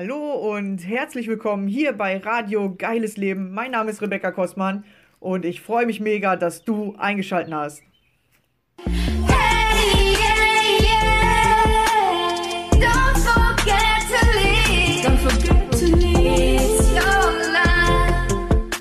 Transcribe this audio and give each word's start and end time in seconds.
Hallo 0.00 0.54
und 0.54 0.78
herzlich 0.86 1.26
willkommen 1.26 1.66
hier 1.66 1.92
bei 1.92 2.18
Radio 2.18 2.72
Geiles 2.72 3.16
Leben. 3.16 3.52
Mein 3.52 3.72
Name 3.72 3.90
ist 3.90 4.00
Rebecca 4.00 4.30
Kostmann 4.30 4.84
und 5.18 5.44
ich 5.44 5.60
freue 5.60 5.86
mich 5.86 5.98
mega, 5.98 6.36
dass 6.36 6.62
du 6.62 6.94
eingeschaltet 6.98 7.52
hast. 7.52 7.82
Hey, 8.84 10.12
yeah, 10.12 10.78
yeah. 10.80 11.10
Don't 12.74 13.18
forget 13.18 14.06
to 14.06 14.24
leave. 14.38 15.04
Don't 15.04 15.18
forget 15.18 15.72
to 15.72 15.86
leave 15.96 16.78
your 16.94 17.32
life. 17.50 18.80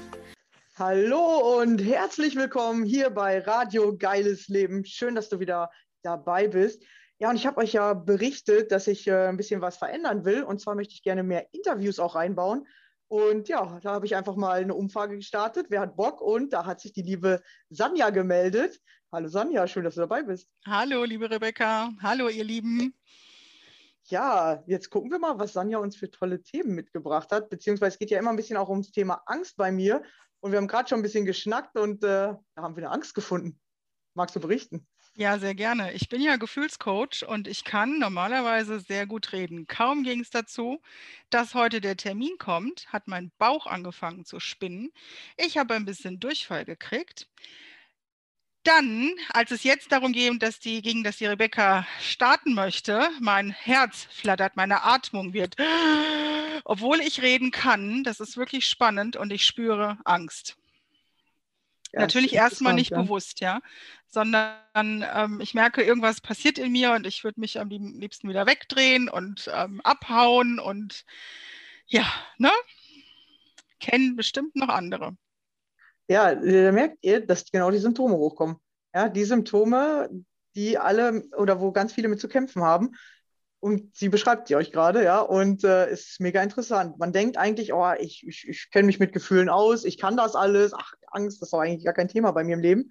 Hallo 0.77 1.59
und 1.59 1.79
herzlich 1.79 2.35
willkommen 2.35 2.85
hier 2.85 3.09
bei 3.09 3.39
Radio 3.39 3.97
Geiles 3.97 4.49
Leben. 4.49 4.85
Schön, 4.85 5.15
dass 5.15 5.29
du 5.29 5.39
wieder 5.39 5.71
dabei 6.03 6.47
bist. 6.47 6.83
Ja, 7.19 7.31
und 7.31 7.35
ich 7.35 7.47
habe 7.47 7.57
euch 7.57 7.73
ja 7.73 7.93
berichtet, 7.93 8.71
dass 8.71 8.85
ich 8.87 9.07
äh, 9.07 9.27
ein 9.27 9.37
bisschen 9.37 9.61
was 9.61 9.77
verändern 9.77 10.23
will. 10.23 10.43
Und 10.43 10.61
zwar 10.61 10.75
möchte 10.75 10.93
ich 10.93 11.01
gerne 11.01 11.23
mehr 11.23 11.47
Interviews 11.51 11.99
auch 11.99 12.15
reinbauen. 12.15 12.67
Und 13.07 13.47
ja, 13.47 13.79
da 13.81 13.93
habe 13.93 14.05
ich 14.05 14.15
einfach 14.15 14.35
mal 14.35 14.61
eine 14.61 14.75
Umfrage 14.75 15.15
gestartet. 15.15 15.67
Wer 15.69 15.81
hat 15.81 15.95
Bock? 15.95 16.21
Und 16.21 16.53
da 16.53 16.65
hat 16.65 16.79
sich 16.79 16.93
die 16.93 17.01
liebe 17.01 17.41
Sanja 17.69 18.11
gemeldet. 18.11 18.79
Hallo 19.11 19.29
Sanja, 19.29 19.65
schön, 19.67 19.85
dass 19.85 19.95
du 19.95 20.01
dabei 20.01 20.23
bist. 20.23 20.49
Hallo, 20.67 21.05
liebe 21.05 21.29
Rebecca. 21.29 21.91
Hallo, 22.01 22.27
ihr 22.27 22.43
Lieben. 22.43 22.93
Ja, 24.03 24.63
jetzt 24.67 24.89
gucken 24.89 25.09
wir 25.09 25.19
mal, 25.19 25.39
was 25.39 25.53
Sanja 25.53 25.79
uns 25.79 25.95
für 25.95 26.11
tolle 26.11 26.43
Themen 26.43 26.75
mitgebracht 26.75 27.31
hat. 27.31 27.49
Beziehungsweise 27.49 27.93
es 27.93 27.99
geht 27.99 28.11
ja 28.11 28.19
immer 28.19 28.29
ein 28.29 28.35
bisschen 28.35 28.57
auch 28.57 28.69
ums 28.69 28.91
Thema 28.91 29.23
Angst 29.25 29.57
bei 29.57 29.71
mir. 29.71 30.03
Und 30.39 30.51
wir 30.51 30.57
haben 30.57 30.67
gerade 30.67 30.87
schon 30.87 30.99
ein 30.99 31.03
bisschen 31.03 31.25
geschnackt 31.25 31.77
und 31.77 32.03
äh, 32.03 32.35
da 32.55 32.61
haben 32.61 32.75
wir 32.75 32.83
eine 32.83 32.91
Angst 32.91 33.15
gefunden. 33.15 33.59
Magst 34.13 34.35
du 34.35 34.39
berichten? 34.39 34.87
Ja, 35.19 35.39
sehr 35.39 35.55
gerne. 35.55 35.93
Ich 35.93 36.09
bin 36.09 36.21
ja 36.21 36.35
Gefühlscoach 36.35 37.23
und 37.27 37.47
ich 37.47 37.63
kann 37.63 37.97
normalerweise 37.97 38.79
sehr 38.79 39.07
gut 39.07 39.31
reden. 39.33 39.65
Kaum 39.65 40.03
ging 40.03 40.19
es 40.21 40.29
dazu, 40.29 40.79
dass 41.31 41.55
heute 41.55 41.81
der 41.81 41.97
Termin 41.97 42.37
kommt, 42.37 42.85
hat 42.93 43.07
mein 43.07 43.31
Bauch 43.39 43.65
angefangen 43.65 44.25
zu 44.25 44.39
spinnen. 44.39 44.91
Ich 45.35 45.57
habe 45.57 45.73
ein 45.73 45.85
bisschen 45.85 46.19
Durchfall 46.19 46.65
gekriegt. 46.65 47.27
Dann, 48.63 49.15
als 49.29 49.49
es 49.51 49.63
jetzt 49.63 49.91
darum 49.91 50.11
ging, 50.11 50.37
dass 50.39 50.59
die, 50.59 50.81
ging, 50.83 51.03
dass 51.03 51.17
die 51.17 51.25
Rebecca 51.25 51.87
starten 52.01 52.53
möchte, 52.53 53.09
mein 53.19 53.49
Herz 53.49 54.07
flattert, 54.11 54.55
meine 54.57 54.83
Atmung 54.83 55.33
wird, 55.33 55.55
obwohl 56.65 56.99
ich 56.99 57.21
reden 57.23 57.49
kann, 57.51 58.03
das 58.03 58.19
ist 58.19 58.37
wirklich 58.37 58.67
spannend 58.67 59.15
und 59.15 59.31
ich 59.31 59.45
spüre 59.45 59.97
Angst. 60.05 60.57
Ja, 61.97 62.01
Natürlich 62.01 62.33
erstmal 62.33 62.73
nicht 62.73 62.91
ja. 62.91 63.01
bewusst, 63.01 63.39
ja, 63.39 63.61
sondern 64.07 64.55
ähm, 65.13 65.39
ich 65.41 65.53
merke, 65.53 65.83
irgendwas 65.83 66.21
passiert 66.21 66.57
in 66.57 66.71
mir 66.71 66.93
und 66.93 67.05
ich 67.05 67.23
würde 67.23 67.39
mich 67.39 67.59
am 67.59 67.69
lieb- 67.69 67.99
liebsten 67.99 68.29
wieder 68.29 68.45
wegdrehen 68.45 69.09
und 69.09 69.49
ähm, 69.53 69.81
abhauen 69.83 70.59
und 70.59 71.05
ja, 71.87 72.05
ne? 72.37 72.51
Kennen 73.79 74.15
bestimmt 74.15 74.55
noch 74.55 74.69
andere. 74.69 75.15
Ja, 76.07 76.33
da 76.33 76.71
merkt 76.71 76.97
ihr, 77.01 77.25
dass 77.25 77.51
genau 77.51 77.69
die 77.71 77.77
Symptome 77.79 78.15
hochkommen. 78.15 78.57
Ja, 78.93 79.09
die 79.09 79.25
Symptome, 79.25 80.09
die 80.55 80.77
alle 80.77 81.23
oder 81.37 81.59
wo 81.59 81.71
ganz 81.71 81.93
viele 81.93 82.07
mit 82.07 82.19
zu 82.19 82.27
kämpfen 82.27 82.63
haben. 82.63 82.95
Und 83.67 83.93
sie 83.97 84.07
beschreibt 84.07 84.47
die 84.47 84.55
euch 84.55 84.71
gerade, 84.71 85.03
ja, 85.03 85.19
und 85.19 85.65
äh, 85.65 85.91
ist 85.91 86.21
mega 86.21 86.41
interessant. 86.41 86.97
Man 86.99 87.11
denkt 87.11 87.35
eigentlich, 87.35 87.73
oh, 87.73 87.91
ich, 87.99 88.25
ich, 88.25 88.47
ich 88.47 88.71
kenne 88.71 88.85
mich 88.85 88.97
mit 88.97 89.11
Gefühlen 89.11 89.49
aus, 89.49 89.83
ich 89.83 89.97
kann 89.97 90.15
das 90.15 90.35
alles, 90.35 90.73
ach, 90.73 90.93
Angst, 91.07 91.41
das 91.41 91.47
ist 91.47 91.51
doch 91.53 91.59
eigentlich 91.59 91.83
gar 91.83 91.93
kein 91.93 92.07
Thema 92.07 92.31
bei 92.31 92.45
mir 92.45 92.53
im 92.53 92.61
Leben. 92.61 92.89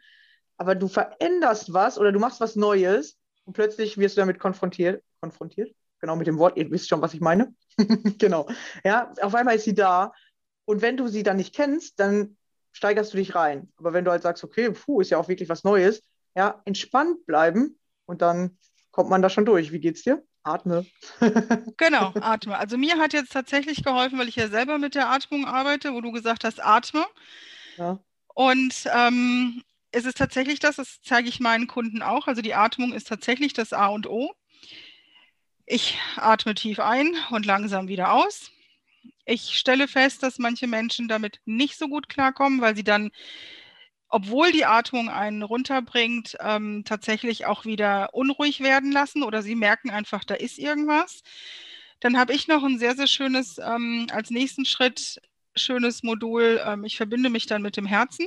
Aber 0.59 0.75
du 0.75 0.87
veränderst 0.87 1.73
was 1.73 1.99
oder 1.99 2.13
du 2.13 2.19
machst 2.19 2.41
was 2.41 2.57
Neues 2.57 3.17
und 3.47 3.55
plötzlich 3.55 3.97
wirst 3.97 4.19
du 4.19 4.21
damit 4.21 4.39
konfrontiert. 4.39 5.03
Konfrontiert? 5.23 5.75
Genau 5.99 6.15
mit 6.15 6.27
dem 6.27 6.37
Wort, 6.37 6.59
ihr 6.59 6.71
wisst 6.71 6.91
schon, 6.91 7.01
was 7.01 7.15
ich 7.15 7.23
meine. 7.23 7.55
genau. 8.19 8.47
Ja, 8.85 9.15
auf 9.23 9.35
einmal 9.35 9.57
ist 9.57 9.65
sie 9.65 9.75
da. 9.75 10.13
Und 10.67 10.83
wenn 10.83 10.99
du 10.99 11.09
sie 11.09 11.23
dann 11.23 11.39
nicht 11.39 11.55
kennst, 11.55 11.99
dann 12.01 12.37
steigerst 12.73 13.15
du 13.15 13.17
dich 13.17 13.35
rein. 13.35 13.73
Aber 13.79 13.95
wenn 13.95 14.05
du 14.05 14.11
halt 14.11 14.23
sagst, 14.23 14.45
okay, 14.45 14.73
puh, 14.73 15.01
ist 15.01 15.09
ja 15.09 15.17
auch 15.17 15.29
wirklich 15.29 15.49
was 15.49 15.65
Neues, 15.65 16.03
ja, 16.35 16.61
entspannt 16.67 17.25
bleiben 17.25 17.79
und 18.05 18.21
dann 18.21 18.59
kommt 18.91 19.09
man 19.09 19.23
da 19.23 19.31
schon 19.31 19.47
durch. 19.47 19.73
Wie 19.73 19.81
geht's 19.81 20.03
dir? 20.03 20.23
Atme. 20.47 20.87
Genau, 21.79 22.15
atme. 22.21 22.57
Also 22.59 22.79
mir 22.79 22.99
hat 22.99 23.13
jetzt 23.13 23.33
tatsächlich 23.33 23.83
geholfen, 23.85 24.19
weil 24.19 24.29
ich 24.29 24.37
ja 24.37 24.49
selber 24.49 24.79
mit 24.79 24.95
der 24.95 25.11
Atmung 25.11 25.45
arbeite, 25.47 25.93
wo 25.93 26.01
du 26.01 26.13
gesagt 26.13 26.45
hast, 26.45 26.63
atme. 26.65 27.05
Ja, 27.77 27.99
Und 28.35 28.85
ähm, 28.95 29.63
es 29.91 30.05
ist 30.05 30.19
tatsächlich 30.19 30.61
das, 30.61 30.77
das 30.77 31.01
zeige 31.03 31.29
ich 31.29 31.41
meinen 31.41 31.67
Kunden 31.67 32.03
auch. 32.03 32.27
Also 32.29 32.43
die 32.43 32.55
Atmung 32.55 32.93
ist 32.93 33.09
tatsächlich 33.09 33.53
das 33.53 33.73
A 33.73 33.89
und 33.89 34.07
O. 34.07 34.33
Ich 35.65 35.99
atme 36.17 36.55
tief 36.55 36.79
ein 36.81 37.15
und 37.31 37.47
langsam 37.47 37.89
wieder 37.89 38.13
aus. 38.13 38.51
Ich 39.25 39.59
stelle 39.59 39.89
fest, 39.89 40.23
dass 40.23 40.39
manche 40.39 40.67
Menschen 40.69 41.09
damit 41.09 41.41
nicht 41.47 41.79
so 41.79 41.89
gut 41.89 42.09
klarkommen, 42.09 42.61
weil 42.61 42.77
sie 42.77 42.85
dann, 42.85 43.11
obwohl 44.09 44.53
die 44.53 44.65
Atmung 44.65 45.09
einen 45.09 45.43
runterbringt, 45.43 46.37
ähm, 46.41 46.85
tatsächlich 46.85 47.47
auch 47.47 47.65
wieder 47.65 48.15
unruhig 48.15 48.61
werden 48.61 48.93
lassen 48.93 49.23
oder 49.23 49.43
sie 49.43 49.55
merken 49.55 49.91
einfach, 49.91 50.25
da 50.25 50.35
ist 50.35 50.59
irgendwas. 50.59 51.23
Dann 52.01 52.19
habe 52.19 52.35
ich 52.35 52.49
noch 52.49 52.63
ein 52.63 52.79
sehr, 52.79 52.95
sehr 52.95 53.07
schönes, 53.07 53.59
ähm, 53.59 54.07
als 54.13 54.31
nächsten 54.31 54.65
Schritt, 54.65 55.21
schönes 55.55 56.03
Modul. 56.03 56.61
Ähm, 56.65 56.85
ich 56.85 56.97
verbinde 56.97 57.31
mich 57.31 57.47
dann 57.47 57.63
mit 57.63 57.77
dem 57.77 57.87
Herzen 57.87 58.27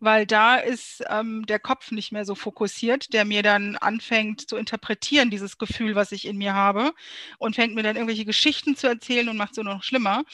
weil 0.00 0.26
da 0.26 0.56
ist 0.56 1.02
ähm, 1.08 1.46
der 1.46 1.58
Kopf 1.58 1.90
nicht 1.90 2.12
mehr 2.12 2.24
so 2.24 2.34
fokussiert, 2.34 3.12
der 3.12 3.24
mir 3.24 3.42
dann 3.42 3.76
anfängt 3.76 4.48
zu 4.48 4.56
interpretieren, 4.56 5.30
dieses 5.30 5.58
Gefühl, 5.58 5.94
was 5.94 6.12
ich 6.12 6.26
in 6.26 6.38
mir 6.38 6.54
habe, 6.54 6.92
und 7.38 7.54
fängt 7.54 7.74
mir 7.74 7.82
dann 7.82 7.96
irgendwelche 7.96 8.24
Geschichten 8.24 8.76
zu 8.76 8.86
erzählen 8.86 9.28
und 9.28 9.36
macht 9.36 9.50
es 9.50 9.56
so 9.56 9.62
noch 9.62 9.82
schlimmer. 9.82 10.24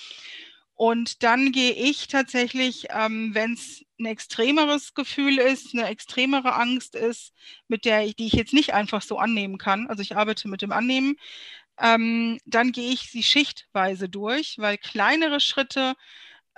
Und 0.77 1.23
dann 1.23 1.53
gehe 1.53 1.73
ich 1.73 2.07
tatsächlich, 2.09 2.89
ähm, 2.91 3.35
wenn 3.35 3.55
es 3.55 3.83
ein 3.99 4.05
extremeres 4.07 4.95
Gefühl 4.95 5.39
ist, 5.39 5.75
eine 5.75 5.89
extremere 5.89 6.55
Angst 6.55 6.95
ist, 6.95 7.33
mit 7.67 7.87
der 7.87 8.05
ich, 8.05 8.17
die 8.17 8.27
ich 8.27 8.35
jetzt 8.35 8.53
nicht 8.53 8.75
einfach 8.75 9.01
so 9.03 9.19
annehmen 9.19 9.57
kann, 9.59 9.89
also 9.89 10.03
ich 10.03 10.17
arbeite 10.17 10.49
mit 10.49 10.61
dem 10.63 10.73
Annehmen, 10.73 11.17
ähm, 11.81 12.39
dann 12.47 12.73
gehe 12.73 12.93
ich 12.93 13.11
sie 13.11 13.23
schichtweise 13.23 14.09
durch, 14.09 14.57
weil 14.59 14.79
kleinere 14.79 15.41
Schritte 15.41 15.95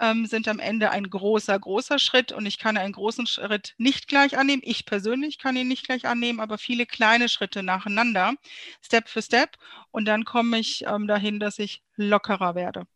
ähm, 0.01 0.27
sind 0.27 0.49
am 0.49 0.59
Ende 0.61 0.91
ein 0.91 1.11
großer, 1.11 1.59
großer 1.59 1.99
Schritt 1.99 2.33
und 2.33 2.47
ich 2.47 2.59
kann 2.59 2.77
einen 2.77 2.93
großen 2.93 3.27
Schritt 3.27 3.75
nicht 3.79 4.09
gleich 4.09 4.39
annehmen. 4.39 4.63
Ich 4.65 4.87
persönlich 4.87 5.39
kann 5.39 5.57
ihn 5.57 5.69
nicht 5.69 5.87
gleich 5.87 6.07
annehmen, 6.07 6.41
aber 6.41 6.59
viele 6.59 6.87
kleine 6.87 7.29
Schritte 7.29 7.63
nacheinander, 7.63 8.35
Step 8.83 9.09
für 9.09 9.23
Step. 9.23 9.57
Und 9.93 10.07
dann 10.07 10.25
komme 10.25 10.59
ich 10.59 10.85
ähm, 10.87 11.07
dahin, 11.07 11.41
dass 11.41 11.59
ich 11.59 11.83
lockerer 11.97 12.55
werde. 12.55 12.87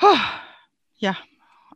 Ja, 0.00 0.40
ja. 0.96 1.16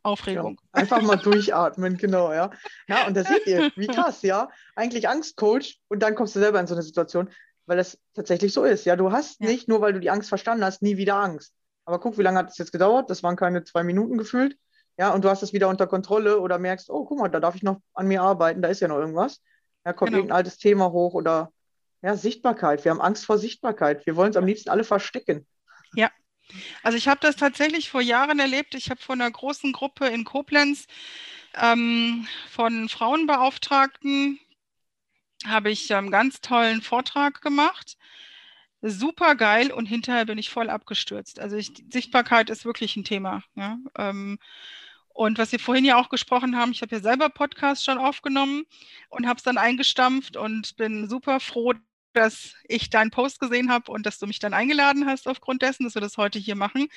Aufregung. 0.02 0.60
Einfach 0.70 1.02
mal 1.02 1.16
durchatmen, 1.16 1.96
genau, 1.96 2.32
ja. 2.32 2.50
Ja, 2.86 3.06
und 3.08 3.16
da 3.16 3.24
seht 3.24 3.44
ihr, 3.46 3.72
wie 3.74 3.88
krass, 3.88 4.22
ja. 4.22 4.48
Eigentlich 4.76 5.08
Angstcoach 5.08 5.80
und 5.88 6.00
dann 6.00 6.14
kommst 6.14 6.36
du 6.36 6.38
selber 6.40 6.60
in 6.60 6.68
so 6.68 6.74
eine 6.74 6.82
Situation, 6.82 7.28
weil 7.66 7.76
das 7.76 7.98
tatsächlich 8.14 8.52
so 8.52 8.62
ist. 8.62 8.84
Ja, 8.84 8.94
du 8.94 9.10
hast 9.10 9.40
Ja. 9.40 9.48
nicht, 9.48 9.66
nur 9.66 9.80
weil 9.80 9.92
du 9.92 9.98
die 10.00 10.10
Angst 10.10 10.28
verstanden 10.28 10.64
hast, 10.64 10.80
nie 10.80 10.96
wieder 10.96 11.16
Angst. 11.16 11.52
Aber 11.86 11.98
guck, 11.98 12.18
wie 12.18 12.22
lange 12.22 12.38
hat 12.38 12.50
es 12.50 12.58
jetzt 12.58 12.70
gedauert? 12.70 13.10
Das 13.10 13.24
waren 13.24 13.34
keine 13.36 13.64
zwei 13.64 13.82
Minuten 13.82 14.16
gefühlt. 14.16 14.56
Ja, 14.96 15.12
und 15.12 15.24
du 15.24 15.28
hast 15.28 15.42
es 15.42 15.52
wieder 15.52 15.68
unter 15.68 15.88
Kontrolle 15.88 16.38
oder 16.40 16.58
merkst, 16.58 16.88
oh, 16.88 17.04
guck 17.04 17.18
mal, 17.18 17.28
da 17.28 17.40
darf 17.40 17.56
ich 17.56 17.62
noch 17.64 17.80
an 17.92 18.06
mir 18.06 18.22
arbeiten, 18.22 18.62
da 18.62 18.68
ist 18.68 18.80
ja 18.80 18.86
noch 18.88 18.98
irgendwas. 18.98 19.42
Da 19.82 19.92
kommt 19.92 20.10
Genau. 20.10 20.18
irgendein 20.18 20.36
altes 20.36 20.58
Thema 20.58 20.90
hoch 20.92 21.14
oder 21.14 21.52
ja, 22.02 22.16
Sichtbarkeit. 22.16 22.84
Wir 22.84 22.92
haben 22.92 23.00
Angst 23.00 23.26
vor 23.26 23.38
Sichtbarkeit. 23.38 24.06
Wir 24.06 24.14
wollen 24.14 24.30
es 24.30 24.36
am 24.36 24.46
liebsten 24.46 24.70
alle 24.70 24.84
verstecken. 24.84 25.46
Ja. 25.94 26.10
Also 26.82 26.96
ich 26.96 27.08
habe 27.08 27.20
das 27.20 27.36
tatsächlich 27.36 27.90
vor 27.90 28.00
Jahren 28.00 28.38
erlebt. 28.38 28.74
Ich 28.74 28.90
habe 28.90 29.00
von 29.00 29.20
einer 29.20 29.30
großen 29.30 29.72
Gruppe 29.72 30.06
in 30.06 30.24
Koblenz 30.24 30.86
ähm, 31.54 32.26
von 32.50 32.88
Frauenbeauftragten 32.88 34.38
habe 35.44 35.70
ich 35.70 35.94
einen 35.94 36.10
ganz 36.10 36.40
tollen 36.40 36.82
Vortrag 36.82 37.40
gemacht. 37.42 37.96
Super 38.82 39.34
geil 39.34 39.72
und 39.72 39.86
hinterher 39.86 40.26
bin 40.26 40.38
ich 40.38 40.50
voll 40.50 40.70
abgestürzt. 40.70 41.40
Also 41.40 41.56
ich, 41.56 41.72
Sichtbarkeit 41.90 42.50
ist 42.50 42.64
wirklich 42.64 42.96
ein 42.96 43.04
Thema. 43.04 43.42
Ja? 43.54 43.78
Ähm, 43.96 44.38
und 45.08 45.38
was 45.38 45.50
wir 45.52 45.58
vorhin 45.58 45.84
ja 45.84 45.96
auch 45.96 46.10
gesprochen 46.10 46.56
haben, 46.56 46.72
ich 46.72 46.82
habe 46.82 46.94
ja 46.94 47.00
selber 47.00 47.30
Podcast 47.30 47.84
schon 47.84 47.98
aufgenommen 47.98 48.64
und 49.08 49.26
habe 49.26 49.38
es 49.38 49.42
dann 49.42 49.56
eingestampft 49.56 50.36
und 50.36 50.76
bin 50.76 51.08
super 51.08 51.40
froh, 51.40 51.72
dass 52.16 52.54
ich 52.68 52.90
deinen 52.90 53.10
Post 53.10 53.40
gesehen 53.40 53.70
habe 53.70 53.92
und 53.92 54.06
dass 54.06 54.18
du 54.18 54.26
mich 54.26 54.38
dann 54.38 54.54
eingeladen 54.54 55.06
hast 55.06 55.28
aufgrund 55.28 55.62
dessen, 55.62 55.84
dass 55.84 55.94
wir 55.94 56.02
das 56.02 56.16
heute 56.16 56.38
hier 56.38 56.56
machen. 56.56 56.88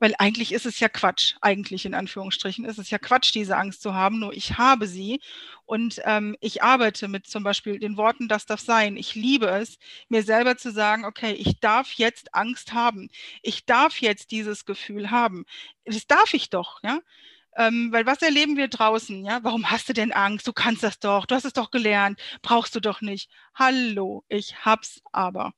Weil 0.00 0.14
eigentlich 0.18 0.52
ist 0.52 0.66
es 0.66 0.78
ja 0.78 0.88
Quatsch, 0.88 1.34
eigentlich 1.40 1.84
in 1.84 1.94
Anführungsstrichen 1.94 2.64
ist 2.64 2.78
es 2.78 2.90
ja 2.90 2.98
Quatsch, 2.98 3.34
diese 3.34 3.56
Angst 3.56 3.82
zu 3.82 3.94
haben, 3.94 4.20
nur 4.20 4.32
ich 4.32 4.56
habe 4.56 4.86
sie 4.86 5.20
und 5.66 6.00
ähm, 6.04 6.36
ich 6.40 6.62
arbeite 6.62 7.08
mit 7.08 7.26
zum 7.26 7.42
Beispiel 7.42 7.80
den 7.80 7.96
Worten, 7.96 8.28
das 8.28 8.46
darf 8.46 8.60
sein. 8.60 8.96
Ich 8.96 9.16
liebe 9.16 9.46
es, 9.48 9.78
mir 10.08 10.22
selber 10.22 10.56
zu 10.56 10.70
sagen, 10.70 11.04
okay, 11.04 11.32
ich 11.32 11.58
darf 11.60 11.92
jetzt 11.94 12.32
Angst 12.34 12.72
haben. 12.72 13.10
Ich 13.42 13.66
darf 13.66 14.00
jetzt 14.00 14.30
dieses 14.30 14.64
Gefühl 14.64 15.10
haben. 15.10 15.44
Das 15.84 16.06
darf 16.06 16.32
ich 16.32 16.48
doch, 16.50 16.80
ja. 16.84 17.00
Ähm, 17.58 17.90
weil 17.92 18.06
was 18.06 18.22
erleben 18.22 18.56
wir 18.56 18.68
draußen, 18.68 19.24
ja? 19.24 19.40
Warum 19.42 19.70
hast 19.70 19.88
du 19.88 19.92
denn 19.92 20.12
Angst? 20.12 20.46
Du 20.46 20.52
kannst 20.52 20.84
das 20.84 21.00
doch, 21.00 21.26
du 21.26 21.34
hast 21.34 21.44
es 21.44 21.52
doch 21.52 21.70
gelernt, 21.72 22.20
brauchst 22.40 22.74
du 22.76 22.80
doch 22.80 23.00
nicht. 23.00 23.30
Hallo, 23.54 24.24
ich 24.28 24.64
hab's 24.64 25.00
aber. 25.12 25.52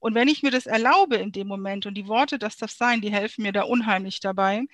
Und 0.00 0.14
wenn 0.14 0.28
ich 0.28 0.42
mir 0.42 0.50
das 0.50 0.66
erlaube 0.66 1.16
in 1.16 1.32
dem 1.32 1.46
Moment 1.48 1.86
und 1.86 1.94
die 1.94 2.08
Worte, 2.08 2.38
das 2.38 2.56
darf 2.56 2.72
sein, 2.72 3.00
die 3.00 3.12
helfen 3.12 3.42
mir 3.42 3.52
da 3.52 3.62
unheimlich 3.62 4.20
dabei, 4.20 4.64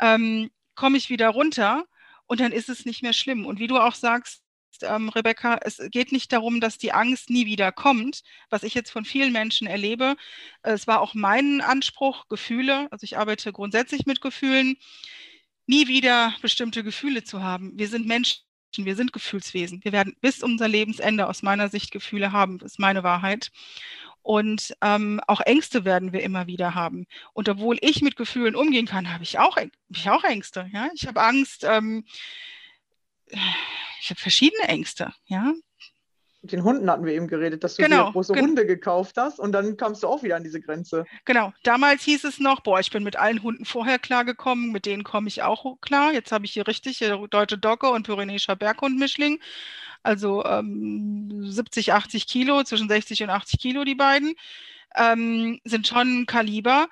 ähm, 0.00 0.50
komme 0.74 0.98
ich 0.98 1.10
wieder 1.10 1.30
runter 1.30 1.84
und 2.26 2.40
dann 2.40 2.52
ist 2.52 2.68
es 2.68 2.84
nicht 2.86 3.02
mehr 3.02 3.12
schlimm. 3.14 3.46
Und 3.46 3.58
wie 3.58 3.66
du 3.68 3.78
auch 3.78 3.94
sagst, 3.94 4.42
ähm, 4.82 5.08
Rebecca, 5.08 5.58
es 5.62 5.80
geht 5.90 6.12
nicht 6.12 6.32
darum, 6.32 6.60
dass 6.60 6.78
die 6.78 6.92
Angst 6.92 7.30
nie 7.30 7.46
wieder 7.46 7.72
kommt, 7.72 8.22
was 8.50 8.62
ich 8.62 8.74
jetzt 8.74 8.90
von 8.90 9.04
vielen 9.04 9.32
Menschen 9.32 9.66
erlebe. 9.66 10.16
Es 10.62 10.86
war 10.86 11.00
auch 11.00 11.14
mein 11.14 11.60
Anspruch, 11.62 12.28
Gefühle, 12.28 12.88
also 12.90 13.04
ich 13.04 13.16
arbeite 13.18 13.52
grundsätzlich 13.52 14.06
mit 14.06 14.20
Gefühlen, 14.20 14.76
nie 15.66 15.88
wieder 15.88 16.34
bestimmte 16.42 16.84
Gefühle 16.84 17.24
zu 17.24 17.42
haben. 17.42 17.72
Wir 17.76 17.88
sind 17.88 18.06
Menschen, 18.06 18.42
wir 18.76 18.96
sind 18.96 19.12
Gefühlswesen. 19.12 19.82
Wir 19.84 19.92
werden 19.92 20.16
bis 20.20 20.42
unser 20.42 20.68
Lebensende 20.68 21.28
aus 21.28 21.42
meiner 21.42 21.68
Sicht 21.68 21.90
Gefühle 21.90 22.32
haben, 22.32 22.60
ist 22.60 22.78
meine 22.78 23.02
Wahrheit. 23.02 23.50
Und 24.22 24.74
ähm, 24.80 25.20
auch 25.26 25.40
Ängste 25.42 25.84
werden 25.84 26.14
wir 26.14 26.22
immer 26.22 26.46
wieder 26.46 26.74
haben. 26.74 27.06
Und 27.34 27.48
obwohl 27.50 27.76
ich 27.82 28.00
mit 28.00 28.16
Gefühlen 28.16 28.56
umgehen 28.56 28.86
kann, 28.86 29.12
habe 29.12 29.22
ich 29.22 29.38
auch, 29.38 29.58
ich 29.88 30.08
auch 30.08 30.24
Ängste. 30.24 30.68
Ja? 30.72 30.88
Ich 30.94 31.06
habe 31.06 31.22
Angst, 31.22 31.62
ähm, 31.64 32.06
ich 33.26 34.10
habe 34.10 34.20
verschiedene 34.20 34.66
Ängste. 34.66 35.12
Ja? 35.26 35.52
Mit 36.44 36.52
den 36.52 36.62
Hunden 36.62 36.90
hatten 36.90 37.06
wir 37.06 37.14
eben 37.14 37.26
geredet, 37.26 37.64
dass 37.64 37.76
du 37.76 37.82
Genau, 37.84 38.04
dir 38.08 38.12
große 38.12 38.34
gen- 38.34 38.44
Hunde 38.48 38.66
gekauft 38.66 39.16
hast 39.16 39.40
und 39.40 39.52
dann 39.52 39.78
kamst 39.78 40.02
du 40.02 40.08
auch 40.08 40.22
wieder 40.22 40.36
an 40.36 40.44
diese 40.44 40.60
Grenze. 40.60 41.06
Genau, 41.24 41.54
damals 41.62 42.02
hieß 42.02 42.22
es 42.24 42.38
noch, 42.38 42.60
boah, 42.60 42.80
ich 42.80 42.90
bin 42.90 43.02
mit 43.02 43.16
allen 43.16 43.42
Hunden 43.42 43.64
vorher 43.64 43.98
klargekommen, 43.98 44.70
mit 44.70 44.84
denen 44.84 45.04
komme 45.04 45.28
ich 45.28 45.42
auch 45.42 45.80
klar. 45.80 46.12
Jetzt 46.12 46.32
habe 46.32 46.44
ich 46.44 46.52
hier 46.52 46.66
richtig 46.66 46.98
hier 46.98 47.16
deutsche 47.30 47.56
Dogge 47.56 47.88
und 47.88 48.02
Pyrenäischer 48.06 48.56
Berghund-Mischling. 48.56 49.40
Also 50.02 50.44
ähm, 50.44 51.30
70, 51.50 51.94
80 51.94 52.26
Kilo, 52.26 52.62
zwischen 52.64 52.90
60 52.90 53.22
und 53.22 53.30
80 53.30 53.58
Kilo 53.58 53.84
die 53.84 53.94
beiden, 53.94 54.34
ähm, 54.96 55.60
sind 55.64 55.86
schon 55.86 56.22
ein 56.22 56.26
Kaliber. 56.26 56.88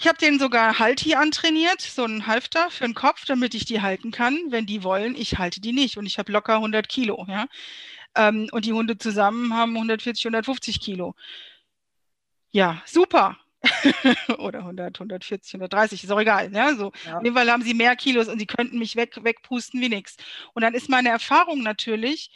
Ich 0.00 0.06
habe 0.06 0.18
denen 0.18 0.38
sogar 0.38 0.78
Halt 0.78 1.00
hier 1.00 1.18
antrainiert, 1.18 1.80
so 1.80 2.04
einen 2.04 2.28
Halfter 2.28 2.70
für 2.70 2.84
den 2.84 2.94
Kopf, 2.94 3.24
damit 3.26 3.54
ich 3.54 3.64
die 3.64 3.82
halten 3.82 4.12
kann. 4.12 4.38
Wenn 4.50 4.66
die 4.66 4.84
wollen, 4.84 5.16
ich 5.16 5.38
halte 5.38 5.60
die 5.60 5.72
nicht. 5.72 5.96
Und 5.98 6.06
ich 6.06 6.18
habe 6.20 6.30
locker 6.30 6.58
100 6.60 6.88
Kilo, 6.88 7.26
ja. 7.28 7.46
Ähm, 8.14 8.48
und 8.52 8.64
die 8.64 8.72
Hunde 8.72 8.98
zusammen 8.98 9.54
haben 9.54 9.74
140, 9.74 10.24
150 10.26 10.80
Kilo. 10.80 11.14
Ja, 12.50 12.82
super. 12.86 13.38
Oder 14.38 14.60
100, 14.60 15.00
140, 15.00 15.54
130, 15.54 16.04
ist 16.04 16.10
auch 16.10 16.20
egal. 16.20 16.52
Ja, 16.52 16.74
so. 16.74 16.92
Ja. 17.04 17.18
In 17.18 17.24
dem 17.24 17.34
Fall 17.34 17.50
haben 17.50 17.62
sie 17.62 17.74
mehr 17.74 17.96
Kilos 17.96 18.28
und 18.28 18.38
sie 18.38 18.46
könnten 18.46 18.78
mich 18.78 18.96
weg, 18.96 19.18
wegpusten 19.22 19.80
wie 19.80 19.88
nichts. 19.88 20.16
Und 20.54 20.62
dann 20.62 20.74
ist 20.74 20.88
meine 20.88 21.08
Erfahrung 21.08 21.62
natürlich, 21.62 22.30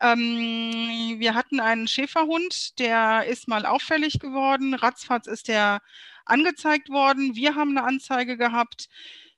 ähm, 0.00 1.16
wir 1.18 1.34
hatten 1.34 1.60
einen 1.60 1.88
Schäferhund, 1.88 2.78
der 2.78 3.24
ist 3.26 3.48
mal 3.48 3.66
auffällig 3.66 4.20
geworden. 4.20 4.74
Ratzfatz 4.74 5.26
ist 5.26 5.48
der 5.48 5.82
angezeigt 6.24 6.88
worden. 6.90 7.34
Wir 7.34 7.56
haben 7.56 7.76
eine 7.76 7.86
Anzeige 7.86 8.36
gehabt. 8.36 8.88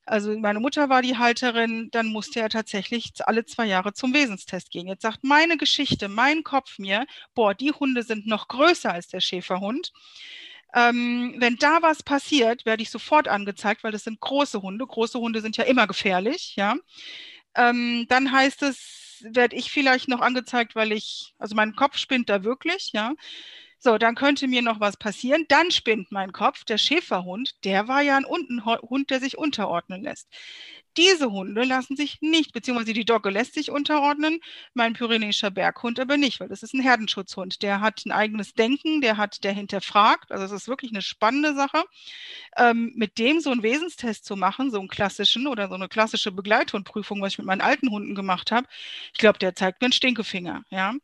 Also 0.07 0.37
meine 0.39 0.61
Mutter 0.61 0.89
war 0.89 1.03
die 1.03 1.19
Halterin, 1.19 1.89
dann 1.93 2.07
musste 2.09 2.41
er 2.41 2.49
tatsächlich 2.49 3.13
alle 3.27 3.45
zwei 3.45 3.67
Jahre 3.67 3.93
zum 3.93 4.13
Wesenstest 4.13 4.71
gehen. 4.71 4.89
Jetzt 4.89 5.03
sagt 5.03 5.23
meine 5.23 5.57
Geschichte, 5.57 6.09
mein 6.09 6.43
Kopf 6.43 6.79
mir, 6.79 7.07
boah, 7.35 7.55
die 7.55 7.71
Hunde 7.73 8.03
sind 8.03 8.27
noch 8.27 8.49
größer 8.49 8.93
als 8.93 9.09
der 9.09 9.21
Schäferhund. 9.21 9.93
Ähm, 10.75 11.35
wenn 11.39 11.57
da 11.57 11.83
was 11.83 12.03
passiert, 12.03 12.65
werde 12.67 12.83
ich 12.83 12.91
sofort 12.91 13.29
angezeigt, 13.29 13.85
weil 13.85 13.93
das 13.93 14.05
sind 14.05 14.21
große 14.21 14.63
Hunde. 14.63 14.87
Große 14.87 15.19
Hunde 15.19 15.41
sind 15.41 15.57
ja 15.57 15.65
immer 15.65 15.87
gefährlich, 15.87 16.55
ja. 16.57 16.77
Ähm, 17.57 18.07
dann 18.09 18.33
heißt 18.33 18.63
es, 18.63 19.25
werde 19.31 19.57
ich 19.57 19.71
vielleicht 19.71 20.09
noch 20.09 20.21
angezeigt, 20.21 20.75
weil 20.77 20.93
ich, 20.93 21.35
also 21.39 21.55
mein 21.57 21.75
Kopf 21.77 21.97
spinnt 21.99 22.29
da 22.29 22.45
wirklich, 22.45 22.91
ja. 22.93 23.15
So, 23.83 23.97
dann 23.97 24.15
könnte 24.15 24.47
mir 24.47 24.61
noch 24.61 24.79
was 24.79 24.99
passieren. 24.99 25.47
Dann 25.49 25.71
spinnt 25.71 26.13
mein 26.13 26.33
Kopf. 26.33 26.65
Der 26.65 26.77
Schäferhund, 26.77 27.55
der 27.65 27.89
war 27.89 28.03
ja 28.03 28.17
ein 28.19 28.27
Un- 28.27 28.63
Hund, 28.65 29.09
der 29.09 29.21
sich 29.21 29.39
unterordnen 29.39 30.03
lässt. 30.03 30.29
Diese 30.99 31.31
Hunde 31.31 31.63
lassen 31.65 31.97
sich 31.97 32.21
nicht, 32.21 32.53
beziehungsweise 32.53 32.93
die 32.93 33.05
Dogge 33.07 33.31
lässt 33.31 33.55
sich 33.55 33.71
unterordnen, 33.71 34.41
mein 34.75 34.93
pyrenäischer 34.93 35.51
Berghund 35.51 35.99
aber 36.01 36.17
nicht, 36.17 36.41
weil 36.41 36.49
das 36.49 36.63
ist 36.63 36.75
ein 36.75 36.83
Herdenschutzhund. 36.83 37.63
Der 37.63 37.81
hat 37.81 38.05
ein 38.05 38.13
eigenes 38.13 38.53
Denken, 38.55 39.01
der 39.01 39.17
hat, 39.17 39.45
der 39.45 39.53
hinterfragt. 39.53 40.31
Also 40.31 40.45
es 40.45 40.53
ist 40.53 40.69
wirklich 40.69 40.91
eine 40.91 41.01
spannende 41.03 41.55
Sache. 41.55 41.85
Ähm, 42.57 42.93
mit 42.97 43.19
dem 43.19 43.41
so 43.41 43.51
einen 43.51 43.63
Wesenstest 43.63 44.25
zu 44.25 44.37
machen, 44.37 44.71
so 44.71 44.79
einen 44.79 44.89
klassischen 44.89 45.47
oder 45.47 45.69
so 45.69 45.75
eine 45.75 45.89
klassische 45.89 46.33
Begleithundprüfung, 46.33 47.23
was 47.23 47.33
ich 47.33 47.39
mit 47.39 47.47
meinen 47.47 47.61
alten 47.63 47.91
Hunden 47.91 48.15
gemacht 48.15 48.51
habe, 48.53 48.67
ich 49.13 49.19
glaube, 49.19 49.39
der 49.39 49.55
zeigt 49.55 49.81
mir 49.81 49.87
einen 49.87 49.93
Stinkefinger, 49.93 50.65
ja. 50.71 50.95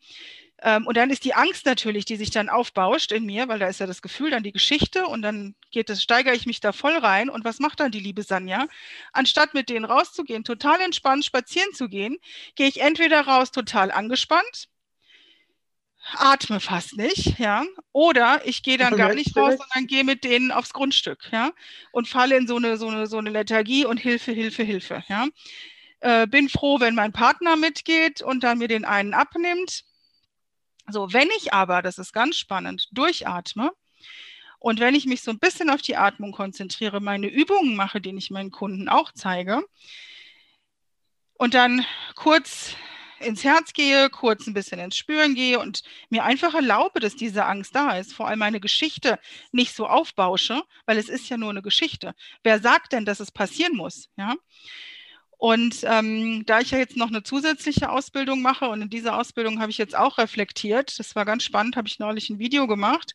Ähm, 0.62 0.86
und 0.86 0.96
dann 0.96 1.10
ist 1.10 1.24
die 1.24 1.34
Angst 1.34 1.66
natürlich, 1.66 2.06
die 2.06 2.16
sich 2.16 2.30
dann 2.30 2.48
aufbauscht 2.48 3.12
in 3.12 3.26
mir, 3.26 3.48
weil 3.48 3.58
da 3.58 3.66
ist 3.68 3.80
ja 3.80 3.86
das 3.86 4.00
Gefühl, 4.00 4.30
dann 4.30 4.42
die 4.42 4.52
Geschichte 4.52 5.06
und 5.06 5.20
dann 5.22 5.54
geht 5.70 5.90
es, 5.90 6.02
steigere 6.02 6.34
ich 6.34 6.46
mich 6.46 6.60
da 6.60 6.72
voll 6.72 6.96
rein. 6.96 7.28
Und 7.28 7.44
was 7.44 7.58
macht 7.58 7.80
dann 7.80 7.90
die 7.90 8.00
liebe 8.00 8.22
Sanja? 8.22 8.66
Anstatt 9.12 9.52
mit 9.52 9.68
denen 9.68 9.84
rauszugehen, 9.84 10.44
total 10.44 10.80
entspannt 10.80 11.24
spazieren 11.24 11.72
zu 11.74 11.88
gehen, 11.88 12.16
gehe 12.54 12.68
ich 12.68 12.80
entweder 12.80 13.20
raus 13.22 13.50
total 13.50 13.90
angespannt, 13.90 14.68
atme 16.14 16.60
fast 16.60 16.96
nicht, 16.96 17.38
ja, 17.38 17.64
oder 17.92 18.40
ich 18.44 18.62
gehe 18.62 18.78
dann 18.78 18.96
gar 18.96 19.12
nicht 19.12 19.36
raus, 19.36 19.56
sondern 19.58 19.86
gehe 19.88 20.04
mit 20.04 20.24
denen 20.24 20.52
aufs 20.52 20.72
Grundstück, 20.72 21.28
ja, 21.32 21.52
und 21.90 22.08
falle 22.08 22.36
in 22.36 22.46
so 22.46 22.56
eine, 22.56 22.76
so 22.76 22.88
eine, 22.88 23.06
so 23.06 23.18
eine 23.18 23.30
Lethargie 23.30 23.84
und 23.84 23.98
Hilfe, 23.98 24.32
Hilfe, 24.32 24.62
Hilfe, 24.62 25.04
ja. 25.08 25.26
Äh, 26.00 26.26
bin 26.26 26.48
froh, 26.48 26.78
wenn 26.78 26.94
mein 26.94 27.12
Partner 27.12 27.56
mitgeht 27.56 28.22
und 28.22 28.44
dann 28.44 28.58
mir 28.58 28.68
den 28.68 28.84
einen 28.84 29.14
abnimmt. 29.14 29.84
So, 30.88 31.12
wenn 31.12 31.28
ich 31.38 31.52
aber, 31.52 31.82
das 31.82 31.98
ist 31.98 32.12
ganz 32.12 32.36
spannend, 32.36 32.88
durchatme 32.92 33.72
und 34.58 34.80
wenn 34.80 34.94
ich 34.94 35.06
mich 35.06 35.22
so 35.22 35.30
ein 35.30 35.38
bisschen 35.38 35.70
auf 35.70 35.82
die 35.82 35.96
Atmung 35.96 36.32
konzentriere, 36.32 37.00
meine 37.00 37.28
Übungen 37.28 37.76
mache, 37.76 38.00
die 38.00 38.16
ich 38.16 38.30
meinen 38.30 38.50
Kunden 38.50 38.88
auch 38.88 39.12
zeige, 39.12 39.62
und 41.38 41.54
dann 41.54 41.84
kurz 42.14 42.74
ins 43.20 43.44
Herz 43.44 43.72
gehe, 43.72 44.10
kurz 44.10 44.46
ein 44.46 44.54
bisschen 44.54 44.78
ins 44.78 44.96
Spüren 44.96 45.34
gehe 45.34 45.58
und 45.58 45.82
mir 46.10 46.24
einfach 46.24 46.54
erlaube, 46.54 47.00
dass 47.00 47.16
diese 47.16 47.44
Angst 47.44 47.74
da 47.74 47.96
ist, 47.98 48.12
vor 48.12 48.28
allem 48.28 48.38
meine 48.38 48.60
Geschichte 48.60 49.18
nicht 49.52 49.74
so 49.74 49.86
aufbausche, 49.86 50.62
weil 50.84 50.98
es 50.98 51.08
ist 51.08 51.28
ja 51.28 51.36
nur 51.36 51.50
eine 51.50 51.62
Geschichte. 51.62 52.14
Wer 52.42 52.60
sagt 52.60 52.92
denn, 52.92 53.04
dass 53.04 53.20
es 53.20 53.32
passieren 53.32 53.76
muss? 53.76 54.10
Ja? 54.16 54.34
Und 55.38 55.80
ähm, 55.84 56.44
da 56.46 56.60
ich 56.60 56.70
ja 56.70 56.78
jetzt 56.78 56.96
noch 56.96 57.08
eine 57.08 57.22
zusätzliche 57.22 57.90
Ausbildung 57.90 58.40
mache 58.40 58.68
und 58.68 58.80
in 58.82 58.88
dieser 58.90 59.18
Ausbildung 59.18 59.60
habe 59.60 59.70
ich 59.70 59.78
jetzt 59.78 59.96
auch 59.96 60.16
reflektiert, 60.18 60.98
das 60.98 61.14
war 61.14 61.26
ganz 61.26 61.42
spannend, 61.44 61.76
habe 61.76 61.88
ich 61.88 61.98
neulich 61.98 62.30
ein 62.30 62.38
Video 62.38 62.66
gemacht. 62.66 63.14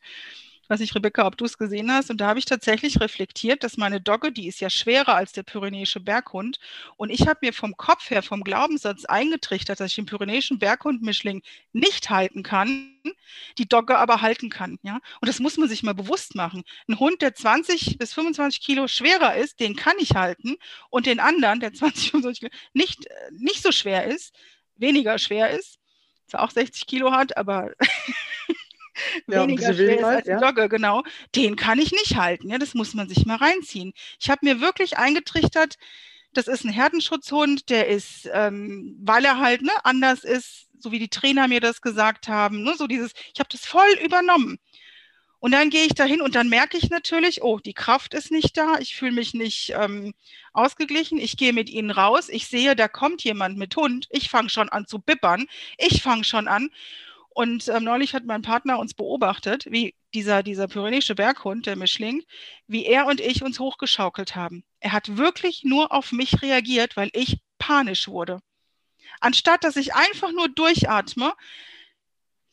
Weiß 0.72 0.80
nicht, 0.80 0.96
Rebecca, 0.96 1.28
ob 1.28 1.36
du 1.36 1.44
es 1.44 1.58
gesehen 1.58 1.92
hast. 1.92 2.12
Und 2.12 2.22
da 2.22 2.28
habe 2.28 2.40
ich 2.40 2.46
tatsächlich 2.46 3.02
reflektiert, 3.02 3.62
dass 3.62 3.76
meine 3.76 4.00
Dogge, 4.00 4.32
die 4.32 4.48
ist 4.48 4.62
ja 4.62 4.70
schwerer 4.70 5.16
als 5.16 5.34
der 5.34 5.44
pyrenäische 5.44 6.00
Berghund. 6.00 6.60
Und 6.96 7.10
ich 7.10 7.28
habe 7.28 7.40
mir 7.42 7.52
vom 7.52 7.76
Kopf 7.76 8.10
her, 8.10 8.24
vom 8.24 8.42
Glaubenssatz 8.42 9.04
eingetrichtert, 9.04 9.82
dass 9.82 9.90
ich 9.90 9.96
den 9.96 10.06
pyrenäischen 10.06 10.60
Berghund-Mischling 10.60 11.42
nicht 11.74 12.10
halten 12.10 12.42
kann, 12.42 13.02
die 13.58 13.68
Dogge 13.68 13.98
aber 13.98 14.22
halten 14.22 14.50
kann. 14.50 14.80
Ja? 14.82 15.02
Und 15.20 15.28
das 15.28 15.40
muss 15.40 15.58
man 15.58 15.68
sich 15.68 15.84
mal 15.84 15.94
bewusst 15.94 16.36
machen. 16.36 16.64
Ein 16.88 17.00
Hund, 17.00 17.22
der 17.22 17.36
20 17.36 17.98
bis 17.98 18.14
25 18.14 18.62
Kilo 18.62 18.88
schwerer 18.88 19.36
ist, 19.36 19.60
den 19.60 19.76
kann 19.76 19.96
ich 20.00 20.12
halten. 20.12 20.56
Und 20.90 21.06
den 21.06 21.20
anderen, 21.20 21.60
der 21.60 21.74
20, 21.74 22.12
25 22.12 22.40
Kilo 22.40 22.52
nicht, 22.72 23.10
nicht 23.32 23.62
so 23.62 23.74
schwer 23.74 24.06
ist, 24.06 24.34
weniger 24.78 25.20
schwer 25.20 25.50
ist, 25.50 25.80
zwar 26.28 26.44
auch 26.44 26.52
60 26.52 26.88
Kilo 26.88 27.12
hat, 27.12 27.36
aber 27.36 27.72
Ja, 29.28 29.42
weniger 29.42 29.74
schwer 29.74 29.88
weniger 29.88 30.08
als 30.08 30.28
ja. 30.28 30.40
Dogge, 30.40 30.70
genau, 30.70 31.04
den 31.36 31.56
kann 31.56 31.80
ich 31.80 31.92
nicht 31.92 32.16
halten. 32.16 32.50
Ja, 32.50 32.58
das 32.58 32.74
muss 32.74 32.94
man 32.94 33.08
sich 33.10 33.26
mal 33.26 33.38
reinziehen. 33.38 33.94
Ich 34.20 34.30
habe 34.30 34.40
mir 34.44 34.62
wirklich 34.62 34.98
eingetrichtert, 34.98 35.78
das 36.34 36.48
ist 36.48 36.64
ein 36.64 36.72
Herdenschutzhund, 36.72 37.70
der 37.70 37.88
ist, 37.88 38.30
ähm, 38.34 38.96
weil 39.02 39.26
er 39.26 39.40
halt 39.40 39.62
ne, 39.62 39.72
anders 39.84 40.24
ist, 40.24 40.68
so 40.80 40.92
wie 40.92 41.00
die 41.00 41.10
Trainer 41.10 41.48
mir 41.48 41.60
das 41.60 41.82
gesagt 41.82 42.28
haben, 42.28 42.64
ne, 42.64 42.74
so 42.78 42.88
dieses, 42.88 43.12
ich 43.34 43.40
habe 43.40 43.50
das 43.52 43.66
voll 43.66 43.92
übernommen. 44.04 44.58
Und 45.42 45.54
dann 45.54 45.72
gehe 45.72 45.86
ich 45.86 45.96
dahin 45.96 46.22
und 46.22 46.36
dann 46.36 46.50
merke 46.50 46.78
ich 46.78 46.92
natürlich, 46.92 47.42
oh, 47.42 47.58
die 47.58 47.74
Kraft 47.74 48.14
ist 48.14 48.30
nicht 48.30 48.56
da, 48.58 48.78
ich 48.80 48.96
fühle 48.96 49.14
mich 49.14 49.34
nicht 49.34 49.74
ähm, 49.76 50.14
ausgeglichen, 50.54 51.18
ich 51.18 51.36
gehe 51.36 51.52
mit 51.52 51.68
ihnen 51.68 51.90
raus, 51.90 52.30
ich 52.30 52.46
sehe, 52.46 52.76
da 52.76 52.88
kommt 52.88 53.24
jemand 53.24 53.58
mit 53.58 53.76
Hund, 53.76 54.08
ich 54.12 54.30
fange 54.30 54.50
schon 54.50 54.70
an 54.70 54.86
zu 54.86 55.00
bippern, 55.00 55.48
ich 55.80 56.04
fange 56.04 56.26
schon 56.26 56.48
an. 56.48 56.70
Und 57.34 57.70
ähm, 57.70 57.86
neulich 57.86 58.14
hat 58.14 58.26
mein 58.26 58.42
Partner 58.42 58.78
uns 58.78 58.94
beobachtet, 58.94 59.66
wie 59.70 59.96
dieser, 60.14 60.44
dieser 60.44 60.68
pyrenäische 60.68 61.16
Berghund, 61.16 61.66
der 61.66 61.78
Mischling, 61.78 62.24
wie 62.68 62.86
er 62.86 63.08
und 63.08 63.22
ich 63.22 63.42
uns 63.42 63.60
hochgeschaukelt 63.60 64.36
haben. 64.36 64.64
Er 64.82 64.92
hat 64.92 65.18
wirklich 65.18 65.64
nur 65.64 65.94
auf 65.94 66.12
mich 66.12 66.42
reagiert, 66.42 66.98
weil 66.98 67.10
ich 67.14 67.40
panisch 67.58 68.08
wurde. 68.08 68.40
Anstatt 69.22 69.64
dass 69.64 69.78
ich 69.78 69.94
einfach 69.94 70.32
nur 70.32 70.50
durchatme, 70.50 71.34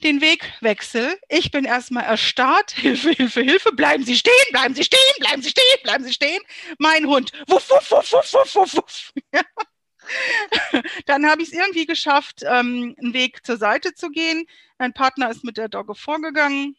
den 0.02 0.20
Weg 0.20 0.52
wechsel. 0.60 1.18
Ich 1.28 1.50
bin 1.50 1.64
erstmal 1.64 2.04
erstarrt. 2.04 2.70
Hilfe, 2.76 3.10
Hilfe, 3.10 3.40
Hilfe. 3.40 3.72
Bleiben 3.72 4.04
Sie 4.04 4.16
stehen, 4.16 4.32
bleiben 4.50 4.74
Sie 4.74 4.84
stehen, 4.84 4.98
bleiben 5.18 5.42
Sie 5.42 5.50
stehen, 5.50 5.82
bleiben 5.82 6.04
Sie 6.04 6.12
stehen. 6.12 6.40
Mein 6.78 7.06
Hund. 7.06 7.32
Wuff, 7.46 7.68
wuff, 7.70 7.90
wuff, 7.90 8.12
wuff, 8.12 8.54
wuff, 8.54 8.74
wuff. 8.74 9.12
Dann 11.06 11.26
habe 11.26 11.42
ich 11.42 11.48
es 11.48 11.54
irgendwie 11.54 11.86
geschafft, 11.86 12.42
ähm, 12.44 12.94
einen 12.98 13.14
Weg 13.14 13.44
zur 13.44 13.56
Seite 13.56 13.94
zu 13.94 14.10
gehen. 14.10 14.46
Mein 14.78 14.92
Partner 14.92 15.30
ist 15.30 15.44
mit 15.44 15.56
der 15.56 15.68
Dogge 15.68 15.94
vorgegangen. 15.94 16.76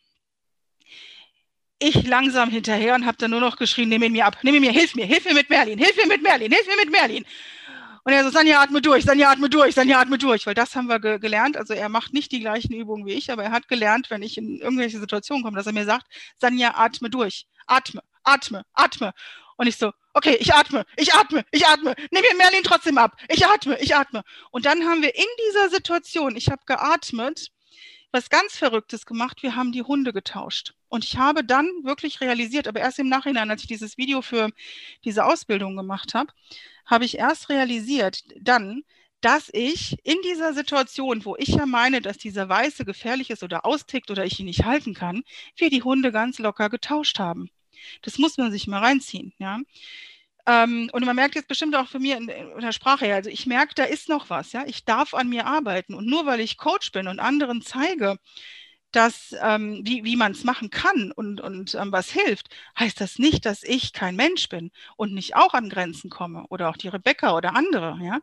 ich 1.80 2.06
langsam 2.08 2.50
hinterher 2.50 2.96
und 2.96 3.06
habe 3.06 3.18
dann 3.18 3.32
nur 3.32 3.40
noch 3.40 3.56
geschrien, 3.58 3.90
nimm 3.90 4.04
ihn 4.04 4.12
mir 4.12 4.26
ab, 4.26 4.38
nimm 4.44 4.56
ihn 4.56 4.62
mir, 4.62 4.72
hilf 4.72 4.96
mir, 4.96 5.06
hilf 5.06 5.26
mir 5.26 5.34
mit 5.34 5.50
Merlin, 5.50 5.80
hilf 5.80 5.96
mir 5.96 6.08
mit 6.08 6.22
Merlin, 6.22 6.52
hilf 6.52 6.68
mir 6.68 6.76
mit 6.76 6.92
Merlin. 6.92 7.26
Und 8.04 8.14
er 8.14 8.24
so, 8.24 8.30
Sanja, 8.32 8.62
atme 8.62 8.82
durch, 8.82 9.06
Sanja, 9.06 9.30
atme 9.30 9.50
durch, 9.50 9.76
Sanja, 9.76 10.00
atme 10.00 10.18
durch, 10.18 10.46
weil 10.48 10.54
das 10.56 10.76
haben 10.76 10.88
wir 10.88 11.00
ge 11.00 11.20
gelernt. 11.20 11.58
Also 11.58 11.74
er 11.74 11.90
macht 11.90 12.14
nicht 12.14 12.32
die 12.32 12.40
gleichen 12.40 12.74
Übungen 12.74 13.06
wie 13.06 13.14
ich, 13.14 13.32
aber 13.32 13.44
er 13.44 13.52
hat 13.52 13.68
gelernt, 13.68 14.10
wenn 14.10 14.24
ich 14.24 14.38
in 14.38 14.60
irgendwelche 14.60 15.00
Situationen 15.00 15.44
komme, 15.44 15.58
dass 15.58 15.68
er 15.68 15.74
mir 15.74 15.86
sagt, 15.86 16.08
Sanja, 16.38 16.74
atme 16.76 17.10
durch, 17.10 17.46
atme, 17.68 18.02
atme, 18.24 18.64
atme. 18.74 19.14
Und 19.60 19.68
ich 19.68 19.76
so, 19.76 19.92
okay, 20.14 20.38
ich 20.40 20.54
atme, 20.54 20.86
ich 20.96 21.14
atme, 21.14 21.44
ich 21.52 21.68
atme, 21.68 21.94
nimm 22.12 22.22
mir 22.22 22.38
Merlin 22.38 22.64
trotzdem 22.64 22.98
ab, 22.98 23.18
ich 23.28 23.46
atme, 23.46 23.78
ich 23.82 23.94
atme. 23.94 24.24
Und 24.52 24.66
dann 24.66 24.86
haben 24.86 25.02
wir 25.02 25.14
in 25.14 25.26
dieser 25.50 25.68
Situation, 25.68 26.38
ich 26.38 26.50
habe 26.50 26.62
geatmet, 26.66 27.52
was 28.14 28.30
ganz 28.30 28.56
Verrücktes 28.56 29.06
gemacht, 29.06 29.44
wir 29.44 29.58
haben 29.58 29.74
die 29.74 29.84
Hunde 29.84 30.14
getauscht. 30.14 30.76
Und 30.88 31.04
ich 31.04 31.18
habe 31.18 31.44
dann 31.44 31.68
wirklich 31.84 32.22
realisiert, 32.22 32.70
aber 32.70 32.80
erst 32.80 33.00
im 33.00 33.10
Nachhinein, 33.10 33.52
als 33.52 33.64
ich 33.64 33.68
dieses 33.68 33.98
Video 33.98 34.22
für 34.22 34.50
diese 35.04 35.26
Ausbildung 35.26 35.76
gemacht 35.76 36.14
habe, 36.14 36.32
habe 36.86 37.04
ich 37.04 37.18
erst 37.18 37.50
realisiert, 37.50 38.24
dann, 38.40 38.84
dass 39.20 39.50
ich 39.52 39.98
in 40.06 40.22
dieser 40.24 40.54
Situation, 40.54 41.26
wo 41.26 41.36
ich 41.36 41.50
ja 41.50 41.66
meine, 41.66 42.00
dass 42.00 42.18
dieser 42.18 42.48
Weiße 42.48 42.86
gefährlich 42.86 43.30
ist 43.30 43.44
oder 43.44 43.66
austickt 43.66 44.10
oder 44.10 44.24
ich 44.24 44.40
ihn 44.40 44.46
nicht 44.46 44.64
halten 44.64 44.94
kann, 44.94 45.24
wir 45.58 45.70
die 45.70 45.84
Hunde 45.84 46.14
ganz 46.14 46.40
locker 46.40 46.70
getauscht 46.70 47.20
haben. 47.20 47.50
Das 48.02 48.18
muss 48.18 48.38
man 48.38 48.52
sich 48.52 48.68
mal 48.68 48.80
reinziehen, 48.80 49.34
ja. 49.40 49.60
Ähm, 50.48 50.90
und 50.94 51.06
man 51.06 51.16
merkt 51.16 51.36
jetzt 51.36 51.48
bestimmt 51.48 51.76
auch 51.76 51.88
für 51.88 52.00
mir 52.00 52.18
in, 52.18 52.30
in 52.30 52.62
der 52.62 52.72
Sprache 52.72 53.14
also 53.14 53.30
ich 53.30 53.46
merke, 53.46 53.76
da 53.76 53.84
ist 53.84 54.10
noch 54.10 54.30
was, 54.30 54.52
ja. 54.54 54.64
Ich 54.68 54.86
darf 54.86 55.14
an 55.14 55.30
mir 55.30 55.46
arbeiten. 55.46 55.94
Und 55.94 56.08
nur 56.08 56.26
weil 56.26 56.40
ich 56.40 56.58
Coach 56.58 56.92
bin 56.92 57.08
und 57.08 57.20
anderen 57.20 57.62
zeige, 57.62 58.18
dass, 58.92 59.36
ähm, 59.42 59.82
wie, 59.86 60.04
wie 60.04 60.16
man 60.16 60.32
es 60.32 60.44
machen 60.44 60.70
kann 60.72 61.12
und, 61.12 61.42
und 61.42 61.76
ähm, 61.76 61.92
was 61.92 62.12
hilft, 62.12 62.50
heißt 62.80 63.00
das 63.02 63.20
nicht, 63.20 63.46
dass 63.46 63.64
ich 63.64 63.94
kein 63.94 64.16
Mensch 64.16 64.50
bin 64.50 64.72
und 64.98 65.14
nicht 65.14 65.36
auch 65.36 65.54
an 65.54 65.70
Grenzen 65.70 66.10
komme 66.10 66.46
oder 66.50 66.70
auch 66.70 66.78
die 66.78 66.88
Rebecca 66.88 67.36
oder 67.36 67.56
andere, 67.56 68.00
ja. 68.02 68.20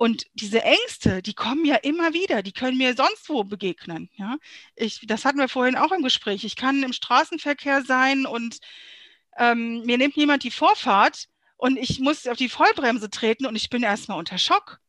Und 0.00 0.24
diese 0.32 0.62
Ängste, 0.62 1.20
die 1.20 1.34
kommen 1.34 1.66
ja 1.66 1.76
immer 1.76 2.14
wieder, 2.14 2.42
die 2.42 2.54
können 2.54 2.78
mir 2.78 2.96
sonst 2.96 3.28
wo 3.28 3.44
begegnen. 3.44 4.08
Ja? 4.14 4.38
Ich, 4.74 5.06
das 5.06 5.26
hatten 5.26 5.36
wir 5.36 5.46
vorhin 5.46 5.76
auch 5.76 5.92
im 5.92 6.02
Gespräch. 6.02 6.42
Ich 6.42 6.56
kann 6.56 6.82
im 6.82 6.94
Straßenverkehr 6.94 7.82
sein 7.82 8.24
und 8.24 8.60
ähm, 9.36 9.82
mir 9.84 9.98
nimmt 9.98 10.16
jemand 10.16 10.42
die 10.42 10.50
Vorfahrt 10.50 11.28
und 11.58 11.76
ich 11.76 12.00
muss 12.00 12.26
auf 12.26 12.38
die 12.38 12.48
Vollbremse 12.48 13.10
treten 13.10 13.44
und 13.44 13.56
ich 13.56 13.68
bin 13.68 13.82
erstmal 13.82 14.18
unter 14.18 14.38
Schock. 14.38 14.80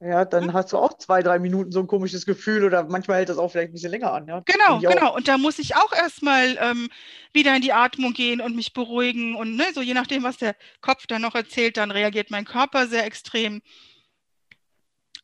Ja, 0.00 0.26
dann 0.26 0.52
hast 0.52 0.72
du 0.72 0.78
auch 0.78 0.98
zwei, 0.98 1.22
drei 1.22 1.38
Minuten 1.38 1.72
so 1.72 1.80
ein 1.80 1.86
komisches 1.86 2.26
Gefühl 2.26 2.64
oder 2.64 2.84
manchmal 2.84 3.18
hält 3.18 3.30
das 3.30 3.38
auch 3.38 3.50
vielleicht 3.50 3.70
ein 3.70 3.72
bisschen 3.72 3.92
länger 3.92 4.12
an. 4.12 4.26
Ja? 4.28 4.42
Genau, 4.44 4.78
genau. 4.78 5.14
Und 5.14 5.26
da 5.26 5.38
muss 5.38 5.58
ich 5.58 5.74
auch 5.74 5.92
erstmal 5.92 6.58
ähm, 6.60 6.90
wieder 7.32 7.56
in 7.56 7.62
die 7.62 7.72
Atmung 7.72 8.12
gehen 8.12 8.42
und 8.42 8.54
mich 8.54 8.74
beruhigen. 8.74 9.36
Und 9.36 9.56
ne, 9.56 9.64
so 9.74 9.80
je 9.80 9.94
nachdem, 9.94 10.22
was 10.22 10.36
der 10.36 10.54
Kopf 10.82 11.06
dann 11.06 11.22
noch 11.22 11.34
erzählt, 11.34 11.78
dann 11.78 11.90
reagiert 11.90 12.30
mein 12.30 12.44
Körper 12.44 12.88
sehr 12.88 13.06
extrem. 13.06 13.62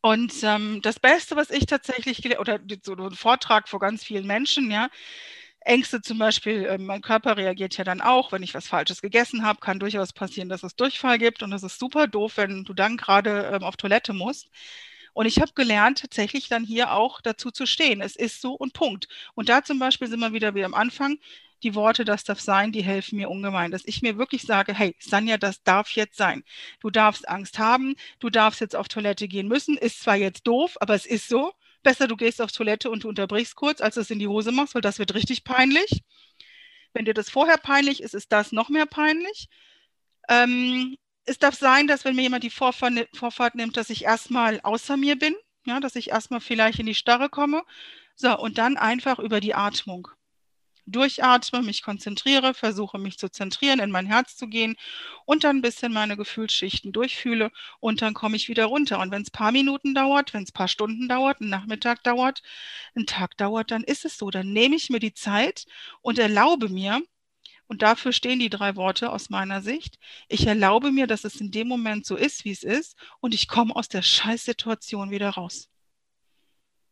Und 0.00 0.32
ähm, 0.42 0.80
das 0.82 0.98
Beste, 0.98 1.36
was 1.36 1.50
ich 1.50 1.66
tatsächlich, 1.66 2.38
oder 2.40 2.58
so 2.82 2.94
ein 2.94 3.12
Vortrag 3.12 3.68
vor 3.68 3.78
ganz 3.78 4.02
vielen 4.02 4.26
Menschen, 4.26 4.70
ja, 4.70 4.88
Ängste 5.64 6.02
zum 6.02 6.18
Beispiel, 6.18 6.64
äh, 6.66 6.78
mein 6.78 7.02
Körper 7.02 7.36
reagiert 7.36 7.76
ja 7.76 7.84
dann 7.84 8.00
auch, 8.00 8.32
wenn 8.32 8.42
ich 8.42 8.54
was 8.54 8.68
Falsches 8.68 9.02
gegessen 9.02 9.44
habe, 9.44 9.60
kann 9.60 9.78
durchaus 9.80 10.12
passieren, 10.12 10.48
dass 10.48 10.62
es 10.62 10.76
Durchfall 10.76 11.18
gibt 11.18 11.42
und 11.42 11.50
das 11.50 11.62
ist 11.62 11.78
super 11.78 12.06
doof, 12.08 12.36
wenn 12.36 12.64
du 12.64 12.74
dann 12.74 12.96
gerade 12.96 13.50
ähm, 13.54 13.62
auf 13.62 13.76
Toilette 13.76 14.12
musst. 14.12 14.50
Und 15.14 15.26
ich 15.26 15.40
habe 15.40 15.52
gelernt, 15.54 16.00
tatsächlich 16.00 16.48
dann 16.48 16.64
hier 16.64 16.92
auch 16.92 17.20
dazu 17.20 17.50
zu 17.50 17.66
stehen. 17.66 18.00
Es 18.00 18.16
ist 18.16 18.40
so 18.40 18.54
und 18.54 18.72
Punkt. 18.72 19.08
Und 19.34 19.48
da 19.48 19.62
zum 19.62 19.78
Beispiel 19.78 20.08
sind 20.08 20.20
wir 20.20 20.32
wieder 20.32 20.54
wie 20.54 20.64
am 20.64 20.74
Anfang. 20.74 21.18
Die 21.62 21.74
Worte, 21.74 22.04
das 22.04 22.24
darf 22.24 22.40
sein, 22.40 22.72
die 22.72 22.82
helfen 22.82 23.16
mir 23.16 23.30
ungemein, 23.30 23.70
dass 23.70 23.82
ich 23.84 24.02
mir 24.02 24.18
wirklich 24.18 24.42
sage, 24.42 24.74
hey, 24.74 24.96
Sanja, 24.98 25.36
das 25.38 25.62
darf 25.62 25.90
jetzt 25.90 26.16
sein. 26.16 26.42
Du 26.80 26.90
darfst 26.90 27.28
Angst 27.28 27.58
haben, 27.58 27.94
du 28.18 28.30
darfst 28.30 28.60
jetzt 28.60 28.74
auf 28.74 28.88
Toilette 28.88 29.28
gehen 29.28 29.48
müssen. 29.48 29.76
Ist 29.76 30.02
zwar 30.02 30.16
jetzt 30.16 30.46
doof, 30.46 30.76
aber 30.80 30.94
es 30.94 31.06
ist 31.06 31.28
so. 31.28 31.52
Besser, 31.82 32.06
du 32.06 32.16
gehst 32.16 32.40
auf 32.40 32.52
Toilette 32.52 32.90
und 32.90 33.04
du 33.04 33.08
unterbrichst 33.08 33.56
kurz, 33.56 33.80
als 33.80 33.96
du 33.96 34.00
es 34.02 34.10
in 34.10 34.18
die 34.18 34.28
Hose 34.28 34.52
machst, 34.52 34.74
weil 34.74 34.82
das 34.82 34.98
wird 34.98 35.14
richtig 35.14 35.44
peinlich. 35.44 36.02
Wenn 36.92 37.04
dir 37.04 37.14
das 37.14 37.30
vorher 37.30 37.56
peinlich 37.58 38.02
ist, 38.02 38.14
ist 38.14 38.32
das 38.32 38.52
noch 38.52 38.68
mehr 38.68 38.86
peinlich. 38.86 39.48
Ähm, 40.28 40.96
es 41.24 41.38
darf 41.38 41.54
sein, 41.54 41.86
dass 41.86 42.04
wenn 42.04 42.16
mir 42.16 42.22
jemand 42.22 42.44
die 42.44 42.50
Vorfahrt, 42.50 43.08
Vorfahrt 43.14 43.54
nimmt, 43.54 43.76
dass 43.76 43.90
ich 43.90 44.04
erstmal 44.04 44.60
außer 44.60 44.96
mir 44.96 45.18
bin, 45.18 45.34
ja, 45.66 45.80
dass 45.80 45.96
ich 45.96 46.10
erstmal 46.10 46.40
vielleicht 46.40 46.78
in 46.78 46.86
die 46.86 46.94
Starre 46.94 47.28
komme. 47.28 47.62
So, 48.14 48.36
und 48.38 48.58
dann 48.58 48.76
einfach 48.76 49.18
über 49.18 49.40
die 49.40 49.54
Atmung 49.54 50.08
durchatme, 50.86 51.62
mich 51.62 51.82
konzentriere, 51.82 52.54
versuche 52.54 52.98
mich 52.98 53.18
zu 53.18 53.30
zentrieren, 53.30 53.80
in 53.80 53.90
mein 53.90 54.06
Herz 54.06 54.36
zu 54.36 54.48
gehen 54.48 54.76
und 55.24 55.44
dann 55.44 55.58
ein 55.58 55.62
bisschen 55.62 55.92
meine 55.92 56.16
Gefühlsschichten 56.16 56.92
durchfühle 56.92 57.50
und 57.80 58.02
dann 58.02 58.14
komme 58.14 58.36
ich 58.36 58.48
wieder 58.48 58.66
runter. 58.66 58.98
Und 58.98 59.10
wenn 59.10 59.22
es 59.22 59.28
ein 59.28 59.32
paar 59.32 59.52
Minuten 59.52 59.94
dauert, 59.94 60.34
wenn 60.34 60.42
es 60.42 60.50
ein 60.50 60.54
paar 60.54 60.68
Stunden 60.68 61.08
dauert, 61.08 61.40
ein 61.40 61.48
Nachmittag 61.48 62.02
dauert, 62.02 62.42
ein 62.94 63.06
Tag 63.06 63.36
dauert, 63.36 63.70
dann 63.70 63.84
ist 63.84 64.04
es 64.04 64.18
so. 64.18 64.30
Dann 64.30 64.52
nehme 64.52 64.76
ich 64.76 64.90
mir 64.90 65.00
die 65.00 65.14
Zeit 65.14 65.66
und 66.02 66.18
erlaube 66.18 66.68
mir, 66.68 67.02
und 67.72 67.80
dafür 67.80 68.12
stehen 68.12 68.38
die 68.38 68.50
drei 68.50 68.76
Worte 68.76 69.10
aus 69.10 69.30
meiner 69.30 69.62
Sicht. 69.62 69.98
Ich 70.28 70.46
erlaube 70.46 70.92
mir, 70.92 71.06
dass 71.06 71.24
es 71.24 71.40
in 71.40 71.50
dem 71.50 71.68
Moment 71.68 72.04
so 72.04 72.16
ist, 72.16 72.44
wie 72.44 72.50
es 72.50 72.64
ist, 72.64 72.98
und 73.20 73.32
ich 73.32 73.48
komme 73.48 73.74
aus 73.74 73.88
der 73.88 74.02
Scheißsituation 74.02 75.10
wieder 75.10 75.30
raus. 75.30 75.70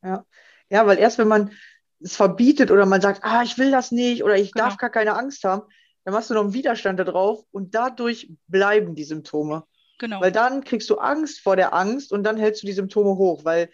Ja. 0.03 0.25
ja, 0.71 0.87
weil 0.87 0.97
erst 0.97 1.19
wenn 1.19 1.29
man 1.29 1.53
es 2.01 2.17
verbietet 2.17 2.71
oder 2.71 2.87
man 2.87 3.01
sagt, 3.01 3.25
ah, 3.25 3.43
ich 3.43 3.59
will 3.59 3.71
das 3.71 3.93
nicht 3.93 4.25
oder 4.25 4.37
ich 4.37 4.53
genau. 4.53 4.67
darf 4.67 4.77
gar 4.79 4.91
keine 4.91 5.17
Angst 5.17 5.45
haben, 5.45 5.63
dann 6.05 6.15
machst 6.15 6.31
du 6.31 6.35
noch 6.35 6.43
einen 6.43 6.55
Widerstand 6.55 6.99
darauf 6.99 7.45
und 7.51 7.75
dadurch 7.75 8.33
bleiben 8.49 8.95
die 8.95 9.05
Symptome. 9.05 9.65
Genau. 9.99 10.21
Weil 10.21 10.33
dann 10.33 10.65
kriegst 10.65 10.89
du 10.89 10.97
Angst 10.97 11.41
vor 11.41 11.57
der 11.57 11.75
Angst 11.75 12.13
und 12.13 12.25
dann 12.25 12.39
hältst 12.39 12.63
du 12.63 12.67
die 12.67 12.73
Symptome 12.73 13.17
hoch, 13.17 13.45
weil 13.45 13.69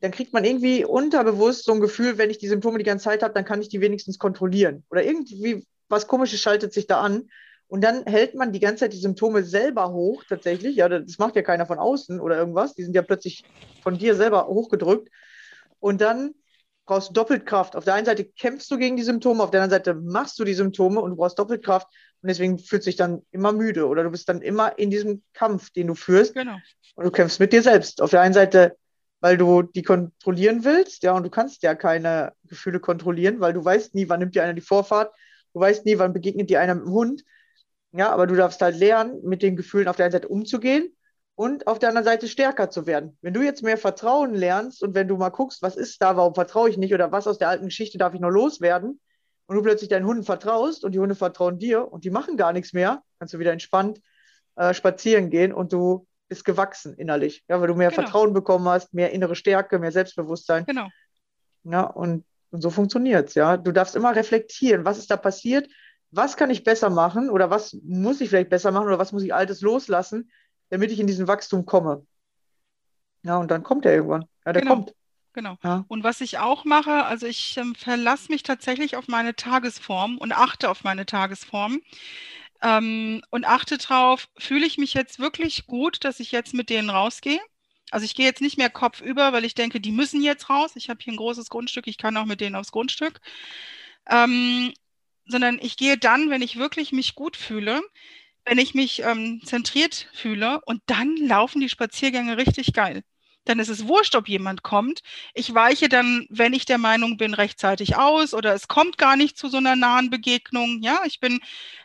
dann 0.00 0.10
kriegt 0.10 0.32
man 0.32 0.44
irgendwie 0.44 0.84
unterbewusst 0.84 1.64
so 1.64 1.72
ein 1.72 1.80
Gefühl, 1.80 2.18
wenn 2.18 2.30
ich 2.30 2.38
die 2.38 2.48
Symptome 2.48 2.78
die 2.78 2.84
ganze 2.84 3.04
Zeit 3.04 3.22
habe, 3.22 3.34
dann 3.34 3.44
kann 3.44 3.60
ich 3.60 3.68
die 3.68 3.80
wenigstens 3.80 4.18
kontrollieren. 4.18 4.84
Oder 4.90 5.04
irgendwie 5.04 5.64
was 5.88 6.06
Komisches 6.06 6.40
schaltet 6.40 6.72
sich 6.72 6.86
da 6.86 7.00
an. 7.00 7.30
Und 7.66 7.82
dann 7.82 8.04
hält 8.06 8.34
man 8.34 8.52
die 8.52 8.60
ganze 8.60 8.84
Zeit 8.84 8.92
die 8.92 8.98
Symptome 8.98 9.44
selber 9.44 9.92
hoch, 9.92 10.24
tatsächlich. 10.26 10.76
Ja, 10.76 10.88
das 10.88 11.18
macht 11.18 11.36
ja 11.36 11.42
keiner 11.42 11.66
von 11.66 11.78
außen 11.78 12.18
oder 12.18 12.38
irgendwas. 12.38 12.74
Die 12.74 12.82
sind 12.82 12.94
ja 12.94 13.02
plötzlich 13.02 13.44
von 13.82 13.98
dir 13.98 14.14
selber 14.14 14.46
hochgedrückt. 14.46 15.10
Und 15.78 16.00
dann 16.00 16.34
brauchst 16.88 17.14
doppelt 17.16 17.44
Kraft. 17.46 17.76
Auf 17.76 17.84
der 17.84 17.94
einen 17.94 18.06
Seite 18.06 18.24
kämpfst 18.24 18.70
du 18.70 18.78
gegen 18.78 18.96
die 18.96 19.02
Symptome, 19.02 19.42
auf 19.44 19.50
der 19.50 19.62
anderen 19.62 19.84
Seite 19.84 19.94
machst 19.94 20.38
du 20.38 20.44
die 20.44 20.54
Symptome 20.54 21.00
und 21.00 21.10
du 21.10 21.16
brauchst 21.16 21.38
doppelt 21.38 21.62
Kraft 21.62 21.86
und 22.22 22.28
deswegen 22.28 22.58
fühlst 22.58 22.86
du 22.86 22.88
dich 22.88 22.96
dann 22.96 23.22
immer 23.30 23.52
müde 23.52 23.86
oder 23.86 24.02
du 24.02 24.10
bist 24.10 24.28
dann 24.28 24.40
immer 24.40 24.78
in 24.78 24.90
diesem 24.90 25.22
Kampf, 25.34 25.70
den 25.70 25.86
du 25.86 25.94
führst. 25.94 26.34
Genau. 26.34 26.56
Und 26.96 27.04
du 27.04 27.10
kämpfst 27.10 27.40
mit 27.40 27.52
dir 27.52 27.62
selbst. 27.62 28.00
Auf 28.00 28.10
der 28.10 28.22
einen 28.22 28.32
Seite, 28.32 28.76
weil 29.20 29.36
du 29.36 29.62
die 29.62 29.82
kontrollieren 29.82 30.64
willst, 30.64 31.02
ja, 31.02 31.12
und 31.12 31.24
du 31.24 31.30
kannst 31.30 31.62
ja 31.62 31.74
keine 31.74 32.32
Gefühle 32.44 32.80
kontrollieren, 32.80 33.38
weil 33.38 33.52
du 33.52 33.62
weißt 33.62 33.94
nie, 33.94 34.08
wann 34.08 34.20
nimmt 34.20 34.34
dir 34.34 34.42
einer 34.42 34.54
die 34.54 34.62
Vorfahrt, 34.62 35.14
du 35.52 35.60
weißt 35.60 35.84
nie, 35.84 35.98
wann 35.98 36.14
begegnet 36.14 36.48
dir 36.48 36.60
einer 36.60 36.74
mit 36.74 36.86
dem 36.86 36.92
Hund. 36.92 37.24
Ja, 37.92 38.10
aber 38.10 38.26
du 38.26 38.34
darfst 38.34 38.62
halt 38.62 38.76
lernen, 38.76 39.20
mit 39.22 39.42
den 39.42 39.56
Gefühlen 39.56 39.88
auf 39.88 39.96
der 39.96 40.06
einen 40.06 40.12
Seite 40.12 40.28
umzugehen 40.28 40.92
und 41.38 41.68
auf 41.68 41.78
der 41.78 41.90
anderen 41.90 42.04
Seite 42.04 42.26
stärker 42.26 42.68
zu 42.68 42.88
werden. 42.88 43.16
Wenn 43.22 43.32
du 43.32 43.42
jetzt 43.42 43.62
mehr 43.62 43.78
Vertrauen 43.78 44.34
lernst 44.34 44.82
und 44.82 44.96
wenn 44.96 45.06
du 45.06 45.16
mal 45.16 45.28
guckst, 45.28 45.62
was 45.62 45.76
ist 45.76 46.02
da, 46.02 46.16
warum 46.16 46.34
vertraue 46.34 46.68
ich 46.68 46.76
nicht 46.76 46.92
oder 46.92 47.12
was 47.12 47.28
aus 47.28 47.38
der 47.38 47.48
alten 47.48 47.66
Geschichte 47.66 47.96
darf 47.96 48.12
ich 48.12 48.18
noch 48.18 48.30
loswerden 48.30 49.00
und 49.46 49.54
du 49.54 49.62
plötzlich 49.62 49.88
deinen 49.88 50.04
Hunden 50.04 50.24
vertraust 50.24 50.84
und 50.84 50.96
die 50.96 50.98
Hunde 50.98 51.14
vertrauen 51.14 51.60
dir 51.60 51.92
und 51.92 52.02
die 52.02 52.10
machen 52.10 52.36
gar 52.36 52.52
nichts 52.52 52.72
mehr, 52.72 53.04
kannst 53.20 53.34
du 53.34 53.38
wieder 53.38 53.52
entspannt 53.52 54.00
äh, 54.56 54.74
spazieren 54.74 55.30
gehen 55.30 55.52
und 55.52 55.72
du 55.72 56.08
bist 56.28 56.44
gewachsen 56.44 56.94
innerlich, 56.94 57.44
ja, 57.46 57.60
weil 57.60 57.68
du 57.68 57.76
mehr 57.76 57.90
genau. 57.90 58.02
Vertrauen 58.02 58.32
bekommen 58.32 58.68
hast, 58.68 58.92
mehr 58.92 59.12
innere 59.12 59.36
Stärke, 59.36 59.78
mehr 59.78 59.92
Selbstbewusstsein. 59.92 60.66
Genau. 60.66 60.88
Ja, 61.62 61.82
und, 61.82 62.24
und 62.50 62.62
so 62.62 62.70
funktioniert 62.70 63.28
es, 63.28 63.34
ja. 63.36 63.56
Du 63.56 63.70
darfst 63.70 63.94
immer 63.94 64.16
reflektieren, 64.16 64.84
was 64.84 64.98
ist 64.98 65.12
da 65.12 65.16
passiert, 65.16 65.68
was 66.10 66.36
kann 66.36 66.50
ich 66.50 66.64
besser 66.64 66.90
machen 66.90 67.30
oder 67.30 67.48
was 67.48 67.78
muss 67.84 68.20
ich 68.20 68.28
vielleicht 68.28 68.50
besser 68.50 68.72
machen 68.72 68.88
oder 68.88 68.98
was 68.98 69.12
muss 69.12 69.22
ich 69.22 69.32
Altes 69.32 69.60
loslassen, 69.60 70.32
damit 70.70 70.90
ich 70.90 71.00
in 71.00 71.06
diesen 71.06 71.28
Wachstum 71.28 71.66
komme. 71.66 72.06
Ja, 73.22 73.36
und 73.36 73.50
dann 73.50 73.62
kommt 73.62 73.84
er 73.84 73.94
irgendwann. 73.94 74.26
Ja, 74.44 74.52
der 74.52 74.62
genau. 74.62 74.74
kommt. 74.74 74.94
Genau. 75.32 75.56
Ja. 75.62 75.84
Und 75.88 76.04
was 76.04 76.20
ich 76.20 76.38
auch 76.38 76.64
mache, 76.64 77.04
also 77.04 77.26
ich 77.26 77.56
ähm, 77.58 77.74
verlasse 77.74 78.30
mich 78.32 78.42
tatsächlich 78.42 78.96
auf 78.96 79.08
meine 79.08 79.36
Tagesform 79.36 80.18
und 80.18 80.32
achte 80.32 80.70
auf 80.70 80.84
meine 80.84 81.06
Tagesform 81.06 81.80
ähm, 82.62 83.22
und 83.30 83.46
achte 83.46 83.78
drauf, 83.78 84.28
fühle 84.36 84.66
ich 84.66 84.78
mich 84.78 84.94
jetzt 84.94 85.18
wirklich 85.18 85.66
gut, 85.66 86.04
dass 86.04 86.20
ich 86.20 86.32
jetzt 86.32 86.54
mit 86.54 86.70
denen 86.70 86.90
rausgehe? 86.90 87.40
Also 87.90 88.04
ich 88.04 88.14
gehe 88.14 88.26
jetzt 88.26 88.40
nicht 88.40 88.58
mehr 88.58 88.70
kopfüber, 88.70 89.32
weil 89.32 89.44
ich 89.44 89.54
denke, 89.54 89.80
die 89.80 89.92
müssen 89.92 90.22
jetzt 90.22 90.50
raus. 90.50 90.72
Ich 90.74 90.90
habe 90.90 91.00
hier 91.02 91.12
ein 91.12 91.18
großes 91.18 91.48
Grundstück, 91.48 91.86
ich 91.86 91.98
kann 91.98 92.16
auch 92.16 92.26
mit 92.26 92.40
denen 92.40 92.56
aufs 92.56 92.72
Grundstück. 92.72 93.20
Ähm, 94.08 94.72
sondern 95.26 95.58
ich 95.60 95.76
gehe 95.76 95.98
dann, 95.98 96.30
wenn 96.30 96.42
ich 96.42 96.58
wirklich 96.58 96.92
mich 96.92 97.14
gut 97.14 97.36
fühle, 97.36 97.82
wenn 98.48 98.58
ich 98.58 98.74
mich 98.74 99.02
ähm, 99.02 99.40
zentriert 99.44 100.08
fühle 100.14 100.60
und 100.66 100.82
dann 100.86 101.16
laufen 101.16 101.60
die 101.60 101.68
Spaziergänge 101.68 102.36
richtig 102.38 102.72
geil. 102.72 103.02
dann 103.44 103.60
ist 103.60 103.68
es 103.70 103.88
wurscht, 103.88 104.14
ob 104.14 104.28
jemand 104.28 104.62
kommt. 104.62 105.00
Ich 105.34 105.54
weiche 105.54 105.88
dann, 105.88 106.26
wenn 106.30 106.52
ich 106.52 106.66
der 106.66 106.78
Meinung 106.78 107.16
bin, 107.16 107.32
rechtzeitig 107.34 107.96
aus 107.96 108.34
oder 108.34 108.52
es 108.54 108.68
kommt 108.68 108.98
gar 108.98 109.16
nicht 109.16 109.38
zu 109.38 109.48
so 109.48 109.56
einer 109.58 109.74
nahen 109.76 110.10
Begegnung. 110.10 110.82
Ja, 110.82 111.00
ich 111.06 111.18
bin, 111.20 111.40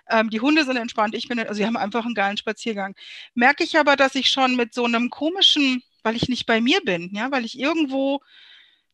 ähm, 0.09 0.29
die 0.29 0.41
Hunde 0.41 0.65
sind 0.65 0.77
entspannt, 0.77 1.15
ich 1.15 1.27
bin, 1.29 1.39
also 1.39 1.53
sie 1.53 1.65
haben 1.65 1.77
einfach 1.77 2.05
einen 2.05 2.15
geilen 2.15 2.37
Spaziergang. 2.37 2.95
Merke 3.33 3.63
ich 3.63 3.77
aber, 3.79 3.95
dass 3.95 4.15
ich 4.15 4.29
schon 4.29 4.55
mit 4.57 4.73
so 4.73 4.85
einem 4.85 5.09
komischen, 5.09 5.83
weil 6.03 6.15
ich 6.17 6.27
nicht 6.29 6.45
bei 6.45 6.59
mir 6.61 6.81
bin, 6.81 7.11
ja, 7.15 7.31
weil 7.31 7.45
ich 7.45 7.57
irgendwo 7.59 8.21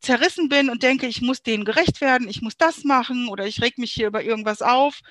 zerrissen 0.01 0.49
bin 0.49 0.69
und 0.69 0.83
denke, 0.83 1.07
ich 1.07 1.21
muss 1.21 1.43
denen 1.43 1.65
gerecht 1.65 2.01
werden, 2.01 2.29
ich 2.29 2.41
muss 2.41 2.57
das 2.57 2.83
machen 2.85 3.27
oder 3.29 3.45
ich 3.47 3.61
reg 3.61 3.77
mich 3.77 3.91
hier 3.91 4.07
über 4.07 4.23
irgendwas 4.23 4.61
auf 4.61 5.01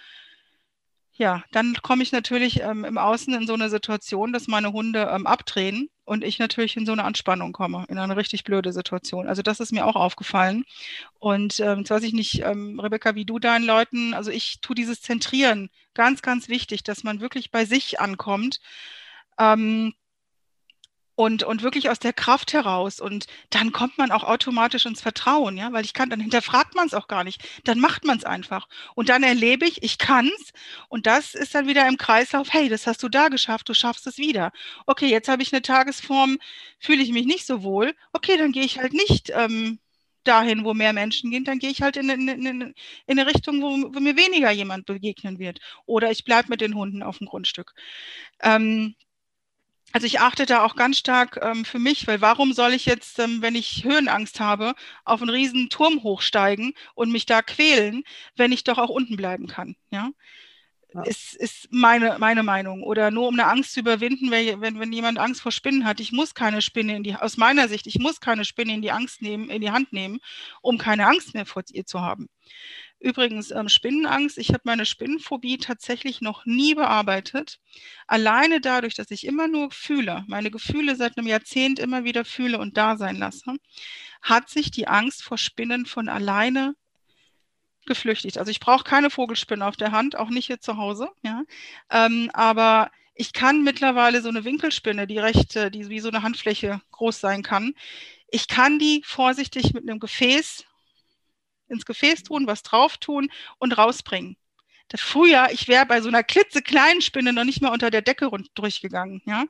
ja, 1.19 1.43
dann 1.51 1.75
komme 1.83 2.05
ich 2.05 2.13
natürlich 2.13 2.61
ähm, 2.61 2.85
im 2.85 2.97
Außen 2.97 3.35
in 3.35 3.47
so 3.49 3.55
eine 3.55 3.69
Situation, 3.71 4.33
dass 4.33 4.47
meine 4.47 4.73
Hunde 4.73 5.11
ähm, 5.13 5.27
abdrehen 5.27 5.91
und 6.05 6.23
ich 6.23 6.39
natürlich 6.39 6.77
in 6.77 6.87
so 6.87 6.93
eine 6.93 7.03
Anspannung 7.03 7.53
komme, 7.53 7.85
in 7.89 7.99
eine 7.99 8.17
richtig 8.17 8.45
blöde 8.45 8.73
Situation. 8.73 9.27
Also 9.27 9.43
das 9.43 9.59
ist 9.59 9.73
mir 9.73 9.85
auch 9.85 9.97
aufgefallen. 9.97 10.65
Und 11.19 11.59
ähm, 11.59 11.81
jetzt 11.81 11.91
weiß 11.91 12.05
ich 12.05 12.13
nicht, 12.13 12.43
ähm, 12.45 12.79
Rebecca, 12.79 13.17
wie 13.17 13.25
du 13.25 13.41
deinen 13.41 13.65
Leuten, 13.65 14.15
also 14.15 14.31
ich 14.31 14.61
tue 14.61 14.77
dieses 14.77 15.03
Zentrieren 15.03 15.71
ganz, 15.93 16.23
ganz 16.23 16.49
wichtig, 16.49 16.85
dass 16.85 17.03
man 17.03 17.21
wirklich 17.21 17.51
bei 17.51 17.65
sich 17.65 17.99
ankommt. 17.99 18.61
Ähm, 19.41 19.95
und, 21.19 21.43
und 21.43 21.65
wirklich 21.65 21.91
aus 21.91 21.99
der 21.99 22.13
Kraft 22.13 22.53
heraus. 22.53 23.01
Und 23.01 23.27
dann 23.51 23.73
kommt 23.73 23.99
man 23.99 24.13
auch 24.13 24.23
automatisch 24.23 24.87
ins 24.87 25.01
Vertrauen, 25.01 25.57
ja, 25.57 25.73
weil 25.73 25.85
ich 25.85 25.93
kann, 25.93 26.11
dann 26.11 26.21
hinterfragt 26.21 26.77
man 26.77 26.87
es 26.87 26.95
auch 26.95 27.09
gar 27.09 27.25
nicht. 27.25 27.43
Dann 27.65 27.81
macht 27.81 28.05
man 28.05 28.19
es 28.19 28.25
einfach. 28.25 28.69
Und 28.95 29.09
dann 29.09 29.25
erlebe 29.25 29.67
ich, 29.67 29.83
ich 29.83 29.99
kann 29.99 30.31
es. 30.39 30.53
Und 30.89 31.09
das 31.09 31.35
ist 31.35 31.57
dann 31.57 31.67
wieder 31.67 31.89
im 31.89 31.97
Kreislauf, 31.97 32.53
hey, 32.53 32.69
das 32.69 32.87
hast 32.87 33.03
du 33.03 33.09
da 33.09 33.31
geschafft, 33.31 33.69
du 33.69 33.75
schaffst 33.75 34.07
es 34.07 34.19
wieder. 34.19 34.53
Okay, 34.87 35.09
jetzt 35.09 35.29
habe 35.29 35.43
ich 35.43 35.53
eine 35.53 35.61
Tagesform, 35.61 36.39
fühle 36.79 37.03
ich 37.03 37.11
mich 37.11 37.27
nicht 37.27 37.47
so 37.47 37.65
wohl. 37.65 37.97
Okay, 38.13 38.37
dann 38.37 38.53
gehe 38.53 38.65
ich 38.65 38.79
halt 38.79 38.93
nicht 38.93 39.33
ähm, 39.35 39.81
dahin, 40.23 40.65
wo 40.65 40.73
mehr 40.73 40.93
Menschen 40.93 41.33
gehen, 41.33 41.43
dann 41.43 41.59
gehe 41.59 41.71
ich 41.71 41.83
halt 41.83 41.97
in, 41.97 42.11
in, 42.11 42.29
in, 42.29 42.47
in 42.47 42.75
eine 43.09 43.27
Richtung, 43.27 43.61
wo, 43.61 43.93
wo, 43.93 43.99
mir 43.99 44.17
weniger 44.17 44.53
jemand 44.53 44.87
begegnen 44.87 45.41
wird. 45.41 45.59
Oder 45.85 46.13
ich 46.13 46.25
bleibe 46.25 46.51
mit 46.51 46.61
den 46.61 46.77
Hunden 46.77 47.03
auf 47.03 47.19
dem 47.19 47.27
Grundstück. 47.27 47.75
Ähm, 48.41 48.95
also 49.93 50.07
ich 50.07 50.21
achte 50.21 50.47
da 50.47 50.65
auch 50.65 50.77
ganz 50.77 50.99
stark 50.99 51.39
ähm, 51.43 51.65
für 51.65 51.79
mich, 51.79 52.07
weil 52.07 52.21
warum 52.21 52.53
soll 52.53 52.75
ich 52.75 52.85
jetzt, 52.87 53.19
ähm, 53.19 53.41
wenn 53.41 53.55
ich 53.55 53.85
Höhenangst 53.85 54.39
habe, 54.39 54.75
auf 55.05 55.23
einen 55.23 55.31
riesen 55.31 55.71
Turm 55.71 56.03
hochsteigen 56.03 56.75
und 56.95 57.11
mich 57.11 57.27
da 57.27 57.43
quälen, 57.43 58.05
wenn 58.37 58.53
ich 58.53 58.65
doch 58.65 58.79
auch 58.79 58.91
unten 58.91 59.17
bleiben 59.17 59.47
kann, 59.47 59.77
ja? 59.91 60.11
ja. 60.93 61.03
Ist, 61.03 61.35
ist 61.35 61.69
meine, 61.71 62.19
meine 62.19 62.43
Meinung. 62.43 62.83
Oder 62.83 63.11
nur 63.11 63.29
um 63.29 63.35
eine 63.35 63.49
Angst 63.49 63.73
zu 63.73 63.81
überwinden, 63.81 64.31
wenn, 64.31 64.61
wenn, 64.61 64.79
wenn 64.79 64.93
jemand 64.93 65.19
Angst 65.19 65.41
vor 65.41 65.53
Spinnen 65.53 65.87
hat, 65.87 66.01
ich 66.01 66.13
muss 66.13 66.35
keine 66.35 66.61
Spinne 66.61 66.97
in 66.97 67.03
die, 67.03 67.15
aus 67.15 67.39
meiner 67.39 67.69
Sicht, 67.69 67.87
ich 67.87 67.99
muss 67.99 68.21
keine 68.21 68.45
Spinne 68.45 68.75
in 68.75 68.83
die 68.83 68.93
Angst 68.93 69.23
nehmen, 69.23 69.49
in 69.49 69.63
die 69.63 69.71
Hand 69.71 69.93
nehmen, 69.95 70.19
um 70.61 70.77
keine 70.77 71.07
Angst 71.07 71.33
mehr 71.33 71.47
vor 71.47 71.63
ihr 71.73 71.87
zu 71.87 72.03
haben. 72.03 72.29
Übrigens, 73.01 73.53
ähm, 73.53 73.69
Spinnenangst, 73.69 74.39
ich 74.39 74.49
habe 74.49 74.63
meine 74.65 74.85
Spinnenphobie 74.85 75.59
tatsächlich 75.59 76.21
noch 76.21 76.45
nie 76.47 76.75
bearbeitet. 76.75 77.61
Alleine 78.07 78.61
dadurch, 78.61 78.95
dass 78.95 79.11
ich 79.11 79.25
immer 79.25 79.47
nur 79.47 79.71
fühle, 79.71 80.25
meine 80.27 80.51
Gefühle 80.51 80.97
seit 80.97 81.17
einem 81.17 81.29
Jahrzehnt 81.29 81.79
immer 81.79 82.05
wieder 82.05 82.25
fühle 82.25 82.59
und 82.59 82.77
da 82.77 82.97
sein 82.97 83.17
lasse, 83.17 83.55
hat 84.21 84.49
sich 84.49 84.71
die 84.73 84.89
Angst 84.89 85.23
vor 85.23 85.39
Spinnen 85.39 85.87
von 85.87 86.09
alleine 86.09 86.75
geflüchtigt. 87.87 88.39
Also 88.39 88.51
ich 88.51 88.61
brauche 88.61 88.85
keine 88.85 89.11
Vogelspinne 89.11 89.65
auf 89.65 89.77
der 89.77 89.93
Hand, 89.93 90.17
auch 90.17 90.29
nicht 90.29 90.47
hier 90.47 90.61
zu 90.61 90.77
Hause. 90.77 91.09
Ja? 91.23 91.43
Ähm, 91.91 92.31
aber 92.35 92.91
ich 93.15 93.33
kann 93.33 93.63
mittlerweile 93.63 94.23
so 94.23 94.29
eine 94.29 94.45
Winkelspinne, 94.45 95.07
die 95.07 95.19
recht, 95.19 95.57
äh, 95.57 95.71
die 95.71 95.89
wie 95.89 96.01
so 96.01 96.09
eine 96.09 96.23
Handfläche 96.23 96.81
groß 96.91 97.21
sein 97.21 97.43
kann, 97.43 97.75
ich 98.31 98.47
kann 98.47 98.79
die 98.79 99.03
vorsichtig 99.07 99.73
mit 99.73 99.89
einem 99.89 100.01
Gefäß 100.01 100.67
ins 101.69 101.85
Gefäß 101.85 102.23
tun, 102.23 102.47
was 102.47 102.63
drauf 102.63 102.97
tun 102.99 103.31
und 103.59 103.77
rausbringen. 103.77 104.37
Das 104.89 105.01
früher, 105.01 105.49
ich 105.51 105.69
wäre 105.69 105.87
bei 105.87 106.01
so 106.01 106.09
einer 106.09 106.23
klitzekleinen 106.23 107.03
Spinne 107.03 107.33
noch 107.33 107.45
nicht 107.45 107.61
mal 107.61 107.73
unter 107.73 107.91
der 107.91 108.03
Decke 108.03 108.31
durchgegangen, 108.55 109.23
ja. 109.27 109.45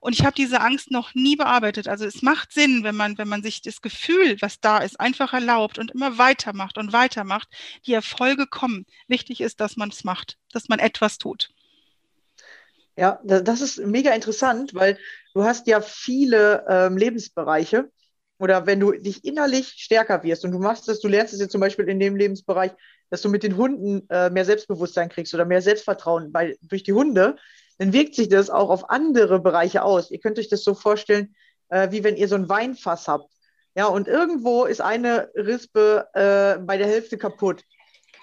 Und 0.00 0.12
ich 0.12 0.24
habe 0.24 0.34
diese 0.34 0.60
Angst 0.60 0.90
noch 0.90 1.14
nie 1.14 1.34
bearbeitet. 1.34 1.88
Also 1.88 2.04
es 2.04 2.22
macht 2.22 2.52
Sinn, 2.52 2.84
wenn 2.84 2.94
man, 2.94 3.18
wenn 3.18 3.26
man 3.28 3.42
sich 3.42 3.62
das 3.62 3.82
Gefühl, 3.82 4.36
was 4.40 4.60
da 4.60 4.78
ist, 4.78 5.00
einfach 5.00 5.32
erlaubt 5.32 5.78
und 5.78 5.90
immer 5.90 6.18
weitermacht 6.18 6.78
und 6.78 6.92
weitermacht. 6.92 7.48
Die 7.84 7.94
Erfolge 7.94 8.46
kommen. 8.46 8.86
Wichtig 9.08 9.40
ist, 9.40 9.60
dass 9.60 9.76
man 9.76 9.88
es 9.88 10.04
macht, 10.04 10.38
dass 10.52 10.68
man 10.68 10.78
etwas 10.78 11.18
tut. 11.18 11.50
Ja, 12.96 13.20
das 13.24 13.60
ist 13.60 13.78
mega 13.78 14.12
interessant, 14.12 14.74
weil 14.74 14.98
du 15.34 15.44
hast 15.44 15.66
ja 15.68 15.80
viele 15.80 16.64
ähm, 16.68 16.96
Lebensbereiche 16.96 17.90
oder 18.38 18.66
wenn 18.66 18.80
du 18.80 18.92
dich 18.92 19.24
innerlich 19.24 19.74
stärker 19.76 20.22
wirst 20.22 20.44
und 20.44 20.52
du 20.52 20.58
machst 20.58 20.88
das, 20.88 21.00
du 21.00 21.08
lernst 21.08 21.34
es 21.34 21.40
jetzt 21.40 21.52
zum 21.52 21.60
Beispiel 21.60 21.88
in 21.88 21.98
dem 21.98 22.16
Lebensbereich, 22.16 22.72
dass 23.10 23.22
du 23.22 23.28
mit 23.28 23.42
den 23.42 23.56
Hunden 23.56 24.08
äh, 24.10 24.30
mehr 24.30 24.44
Selbstbewusstsein 24.44 25.08
kriegst 25.08 25.34
oder 25.34 25.44
mehr 25.44 25.62
Selbstvertrauen 25.62 26.32
weil, 26.32 26.56
durch 26.62 26.82
die 26.82 26.92
Hunde, 26.92 27.36
dann 27.78 27.92
wirkt 27.92 28.14
sich 28.14 28.28
das 28.28 28.50
auch 28.50 28.70
auf 28.70 28.90
andere 28.90 29.40
Bereiche 29.40 29.82
aus. 29.82 30.10
Ihr 30.10 30.20
könnt 30.20 30.38
euch 30.38 30.48
das 30.48 30.62
so 30.62 30.74
vorstellen, 30.74 31.34
äh, 31.68 31.90
wie 31.90 32.04
wenn 32.04 32.16
ihr 32.16 32.28
so 32.28 32.34
ein 32.34 32.48
Weinfass 32.48 33.08
habt. 33.08 33.32
Ja, 33.74 33.86
und 33.86 34.08
irgendwo 34.08 34.64
ist 34.64 34.80
eine 34.80 35.30
Rispe 35.34 36.08
äh, 36.14 36.58
bei 36.60 36.76
der 36.76 36.86
Hälfte 36.86 37.16
kaputt. 37.18 37.62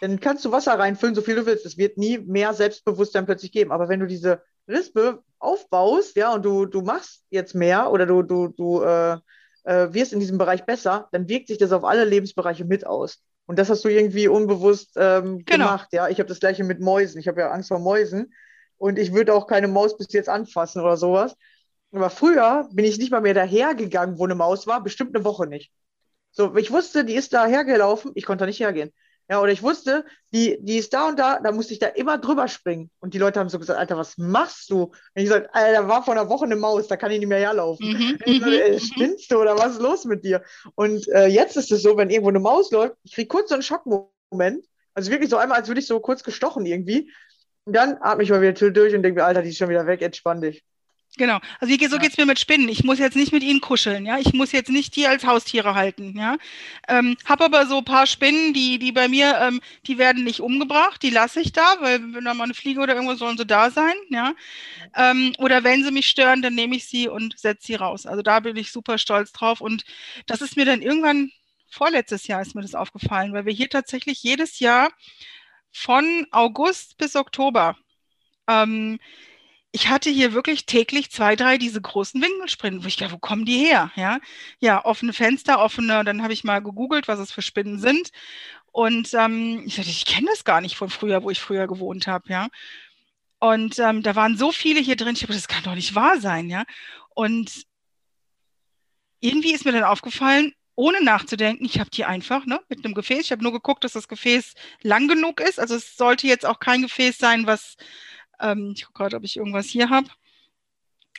Dann 0.01 0.19
kannst 0.19 0.43
du 0.43 0.51
Wasser 0.51 0.77
reinfüllen, 0.77 1.15
so 1.15 1.21
viel 1.21 1.35
du 1.35 1.45
willst. 1.45 1.65
Es 1.65 1.77
wird 1.77 1.97
nie 1.97 2.17
mehr 2.17 2.53
Selbstbewusstsein 2.53 3.25
plötzlich 3.25 3.53
geben. 3.53 3.71
Aber 3.71 3.87
wenn 3.87 4.01
du 4.01 4.07
diese 4.07 4.41
Rispe 4.67 5.23
aufbaust, 5.39 6.17
ja, 6.17 6.33
und 6.33 6.43
du, 6.43 6.65
du 6.65 6.81
machst 6.81 7.23
jetzt 7.29 7.55
mehr 7.55 7.91
oder 7.91 8.05
du, 8.05 8.23
du, 8.23 8.49
du 8.49 8.83
äh, 9.65 9.93
wirst 9.93 10.13
in 10.13 10.19
diesem 10.19 10.37
Bereich 10.37 10.65
besser, 10.65 11.09
dann 11.11 11.27
wirkt 11.27 11.47
sich 11.47 11.57
das 11.57 11.71
auf 11.71 11.83
alle 11.83 12.05
Lebensbereiche 12.05 12.65
mit 12.65 12.85
aus. 12.85 13.21
Und 13.45 13.59
das 13.59 13.69
hast 13.69 13.83
du 13.83 13.89
irgendwie 13.89 14.27
unbewusst 14.27 14.93
ähm, 14.95 15.43
genau. 15.45 15.65
gemacht. 15.65 15.89
Ja, 15.91 16.07
ich 16.07 16.19
habe 16.19 16.29
das 16.29 16.39
gleiche 16.39 16.63
mit 16.63 16.79
Mäusen. 16.79 17.19
Ich 17.19 17.27
habe 17.27 17.41
ja 17.41 17.51
Angst 17.51 17.69
vor 17.69 17.79
Mäusen 17.79 18.33
und 18.77 18.97
ich 18.97 19.13
würde 19.13 19.33
auch 19.33 19.47
keine 19.47 19.67
Maus 19.67 19.97
bis 19.97 20.11
jetzt 20.13 20.29
anfassen 20.29 20.81
oder 20.81 20.97
sowas. 20.97 21.35
Aber 21.91 22.09
früher 22.09 22.67
bin 22.73 22.85
ich 22.85 22.97
nicht 22.97 23.11
mal 23.11 23.21
mehr 23.21 23.33
dahergegangen, 23.33 24.17
wo 24.17 24.25
eine 24.25 24.35
Maus 24.35 24.67
war, 24.67 24.83
bestimmt 24.83 25.15
eine 25.15 25.23
Woche 25.23 25.47
nicht. 25.47 25.71
So, 26.31 26.55
ich 26.55 26.71
wusste, 26.71 27.05
die 27.05 27.15
ist 27.15 27.33
da 27.33 27.45
hergelaufen, 27.45 28.11
ich 28.15 28.25
konnte 28.25 28.41
da 28.41 28.47
nicht 28.47 28.59
hergehen. 28.59 28.91
Ja, 29.27 29.41
oder 29.41 29.51
ich 29.51 29.63
wusste, 29.63 30.05
die, 30.33 30.57
die 30.61 30.77
ist 30.77 30.93
da 30.93 31.07
und 31.07 31.17
da, 31.17 31.39
da 31.39 31.51
musste 31.51 31.73
ich 31.73 31.79
da 31.79 31.87
immer 31.87 32.19
drüber 32.19 32.47
springen. 32.47 32.91
Und 32.99 33.15
die 33.15 33.17
Leute 33.17 33.39
haben 33.39 33.49
so 33.49 33.57
gesagt, 33.57 33.79
Alter, 33.79 33.97
was 33.97 34.17
machst 34.17 34.69
du? 34.69 34.83
Und 34.83 34.93
ich 35.15 35.23
gesagt, 35.23 35.49
Alter, 35.53 35.81
da 35.81 35.87
war 35.87 36.03
vor 36.03 36.13
einer 36.13 36.29
Woche 36.29 36.45
eine 36.45 36.55
Maus, 36.55 36.87
da 36.87 36.95
kann 36.95 37.11
ich 37.11 37.19
nicht 37.19 37.27
mehr 37.27 37.39
herlaufen. 37.39 37.87
Mhm. 37.87 38.17
Ich 38.25 38.41
so, 38.41 38.49
ey, 38.49 38.79
spinnst 38.79 39.31
du 39.31 39.41
oder 39.41 39.57
was 39.57 39.73
ist 39.73 39.81
los 39.81 40.05
mit 40.05 40.23
dir? 40.23 40.43
Und 40.75 41.07
äh, 41.07 41.25
jetzt 41.25 41.57
ist 41.57 41.71
es 41.71 41.81
so, 41.81 41.97
wenn 41.97 42.11
irgendwo 42.11 42.29
eine 42.29 42.39
Maus 42.39 42.69
läuft, 42.71 42.95
ich 43.03 43.13
kriege 43.13 43.27
kurz 43.27 43.49
so 43.49 43.55
einen 43.55 43.63
Schockmoment. 43.63 44.65
Also 44.93 45.11
wirklich 45.11 45.29
so 45.29 45.37
einmal, 45.37 45.59
als 45.59 45.67
würde 45.67 45.81
ich 45.81 45.87
so 45.87 45.99
kurz 45.99 46.23
gestochen 46.23 46.65
irgendwie. 46.65 47.11
Und 47.65 47.75
dann 47.75 47.97
atme 47.99 48.23
ich 48.23 48.29
mal 48.29 48.41
wieder 48.41 48.71
durch 48.71 48.93
und 48.93 49.01
denke 49.01 49.21
mir, 49.21 49.25
Alter, 49.25 49.41
die 49.41 49.49
ist 49.49 49.57
schon 49.57 49.69
wieder 49.69 49.87
weg, 49.87 50.03
entspann 50.03 50.41
dich. 50.41 50.63
Genau. 51.17 51.39
Also 51.59 51.73
wie, 51.73 51.85
so 51.85 51.95
ja. 51.95 52.01
geht's 52.01 52.17
mir 52.17 52.25
mit 52.25 52.39
Spinnen. 52.39 52.67
Ich 52.67 52.83
muss 52.83 52.99
jetzt 52.99 53.15
nicht 53.15 53.31
mit 53.31 53.41
ihnen 53.41 53.61
kuscheln, 53.61 54.05
ja. 54.05 54.17
Ich 54.17 54.33
muss 54.33 54.51
jetzt 54.51 54.69
nicht 54.69 54.95
die 54.95 55.07
als 55.07 55.25
Haustiere 55.25 55.73
halten, 55.73 56.17
ja. 56.17 56.35
Ähm, 56.89 57.15
hab 57.25 57.41
aber 57.41 57.67
so 57.67 57.77
ein 57.77 57.85
paar 57.85 58.05
Spinnen, 58.05 58.53
die, 58.53 58.79
die 58.79 58.91
bei 58.91 59.07
mir, 59.07 59.37
ähm, 59.39 59.61
die 59.87 59.97
werden 59.97 60.25
nicht 60.25 60.41
umgebracht, 60.41 61.01
die 61.01 61.09
lasse 61.09 61.39
ich 61.39 61.53
da, 61.53 61.77
weil 61.79 62.01
wenn 62.13 62.25
da 62.25 62.33
mal 62.33 62.43
eine 62.43 62.53
Fliege 62.53 62.81
oder 62.81 62.95
irgendwas 62.95 63.19
sollen 63.19 63.37
sie 63.37 63.45
da 63.45 63.71
sein, 63.71 63.93
ja. 64.09 64.33
Ähm, 64.95 65.33
oder 65.37 65.63
wenn 65.63 65.83
sie 65.83 65.91
mich 65.91 66.07
stören, 66.07 66.41
dann 66.41 66.55
nehme 66.55 66.75
ich 66.75 66.85
sie 66.85 67.07
und 67.07 67.39
setze 67.39 67.67
sie 67.67 67.75
raus. 67.75 68.05
Also 68.05 68.21
da 68.21 68.41
bin 68.41 68.57
ich 68.57 68.71
super 68.71 68.97
stolz 68.97 69.31
drauf. 69.31 69.61
Und 69.61 69.85
das 70.27 70.41
ist 70.41 70.57
mir 70.57 70.65
dann 70.65 70.81
irgendwann, 70.81 71.31
vorletztes 71.69 72.27
Jahr 72.27 72.41
ist 72.41 72.55
mir 72.55 72.61
das 72.61 72.75
aufgefallen, 72.75 73.33
weil 73.33 73.45
wir 73.45 73.53
hier 73.53 73.69
tatsächlich 73.69 74.21
jedes 74.23 74.59
Jahr 74.59 74.91
von 75.71 76.27
August 76.31 76.97
bis 76.97 77.15
Oktober 77.15 77.77
ähm, 78.47 78.99
ich 79.75 79.89
hatte 79.89 80.09
hier 80.09 80.31
wirklich 80.31 80.65
täglich 80.65 81.11
zwei, 81.11 81.35
drei 81.35 81.57
diese 81.57 81.81
großen 81.81 82.21
Winkelspinnen, 82.21 82.81
wo 82.81 82.87
ich 82.87 82.95
dachte, 82.95 83.11
wo 83.11 83.17
kommen 83.17 83.43
die 83.43 83.57
her? 83.57 83.91
Ja, 83.97 84.19
ja 84.59 84.85
offene 84.85 85.11
Fenster, 85.11 85.59
offene, 85.59 86.05
dann 86.05 86.23
habe 86.23 86.31
ich 86.31 86.45
mal 86.45 86.59
gegoogelt, 86.59 87.09
was 87.09 87.19
es 87.19 87.33
für 87.33 87.41
Spinnen 87.41 87.77
sind. 87.77 88.11
Und 88.71 89.13
ähm, 89.13 89.63
ich 89.65 89.75
dachte, 89.75 89.89
ich 89.89 90.05
kenne 90.05 90.27
das 90.29 90.45
gar 90.45 90.61
nicht 90.61 90.77
von 90.77 90.89
früher, 90.89 91.23
wo 91.23 91.29
ich 91.29 91.41
früher 91.41 91.67
gewohnt 91.67 92.07
habe, 92.07 92.29
ja. 92.29 92.47
Und 93.39 93.77
ähm, 93.79 94.01
da 94.01 94.15
waren 94.15 94.37
so 94.37 94.53
viele 94.53 94.79
hier 94.79 94.95
drin, 94.95 95.15
ich 95.15 95.23
habe, 95.23 95.33
das 95.33 95.49
kann 95.49 95.63
doch 95.63 95.75
nicht 95.75 95.93
wahr 95.93 96.21
sein, 96.21 96.49
ja. 96.49 96.63
Und 97.09 97.65
irgendwie 99.19 99.53
ist 99.53 99.65
mir 99.65 99.73
dann 99.73 99.83
aufgefallen, 99.83 100.53
ohne 100.75 101.03
nachzudenken, 101.03 101.65
ich 101.65 101.81
habe 101.81 101.89
die 101.89 102.05
einfach 102.05 102.45
ne, 102.45 102.61
mit 102.69 102.85
einem 102.85 102.93
Gefäß. 102.93 103.25
Ich 103.25 103.31
habe 103.33 103.43
nur 103.43 103.51
geguckt, 103.51 103.83
dass 103.83 103.93
das 103.93 104.07
Gefäß 104.07 104.53
lang 104.83 105.09
genug 105.09 105.41
ist. 105.41 105.59
Also 105.59 105.75
es 105.75 105.97
sollte 105.97 106.27
jetzt 106.27 106.45
auch 106.45 106.59
kein 106.59 106.81
Gefäß 106.81 107.17
sein, 107.17 107.45
was 107.45 107.75
ähm, 108.39 108.73
ich 108.75 108.85
gucke 108.85 108.99
gerade, 108.99 109.17
ob 109.17 109.23
ich 109.23 109.37
irgendwas 109.37 109.67
hier 109.67 109.89
habe. 109.89 110.07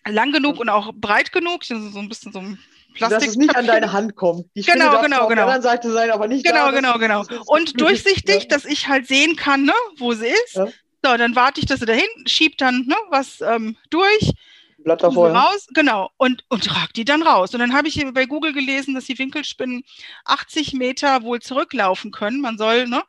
Lang 0.09 0.33
genug 0.33 0.61
und 0.61 0.69
auch 0.69 0.93
breit 0.95 1.33
genug. 1.33 1.65
So 1.65 1.75
ein 1.75 2.09
bisschen 2.09 2.33
so 2.33 2.39
ein 2.39 2.59
Plastik. 2.97 3.21
Dass 3.21 3.29
es 3.29 3.37
nicht 3.37 3.57
an 3.57 3.67
deine 3.67 3.93
Hand 3.93 4.17
kommt. 4.17 4.47
Die 4.55 4.63
genau, 4.63 4.93
Spinne 4.93 5.03
genau, 5.03 5.03
genau. 5.03 5.23
Auf 5.23 5.29
der 5.29 5.43
anderen 5.43 5.63
Seite 5.63 5.93
sein, 5.93 6.11
aber 6.11 6.29
nicht 6.29 6.45
Genau, 6.45 6.71
da, 6.71 6.71
genau, 6.73 6.99
genau. 6.99 7.25
Und 7.47 7.81
durchsichtig, 7.81 8.43
ja. 8.45 8.49
dass 8.49 8.65
ich 8.65 8.89
halt 8.89 9.07
sehen 9.07 9.37
kann, 9.37 9.65
ne, 9.65 9.75
wo 9.99 10.13
sie 10.13 10.27
ist. 10.27 10.55
Ja. 10.55 10.67
So, 11.05 11.17
dann 11.17 11.37
warte 11.37 11.61
ich, 11.61 11.67
dass 11.67 11.81
sie 11.81 11.87
dahin 11.87 12.09
schiebt 12.27 12.61
dann 12.61 12.87
ne, 12.87 12.97
was 13.11 13.41
ähm, 13.41 13.77
durch. 13.91 14.33
Blatt 14.79 15.03
davor. 15.03 15.31
raus, 15.31 15.67
genau, 15.75 16.11
und, 16.17 16.45
und 16.49 16.65
trage 16.65 16.93
die 16.95 17.05
dann 17.05 17.23
raus. 17.23 17.53
Und 17.53 17.61
dann 17.61 17.75
habe 17.75 17.89
ich 17.89 17.95
hier 17.95 18.13
bei 18.13 18.27
Google 18.27 18.53
gelesen, 18.53 18.95
dass 18.95 19.07
die 19.07 19.19
Winkelspinnen 19.19 19.83
80 20.25 20.75
Meter 20.75 21.23
wohl 21.23 21.41
zurücklaufen 21.41 22.13
können. 22.13 22.41
Man 22.41 22.57
soll, 22.57 22.87
ne? 22.87 23.03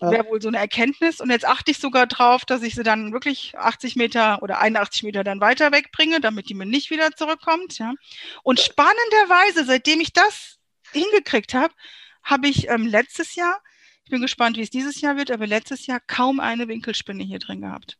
Wäre 0.00 0.26
wohl 0.26 0.40
so 0.40 0.48
eine 0.48 0.58
Erkenntnis. 0.58 1.20
Und 1.20 1.30
jetzt 1.30 1.46
achte 1.46 1.70
ich 1.70 1.78
sogar 1.78 2.06
drauf, 2.06 2.44
dass 2.46 2.62
ich 2.62 2.74
sie 2.74 2.82
dann 2.82 3.12
wirklich 3.12 3.56
80 3.58 3.96
Meter 3.96 4.42
oder 4.42 4.58
81 4.58 5.02
Meter 5.02 5.24
dann 5.24 5.40
weiter 5.40 5.72
wegbringe, 5.72 6.20
damit 6.20 6.48
die 6.48 6.54
mir 6.54 6.66
nicht 6.66 6.90
wieder 6.90 7.10
zurückkommt. 7.12 7.78
Ja. 7.78 7.94
Und 8.42 8.60
spannenderweise, 8.60 9.64
seitdem 9.64 10.00
ich 10.00 10.12
das 10.12 10.58
hingekriegt 10.92 11.52
habe, 11.54 11.74
habe 12.22 12.48
ich 12.48 12.68
ähm, 12.68 12.86
letztes 12.86 13.34
Jahr, 13.34 13.60
ich 14.04 14.10
bin 14.10 14.22
gespannt, 14.22 14.56
wie 14.56 14.62
es 14.62 14.70
dieses 14.70 15.00
Jahr 15.00 15.16
wird, 15.16 15.30
aber 15.30 15.46
letztes 15.46 15.86
Jahr 15.86 16.00
kaum 16.00 16.40
eine 16.40 16.66
Winkelspinne 16.68 17.22
hier 17.22 17.38
drin 17.38 17.60
gehabt. 17.60 17.98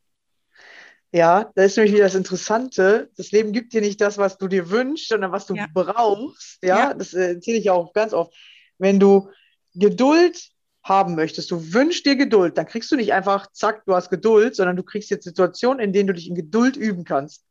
Ja, 1.12 1.50
da 1.56 1.64
ist 1.64 1.76
nämlich 1.76 1.92
wieder 1.94 2.04
das 2.04 2.14
Interessante. 2.14 3.10
Das 3.16 3.32
Leben 3.32 3.52
gibt 3.52 3.72
dir 3.72 3.80
nicht 3.80 4.00
das, 4.00 4.16
was 4.16 4.38
du 4.38 4.46
dir 4.46 4.70
wünschst, 4.70 5.08
sondern 5.08 5.32
was 5.32 5.46
du 5.46 5.54
Ja. 5.54 5.66
brauchst. 5.72 6.62
Ja, 6.62 6.78
Ja. 6.78 6.94
das 6.94 7.14
äh, 7.14 7.34
erzähle 7.34 7.58
ich 7.58 7.70
auch 7.70 7.92
ganz 7.92 8.12
oft. 8.12 8.32
Wenn 8.78 9.00
du 9.00 9.28
Geduld 9.74 10.40
haben 10.82 11.14
möchtest, 11.14 11.50
du 11.50 11.72
wünschst 11.72 12.06
dir 12.06 12.16
Geduld, 12.16 12.56
dann 12.56 12.66
kriegst 12.66 12.90
du 12.90 12.96
nicht 12.96 13.12
einfach, 13.12 13.48
zack, 13.52 13.84
du 13.84 13.94
hast 13.94 14.10
Geduld, 14.10 14.56
sondern 14.56 14.76
du 14.76 14.82
kriegst 14.82 15.10
jetzt 15.10 15.24
Situationen, 15.24 15.80
in 15.80 15.92
denen 15.92 16.06
du 16.06 16.14
dich 16.14 16.28
in 16.28 16.34
Geduld 16.34 16.76
üben 16.76 17.04
kannst. 17.04 17.44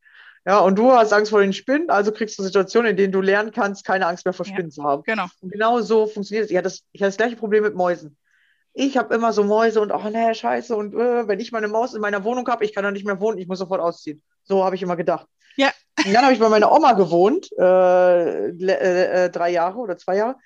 Ja, 0.45 0.59
und 0.59 0.79
du 0.79 0.91
hast 0.91 1.13
Angst 1.13 1.29
vor 1.29 1.41
den 1.41 1.53
Spinnen, 1.53 1.89
also 1.89 2.11
kriegst 2.11 2.39
du 2.39 2.43
Situationen, 2.43 2.91
in 2.91 2.97
denen 2.97 3.11
du 3.11 3.21
lernen 3.21 3.51
kannst, 3.51 3.85
keine 3.85 4.07
Angst 4.07 4.25
mehr 4.25 4.33
vor 4.33 4.45
Ja. 4.45 4.53
Spinnen 4.53 4.71
zu 4.71 4.83
haben. 4.83 5.03
Genau. 5.03 5.25
Und 5.41 5.51
genau 5.51 5.81
so 5.81 6.07
funktioniert 6.07 6.45
es. 6.45 6.51
Ich 6.51 6.57
hatte 6.57 6.63
das, 6.63 6.83
ich 6.91 7.01
hatte 7.01 7.09
das 7.09 7.17
gleiche 7.17 7.35
Problem 7.35 7.63
mit 7.63 7.75
Mäusen. 7.75 8.17
Ich 8.73 8.97
habe 8.97 9.13
immer 9.13 9.33
so 9.33 9.43
Mäuse 9.43 9.81
und, 9.81 9.91
oh 9.91 10.09
nee, 10.09 10.33
scheiße. 10.33 10.75
Und 10.75 10.93
äh, 10.93 11.27
wenn 11.27 11.39
ich 11.39 11.51
meine 11.51 11.67
Maus 11.67 11.93
in 11.93 12.01
meiner 12.01 12.23
Wohnung 12.23 12.47
habe, 12.47 12.63
ich 12.63 12.73
kann 12.73 12.83
da 12.83 12.91
nicht 12.91 13.05
mehr 13.05 13.19
wohnen, 13.19 13.37
ich 13.37 13.47
muss 13.47 13.59
sofort 13.59 13.81
ausziehen. 13.81 14.23
So 14.43 14.63
habe 14.63 14.75
ich 14.75 14.81
immer 14.81 14.95
gedacht. 14.95 15.27
Ja. 15.57 15.71
Und 16.05 16.13
dann 16.13 16.23
habe 16.23 16.33
ich 16.33 16.39
bei 16.39 16.49
meiner 16.49 16.71
Oma 16.71 16.93
gewohnt, 16.93 17.49
äh, 17.59 18.49
äh, 18.49 19.25
äh, 19.25 19.29
drei 19.29 19.49
Jahre 19.51 19.77
oder 19.77 19.97
zwei 19.97 20.15
Jahre. 20.15 20.37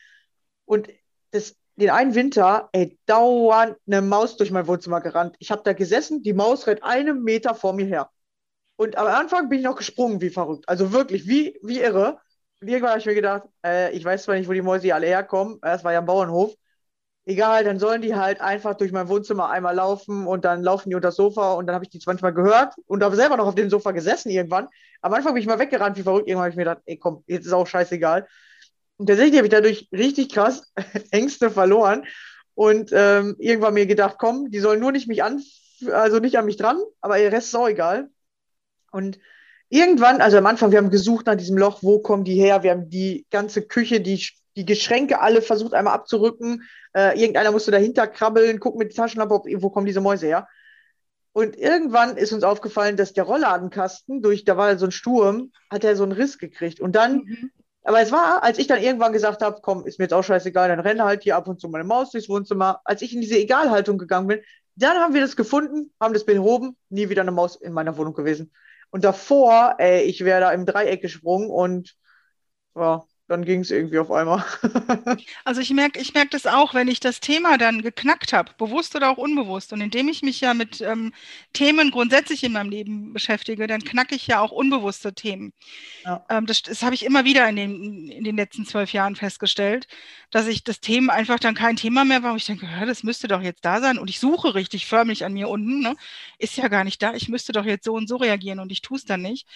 Und 0.66 0.90
das, 1.32 1.56
den 1.76 1.90
einen 1.90 2.16
Winter, 2.16 2.70
ey, 2.72 2.98
dauernd 3.06 3.78
eine 3.88 4.02
Maus 4.02 4.38
durch 4.38 4.52
mein 4.52 4.68
Wohnzimmer 4.68 5.02
gerannt. 5.02 5.36
Ich 5.40 5.52
habe 5.52 5.64
da 5.64 5.74
gesessen, 5.74 6.22
die 6.24 6.34
Maus 6.34 6.68
rennt 6.68 6.84
einen 6.84 7.24
Meter 7.24 7.56
vor 7.56 7.74
mir 7.74 7.86
her. 7.86 8.10
Und 8.76 8.98
am 8.98 9.08
Anfang 9.08 9.50
bin 9.50 9.60
ich 9.60 9.66
noch 9.66 9.76
gesprungen 9.78 10.22
wie 10.22 10.30
verrückt. 10.30 10.68
Also 10.68 10.92
wirklich, 10.94 11.28
wie, 11.28 11.60
wie 11.64 11.80
irre. 11.80 12.20
Und 12.62 12.68
irgendwann 12.68 12.92
habe 12.92 13.00
ich 13.00 13.06
mir 13.06 13.16
gedacht, 13.16 13.44
äh, 13.66 13.92
ich 13.96 14.04
weiß 14.04 14.24
zwar 14.24 14.36
nicht, 14.36 14.48
wo 14.50 14.54
die 14.54 14.62
Mäuse 14.62 14.84
hier 14.84 14.96
alle 14.96 15.08
herkommen, 15.08 15.56
äh, 15.58 15.68
das 15.68 15.84
war 15.84 15.94
ja 15.94 16.00
ein 16.00 16.06
Bauernhof. 16.06 16.56
Egal, 17.26 17.64
dann 17.64 17.80
sollen 17.80 18.02
die 18.02 18.16
halt 18.16 18.42
einfach 18.42 18.76
durch 18.76 18.92
mein 18.92 19.08
Wohnzimmer 19.08 19.50
einmal 19.50 19.76
laufen 19.76 20.28
und 20.28 20.44
dann 20.44 20.62
laufen 20.62 20.90
die 20.90 20.96
unter 20.96 21.08
das 21.08 21.16
Sofa 21.16 21.54
und 21.54 21.68
dann 21.68 21.76
habe 21.76 21.86
ich 21.86 21.90
die 21.90 22.02
manchmal 22.06 22.34
gehört 22.34 22.76
und 22.86 23.02
habe 23.02 23.16
selber 23.16 23.38
noch 23.38 23.48
auf 23.48 23.56
dem 23.56 23.70
Sofa 23.70 23.92
gesessen 23.92 24.30
irgendwann. 24.30 24.68
Am 25.02 25.14
Anfang 25.14 25.34
bin 25.34 25.42
ich 25.42 25.48
mal 25.48 25.60
weggerannt 25.60 25.96
wie 25.98 26.04
verrückt. 26.04 26.28
Irgendwann 26.28 26.46
habe 26.46 26.50
ich 26.52 26.58
mir 26.58 26.64
gedacht, 26.66 26.82
ey 26.86 26.98
komm, 26.98 27.24
jetzt 27.28 27.46
ist 27.46 27.54
auch 27.54 27.66
scheißegal. 27.66 28.28
Und 29.04 29.08
tatsächlich 29.08 29.38
habe 29.38 29.48
ich 29.48 29.52
dadurch 29.52 29.90
richtig 29.92 30.32
krass 30.32 30.72
Ängste 31.12 31.52
verloren 31.52 32.06
und 32.56 32.92
ähm, 32.94 33.36
irgendwann 33.38 33.74
mir 33.74 33.86
gedacht, 33.86 34.16
komm, 34.18 34.50
die 34.50 34.60
sollen 34.60 34.80
nur 34.80 34.94
nicht 34.94 35.10
mich 35.10 35.26
an, 35.26 35.44
also 35.92 36.20
nicht 36.20 36.38
an 36.38 36.46
mich 36.46 36.56
dran, 36.56 36.80
aber 37.02 37.20
ihr 37.20 37.30
Rest 37.30 37.48
ist 37.48 37.56
auch 37.56 37.68
egal. 37.68 38.08
Und 38.94 39.20
irgendwann, 39.68 40.22
also 40.22 40.38
am 40.38 40.46
Anfang, 40.46 40.72
wir 40.72 40.78
haben 40.78 40.90
gesucht 40.90 41.26
nach 41.26 41.36
diesem 41.36 41.58
Loch, 41.58 41.84
wo 41.84 42.00
kommen 42.00 42.24
die 42.24 42.36
her? 42.36 42.64
Wir 42.64 42.72
haben 42.72 42.90
die 42.90 43.26
ganze 43.30 43.64
Küche, 43.64 44.00
die, 44.00 44.26
die 44.56 44.66
Geschränke 44.66 45.20
alle 45.20 45.42
versucht 45.42 45.74
einmal 45.74 45.96
abzurücken. 45.96 46.64
Äh, 46.94 47.20
irgendeiner 47.20 47.52
musste 47.52 47.72
dahinter 47.72 48.08
krabbeln, 48.08 48.62
gucken 48.62 48.80
mit 48.80 48.92
der 48.92 49.04
Taschenlampe, 49.04 49.36
ob, 49.36 49.48
wo 49.58 49.70
kommen 49.70 49.86
diese 49.86 50.00
Mäuse 50.00 50.28
her. 50.28 50.48
Und 51.34 51.58
irgendwann 51.58 52.16
ist 52.16 52.32
uns 52.32 52.46
aufgefallen, 52.46 52.96
dass 52.96 53.12
der 53.12 53.26
Rollladenkasten, 53.26 54.22
durch, 54.22 54.46
da 54.46 54.56
war 54.56 54.78
so 54.78 54.86
ein 54.86 54.92
Sturm, 54.94 55.52
hat 55.70 55.84
er 55.84 55.98
so 55.98 56.04
einen 56.04 56.14
Riss 56.14 56.38
gekriegt. 56.38 56.80
Und 56.80 56.96
dann, 56.96 57.16
Mhm. 57.26 57.52
Aber 57.84 58.02
es 58.02 58.12
war, 58.12 58.44
als 58.44 58.60
ich 58.60 58.68
dann 58.68 58.82
irgendwann 58.82 59.14
gesagt 59.14 59.42
habe, 59.42 59.60
komm, 59.62 59.86
ist 59.86 60.00
mir 60.00 60.06
jetzt 60.06 60.14
auch 60.14 60.24
scheißegal, 60.24 60.70
dann 60.70 60.80
renne 60.80 61.04
halt 61.04 61.24
hier 61.24 61.36
ab 61.36 61.48
und 61.48 61.60
zu 61.60 61.70
meine 61.70 61.84
Maus 61.84 62.12
durchs 62.12 62.30
Wohnzimmer. 62.30 62.82
Als 62.86 63.02
ich 63.02 63.14
in 63.14 63.22
diese 63.22 63.38
Egalhaltung 63.38 63.98
gegangen 63.98 64.28
bin, 64.28 64.42
dann 64.76 64.98
haben 64.98 65.14
wir 65.14 65.22
das 65.22 65.36
gefunden, 65.36 65.92
haben 66.00 66.14
das 66.14 66.26
behoben, 66.26 66.78
nie 66.90 67.10
wieder 67.10 67.22
eine 67.22 67.32
Maus 67.32 67.56
in 67.56 67.74
meiner 67.74 67.98
Wohnung 67.98 68.14
gewesen. 68.14 68.52
Und 68.90 69.04
davor, 69.04 69.76
ey, 69.80 70.04
ich 70.04 70.24
wäre 70.24 70.42
da 70.42 70.52
im 70.52 70.66
Dreieck 70.66 71.02
gesprungen 71.02 71.50
und 71.50 71.96
ja, 72.76 73.04
dann 73.28 73.46
ging 73.46 73.62
es 73.62 73.72
irgendwie 73.72 74.00
auf 74.00 74.12
einmal. 74.12 74.44
Also 75.46 75.62
ich 75.62 75.70
merke, 75.72 76.00
ich 76.00 76.14
merke 76.14 76.30
das 76.32 76.46
auch, 76.46 76.74
wenn 76.74 76.88
ich 76.88 77.00
das 77.00 77.20
Thema 77.20 77.58
dann 77.58 77.82
geknackt 77.82 78.34
habe, 78.34 78.52
bewusst 78.58 78.96
oder 78.96 79.10
auch 79.10 79.18
unbewusst. 79.18 79.74
Und 79.74 79.82
indem 79.82 80.08
ich 80.10 80.22
mich 80.22 80.42
ja 80.42 80.54
mit 80.54 80.82
ähm, 80.82 81.14
Themen 81.54 81.92
grundsätzlich 81.92 82.44
in 82.44 82.54
meinem 82.54 82.70
Leben 82.70 83.14
beschäftige, 83.14 83.68
dann 83.68 83.84
knacke 83.84 84.16
ich 84.16 84.28
ja 84.28 84.40
auch 84.40 84.52
unbewusste 84.52 85.14
Themen. 85.14 85.54
Ja. 86.06 86.26
Ähm, 86.30 86.46
das 86.46 86.62
das 86.64 86.84
habe 86.84 86.96
ich 86.96 87.06
immer 87.06 87.26
wieder 87.26 87.48
in 87.50 87.56
den, 87.56 88.10
in 88.10 88.24
den 88.24 88.36
letzten 88.38 88.66
zwölf 88.66 88.94
Jahren 88.94 89.16
festgestellt, 89.16 89.88
dass 90.32 90.48
ich 90.48 90.64
das 90.64 90.80
Themen 90.82 91.10
einfach 91.10 91.40
dann 91.40 91.56
kein 91.56 91.76
Thema 91.78 92.06
mehr 92.06 92.24
war. 92.24 92.34
wo 92.34 92.38
ich 92.38 92.46
denke, 92.46 92.66
ja, 92.66 92.86
das 92.86 93.04
müsste 93.04 93.28
doch 93.28 93.42
jetzt 93.42 93.66
da 93.66 93.82
sein. 93.82 94.00
Und 94.00 94.10
ich 94.10 94.20
suche 94.20 94.56
richtig 94.56 94.86
förmlich 94.88 95.26
an 95.26 95.34
mir 95.34 95.50
unten. 95.50 95.82
Ne? 95.82 95.96
Ist 96.38 96.58
ja 96.58 96.68
gar 96.68 96.84
nicht 96.84 97.02
da. 97.02 97.14
Ich 97.14 97.30
müsste 97.30 97.52
doch 97.54 97.66
jetzt 97.66 97.86
so 97.86 97.94
und 97.94 98.08
so 98.08 98.18
reagieren 98.18 98.60
und 98.60 98.72
ich 98.72 98.82
tue 98.82 98.98
es 98.98 99.06
dann 99.06 99.22
nicht. 99.22 99.48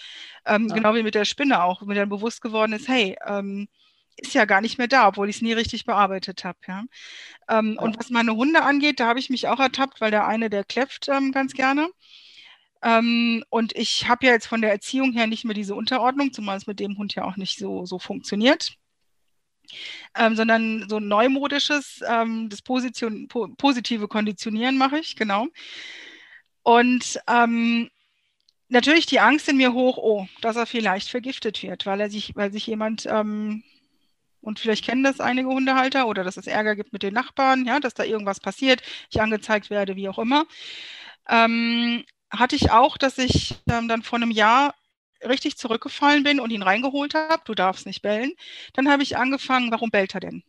Ähm, 0.46 0.68
Ja. 0.68 0.74
Genau 0.74 0.94
wie 0.94 1.02
mit 1.02 1.14
der 1.14 1.24
Spinne 1.24 1.62
auch, 1.62 1.82
wo 1.82 1.86
mir 1.86 1.94
dann 1.94 2.08
bewusst 2.08 2.40
geworden 2.42 2.72
ist, 2.72 2.88
hey, 2.88 3.16
ähm, 3.26 3.67
ist 4.18 4.34
ja 4.34 4.44
gar 4.44 4.60
nicht 4.60 4.78
mehr 4.78 4.88
da, 4.88 5.08
obwohl 5.08 5.28
ich 5.28 5.36
es 5.36 5.42
nie 5.42 5.52
richtig 5.52 5.84
bearbeitet 5.84 6.44
habe. 6.44 6.58
Ja. 6.66 6.84
Ähm, 7.48 7.74
Ja. 7.76 7.82
Und 7.82 7.98
was 7.98 8.10
meine 8.10 8.34
Hunde 8.34 8.62
angeht, 8.62 9.00
da 9.00 9.06
habe 9.06 9.18
ich 9.18 9.30
mich 9.30 9.48
auch 9.48 9.60
ertappt, 9.60 10.00
weil 10.00 10.10
der 10.10 10.26
eine, 10.26 10.50
der 10.50 10.64
kläfft 10.64 11.08
ähm, 11.08 11.32
ganz 11.32 11.54
gerne. 11.54 11.88
Ähm, 12.82 13.44
und 13.50 13.76
ich 13.76 14.08
habe 14.08 14.26
ja 14.26 14.32
jetzt 14.32 14.46
von 14.46 14.60
der 14.60 14.70
Erziehung 14.70 15.12
her 15.12 15.26
nicht 15.26 15.44
mehr 15.44 15.54
diese 15.54 15.74
Unterordnung, 15.74 16.32
zumal 16.32 16.56
es 16.56 16.66
mit 16.66 16.80
dem 16.80 16.96
Hund 16.98 17.14
ja 17.14 17.24
auch 17.24 17.36
nicht 17.36 17.58
so, 17.58 17.86
so 17.86 17.98
funktioniert. 17.98 18.76
Ähm, 20.16 20.34
sondern 20.34 20.88
so 20.88 20.96
ein 20.96 21.08
neumodisches, 21.08 22.00
ähm, 22.08 22.48
das 22.48 22.62
Position, 22.62 23.28
po 23.28 23.48
positive 23.48 24.08
Konditionieren 24.08 24.78
mache 24.78 24.98
ich, 24.98 25.14
genau. 25.16 25.48
Und 26.62 27.20
ähm, 27.28 27.90
natürlich 28.68 29.06
die 29.06 29.20
Angst 29.20 29.48
in 29.48 29.56
mir 29.56 29.72
hoch, 29.72 29.98
oh, 29.98 30.26
dass 30.40 30.56
er 30.56 30.66
vielleicht 30.66 31.08
vergiftet 31.10 31.62
wird, 31.62 31.86
weil 31.86 32.00
er 32.00 32.10
sich, 32.10 32.34
weil 32.36 32.52
sich 32.52 32.66
jemand, 32.66 33.06
ähm, 33.06 33.62
und 34.40 34.60
vielleicht 34.60 34.84
kennen 34.84 35.04
das 35.04 35.20
einige 35.20 35.48
Hundehalter 35.48 36.06
oder 36.06 36.24
dass 36.24 36.36
es 36.36 36.46
Ärger 36.46 36.76
gibt 36.76 36.92
mit 36.92 37.02
den 37.02 37.14
Nachbarn, 37.14 37.66
ja, 37.66 37.80
dass 37.80 37.94
da 37.94 38.04
irgendwas 38.04 38.40
passiert, 38.40 38.82
ich 39.10 39.20
angezeigt 39.20 39.70
werde, 39.70 39.96
wie 39.96 40.08
auch 40.08 40.18
immer. 40.18 40.46
Ähm, 41.28 42.04
hatte 42.30 42.56
ich 42.56 42.70
auch, 42.70 42.98
dass 42.98 43.18
ich 43.18 43.56
ähm, 43.70 43.88
dann 43.88 44.02
vor 44.02 44.18
einem 44.18 44.30
Jahr 44.30 44.74
richtig 45.26 45.56
zurückgefallen 45.56 46.22
bin 46.22 46.40
und 46.40 46.50
ihn 46.50 46.62
reingeholt 46.62 47.14
habe, 47.14 47.42
du 47.44 47.54
darfst 47.54 47.86
nicht 47.86 48.02
bellen. 48.02 48.32
Dann 48.74 48.88
habe 48.88 49.02
ich 49.02 49.16
angefangen, 49.16 49.70
warum 49.70 49.90
bellt 49.90 50.14
er 50.14 50.20
denn? 50.20 50.42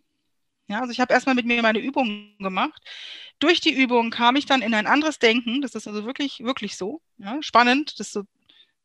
Ja, 0.68 0.82
also 0.82 0.92
ich 0.92 1.00
habe 1.00 1.14
erstmal 1.14 1.36
mit 1.36 1.48
mir 1.48 1.62
meine 1.64 1.80
Übungen 1.80 2.36
gemacht. 2.38 2.82
Durch 3.40 3.60
die 3.60 3.74
Übung 3.74 4.12
kam 4.12 4.36
ich 4.36 4.46
dann 4.46 4.62
in 4.62 4.76
ein 4.76 4.86
anderes 4.86 5.18
Denken. 5.18 5.62
Das 5.62 5.74
ist 5.74 5.88
also 5.88 6.06
wirklich, 6.06 6.42
wirklich 6.42 6.78
so. 6.78 7.02
Ja, 7.18 7.42
spannend. 7.42 8.00
Das 8.00 8.12
so, 8.12 8.24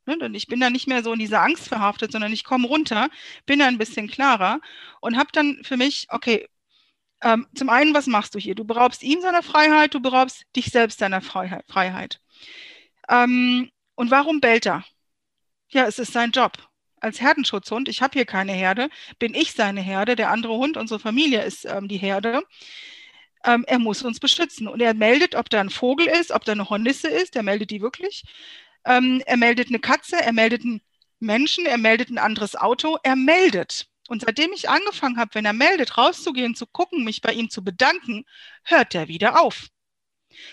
ne, 0.06 0.30
ich 0.34 0.46
bin 0.46 0.60
da 0.60 0.70
nicht 0.70 0.86
mehr 0.86 1.02
so 1.02 1.12
in 1.12 1.18
dieser 1.18 1.42
Angst 1.42 1.68
verhaftet, 1.68 2.12
sondern 2.12 2.32
ich 2.32 2.44
komme 2.44 2.68
runter, 2.68 3.08
bin 3.46 3.58
da 3.58 3.66
ein 3.66 3.78
bisschen 3.78 4.08
klarer 4.08 4.60
und 5.00 5.16
habe 5.16 5.30
dann 5.32 5.60
für 5.62 5.76
mich, 5.76 6.06
okay, 6.10 6.48
ähm, 7.22 7.46
zum 7.54 7.70
einen, 7.70 7.94
was 7.94 8.06
machst 8.06 8.34
du 8.34 8.38
hier? 8.38 8.54
Du 8.54 8.64
beraubst 8.64 9.02
ihm 9.02 9.20
seiner 9.20 9.42
Freiheit, 9.42 9.94
du 9.94 10.00
beraubst 10.00 10.44
dich 10.54 10.66
selbst 10.66 10.98
Freiheit. 11.22 11.64
Freiheit. 11.68 12.20
Ähm, 13.08 13.70
und 13.94 14.10
warum 14.10 14.40
bellt 14.40 14.66
er? 14.66 14.84
Ja, 15.68 15.86
es 15.86 15.98
ist 15.98 16.12
sein 16.12 16.30
Job. 16.30 16.52
Als 17.00 17.20
Herdenschutzhund, 17.20 17.88
ich 17.88 18.02
habe 18.02 18.12
hier 18.14 18.26
keine 18.26 18.52
Herde, 18.52 18.88
bin 19.18 19.34
ich 19.34 19.52
seine 19.52 19.80
Herde, 19.80 20.16
der 20.16 20.30
andere 20.30 20.54
Hund, 20.54 20.76
unsere 20.76 21.00
Familie 21.00 21.42
ist 21.42 21.64
ähm, 21.64 21.88
die 21.88 21.96
Herde. 21.98 22.42
Ähm, 23.44 23.64
er 23.66 23.78
muss 23.78 24.02
uns 24.02 24.20
beschützen. 24.20 24.68
Und 24.68 24.80
er 24.80 24.94
meldet, 24.94 25.34
ob 25.34 25.50
da 25.50 25.60
ein 25.60 25.70
Vogel 25.70 26.06
ist, 26.06 26.30
ob 26.30 26.44
da 26.44 26.52
eine 26.52 26.68
Hornisse 26.68 27.08
ist, 27.08 27.36
er 27.36 27.42
meldet 27.42 27.70
die 27.70 27.80
wirklich. 27.80 28.24
Ähm, 28.84 29.22
er 29.26 29.36
meldet 29.36 29.68
eine 29.68 29.78
Katze, 29.78 30.16
er 30.16 30.32
meldet 30.32 30.62
einen 30.62 30.80
Menschen, 31.20 31.66
er 31.66 31.78
meldet 31.78 32.10
ein 32.10 32.18
anderes 32.18 32.56
Auto, 32.56 32.98
er 33.02 33.16
meldet. 33.16 33.88
Und 34.08 34.22
seitdem 34.22 34.52
ich 34.52 34.68
angefangen 34.68 35.16
habe, 35.16 35.34
wenn 35.34 35.46
er 35.46 35.54
meldet, 35.54 35.96
rauszugehen, 35.96 36.54
zu 36.54 36.66
gucken, 36.66 37.04
mich 37.04 37.22
bei 37.22 37.32
ihm 37.32 37.48
zu 37.48 37.64
bedanken, 37.64 38.24
hört 38.64 38.94
er 38.94 39.08
wieder 39.08 39.40
auf. 39.40 39.68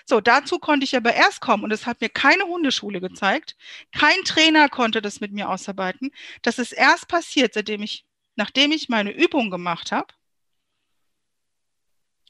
So, 0.06 0.22
dazu 0.22 0.60
konnte 0.60 0.84
ich 0.84 0.96
aber 0.96 1.14
erst 1.14 1.42
kommen 1.42 1.64
und 1.64 1.72
es 1.72 1.86
hat 1.86 2.02
mir 2.02 2.10
keine 2.10 2.44
Hundeschule 2.44 3.02
gezeigt. 3.02 3.56
Kein 3.92 4.24
Trainer 4.26 4.70
konnte 4.70 5.02
das 5.02 5.20
mit 5.20 5.32
mir 5.34 5.50
ausarbeiten. 5.50 6.12
Das 6.44 6.60
ist 6.60 6.72
erst 6.72 7.08
passiert, 7.08 7.54
seitdem 7.54 7.82
ich, 7.82 8.06
nachdem 8.36 8.72
ich 8.72 8.90
meine 8.90 9.12
Übung 9.12 9.50
gemacht 9.50 9.92
habe, 9.92 10.14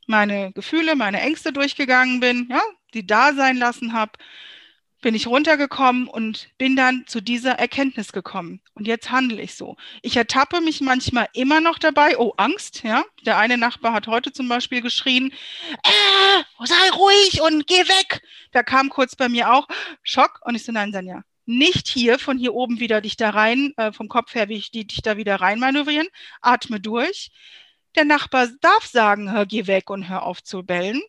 meine 0.07 0.51
Gefühle, 0.53 0.95
meine 0.95 1.21
Ängste 1.21 1.53
durchgegangen 1.53 2.19
bin, 2.19 2.47
ja, 2.49 2.61
die 2.93 3.05
da 3.05 3.33
sein 3.33 3.57
lassen 3.57 3.93
habe, 3.93 4.13
bin 5.01 5.15
ich 5.15 5.27
runtergekommen 5.27 6.07
und 6.07 6.49
bin 6.57 6.75
dann 6.75 7.05
zu 7.07 7.21
dieser 7.21 7.53
Erkenntnis 7.53 8.11
gekommen. 8.11 8.61
Und 8.73 8.87
jetzt 8.87 9.11
handle 9.11 9.41
ich 9.41 9.55
so. 9.55 9.75
Ich 10.01 10.15
ertappe 10.15 10.61
mich 10.61 10.79
manchmal 10.81 11.27
immer 11.33 11.59
noch 11.59 11.79
dabei. 11.79 12.17
Oh, 12.17 12.33
Angst, 12.37 12.83
ja. 12.83 13.03
Der 13.25 13.37
eine 13.37 13.57
Nachbar 13.57 13.93
hat 13.93 14.07
heute 14.07 14.31
zum 14.31 14.47
Beispiel 14.47 14.81
geschrien, 14.81 15.33
äh, 15.83 16.65
sei 16.65 16.89
ruhig 16.95 17.41
und 17.41 17.67
geh 17.67 17.81
weg. 17.87 18.21
Da 18.51 18.63
kam 18.63 18.89
kurz 18.89 19.15
bei 19.15 19.27
mir 19.27 19.51
auch 19.53 19.67
Schock 20.03 20.39
und 20.45 20.55
ich 20.55 20.63
so, 20.63 20.71
nein, 20.71 20.91
Sanja, 20.91 21.23
Nicht 21.45 21.87
hier 21.87 22.19
von 22.19 22.37
hier 22.37 22.53
oben 22.53 22.79
wieder 22.79 23.01
dich 23.01 23.17
da 23.17 23.31
rein, 23.31 23.73
äh, 23.77 23.91
vom 23.91 24.07
Kopf 24.07 24.35
her, 24.35 24.49
wie 24.49 24.57
ich 24.57 24.71
die, 24.71 24.85
dich 24.85 25.01
da 25.01 25.17
wieder 25.17 25.37
rein 25.37 25.59
manövrieren. 25.59 26.07
Atme 26.41 26.79
durch. 26.79 27.31
Der 27.95 28.05
Nachbar 28.05 28.47
darf 28.61 28.85
sagen, 28.85 29.31
hör, 29.31 29.45
geh 29.45 29.67
weg 29.67 29.89
und 29.89 30.07
hör 30.07 30.23
auf 30.23 30.43
zu 30.43 30.63
bellen. 30.63 31.01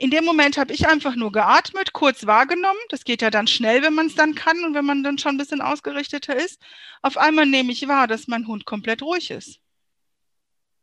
In 0.00 0.10
dem 0.10 0.24
Moment 0.24 0.56
habe 0.56 0.72
ich 0.72 0.88
einfach 0.88 1.14
nur 1.14 1.30
geatmet, 1.30 1.92
kurz 1.92 2.24
wahrgenommen. 2.24 2.78
Das 2.88 3.04
geht 3.04 3.20
ja 3.20 3.28
dann 3.28 3.46
schnell, 3.46 3.82
wenn 3.82 3.92
man 3.92 4.06
es 4.06 4.14
dann 4.14 4.34
kann 4.34 4.64
und 4.64 4.72
wenn 4.72 4.86
man 4.86 5.02
dann 5.02 5.18
schon 5.18 5.34
ein 5.34 5.36
bisschen 5.38 5.60
ausgerichteter 5.60 6.34
ist. 6.34 6.58
Auf 7.02 7.18
einmal 7.18 7.44
nehme 7.44 7.70
ich 7.70 7.86
wahr, 7.86 8.06
dass 8.06 8.26
mein 8.26 8.46
Hund 8.46 8.64
komplett 8.64 9.02
ruhig 9.02 9.30
ist. 9.30 9.60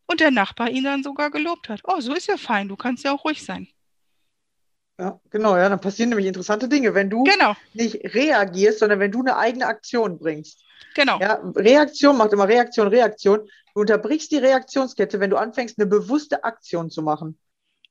Und 0.05 0.19
der 0.19 0.29
Nachbar 0.29 0.69
ihn 0.69 0.83
dann 0.83 1.01
sogar 1.01 1.31
gelobt 1.31 1.67
hat. 1.67 1.81
Oh, 1.83 1.99
so 1.99 2.13
ist 2.13 2.27
ja 2.27 2.37
fein, 2.37 2.67
du 2.67 2.75
kannst 2.75 3.03
ja 3.05 3.11
auch 3.11 3.25
ruhig 3.25 3.43
sein. 3.43 3.67
Ja, 4.99 5.19
genau, 5.31 5.57
ja, 5.57 5.67
dann 5.67 5.81
passieren 5.81 6.09
nämlich 6.09 6.27
interessante 6.27 6.69
Dinge, 6.69 6.93
wenn 6.93 7.09
du 7.09 7.23
Genau, 7.23 7.55
nicht 7.73 7.95
reagierst, 8.13 8.79
sondern 8.79 8.99
wenn 8.99 9.11
du 9.11 9.21
eine 9.21 9.35
eigene 9.35 9.65
Aktion 9.65 10.19
bringst. 10.19 10.63
genau. 10.93 11.19
Ja, 11.19 11.41
Reaktion 11.55 12.17
macht 12.17 12.33
immer 12.33 12.47
Reaktion, 12.47 12.87
Reaktion. 12.87 13.49
Du 13.73 13.81
unterbrichst 13.81 14.31
die 14.31 14.37
Reaktionskette, 14.37 15.19
wenn 15.19 15.31
du 15.31 15.37
anfängst, 15.37 15.79
eine 15.79 15.87
bewusste 15.87 16.43
Aktion 16.43 16.91
zu 16.91 17.01
machen. 17.01 17.39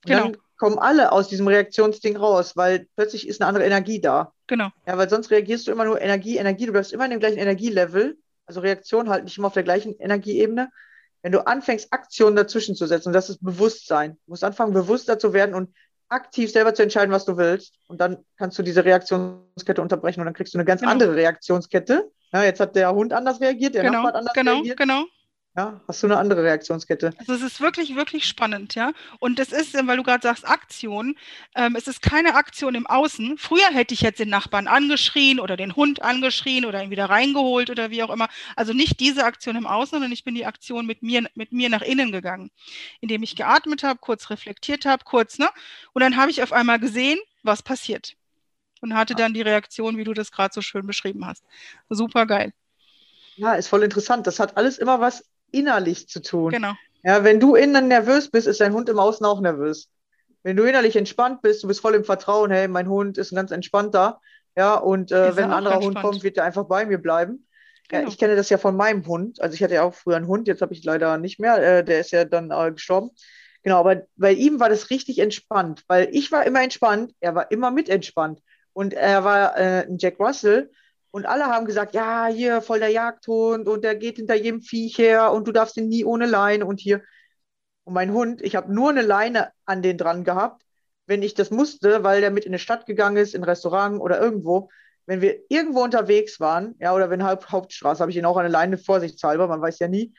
Genau. 0.07 0.23
dann 0.29 0.37
kommen 0.59 0.79
alle 0.79 1.12
aus 1.12 1.29
diesem 1.29 1.47
Reaktionsding 1.49 2.16
raus, 2.16 2.57
weil 2.57 2.87
plötzlich 2.97 3.29
ist 3.29 3.40
eine 3.40 3.49
andere 3.49 3.64
Energie 3.64 4.01
da. 4.01 4.33
Genau. 4.47 4.71
Ja, 4.87 4.97
weil 4.97 5.09
sonst 5.11 5.31
reagierst 5.31 5.66
du 5.66 5.73
immer 5.73 5.85
nur 5.85 6.01
Energie, 6.01 6.37
Energie. 6.38 6.66
Du 6.66 6.73
bleibst 6.73 6.92
immer 6.92 7.05
in 7.05 7.11
dem 7.11 7.21
gleichen 7.21 7.38
Energielevel. 7.38 8.16
Also 8.47 8.61
Reaktion 8.61 9.09
halt 9.11 9.25
nicht 9.25 9.37
immer 9.37 9.49
auf 9.49 9.55
der 9.55 9.64
gleichen 9.64 9.99
Energieebene. 9.99 10.71
Wenn 11.23 11.33
du 11.33 11.45
anfängst, 11.47 11.92
Aktionen 11.92 12.37
dazwischen 12.37 12.77
zu 12.77 12.87
setzen, 12.87 13.09
und 13.09 13.12
das 13.12 13.29
ist 13.29 13.42
Bewusstsein. 13.45 14.12
Du 14.27 14.31
musst 14.33 14.45
anfangen, 14.45 14.73
bewusster 14.73 15.19
zu 15.19 15.33
werden 15.33 15.55
und 15.55 15.75
aktiv 16.09 16.53
selber 16.53 16.73
zu 16.73 16.85
entscheiden, 16.85 17.11
was 17.12 17.25
du 17.25 17.37
willst. 17.37 17.75
Und 17.88 18.01
dann 18.01 18.19
kannst 18.38 18.57
du 18.59 18.62
diese 18.62 18.85
Reaktionskette 18.85 19.83
unterbrechen 19.83 20.21
und 20.21 20.27
dann 20.27 20.35
kriegst 20.35 20.55
du 20.55 20.59
eine 20.59 20.64
ganz 20.64 20.81
Genau. 20.83 20.92
andere 20.92 21.16
Reaktionskette. 21.16 22.09
Ja, 22.33 22.45
jetzt 22.45 22.61
hat 22.61 22.77
der 22.77 22.92
Hund 22.95 23.12
anders 23.12 23.40
reagiert, 23.40 23.75
der 23.75 23.83
Genau, 23.83 23.95
Nachbar 23.95 24.09
hat 24.12 24.14
anders 24.21 24.35
genau, 24.35 24.53
reagiert. 24.55 24.79
genau. 24.79 25.05
Ja, 25.57 25.81
hast 25.88 26.03
du 26.03 26.07
eine 26.07 26.19
andere 26.19 26.42
Reaktionskette. 26.42 27.14
Also 27.16 27.33
es 27.33 27.40
ist 27.40 27.62
wirklich, 27.62 27.97
wirklich 27.97 28.29
spannend, 28.29 28.75
ja. 28.75 28.92
Und 29.21 29.38
es 29.38 29.53
ist, 29.53 29.73
weil 29.73 29.97
du 29.97 30.03
gerade 30.03 30.23
sagst, 30.23 30.47
Aktion, 30.47 31.16
ähm, 31.55 31.77
es 31.77 31.88
ist 31.88 32.03
keine 32.03 32.35
Aktion 32.35 32.75
im 32.75 32.87
Außen. 32.87 33.38
Früher 33.38 33.69
hätte 33.71 33.95
ich 33.95 34.03
jetzt 34.03 34.21
den 34.21 34.29
Nachbarn 34.29 34.66
angeschrien 34.66 35.40
oder 35.40 35.57
den 35.57 35.75
Hund 35.75 36.03
angeschrien 36.03 36.66
oder 36.66 36.83
ihn 36.83 36.90
wieder 36.90 37.07
reingeholt 37.07 37.71
oder 37.71 37.90
wie 37.90 38.03
auch 38.03 38.11
immer. 38.11 38.29
Also 38.55 38.75
nicht 38.75 39.01
diese 39.01 39.25
Aktion 39.25 39.57
im 39.57 39.66
Außen, 39.66 39.92
sondern 39.92 40.12
ich 40.12 40.25
bin 40.25 40.35
die 40.35 40.45
Aktion 40.45 40.85
mit 40.85 41.03
mir, 41.03 41.27
mit 41.35 41.53
mir 41.53 41.71
nach 41.71 41.81
innen 41.81 42.12
gegangen, 42.12 42.51
indem 43.01 43.23
ich 43.23 43.35
geatmet 43.35 43.83
habe, 43.83 43.99
kurz 43.99 44.29
reflektiert 44.29 44.85
habe, 44.85 45.05
kurz, 45.05 45.38
ne? 45.38 45.49
Und 45.95 46.03
dann 46.03 46.19
habe 46.19 46.31
ich 46.31 46.42
auf 46.42 46.53
einmal 46.53 46.79
gesehen, 46.79 47.19
was 47.42 47.62
passiert. 47.62 48.14
Und 48.83 48.95
hatte 48.95 49.14
dann 49.14 49.33
die 49.33 49.40
Reaktion, 49.40 49.97
wie 49.97 50.05
du 50.05 50.12
das 50.12 50.31
gerade 50.31 50.53
so 50.53 50.61
schön 50.61 50.87
beschrieben 50.87 51.25
hast. 51.25 51.42
Super 51.88 52.27
geil. 52.27 52.53
Ja, 53.37 53.55
ist 53.55 53.69
voll 53.69 53.83
interessant. 53.83 54.27
Das 54.27 54.38
hat 54.38 54.59
alles 54.59 54.77
immer 54.77 55.01
was 55.01 55.25
innerlich 55.53 56.09
zu 56.09 56.21
tun. 56.21 56.51
Genau. 56.53 56.73
Ja, 57.03 57.25
wenn 57.25 57.41
du 57.41 57.55
innen 57.55 57.89
nervös 57.89 58.31
bist, 58.31 58.47
ist 58.47 58.61
dein 58.61 58.73
Hund 58.73 58.89
im 58.89 58.99
Außen 58.99 59.25
auch 59.25 59.41
nervös. 59.41 59.89
Wenn 60.43 60.57
du 60.57 60.65
innerlich 60.65 60.97
entspannt 60.97 61.43
bist, 61.43 61.63
du 61.63 61.69
bist 61.69 61.81
voll 61.81 61.95
im 61.95 62.05
Vertrauen, 62.05 62.51
hey, 62.51 62.69
mein 62.69 62.89
Hund 62.89 63.19
ist 63.19 63.33
ein 63.33 63.37
ganz 63.37 63.51
entspannter, 63.51 64.21
ja, 64.57 64.75
und 64.75 65.13
äh, 65.13 65.37
wenn 65.37 65.45
ein 65.45 65.53
anderer 65.53 65.81
Hund 65.81 65.97
kommt, 66.01 66.23
wird 66.23 66.39
er 66.39 66.45
einfach 66.45 66.65
bei 66.65 66.87
mir 66.87 66.99
bleiben. 66.99 67.47
Ja, 67.93 67.99
Genau. 68.01 68.11
ich 68.11 68.19
kenne 68.19 68.35
das 68.35 68.49
ja 68.49 68.59
von 68.59 68.75
meinem 68.77 69.07
Hund. 69.07 69.41
Also 69.41 69.55
ich 69.55 69.63
hatte 69.63 69.75
ja 69.75 69.83
auch 69.85 69.95
früher 69.95 70.17
einen 70.17 70.27
Hund, 70.27 70.49
jetzt 70.49 70.63
habe 70.63 70.73
ich 70.73 70.83
leider 70.83 71.19
nicht 71.19 71.39
mehr. 71.39 71.63
Äh, 71.63 71.85
der 71.85 72.01
ist 72.01 72.11
ja 72.11 72.25
dann 72.25 72.51
äh, 72.51 72.73
gestorben. 72.73 73.11
Genau, 73.63 73.79
aber 73.79 74.03
bei 74.17 74.33
ihm 74.33 74.59
war 74.59 74.69
das 74.69 74.91
richtig 74.91 75.19
entspannt, 75.19 75.85
weil 75.87 76.09
ich 76.13 76.33
war 76.33 76.47
immer 76.47 76.63
entspannt, 76.63 77.13
er 77.21 77.35
war 77.35 77.51
immer 77.51 77.71
mit 77.71 77.89
entspannt. 77.89 78.41
Und 78.73 78.95
er 78.95 79.25
war 79.25 79.57
äh, 79.57 79.87
ein 79.87 79.99
Jack 79.99 80.19
Russell 80.19 80.71
und 81.11 81.27
alle 81.27 81.47
haben 81.47 81.66
gesagt, 81.66 81.95
ja, 81.95 82.27
hier 82.27 82.61
voll 82.62 82.81
der 82.81 82.90
Jagdhund 82.90 83.69
und 83.69 83.85
der 83.85 83.97
geht 83.97 84.16
hinter 84.16 84.35
jedem 84.35 84.61
Viech 84.61 84.99
her 84.99 85.33
und 85.33 85.47
du 85.49 85.53
darfst 85.53 85.77
ihn 85.77 85.88
nie 85.88 86.05
ohne 86.05 86.27
Leine 86.27 86.66
und 86.66 86.81
hier. 86.81 87.03
Und 87.85 87.95
mein 87.95 88.12
Hund, 88.12 88.42
ich 88.42 88.57
habe 88.57 88.73
nur 88.73 88.90
eine 88.90 89.03
Leine 89.03 89.53
an 89.64 89.83
den 89.83 89.97
dran 89.99 90.25
gehabt, 90.25 90.62
wenn 91.07 91.23
ich 91.23 91.35
das 91.35 91.51
musste, 91.51 92.03
weil 92.05 92.21
der 92.21 92.31
mit 92.31 92.45
in 92.45 92.53
die 92.53 92.59
Stadt 92.59 92.87
gegangen 92.87 93.16
ist, 93.16 93.35
in 93.35 93.42
ein 93.42 93.49
Restaurant 93.49 94.01
oder 94.01 94.21
irgendwo. 94.21 94.71
Wenn 95.07 95.21
wir 95.21 95.38
irgendwo 95.49 95.85
unterwegs 95.85 96.40
waren, 96.40 96.75
ja, 96.81 96.92
oder 96.95 97.11
wenn 97.11 97.25
Haupt 97.25 97.51
Hauptstraße, 97.51 98.01
habe 98.01 98.11
ich 98.11 98.16
ihn 98.16 98.25
auch 98.25 98.37
an 98.37 98.42
der 98.42 98.51
Leine 98.51 98.77
vorsichtshalber, 98.77 99.47
man 99.47 99.61
weiß 99.61 99.79
ja 99.79 99.88
nie. 99.88 100.12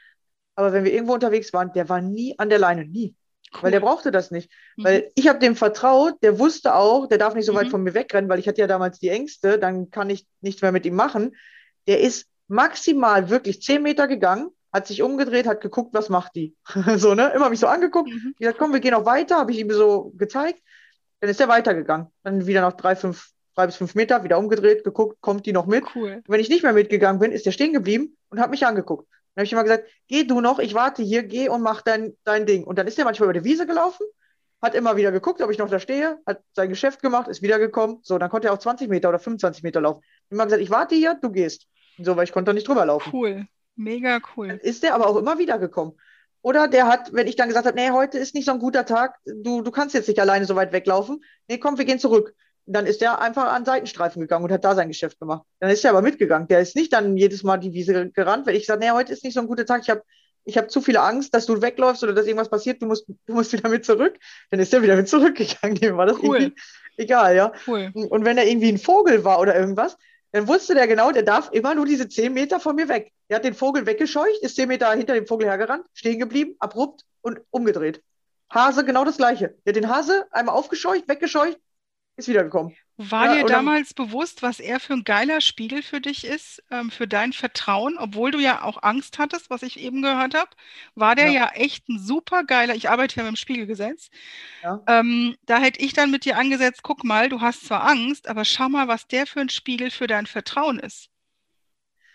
Aber 0.55 0.73
wenn 0.73 0.85
wir 0.85 0.93
irgendwo 0.93 1.13
unterwegs 1.13 1.53
waren, 1.53 1.73
der 1.73 1.89
war 1.89 2.01
nie 2.01 2.39
an 2.39 2.49
der 2.49 2.59
Leine, 2.59 2.85
nie. 2.85 3.15
Weil 3.61 3.71
der 3.71 3.79
brauchte 3.79 4.11
das 4.11 4.29
nicht. 4.31 4.51
Mhm. 4.75 4.83
Weil 4.83 5.11
ich 5.15 5.27
habe 5.27 5.39
dem 5.39 5.55
vertraut, 5.55 6.15
der 6.21 6.37
wusste 6.39 6.75
auch, 6.75 7.07
der 7.07 7.17
darf 7.17 7.33
nicht 7.33 7.45
so 7.45 7.55
weit 7.55 7.67
Mhm. 7.67 7.71
von 7.71 7.83
mir 7.83 7.93
wegrennen, 7.93 8.29
weil 8.29 8.39
ich 8.39 8.47
hatte 8.47 8.61
ja 8.61 8.67
damals 8.67 8.99
die 8.99 9.09
Ängste, 9.09 9.57
dann 9.57 9.89
kann 9.89 10.09
ich 10.09 10.27
nichts 10.41 10.61
mehr 10.61 10.71
mit 10.71 10.85
ihm 10.85 10.95
machen. 10.95 11.35
Der 11.87 12.01
ist 12.01 12.27
maximal 12.47 13.29
wirklich 13.29 13.61
zehn 13.61 13.81
Meter 13.81 14.07
gegangen, 14.07 14.49
hat 14.73 14.87
sich 14.87 15.01
umgedreht, 15.01 15.47
hat 15.47 15.61
geguckt, 15.61 15.93
was 15.93 16.09
macht 16.09 16.35
die. 16.35 16.55
so, 16.97 17.13
ne? 17.15 17.31
Immer 17.35 17.49
mich 17.49 17.59
so 17.59 17.67
angeguckt. 17.67 18.09
Mhm. 18.09 18.33
Ich 18.33 18.39
gesagt, 18.39 18.59
komm, 18.59 18.73
wir 18.73 18.79
gehen 18.79 18.93
auch 18.93 19.05
weiter, 19.05 19.37
habe 19.37 19.51
ich 19.51 19.59
ihm 19.59 19.71
so 19.71 20.11
gezeigt. 20.17 20.61
Dann 21.19 21.29
ist 21.29 21.39
er 21.41 21.47
weitergegangen. 21.47 22.07
Dann 22.23 22.45
wieder 22.45 22.61
noch 22.61 22.73
drei, 22.73 22.95
fünf, 22.95 23.29
drei 23.55 23.65
bis 23.65 23.77
fünf 23.77 23.95
Meter, 23.95 24.23
wieder 24.23 24.37
umgedreht, 24.37 24.83
geguckt, 24.83 25.19
kommt 25.21 25.45
die 25.45 25.53
noch 25.53 25.65
mit. 25.65 25.83
Cool. 25.95 26.21
Wenn 26.27 26.39
ich 26.39 26.49
nicht 26.49 26.63
mehr 26.63 26.73
mitgegangen 26.73 27.19
bin, 27.19 27.31
ist 27.31 27.45
er 27.45 27.51
stehen 27.51 27.73
geblieben 27.73 28.15
und 28.29 28.39
hat 28.39 28.51
mich 28.51 28.65
angeguckt. 28.65 29.07
Dann 29.37 29.43
habe 29.43 29.45
ich 29.45 29.51
immer 29.51 29.63
gesagt, 29.63 29.87
geh 30.07 30.23
du 30.23 30.41
noch, 30.41 30.57
ich 30.57 30.73
warte 30.73 31.03
hier, 31.03 31.21
geh 31.21 31.47
und 31.47 31.61
mach 31.61 31.83
dein, 31.83 32.17
dein 32.23 32.47
Ding. 32.47 32.63
Und 32.63 32.79
dann 32.79 32.87
ist 32.87 32.97
er 32.97 33.05
manchmal 33.05 33.29
über 33.29 33.39
die 33.39 33.43
Wiese 33.43 33.67
gelaufen, 33.67 34.03
hat 34.63 34.73
immer 34.73 34.97
wieder 34.97 35.11
geguckt, 35.11 35.43
ob 35.43 35.51
ich 35.51 35.59
noch 35.59 35.69
da 35.69 35.79
stehe, 35.79 36.17
hat 36.25 36.41
sein 36.53 36.69
Geschäft 36.69 37.03
gemacht, 37.03 37.27
ist 37.27 37.43
wiedergekommen. 37.43 37.99
So, 38.01 38.17
dann 38.17 38.31
konnte 38.31 38.47
er 38.47 38.55
auch 38.55 38.57
20 38.57 38.89
Meter 38.89 39.09
oder 39.09 39.19
25 39.19 39.61
Meter 39.61 39.79
laufen. 39.79 40.01
Immer 40.31 40.45
gesagt, 40.45 40.63
ich 40.63 40.71
warte 40.71 40.95
hier, 40.95 41.19
du 41.21 41.29
gehst. 41.29 41.67
Und 41.99 42.05
so, 42.05 42.17
weil 42.17 42.23
ich 42.23 42.31
konnte 42.31 42.51
nicht 42.51 42.67
drüber 42.67 42.83
laufen. 42.87 43.11
Cool. 43.13 43.45
Mega 43.75 44.19
cool. 44.35 44.47
Dann 44.47 44.57
ist 44.57 44.81
der 44.81 44.95
aber 44.95 45.05
auch 45.05 45.17
immer 45.17 45.37
wieder 45.37 45.59
gekommen. 45.59 45.93
Oder 46.41 46.67
der 46.67 46.87
hat, 46.87 47.13
wenn 47.13 47.27
ich 47.27 47.35
dann 47.35 47.47
gesagt 47.47 47.67
habe, 47.67 47.79
nee, 47.79 47.91
heute 47.91 48.17
ist 48.17 48.33
nicht 48.33 48.45
so 48.45 48.53
ein 48.53 48.59
guter 48.59 48.87
Tag, 48.87 49.19
du, 49.23 49.61
du 49.61 49.69
kannst 49.69 49.93
jetzt 49.93 50.07
nicht 50.07 50.19
alleine 50.19 50.45
so 50.45 50.55
weit 50.55 50.71
weglaufen. 50.71 51.23
Nee, 51.47 51.59
komm, 51.59 51.77
wir 51.77 51.85
gehen 51.85 51.99
zurück. 51.99 52.33
Dann 52.69 52.85
ist 52.85 53.01
der 53.01 53.19
einfach 53.19 53.51
an 53.51 53.65
Seitenstreifen 53.65 54.21
gegangen 54.21 54.43
und 54.43 54.51
hat 54.51 54.63
da 54.63 54.75
sein 54.75 54.89
Geschäft 54.89 55.19
gemacht. 55.19 55.43
Dann 55.59 55.69
ist 55.69 55.83
er 55.85 55.91
aber 55.91 56.01
mitgegangen. 56.01 56.47
Der 56.47 56.59
ist 56.59 56.75
nicht 56.75 56.91
dann 56.93 57.15
jedes 57.15 57.43
Mal 57.43 57.57
die 57.57 57.73
Wiese 57.73 58.09
gerannt, 58.11 58.45
weil 58.45 58.55
ich 58.55 58.63
gesagt 58.63 58.81
nee, 58.81 58.91
heute 58.91 59.13
ist 59.13 59.23
nicht 59.23 59.33
so 59.33 59.39
ein 59.39 59.47
guter 59.47 59.65
Tag. 59.65 59.81
Ich 59.81 59.89
habe 59.89 60.03
ich 60.43 60.57
hab 60.57 60.71
zu 60.71 60.81
viele 60.81 61.01
Angst, 61.01 61.33
dass 61.33 61.45
du 61.45 61.61
wegläufst 61.61 62.03
oder 62.03 62.13
dass 62.13 62.25
irgendwas 62.25 62.49
passiert. 62.49 62.81
Du 62.81 62.85
musst, 62.85 63.05
du 63.07 63.33
musst 63.33 63.51
wieder 63.51 63.69
mit 63.69 63.85
zurück. 63.85 64.17
Dann 64.49 64.59
ist 64.59 64.73
er 64.73 64.81
wieder 64.81 64.95
mit 64.95 65.09
zurückgegangen. 65.09 65.75
Dem 65.75 65.97
war 65.97 66.05
das 66.05 66.17
Cool. 66.21 66.53
egal, 66.97 67.35
ja. 67.35 67.51
Cool. 67.67 67.91
Und 67.93 68.25
wenn 68.25 68.37
er 68.37 68.47
irgendwie 68.47 68.71
ein 68.71 68.77
Vogel 68.77 69.23
war 69.25 69.39
oder 69.39 69.57
irgendwas, 69.57 69.97
dann 70.31 70.47
wusste 70.47 70.73
der 70.73 70.87
genau, 70.87 71.11
der 71.11 71.23
darf 71.23 71.49
immer 71.51 71.75
nur 71.75 71.85
diese 71.85 72.07
10 72.07 72.33
Meter 72.33 72.59
von 72.59 72.75
mir 72.75 72.87
weg. 72.87 73.11
Der 73.29 73.37
hat 73.37 73.45
den 73.45 73.53
Vogel 73.53 73.85
weggescheucht, 73.85 74.41
ist 74.41 74.55
10 74.55 74.67
Meter 74.67 74.91
hinter 74.91 75.13
dem 75.13 75.27
Vogel 75.27 75.47
hergerannt, 75.47 75.85
stehen 75.93 76.19
geblieben, 76.19 76.55
abrupt 76.59 77.05
und 77.21 77.41
umgedreht. 77.49 78.01
Hase 78.49 78.85
genau 78.85 79.03
das 79.03 79.17
Gleiche. 79.17 79.55
Der 79.65 79.71
hat 79.71 79.75
den 79.75 79.89
Hase 79.89 80.25
einmal 80.31 80.55
aufgescheucht, 80.55 81.07
weggescheucht, 81.07 81.59
ist 82.17 82.27
wiedergekommen. 82.27 82.75
War 82.99 83.27
Ja, 83.27 83.35
dir 83.35 83.43
damals 83.45 83.93
bewusst, 83.93 84.41
was 84.43 84.59
er 84.59 84.79
für 84.79 84.93
ein 84.93 85.03
geiler 85.03 85.39
Spiegel 85.41 85.83
für 85.83 86.01
dich 86.01 86.25
ist, 86.25 86.63
ähm, 86.71 86.89
für 86.91 87.07
dein 87.07 87.31
Vertrauen, 87.33 87.97
obwohl 87.99 88.31
du 88.31 88.39
ja 88.39 88.63
auch 88.63 88.81
Angst 88.83 89.19
hattest, 89.19 89.49
was 89.51 89.61
ich 89.63 89.79
eben 89.79 90.01
gehört 90.01 90.33
habe? 90.35 90.49
War 90.95 91.15
der 91.15 91.27
Ja. 91.27 91.31
ja 91.31 91.49
echt 91.53 91.87
ein 91.89 91.99
super 91.99 92.43
geiler, 92.43 92.75
ich 92.75 92.89
arbeite 92.89 93.17
ja 93.17 93.23
mit 93.23 93.33
dem 93.33 93.35
Spiegelgesetz. 93.35 94.09
Ja. 94.63 94.87
Ähm, 94.87 95.37
da 95.45 95.59
hätte 95.59 95.79
ich 95.81 95.93
dann 95.93 96.11
mit 96.11 96.25
dir 96.25 96.37
angesetzt, 96.37 96.81
guck 96.83 97.03
mal, 97.03 97.29
du 97.29 97.41
hast 97.41 97.65
zwar 97.67 97.83
Angst, 97.87 98.27
aber 98.27 98.45
schau 98.45 98.69
mal, 98.69 98.87
was 98.87 99.07
der 99.07 99.27
für 99.27 99.41
ein 99.41 99.49
Spiegel 99.49 99.91
für 99.91 100.07
dein 100.07 100.25
Vertrauen 100.27 100.79
ist. 100.79 101.09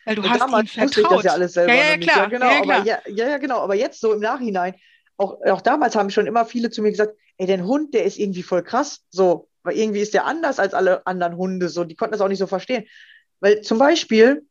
Weil 0.04 0.16
du 0.16 0.22
Und 0.22 0.28
hast 0.28 0.54
ihm 0.56 0.66
damals 0.66 0.76
wusste 0.76 1.00
ich 1.02 1.08
vertraut. 1.08 1.18
das 1.22 1.24
ja 1.24 1.32
alles 1.32 1.52
selber 1.54 1.74
Ja, 1.74 1.84
ja, 1.90 1.96
nicht. 1.96 2.14
klar. 2.14 2.16
Ja, 2.16 2.26
genau, 2.26 2.46
Ja, 2.46 2.60
aber 2.60 2.64
klar. 2.64 2.86
ja, 2.86 2.98
ja, 3.08 3.28
ja, 3.28 3.38
genau. 3.38 3.60
Aber 3.60 3.74
jetzt 3.74 4.00
so 4.00 4.12
im 4.12 4.20
Nachhinein, 4.20 4.74
auch, 5.16 5.38
auch 5.46 5.60
damals 5.60 5.94
haben 5.96 6.10
schon 6.10 6.26
immer 6.26 6.44
viele 6.46 6.70
zu 6.70 6.82
mir 6.82 6.90
gesagt, 6.90 7.14
ey, 7.38 7.46
dein 7.46 7.64
Hund, 7.66 7.94
der 7.94 8.04
ist 8.04 8.18
irgendwie 8.18 8.42
voll 8.42 8.62
krass. 8.62 9.04
So, 9.10 9.48
weil 9.62 9.76
irgendwie 9.76 10.00
ist 10.00 10.14
der 10.14 10.26
anders 10.26 10.58
als 10.58 10.74
alle 10.74 11.06
anderen 11.06 11.36
Hunde. 11.36 11.68
So, 11.68 11.84
die 11.84 11.96
konnten 11.96 12.12
das 12.12 12.20
auch 12.20 12.28
nicht 12.28 12.38
so 12.38 12.46
verstehen. 12.46 12.84
Weil 13.40 13.60
zum 13.62 13.78
Beispiel, 13.78 14.46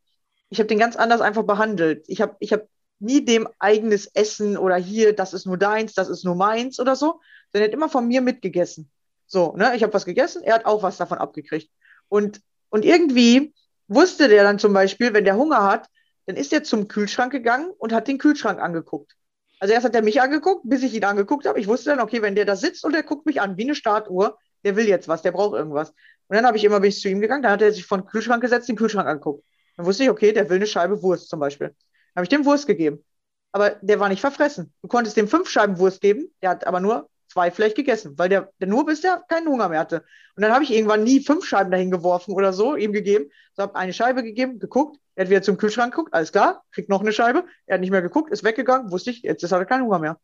ich 0.50 0.58
habe 0.58 0.68
den 0.68 0.78
ganz 0.78 0.96
anders 0.96 1.20
einfach 1.20 1.44
behandelt. 1.44 2.04
Ich 2.08 2.20
habe 2.20 2.36
ich 2.40 2.52
hab 2.52 2.66
nie 2.98 3.24
dem 3.24 3.48
eigenes 3.58 4.06
Essen 4.06 4.56
oder 4.56 4.76
hier, 4.76 5.14
das 5.14 5.34
ist 5.34 5.46
nur 5.46 5.58
deins, 5.58 5.94
das 5.94 6.08
ist 6.08 6.24
nur 6.24 6.36
meins 6.36 6.78
oder 6.78 6.94
so, 6.94 7.20
sondern 7.50 7.62
er 7.62 7.68
hat 7.68 7.74
immer 7.74 7.88
von 7.88 8.06
mir 8.06 8.20
mitgegessen. 8.20 8.90
So, 9.26 9.54
ne, 9.56 9.74
ich 9.74 9.82
habe 9.82 9.92
was 9.92 10.04
gegessen, 10.04 10.42
er 10.42 10.54
hat 10.54 10.66
auch 10.66 10.82
was 10.82 10.98
davon 10.98 11.18
abgekriegt. 11.18 11.70
Und, 12.08 12.40
und 12.68 12.84
irgendwie 12.84 13.54
wusste 13.88 14.28
der 14.28 14.44
dann 14.44 14.58
zum 14.58 14.72
Beispiel, 14.72 15.12
wenn 15.14 15.24
der 15.24 15.36
Hunger 15.36 15.64
hat, 15.64 15.88
dann 16.26 16.36
ist 16.36 16.52
er 16.52 16.62
zum 16.62 16.86
Kühlschrank 16.86 17.32
gegangen 17.32 17.70
und 17.78 17.92
hat 17.92 18.08
den 18.08 18.18
Kühlschrank 18.18 18.60
angeguckt. 18.60 19.16
Also 19.58 19.74
erst 19.74 19.86
hat 19.86 19.94
er 19.94 20.02
mich 20.02 20.20
angeguckt, 20.20 20.62
bis 20.64 20.82
ich 20.82 20.94
ihn 20.94 21.04
angeguckt 21.04 21.46
habe. 21.46 21.58
Ich 21.60 21.68
wusste 21.68 21.90
dann, 21.90 22.00
okay, 22.00 22.22
wenn 22.22 22.34
der 22.34 22.44
da 22.44 22.56
sitzt 22.56 22.84
und 22.84 22.92
der 22.92 23.02
guckt 23.02 23.26
mich 23.26 23.40
an, 23.40 23.56
wie 23.56 23.62
eine 23.62 23.74
Startuhr, 23.74 24.38
der 24.64 24.76
will 24.76 24.86
jetzt 24.86 25.08
was, 25.08 25.22
der 25.22 25.32
braucht 25.32 25.56
irgendwas. 25.56 25.90
Und 26.28 26.36
dann 26.36 26.46
habe 26.46 26.56
ich 26.56 26.64
immer 26.64 26.80
bin 26.80 26.88
ich 26.88 27.00
zu 27.00 27.08
ihm 27.08 27.20
gegangen, 27.20 27.42
dann 27.42 27.52
hat 27.52 27.62
er 27.62 27.72
sich 27.72 27.84
vor 27.84 27.98
den 27.98 28.06
Kühlschrank 28.06 28.42
gesetzt, 28.42 28.68
den 28.68 28.76
Kühlschrank 28.76 29.06
angeguckt. 29.08 29.44
Dann 29.76 29.86
wusste 29.86 30.04
ich, 30.04 30.10
okay, 30.10 30.32
der 30.32 30.48
will 30.48 30.56
eine 30.56 30.66
Scheibe 30.66 31.02
Wurst 31.02 31.28
zum 31.28 31.40
Beispiel. 31.40 31.68
Dann 31.68 32.16
habe 32.16 32.24
ich 32.24 32.28
dem 32.28 32.44
Wurst 32.44 32.66
gegeben. 32.66 33.04
Aber 33.52 33.70
der 33.82 34.00
war 34.00 34.08
nicht 34.08 34.20
verfressen. 34.20 34.72
Du 34.82 34.88
konntest 34.88 35.16
dem 35.16 35.28
fünf 35.28 35.48
Scheiben 35.48 35.78
Wurst 35.78 36.00
geben, 36.00 36.32
der 36.40 36.50
hat 36.50 36.66
aber 36.66 36.80
nur 36.80 37.10
zwei 37.28 37.50
vielleicht 37.50 37.76
gegessen, 37.76 38.18
weil 38.18 38.28
der, 38.28 38.50
der 38.60 38.68
nur 38.68 38.84
bis 38.86 39.00
der 39.00 39.22
keinen 39.28 39.48
Hunger 39.48 39.68
mehr 39.68 39.80
hatte. 39.80 40.04
Und 40.36 40.42
dann 40.42 40.52
habe 40.52 40.64
ich 40.64 40.72
irgendwann 40.72 41.04
nie 41.04 41.20
fünf 41.20 41.44
Scheiben 41.44 41.70
dahin 41.70 41.90
geworfen 41.90 42.32
oder 42.32 42.52
so, 42.52 42.76
ihm 42.76 42.92
gegeben. 42.92 43.30
So 43.54 43.62
habe 43.62 43.74
eine 43.76 43.92
Scheibe 43.92 44.22
gegeben, 44.22 44.58
geguckt, 44.58 44.98
er 45.14 45.24
hat 45.24 45.30
wieder 45.30 45.42
zum 45.42 45.58
Kühlschrank 45.58 45.92
geguckt, 45.94 46.14
alles 46.14 46.32
klar, 46.32 46.64
kriegt 46.72 46.88
noch 46.88 47.00
eine 47.00 47.12
Scheibe. 47.12 47.44
Er 47.66 47.74
hat 47.74 47.80
nicht 47.80 47.90
mehr 47.90 48.02
geguckt, 48.02 48.32
ist 48.32 48.44
weggegangen, 48.44 48.90
wusste 48.90 49.10
ich, 49.10 49.22
jetzt 49.22 49.42
hat 49.42 49.52
er 49.52 49.66
keinen 49.66 49.84
Hunger 49.84 49.98
mehr. 49.98 50.18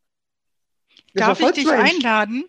Darf 1.15 1.41
ich 1.41 1.51
dich 1.53 1.71
einladen, 1.71 2.45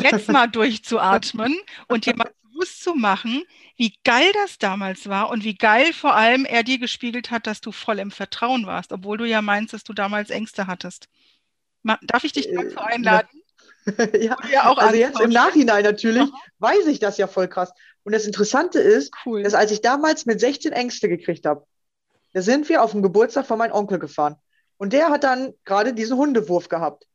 jetzt 0.00 0.28
mal 0.28 0.46
durchzuatmen 0.46 1.56
und 1.88 2.06
dir 2.06 2.14
mal 2.16 2.30
bewusst 2.42 2.82
zu 2.82 2.94
machen, 2.94 3.42
wie 3.76 3.94
geil 4.04 4.30
das 4.34 4.58
damals 4.58 5.08
war 5.08 5.30
und 5.30 5.44
wie 5.44 5.54
geil 5.56 5.92
vor 5.92 6.14
allem 6.14 6.44
er 6.44 6.62
dir 6.62 6.78
gespiegelt 6.78 7.30
hat, 7.30 7.46
dass 7.46 7.60
du 7.60 7.72
voll 7.72 7.98
im 7.98 8.10
Vertrauen 8.10 8.66
warst, 8.66 8.92
obwohl 8.92 9.16
du 9.18 9.24
ja 9.24 9.42
meinst, 9.42 9.72
dass 9.72 9.84
du 9.84 9.92
damals 9.92 10.30
Ängste 10.30 10.66
hattest. 10.66 11.08
Darf 12.02 12.24
ich 12.24 12.32
dich 12.32 12.48
Äh, 12.48 12.54
dazu 12.54 12.78
einladen? 12.78 13.42
ja, 14.20 14.36
ja 14.52 14.68
auch 14.70 14.78
also 14.78 14.94
jetzt 14.94 15.20
im. 15.20 15.30
Nachhinein 15.30 15.82
natürlich 15.82 16.22
Aha. 16.22 16.38
weiß 16.58 16.86
ich 16.86 17.00
das 17.00 17.18
ja 17.18 17.26
voll 17.26 17.48
krass. 17.48 17.72
Und 18.04 18.12
das 18.12 18.26
Interessante 18.26 18.78
ist, 18.78 19.12
Cool. 19.24 19.42
dass 19.42 19.54
als 19.54 19.72
ich 19.72 19.80
damals 19.80 20.26
mit 20.26 20.38
16 20.40 20.72
Ängste 20.72 21.08
gekriegt 21.08 21.46
habe, 21.46 21.66
da 22.32 22.42
sind 22.42 22.68
wir 22.68 22.82
auf 22.82 22.92
den 22.92 23.02
Geburtstag 23.02 23.46
von 23.46 23.58
meinem 23.58 23.72
Onkel 23.72 23.98
gefahren. 23.98 24.36
Und 24.76 24.92
der 24.92 25.10
hat 25.10 25.24
dann 25.24 25.52
gerade 25.64 25.92
diesen 25.94 26.16
Hundewurf 26.16 26.68
gehabt. 26.68 27.06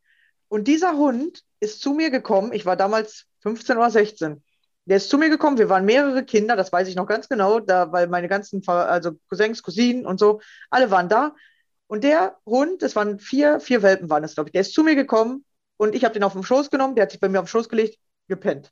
Und 0.47 0.67
dieser 0.67 0.97
Hund 0.97 1.43
ist 1.59 1.81
zu 1.81 1.93
mir 1.93 2.09
gekommen, 2.09 2.53
ich 2.53 2.65
war 2.65 2.75
damals 2.75 3.25
15 3.41 3.77
oder 3.77 3.89
16. 3.89 4.43
Der 4.85 4.97
ist 4.97 5.09
zu 5.09 5.17
mir 5.17 5.29
gekommen, 5.29 5.57
wir 5.57 5.69
waren 5.69 5.85
mehrere 5.85 6.23
Kinder, 6.23 6.55
das 6.55 6.71
weiß 6.71 6.87
ich 6.87 6.95
noch 6.95 7.07
ganz 7.07 7.27
genau, 7.27 7.59
da, 7.59 7.91
weil 7.91 8.07
meine 8.07 8.29
ganzen, 8.29 8.65
also 8.67 9.11
Cousins, 9.29 9.61
Cousinen 9.61 10.05
und 10.05 10.19
so, 10.19 10.39
alle 10.69 10.91
waren 10.91 11.09
da. 11.09 11.35
Und 11.87 12.03
der 12.03 12.37
Hund, 12.45 12.81
das 12.81 12.95
waren 12.95 13.19
vier, 13.19 13.59
vier 13.59 13.81
Welpen 13.81 14.09
waren 14.09 14.23
es, 14.23 14.35
glaube 14.35 14.49
ich, 14.49 14.53
der 14.53 14.61
ist 14.61 14.73
zu 14.73 14.83
mir 14.83 14.95
gekommen 14.95 15.43
und 15.75 15.93
ich 15.93 16.05
habe 16.05 16.13
den 16.13 16.23
auf 16.23 16.33
den 16.33 16.43
Schoß 16.43 16.69
genommen, 16.69 16.95
der 16.95 17.03
hat 17.03 17.11
sich 17.11 17.19
bei 17.19 17.29
mir 17.29 17.39
auf 17.39 17.45
den 17.45 17.49
Schoß 17.49 17.69
gelegt, 17.69 17.99
gepennt. 18.27 18.71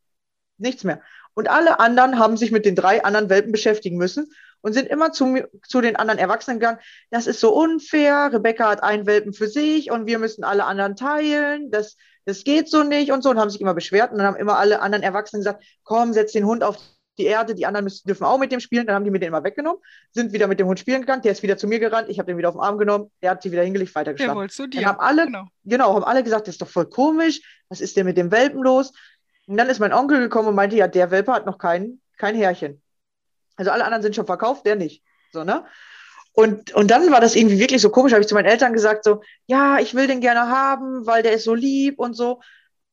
Nichts 0.58 0.86
mehr. 0.86 1.02
Und 1.34 1.50
alle 1.50 1.80
anderen 1.82 2.18
haben 2.18 2.38
sich 2.38 2.52
mit 2.52 2.66
den 2.66 2.76
drei 2.76 3.04
anderen 3.04 3.30
Welpen 3.30 3.52
beschäftigen 3.52 3.98
müssen 3.98 4.32
und 4.66 4.74
sind 4.74 4.88
immer 4.90 5.12
zu, 5.12 5.38
zu 5.68 5.80
den 5.80 5.96
anderen 5.96 6.18
Erwachsenen 6.20 6.60
gegangen. 6.60 6.80
Das 7.12 7.28
ist 7.28 7.40
so 7.40 7.54
unfair. 7.56 8.32
Rebecca 8.34 8.68
hat 8.68 8.82
einen 8.82 9.06
Welpen 9.06 9.32
für 9.32 9.48
sich 9.48 9.92
und 9.92 10.08
wir 10.08 10.18
müssen 10.18 10.44
alle 10.44 10.66
anderen 10.66 10.96
teilen. 10.96 11.70
Das, 11.70 11.98
das 12.26 12.44
geht 12.44 12.68
so 12.68 12.82
nicht 12.82 13.12
und 13.12 13.22
so 13.22 13.30
und 13.30 13.40
haben 13.40 13.52
sich 13.52 13.62
immer 13.62 13.76
beschwert. 13.76 14.12
Und 14.12 14.18
dann 14.18 14.26
haben 14.26 14.38
immer 14.38 14.58
alle 14.58 14.82
anderen 14.82 15.04
Erwachsenen 15.04 15.42
gesagt, 15.44 15.64
komm, 15.84 16.14
setz 16.14 16.32
den 16.32 16.48
Hund 16.48 16.64
auf 16.64 16.78
die 17.20 17.26
Erde, 17.26 17.54
die 17.54 17.68
anderen 17.68 17.84
müssen, 17.84 18.08
dürfen 18.08 18.24
auch 18.26 18.40
mit 18.40 18.52
dem 18.52 18.60
spielen. 18.60 18.88
Dann 18.88 18.96
haben 18.96 19.04
die 19.06 19.12
mir 19.12 19.20
den 19.20 19.28
immer 19.28 19.44
weggenommen, 19.44 19.80
sind 20.12 20.34
wieder 20.34 20.48
mit 20.48 20.60
dem 20.60 20.66
Hund 20.66 20.80
spielen 20.80 21.02
gegangen. 21.02 21.22
Der 21.22 21.32
ist 21.34 21.44
wieder 21.44 21.58
zu 21.58 21.68
mir 21.68 21.78
gerannt. 21.80 22.10
Ich 22.10 22.18
habe 22.18 22.26
den 22.26 22.38
wieder 22.40 22.50
auf 22.50 22.56
den 22.56 22.62
Arm 22.62 22.80
genommen. 22.80 23.12
Der 23.22 23.30
hat 23.30 23.44
sich 23.44 23.52
wieder 23.52 23.62
hingelegt, 23.62 23.92
Der 23.94 24.00
weitergeschlafen. 24.02 24.36
wohl 24.42 24.50
zu 24.50 24.64
Dann 24.64 24.72
dir. 24.72 24.86
haben 24.88 25.00
alle, 25.00 25.26
Genau. 25.28 25.46
genau, 25.64 25.94
haben 25.94 26.04
alle 26.04 26.24
gesagt, 26.24 26.48
das 26.48 26.56
ist 26.56 26.62
doch 26.64 26.68
voll 26.68 26.88
komisch. 26.90 27.40
Was 27.70 27.82
ist 27.82 27.96
denn 27.98 28.08
mit 28.08 28.18
dem 28.18 28.32
Welpen 28.32 28.64
los? 28.64 28.92
Und 29.46 29.58
dann 29.58 29.70
ist 29.70 29.80
mein 29.80 29.94
Onkel 29.94 30.20
gekommen 30.22 30.48
und 30.48 30.56
meinte, 30.56 30.76
ja, 30.76 30.88
der 30.88 31.12
Welpe 31.12 31.32
hat 31.32 31.46
noch 31.46 31.60
kein, 31.60 32.02
kein 32.18 32.34
Härchen. 32.36 32.82
Also 33.56 33.72
alle 33.72 33.86
anderen 33.86 34.04
sind 34.04 34.16
schon 34.16 34.26
verkauft, 34.26 34.66
der 34.66 34.76
nicht. 34.76 35.04
So, 35.32 35.44
ne? 35.44 35.66
Und, 36.34 36.74
und 36.74 36.92
dann 36.92 37.12
war 37.12 37.22
das 37.22 37.36
irgendwie 37.36 37.60
wirklich 37.60 37.82
so 37.82 37.90
komisch, 37.90 38.12
habe 38.12 38.22
ich 38.22 38.28
zu 38.28 38.36
meinen 38.36 38.46
Eltern 38.46 38.74
gesagt, 38.74 39.06
so, 39.06 39.22
ja, 39.48 39.80
ich 39.80 39.96
will 39.96 40.08
den 40.08 40.20
gerne 40.20 40.50
haben, 40.50 41.06
weil 41.06 41.24
der 41.24 41.32
ist 41.32 41.46
so 41.46 41.54
lieb 41.54 41.98
und 41.98 42.14
so. 42.14 42.34
Und 42.34 42.42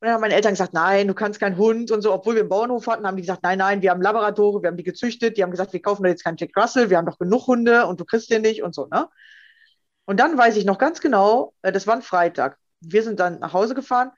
dann 0.07 0.13
haben 0.13 0.21
meine 0.21 0.35
Eltern 0.35 0.53
gesagt, 0.53 0.75
nein, 0.75 1.09
du 1.09 1.15
kannst 1.15 1.41
keinen 1.41 1.57
Hund 1.57 1.91
und 1.91 2.03
so. 2.03 2.13
Obwohl 2.13 2.35
wir 2.35 2.43
einen 2.43 2.49
Bauernhof 2.49 2.87
hatten, 2.87 3.07
haben 3.07 3.17
die 3.17 3.23
gesagt, 3.23 3.43
nein, 3.43 3.59
nein, 3.59 3.83
wir 3.83 3.91
haben 3.91 4.03
Labradore, 4.03 4.63
wir 4.63 4.69
haben 4.69 4.77
die 4.77 4.85
gezüchtet. 4.85 5.37
Die 5.37 5.43
haben 5.43 5.51
gesagt, 5.51 5.73
wir 5.73 5.83
kaufen 5.83 6.05
doch 6.05 6.11
jetzt 6.11 6.25
keinen 6.25 6.37
Jack 6.37 6.57
Russell, 6.57 6.91
wir 6.91 6.99
haben 6.99 7.07
doch 7.07 7.19
genug 7.19 7.47
Hunde 7.49 7.87
und 7.87 8.01
du 8.01 8.05
kriegst 8.05 8.31
den 8.31 8.43
nicht 8.43 8.63
und 8.63 8.75
so, 8.75 8.87
ne? 8.87 9.09
Und 10.05 10.19
dann 10.19 10.37
weiß 10.37 10.57
ich 10.57 10.65
noch 10.65 10.79
ganz 10.79 11.01
genau, 11.01 11.55
äh, 11.63 11.73
das 11.73 11.87
war 11.87 11.95
ein 11.95 12.03
Freitag. 12.03 12.59
Wir 12.81 13.03
sind 13.03 13.21
dann 13.21 13.39
nach 13.41 13.53
Hause 13.53 13.75
gefahren 13.75 14.13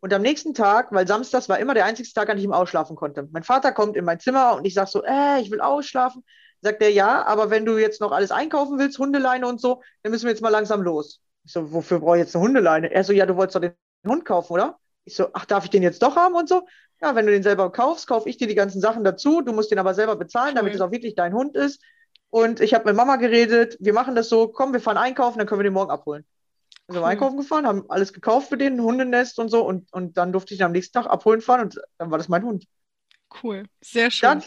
und 0.00 0.12
am 0.14 0.22
nächsten 0.22 0.54
Tag, 0.54 0.92
weil 0.92 1.06
Samstags 1.06 1.48
war 1.48 1.58
immer 1.58 1.74
der 1.74 1.84
einzige 1.84 2.10
Tag, 2.12 2.28
an 2.30 2.36
dem 2.38 2.50
ich 2.50 2.56
Ausschlafen 2.56 2.96
konnte. 2.96 3.28
Mein 3.32 3.42
Vater 3.42 3.72
kommt 3.72 3.96
in 3.96 4.04
mein 4.04 4.18
Zimmer 4.20 4.56
und 4.56 4.64
ich 4.64 4.74
sage 4.74 4.90
so, 4.90 5.02
äh, 5.04 5.40
ich 5.40 5.50
will 5.50 5.60
ausschlafen. 5.60 6.24
Sagt 6.62 6.82
er, 6.82 6.90
ja, 6.90 7.24
aber 7.24 7.50
wenn 7.50 7.64
du 7.64 7.78
jetzt 7.78 8.00
noch 8.00 8.12
alles 8.12 8.30
einkaufen 8.30 8.78
willst, 8.78 8.98
Hundeleine 8.98 9.46
und 9.46 9.60
so, 9.60 9.82
dann 10.02 10.12
müssen 10.12 10.24
wir 10.24 10.30
jetzt 10.30 10.42
mal 10.42 10.50
langsam 10.50 10.82
los. 10.82 11.20
Ich 11.44 11.52
so, 11.52 11.72
wofür 11.72 12.00
brauche 12.00 12.16
ich 12.16 12.24
jetzt 12.24 12.36
eine 12.36 12.44
Hundeleine? 12.44 12.90
Er 12.90 13.04
so, 13.04 13.12
ja, 13.12 13.26
du 13.26 13.36
wolltest 13.36 13.56
doch 13.56 13.60
den 13.60 13.72
Hund 14.06 14.24
kaufen, 14.24 14.52
oder? 14.52 14.78
Ich 15.04 15.16
so, 15.16 15.28
ach, 15.32 15.46
darf 15.46 15.64
ich 15.64 15.70
den 15.70 15.82
jetzt 15.82 16.02
doch 16.02 16.16
haben 16.16 16.34
und 16.34 16.48
so? 16.48 16.66
Ja, 17.00 17.14
wenn 17.14 17.24
du 17.26 17.32
den 17.32 17.42
selber 17.42 17.72
kaufst, 17.72 18.06
kaufe 18.06 18.28
ich 18.28 18.36
dir 18.36 18.46
die 18.46 18.54
ganzen 18.54 18.80
Sachen 18.80 19.04
dazu. 19.04 19.40
Du 19.40 19.52
musst 19.52 19.70
den 19.70 19.78
aber 19.78 19.94
selber 19.94 20.16
bezahlen, 20.16 20.54
damit 20.54 20.72
Cool. 20.72 20.76
es 20.76 20.80
auch 20.82 20.90
wirklich 20.90 21.14
dein 21.14 21.32
Hund 21.32 21.56
ist. 21.56 21.82
Und 22.28 22.60
ich 22.60 22.74
habe 22.74 22.84
mit 22.84 22.94
Mama 22.94 23.16
geredet, 23.16 23.76
wir 23.80 23.92
machen 23.94 24.14
das 24.14 24.28
so, 24.28 24.48
komm, 24.48 24.72
wir 24.72 24.80
fahren 24.80 24.98
einkaufen, 24.98 25.38
dann 25.38 25.46
können 25.46 25.60
wir 25.60 25.64
den 25.64 25.72
morgen 25.72 25.90
abholen. 25.90 26.24
Wir 26.90 26.94
sind 26.94 27.02
Cool. 27.02 27.08
einkaufen 27.08 27.36
gefahren, 27.36 27.66
haben 27.66 27.88
alles 27.88 28.12
gekauft 28.12 28.48
für 28.48 28.58
den, 28.58 28.74
ein 28.74 28.82
Hundenest 28.82 29.38
und 29.38 29.48
so. 29.48 29.64
Und, 29.64 29.92
und 29.92 30.16
dann 30.16 30.32
durfte 30.32 30.54
ich 30.54 30.60
ihn 30.60 30.64
am 30.64 30.72
nächsten 30.72 30.92
Tag 30.92 31.06
abholen 31.06 31.40
fahren 31.40 31.60
und 31.60 31.80
dann 31.98 32.10
war 32.10 32.18
das 32.18 32.28
mein 32.28 32.42
Hund. 32.42 32.66
Cool. 33.42 33.62
Sehr 33.80 34.10
schön. 34.10 34.28
Dann, 34.28 34.44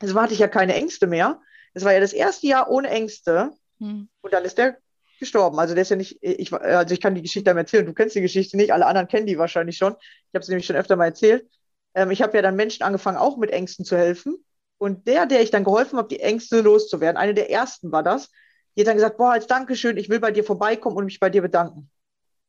also 0.00 0.20
hatte 0.20 0.32
ich 0.32 0.40
ja 0.40 0.48
keine 0.48 0.74
Ängste 0.74 1.06
mehr. 1.06 1.40
Das 1.72 1.84
war 1.84 1.92
ja 1.92 2.00
das 2.00 2.12
erste 2.12 2.48
Jahr 2.48 2.68
ohne 2.70 2.88
Ängste. 2.90 3.52
Hm. 3.78 4.08
Und 4.20 4.32
dann 4.32 4.44
ist 4.44 4.58
der 4.58 4.78
gestorben. 5.20 5.56
Also 5.60 5.74
der 5.74 5.82
ist 5.82 5.90
ja 5.90 5.96
nicht, 5.96 6.18
ich, 6.22 6.52
also 6.52 6.92
ich 6.92 7.00
kann 7.00 7.14
die 7.14 7.22
Geschichte 7.22 7.50
einmal 7.50 7.62
erzählen. 7.62 7.86
Du 7.86 7.94
kennst 7.94 8.16
die 8.16 8.20
Geschichte 8.20 8.56
nicht, 8.56 8.72
alle 8.72 8.86
anderen 8.86 9.06
kennen 9.06 9.26
die 9.26 9.38
wahrscheinlich 9.38 9.76
schon. 9.76 9.94
Ich 10.00 10.34
habe 10.34 10.44
sie 10.44 10.50
nämlich 10.50 10.66
schon 10.66 10.74
öfter 10.74 10.96
mal 10.96 11.06
erzählt. 11.06 11.48
Ähm, 11.94 12.10
ich 12.10 12.20
habe 12.20 12.36
ja 12.36 12.42
dann 12.42 12.56
Menschen 12.56 12.82
angefangen, 12.82 13.16
auch 13.16 13.36
mit 13.36 13.50
Ängsten 13.50 13.84
zu 13.84 13.96
helfen. 13.96 14.44
Und 14.78 15.06
der, 15.06 15.26
der 15.26 15.40
ich 15.40 15.52
dann 15.52 15.62
geholfen 15.62 15.98
habe, 15.98 16.08
die 16.08 16.18
Ängste 16.18 16.62
loszuwerden, 16.62 17.16
eine 17.16 17.32
der 17.32 17.48
ersten 17.48 17.92
war 17.92 18.02
das, 18.02 18.30
die 18.76 18.80
hat 18.82 18.88
dann 18.88 18.96
gesagt, 18.96 19.16
boah, 19.18 19.32
als 19.32 19.46
Dankeschön, 19.46 19.96
ich 19.96 20.08
will 20.08 20.20
bei 20.20 20.30
dir 20.30 20.44
vorbeikommen 20.44 20.96
und 20.96 21.04
mich 21.06 21.20
bei 21.20 21.30
dir 21.30 21.42
bedanken. 21.42 21.90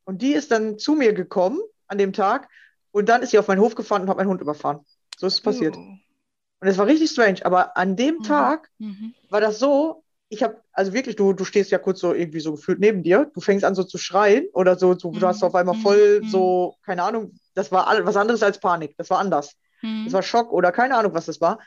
Und 0.04 0.22
die 0.22 0.32
ist 0.32 0.50
dann 0.50 0.78
zu 0.78 0.94
mir 0.94 1.12
gekommen 1.12 1.60
an 1.88 1.98
dem 1.98 2.12
Tag 2.12 2.48
und 2.92 3.08
dann 3.08 3.22
ist 3.22 3.30
sie 3.30 3.38
auf 3.38 3.48
meinen 3.48 3.60
Hof 3.60 3.74
gefahren 3.74 4.02
und 4.02 4.08
hat 4.08 4.16
meinen 4.16 4.28
Hund 4.28 4.40
überfahren. 4.40 4.80
So 5.16 5.26
ist 5.26 5.34
es 5.34 5.40
passiert. 5.40 5.76
Oh. 5.76 5.98
Und 6.60 6.68
es 6.68 6.78
war 6.78 6.86
richtig 6.86 7.10
strange. 7.10 7.44
Aber 7.44 7.76
an 7.76 7.96
dem 7.96 8.16
Mhm. 8.18 8.22
Tag 8.22 8.70
Mhm. 8.78 9.14
war 9.30 9.40
das 9.40 9.58
so, 9.58 10.04
ich 10.28 10.42
habe, 10.42 10.60
also 10.72 10.92
wirklich, 10.92 11.16
du, 11.16 11.32
du 11.32 11.44
stehst 11.44 11.70
ja 11.70 11.78
kurz 11.78 12.00
so 12.00 12.12
irgendwie 12.14 12.40
so 12.40 12.52
gefühlt 12.52 12.80
neben 12.80 13.02
dir, 13.02 13.30
du 13.34 13.40
fängst 13.40 13.64
an 13.64 13.74
so 13.74 13.84
zu 13.84 13.98
schreien 13.98 14.46
oder 14.52 14.78
so, 14.78 14.94
du, 14.94 15.12
du 15.12 15.26
hast 15.26 15.42
auf 15.42 15.54
einmal 15.54 15.74
voll 15.74 16.22
Mhm. 16.22 16.28
so, 16.28 16.76
keine 16.84 17.02
Ahnung, 17.02 17.32
das 17.54 17.70
war 17.72 17.86
was 18.04 18.16
anderes 18.16 18.42
als 18.42 18.58
Panik, 18.58 18.96
das 18.96 19.10
war 19.10 19.18
anders. 19.18 19.56
Mhm. 19.82 20.04
Das 20.04 20.12
war 20.14 20.22
Schock 20.22 20.52
oder 20.52 20.72
keine 20.72 20.96
Ahnung, 20.96 21.14
was 21.14 21.26
das 21.26 21.40
war. 21.40 21.58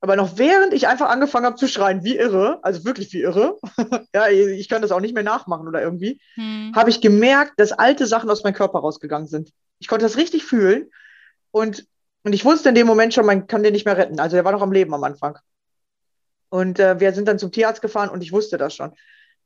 Aber 0.00 0.14
noch 0.14 0.38
während 0.38 0.72
ich 0.74 0.86
einfach 0.86 1.08
angefangen 1.08 1.46
habe 1.46 1.56
zu 1.56 1.66
schreien, 1.66 2.04
wie 2.04 2.16
irre, 2.16 2.60
also 2.62 2.84
wirklich 2.84 3.12
wie 3.12 3.22
irre, 3.22 3.58
ja, 4.14 4.28
ich 4.28 4.68
kann 4.68 4.80
das 4.82 4.92
auch 4.92 5.00
nicht 5.00 5.14
mehr 5.14 5.24
nachmachen 5.24 5.66
oder 5.66 5.82
irgendwie, 5.82 6.20
Mhm. 6.36 6.72
habe 6.76 6.90
ich 6.90 7.00
gemerkt, 7.00 7.54
dass 7.56 7.72
alte 7.72 8.06
Sachen 8.06 8.30
aus 8.30 8.44
meinem 8.44 8.54
Körper 8.54 8.78
rausgegangen 8.78 9.26
sind. 9.26 9.50
Ich 9.80 9.88
konnte 9.88 10.04
das 10.04 10.16
richtig 10.16 10.44
fühlen 10.44 10.88
und, 11.50 11.86
und 12.22 12.32
ich 12.32 12.44
wusste 12.44 12.68
in 12.68 12.74
dem 12.76 12.86
Moment 12.86 13.12
schon, 13.12 13.26
man 13.26 13.46
kann 13.48 13.62
den 13.64 13.72
nicht 13.72 13.86
mehr 13.86 13.96
retten. 13.96 14.20
Also 14.20 14.36
der 14.36 14.44
war 14.44 14.52
noch 14.52 14.62
am 14.62 14.72
Leben 14.72 14.94
am 14.94 15.02
Anfang. 15.02 15.38
Und 16.48 16.78
äh, 16.78 16.98
wir 17.00 17.12
sind 17.12 17.28
dann 17.28 17.38
zum 17.38 17.52
Tierarzt 17.52 17.82
gefahren 17.82 18.08
und 18.08 18.22
ich 18.22 18.32
wusste 18.32 18.56
das 18.56 18.74
schon. 18.74 18.92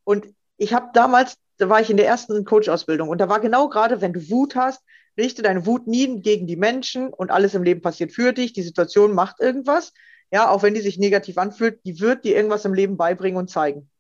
Und 0.05 0.27
ich 0.57 0.73
habe 0.75 0.91
damals, 0.95 1.37
da 1.59 1.69
war 1.69 1.81
ich 1.81 1.91
in 1.91 1.97
der 1.97 2.07
ersten 2.07 2.45
Coach-Ausbildung 2.45 3.09
und 3.09 3.19
da 3.19 3.29
war 3.29 3.41
genau 3.41 3.69
gerade, 3.69 4.01
wenn 4.01 4.13
du 4.13 4.31
Wut 4.31 4.55
hast, 4.55 4.83
richte 5.19 5.43
deine 5.43 5.67
Wut 5.67 5.87
nie 5.87 6.21
gegen 6.21 6.47
die 6.47 6.57
Menschen 6.57 7.09
und 7.13 7.31
alles 7.31 7.55
im 7.55 7.63
Leben 7.63 7.83
passiert 7.83 8.13
für 8.13 8.33
dich. 8.33 8.53
Die 8.53 8.63
Situation 8.63 9.15
macht 9.15 9.41
irgendwas. 9.41 9.93
Ja, 10.33 10.49
auch 10.49 10.63
wenn 10.63 10.75
die 10.75 10.81
sich 10.81 10.99
negativ 10.99 11.39
anfühlt, 11.39 11.85
die 11.85 12.01
wird 12.01 12.25
dir 12.25 12.35
irgendwas 12.35 12.65
im 12.65 12.75
Leben 12.75 12.97
beibringen 12.97 13.39
und 13.39 13.51
zeigen. 13.51 13.91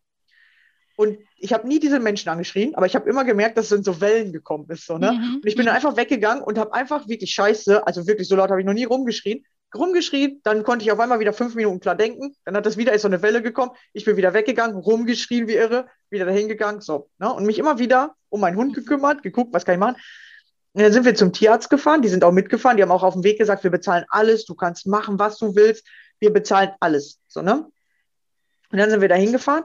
Und 0.96 1.18
ich 1.38 1.52
habe 1.52 1.66
nie 1.66 1.78
diese 1.78 2.00
Menschen 2.00 2.28
angeschrien, 2.28 2.74
aber 2.74 2.86
ich 2.86 2.94
habe 2.94 3.08
immer 3.08 3.24
gemerkt, 3.24 3.58
dass 3.58 3.66
es 3.66 3.72
in 3.72 3.84
so 3.84 4.00
Wellen 4.00 4.32
gekommen 4.32 4.66
ist. 4.68 4.86
So, 4.86 4.98
ne? 4.98 5.12
Mhm. 5.12 5.36
Und 5.36 5.46
ich 5.46 5.56
bin 5.56 5.66
dann 5.66 5.74
einfach 5.74 5.96
weggegangen 5.96 6.42
und 6.42 6.58
habe 6.58 6.72
einfach 6.74 7.08
wirklich 7.08 7.32
scheiße, 7.32 7.86
also 7.86 8.06
wirklich 8.06 8.28
so 8.28 8.36
laut 8.36 8.50
habe 8.50 8.60
ich 8.60 8.66
noch 8.66 8.72
nie 8.72 8.84
rumgeschrien, 8.84 9.44
rumgeschrien, 9.74 10.40
dann 10.44 10.64
konnte 10.64 10.84
ich 10.84 10.92
auf 10.92 11.00
einmal 11.00 11.20
wieder 11.20 11.32
fünf 11.32 11.54
Minuten 11.54 11.80
klar 11.80 11.96
denken, 11.96 12.34
dann 12.44 12.56
hat 12.56 12.66
das 12.66 12.76
wieder, 12.76 12.92
ist 12.92 13.02
so 13.02 13.08
eine 13.08 13.22
Welle 13.22 13.42
gekommen, 13.42 13.72
ich 13.92 14.04
bin 14.04 14.16
wieder 14.16 14.34
weggegangen, 14.34 14.76
rumgeschrien 14.76 15.48
wie 15.48 15.54
irre, 15.54 15.86
wieder 16.10 16.26
dahin 16.26 16.48
gegangen, 16.48 16.80
so. 16.80 17.08
Ne? 17.18 17.32
Und 17.32 17.46
mich 17.46 17.58
immer 17.58 17.78
wieder 17.78 18.14
um 18.28 18.40
meinen 18.40 18.56
Hund 18.56 18.74
gekümmert, 18.74 19.22
geguckt, 19.22 19.52
was 19.52 19.64
kann 19.64 19.74
ich 19.74 19.80
machen. 19.80 19.96
Und 20.74 20.82
dann 20.82 20.92
sind 20.92 21.04
wir 21.04 21.14
zum 21.14 21.32
Tierarzt 21.32 21.68
gefahren, 21.68 22.02
die 22.02 22.08
sind 22.08 22.24
auch 22.24 22.32
mitgefahren, 22.32 22.76
die 22.76 22.82
haben 22.82 22.90
auch 22.90 23.02
auf 23.02 23.14
dem 23.14 23.24
Weg 23.24 23.38
gesagt, 23.38 23.62
wir 23.64 23.70
bezahlen 23.70 24.04
alles, 24.08 24.44
du 24.46 24.54
kannst 24.54 24.86
machen, 24.86 25.18
was 25.18 25.36
du 25.38 25.54
willst, 25.54 25.86
wir 26.22 26.32
bezahlen 26.32 26.70
alles. 26.80 27.20
So, 27.28 27.42
ne? 27.42 27.66
Und 28.70 28.78
dann 28.78 28.88
sind 28.88 29.02
wir 29.02 29.08
da 29.08 29.16
hingefahren 29.16 29.64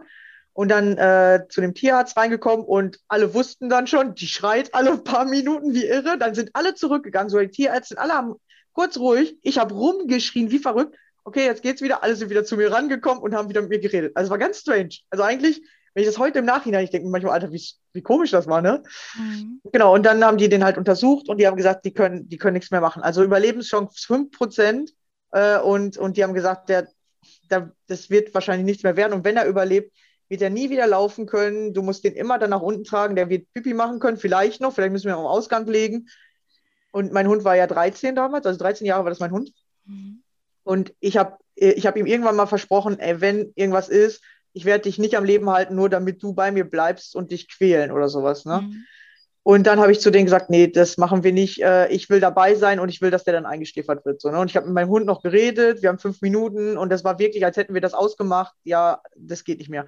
und 0.51 0.70
dann 0.70 0.97
äh, 0.97 1.45
zu 1.49 1.62
dem 1.62 1.76
Tierarzt 1.76 2.18
reingekommen 2.18 2.66
und 2.66 2.99
alle 3.08 3.34
wussten 3.34 3.70
dann 3.70 3.88
schon, 3.88 4.16
die 4.16 4.28
schreit 4.28 4.74
alle 4.74 4.97
paar 4.97 5.26
Minuten 5.26 5.74
wie 5.74 5.86
irre. 5.86 6.18
Dann 6.18 6.36
sind 6.36 6.49
alle 6.53 6.74
zurückgegangen, 6.74 7.30
so 7.30 7.39
die 7.39 7.49
Tierärzte, 7.49 7.97
alle 7.97 8.14
haben 8.14 8.36
kurz 8.74 8.97
ruhig. 8.97 9.38
Ich 9.43 9.60
habe 9.60 9.74
rumgeschrien, 9.74 10.51
wie 10.51 10.60
verrückt. 10.60 10.97
Okay, 11.24 11.45
jetzt 11.45 11.62
geht's 11.62 11.82
wieder. 11.82 12.03
Alle 12.03 12.16
sind 12.16 12.30
wieder 12.30 12.43
zu 12.43 12.58
mir 12.58 12.72
rangekommen 12.72 13.22
und 13.22 13.36
haben 13.36 13.49
wieder 13.49 13.62
mit 13.62 13.70
mir 13.70 13.80
geredet. 13.80 14.14
Also 14.16 14.28
es 14.28 14.32
war 14.32 14.39
ganz 14.39 14.60
strange. 14.60 14.95
Also 15.12 15.24
eigentlich, 15.24 15.62
wenn 15.93 16.01
ich 16.01 16.10
das 16.10 16.18
heute 16.18 16.39
im 16.39 16.45
Nachhinein, 16.45 16.84
ich 16.84 16.89
denke 16.89 17.08
manchmal, 17.08 17.34
Alter, 17.34 17.51
wie, 17.51 17.64
wie 17.93 18.01
komisch 18.01 18.32
das 18.32 18.47
war, 18.47 18.62
ne? 18.62 18.82
Mhm. 19.16 19.62
Genau, 19.72 19.93
und 19.93 20.05
dann 20.05 20.24
haben 20.24 20.38
die 20.38 20.49
den 20.49 20.64
halt 20.64 20.78
untersucht 20.78 21.30
und 21.30 21.38
die 21.38 21.45
haben 21.45 21.58
gesagt, 21.58 21.86
die 21.86 21.93
können, 21.93 22.28
die 22.30 22.38
können 22.38 22.53
nichts 22.53 22.72
mehr 22.72 22.82
machen. 22.82 23.03
Also 23.03 23.24
Überlebenschance 23.24 23.95
5% 24.08 24.89
äh, 25.32 25.60
und, 25.60 25.98
und 25.98 26.18
die 26.18 26.24
haben 26.24 26.34
gesagt, 26.34 26.70
der, 26.70 26.88
der, 27.50 27.72
das 27.88 28.10
wird 28.10 28.34
wahrscheinlich 28.34 28.66
nichts 28.66 28.84
mehr 28.84 28.96
werden. 28.96 29.14
Und 29.14 29.24
wenn 29.24 29.38
er 29.38 29.48
überlebt, 29.48 29.96
wird 30.30 30.42
er 30.42 30.50
nie 30.50 30.70
wieder 30.70 30.88
laufen 30.88 31.26
können. 31.26 31.74
Du 31.74 31.82
musst 31.82 32.04
den 32.04 32.14
immer 32.14 32.38
dann 32.38 32.50
nach 32.50 32.62
unten 32.62 32.84
tragen. 32.84 33.16
Der 33.16 33.30
wird 33.30 33.52
Pipi 33.54 33.74
machen 33.74 34.00
können, 34.00 34.18
vielleicht 34.18 34.62
noch. 34.62 34.74
Vielleicht 34.74 34.92
müssen 34.92 35.06
wir 35.06 35.14
ihn 35.14 35.20
am 35.20 35.26
Ausgang 35.26 35.66
legen. 35.68 36.08
Und 36.92 37.14
mein 37.14 37.28
Hund 37.28 37.44
war 37.44 37.56
ja 37.56 37.68
13 37.68 38.16
damals, 38.16 38.46
also 38.46 38.60
13 38.60 38.88
Jahre 38.88 39.04
war 39.04 39.12
das 39.12 39.20
mein 39.20 39.32
Hund. 39.32 39.54
Mhm. 39.86 40.24
Und 40.64 40.94
ich 41.00 41.18
habe 41.18 41.38
ich 41.56 41.88
hab 41.88 41.98
ihm 41.98 42.06
irgendwann 42.06 42.36
mal 42.36 42.46
versprochen, 42.46 43.00
ey, 43.00 43.22
wenn 43.22 43.52
irgendwas 43.56 43.90
ist, 43.90 44.22
ich 44.54 44.66
werde 44.66 44.84
dich 44.84 44.98
nicht 44.98 45.16
am 45.16 45.24
Leben 45.24 45.50
halten, 45.50 45.76
nur 45.76 45.90
damit 45.90 46.22
du 46.24 46.34
bei 46.34 46.52
mir 46.52 46.66
bleibst 46.66 47.16
und 47.16 47.32
dich 47.32 47.50
quälen 47.50 47.92
oder 47.92 48.10
sowas. 48.10 48.46
Ne? 48.46 48.62
Mhm. 48.62 48.86
Und 49.48 49.66
dann 49.66 49.80
habe 49.80 49.93
ich 49.93 50.02
zu 50.02 50.12
denen 50.12 50.26
gesagt, 50.26 50.50
nee, 50.50 50.68
das 50.68 50.98
machen 50.98 51.24
wir 51.24 51.32
nicht. 51.32 51.64
Äh, 51.64 51.88
ich 51.88 52.10
will 52.10 52.20
dabei 52.20 52.56
sein 52.56 52.82
und 52.82 52.89
ich 52.89 53.02
will, 53.02 53.12
dass 53.12 53.24
der 53.24 53.32
dann 53.32 53.45
eingeschläfert 53.45 54.04
wird. 54.04 54.20
So, 54.20 54.30
ne? 54.30 54.39
Und 54.39 54.52
ich 54.52 54.58
habe 54.58 54.66
mit 54.66 54.76
meinem 54.76 54.89
Hund 54.89 55.06
noch 55.06 55.22
geredet. 55.22 55.82
Wir 55.82 55.88
haben 55.88 56.00
fünf 56.00 56.22
Minuten 56.22 56.78
und 56.78 56.89
das 56.89 57.06
war 57.06 57.18
wirklich, 57.18 57.45
als 57.45 57.56
hätten 57.56 57.74
wir 57.74 57.80
das 57.80 57.93
ausgemacht. 57.93 58.54
Ja, 58.66 59.02
das 59.16 59.45
geht 59.45 59.60
nicht 59.60 59.70
mehr. 59.70 59.88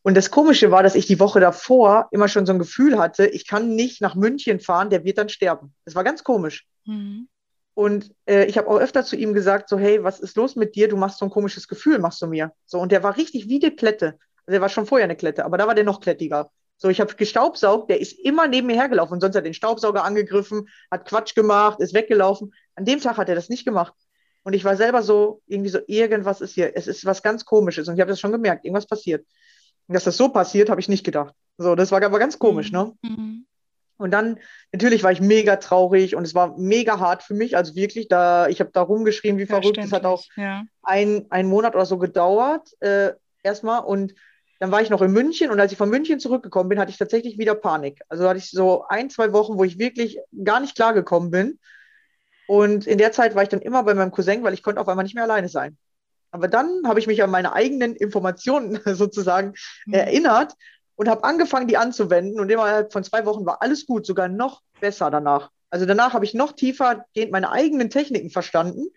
Und 0.00 0.16
das 0.16 0.30
Komische 0.30 0.70
war, 0.70 0.82
dass 0.82 0.94
ich 0.94 1.04
die 1.04 1.20
Woche 1.20 1.38
davor 1.38 2.08
immer 2.12 2.28
schon 2.28 2.46
so 2.46 2.54
ein 2.54 2.58
Gefühl 2.58 2.98
hatte, 2.98 3.26
ich 3.26 3.46
kann 3.46 3.74
nicht 3.74 4.00
nach 4.00 4.14
München 4.14 4.58
fahren, 4.58 4.88
der 4.88 5.04
wird 5.04 5.18
dann 5.18 5.28
sterben. 5.28 5.74
Das 5.84 5.94
war 5.94 6.02
ganz 6.02 6.24
komisch. 6.24 6.64
Mhm. 6.86 7.28
Und 7.74 8.10
äh, 8.24 8.46
ich 8.46 8.56
habe 8.56 8.68
auch 8.68 8.80
öfter 8.80 9.04
zu 9.04 9.16
ihm 9.16 9.34
gesagt, 9.34 9.68
so, 9.68 9.78
hey, 9.78 10.02
was 10.02 10.18
ist 10.18 10.34
los 10.38 10.56
mit 10.56 10.76
dir? 10.76 10.88
Du 10.88 10.96
machst 10.96 11.18
so 11.18 11.26
ein 11.26 11.30
komisches 11.30 11.68
Gefühl, 11.68 11.98
machst 11.98 12.22
du 12.22 12.26
mir. 12.26 12.52
So, 12.64 12.80
und 12.80 12.90
der 12.90 13.02
war 13.02 13.18
richtig 13.18 13.50
wie 13.50 13.62
eine 13.62 13.76
Klette. 13.76 14.18
Also 14.46 14.52
der 14.52 14.62
war 14.62 14.70
schon 14.70 14.86
vorher 14.86 15.04
eine 15.04 15.14
Klette, 15.14 15.44
aber 15.44 15.58
da 15.58 15.66
war 15.66 15.74
der 15.74 15.84
noch 15.84 16.00
klettiger. 16.00 16.50
So, 16.80 16.88
ich 16.88 17.00
habe 17.00 17.12
gestaubsaugt, 17.14 17.90
der 17.90 18.00
ist 18.00 18.12
immer 18.12 18.46
neben 18.46 18.68
mir 18.68 18.76
hergelaufen 18.76 19.14
und 19.14 19.20
sonst 19.20 19.34
hat 19.34 19.42
er 19.42 19.50
den 19.50 19.54
Staubsauger 19.54 20.04
angegriffen, 20.04 20.68
hat 20.90 21.06
Quatsch 21.06 21.34
gemacht, 21.34 21.80
ist 21.80 21.92
weggelaufen. 21.92 22.54
An 22.76 22.84
dem 22.84 23.00
Tag 23.00 23.16
hat 23.16 23.28
er 23.28 23.34
das 23.34 23.48
nicht 23.48 23.64
gemacht. 23.64 23.94
Und 24.44 24.52
ich 24.52 24.64
war 24.64 24.76
selber 24.76 25.02
so, 25.02 25.42
irgendwie 25.46 25.70
so, 25.70 25.80
irgendwas 25.88 26.40
ist 26.40 26.54
hier, 26.54 26.76
es 26.76 26.86
ist 26.86 27.04
was 27.04 27.22
ganz 27.22 27.44
Komisches. 27.44 27.88
Und 27.88 27.94
ich 27.94 28.00
habe 28.00 28.10
das 28.10 28.20
schon 28.20 28.32
gemerkt, 28.32 28.64
irgendwas 28.64 28.86
passiert. 28.86 29.26
Und 29.88 29.94
dass 29.94 30.04
das 30.04 30.16
so 30.16 30.28
passiert, 30.28 30.70
habe 30.70 30.80
ich 30.80 30.88
nicht 30.88 31.04
gedacht. 31.04 31.34
So, 31.58 31.74
das 31.74 31.90
war 31.90 32.02
aber 32.02 32.18
ganz 32.20 32.38
komisch, 32.38 32.70
ne? 32.70 32.92
Mhm. 33.02 33.44
Und 33.96 34.12
dann, 34.12 34.38
natürlich 34.70 35.02
war 35.02 35.10
ich 35.10 35.20
mega 35.20 35.56
traurig 35.56 36.14
und 36.14 36.22
es 36.22 36.32
war 36.32 36.56
mega 36.56 37.00
hart 37.00 37.24
für 37.24 37.34
mich. 37.34 37.56
Also 37.56 37.74
wirklich, 37.74 38.06
da, 38.06 38.46
ich 38.46 38.60
habe 38.60 38.70
da 38.72 38.82
rumgeschrien 38.82 39.38
wie 39.38 39.46
verrückt. 39.46 39.78
Es 39.78 39.90
hat 39.90 40.04
auch 40.04 40.22
ja. 40.36 40.62
ein, 40.82 41.26
einen 41.30 41.48
Monat 41.48 41.74
oder 41.74 41.84
so 41.84 41.98
gedauert, 41.98 42.70
äh, 42.80 43.14
erstmal. 43.42 43.82
Und 43.82 44.14
dann 44.58 44.72
war 44.72 44.82
ich 44.82 44.90
noch 44.90 45.02
in 45.02 45.12
München 45.12 45.50
und 45.50 45.60
als 45.60 45.72
ich 45.72 45.78
von 45.78 45.90
München 45.90 46.20
zurückgekommen 46.20 46.68
bin, 46.68 46.78
hatte 46.78 46.90
ich 46.90 46.98
tatsächlich 46.98 47.38
wieder 47.38 47.54
Panik. 47.54 48.00
Also 48.08 48.28
hatte 48.28 48.38
ich 48.38 48.50
so 48.50 48.84
ein, 48.88 49.10
zwei 49.10 49.32
Wochen, 49.32 49.56
wo 49.58 49.64
ich 49.64 49.78
wirklich 49.78 50.18
gar 50.44 50.60
nicht 50.60 50.74
klargekommen 50.74 51.30
bin. 51.30 51.58
Und 52.46 52.86
in 52.86 52.98
der 52.98 53.12
Zeit 53.12 53.34
war 53.34 53.42
ich 53.42 53.48
dann 53.48 53.60
immer 53.60 53.82
bei 53.82 53.94
meinem 53.94 54.10
Cousin, 54.10 54.42
weil 54.42 54.54
ich 54.54 54.62
konnte 54.62 54.80
auf 54.80 54.88
einmal 54.88 55.04
nicht 55.04 55.14
mehr 55.14 55.24
alleine 55.24 55.48
sein. 55.48 55.76
Aber 56.30 56.48
dann 56.48 56.82
habe 56.86 57.00
ich 57.00 57.06
mich 57.06 57.22
an 57.22 57.30
meine 57.30 57.52
eigenen 57.52 57.96
Informationen 57.96 58.80
sozusagen 58.86 59.54
Mhm. 59.86 59.94
erinnert 59.94 60.54
und 60.96 61.08
habe 61.08 61.24
angefangen, 61.24 61.68
die 61.68 61.76
anzuwenden. 61.76 62.40
Und 62.40 62.50
innerhalb 62.50 62.92
von 62.92 63.04
zwei 63.04 63.24
Wochen 63.26 63.46
war 63.46 63.62
alles 63.62 63.86
gut, 63.86 64.06
sogar 64.06 64.28
noch 64.28 64.62
besser 64.80 65.10
danach. 65.10 65.50
Also 65.70 65.86
danach 65.86 66.14
habe 66.14 66.24
ich 66.24 66.34
noch 66.34 66.52
tiefer 66.52 67.04
gehend 67.14 67.32
meine 67.32 67.50
eigenen 67.52 67.90
Techniken 67.90 68.30
verstanden. 68.30 68.88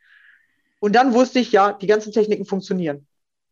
Und 0.80 0.96
dann 0.96 1.14
wusste 1.14 1.40
ich, 1.40 1.52
ja, 1.52 1.74
die 1.74 1.88
ganzen 1.88 2.12
Techniken 2.12 2.46
funktionieren. 2.46 3.08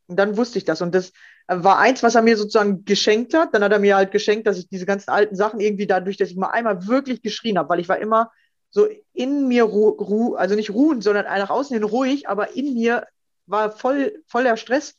Und 0.07 0.17
dann 0.17 0.37
wusste 0.37 0.57
ich 0.57 0.65
das. 0.65 0.81
Und 0.81 0.95
das 0.95 1.11
war 1.49 1.79
eins, 1.79 2.03
was 2.03 2.15
er 2.15 2.21
mir 2.21 2.37
sozusagen 2.37 2.85
geschenkt 2.85 3.33
hat. 3.33 3.53
Dann 3.53 3.63
hat 3.63 3.71
er 3.71 3.79
mir 3.79 3.95
halt 3.95 4.11
geschenkt, 4.11 4.45
dass 4.45 4.59
ich 4.59 4.69
diese 4.69 4.85
ganzen 4.85 5.09
alten 5.09 5.35
Sachen 5.35 5.59
irgendwie 5.59 5.87
dadurch, 5.87 6.17
dass 6.17 6.29
ich 6.29 6.37
mal 6.37 6.51
einmal 6.51 6.87
wirklich 6.87 7.21
geschrien 7.21 7.57
habe, 7.57 7.69
weil 7.69 7.79
ich 7.79 7.89
war 7.89 7.97
immer 7.97 8.31
so 8.69 8.87
in 9.13 9.47
mir, 9.47 9.63
ru 9.63 9.89
ru 9.89 10.35
also 10.35 10.53
nicht 10.55 10.69
ruhend, 10.69 11.03
sondern 11.03 11.25
nach 11.25 11.49
außen 11.49 11.73
hin 11.73 11.83
ruhig, 11.83 12.29
aber 12.29 12.55
in 12.55 12.75
mir 12.75 13.07
war 13.47 13.71
voll, 13.71 14.21
voller 14.27 14.57
Stress. 14.57 14.95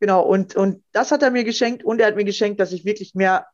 Genau, 0.00 0.22
und, 0.22 0.56
und 0.56 0.82
das 0.92 1.12
hat 1.12 1.22
er 1.22 1.30
mir 1.30 1.44
geschenkt 1.44 1.84
und 1.84 2.00
er 2.00 2.06
hat 2.06 2.16
mir 2.16 2.24
geschenkt, 2.24 2.58
dass 2.58 2.72
ich 2.72 2.84
wirklich 2.86 3.14
mehr 3.14 3.46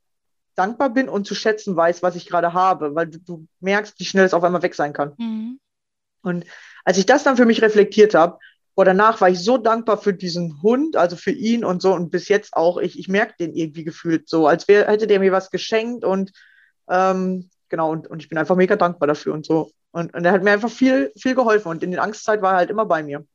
dankbar 0.54 0.90
bin 0.90 1.08
und 1.08 1.26
zu 1.26 1.34
schätzen 1.34 1.76
weiß, 1.76 2.02
was 2.02 2.16
ich 2.16 2.26
gerade 2.26 2.52
habe, 2.52 2.94
weil 2.94 3.08
du, 3.08 3.18
du 3.18 3.46
merkst, 3.60 3.98
wie 3.98 4.04
schnell 4.04 4.24
es 4.24 4.34
auf 4.34 4.44
einmal 4.44 4.62
weg 4.62 4.74
sein 4.74 4.92
kann. 4.92 5.14
Mhm. 5.18 5.60
Und 6.22 6.46
als 6.84 6.98
ich 6.98 7.06
das 7.06 7.24
dann 7.24 7.36
für 7.36 7.44
mich 7.44 7.60
reflektiert 7.60 8.14
habe, 8.14 8.38
boah, 8.78 8.84
danach 8.84 9.20
war 9.20 9.28
ich 9.28 9.40
so 9.40 9.58
dankbar 9.58 9.98
für 9.98 10.14
diesen 10.14 10.62
Hund, 10.62 10.94
also 10.94 11.16
für 11.16 11.32
ihn 11.32 11.64
und 11.64 11.82
so 11.82 11.92
und 11.92 12.10
bis 12.10 12.28
jetzt 12.28 12.54
auch, 12.54 12.78
ich, 12.78 12.96
ich 12.96 13.08
merke 13.08 13.34
den 13.40 13.52
irgendwie 13.52 13.82
gefühlt 13.82 14.28
so, 14.28 14.46
als 14.46 14.68
wär, 14.68 14.86
hätte 14.86 15.08
der 15.08 15.18
mir 15.18 15.32
was 15.32 15.50
geschenkt 15.50 16.04
und 16.04 16.30
ähm, 16.88 17.50
genau, 17.68 17.90
und, 17.90 18.06
und 18.06 18.22
ich 18.22 18.28
bin 18.28 18.38
einfach 18.38 18.54
mega 18.54 18.76
dankbar 18.76 19.08
dafür 19.08 19.34
und 19.34 19.44
so. 19.44 19.72
Und, 19.90 20.14
und 20.14 20.24
er 20.24 20.30
hat 20.30 20.44
mir 20.44 20.52
einfach 20.52 20.70
viel, 20.70 21.10
viel 21.20 21.34
geholfen 21.34 21.70
und 21.70 21.82
in 21.82 21.90
der 21.90 22.04
Angstzeit 22.04 22.40
war 22.40 22.52
er 22.52 22.58
halt 22.58 22.70
immer 22.70 22.86
bei 22.86 23.02
mir. 23.02 23.26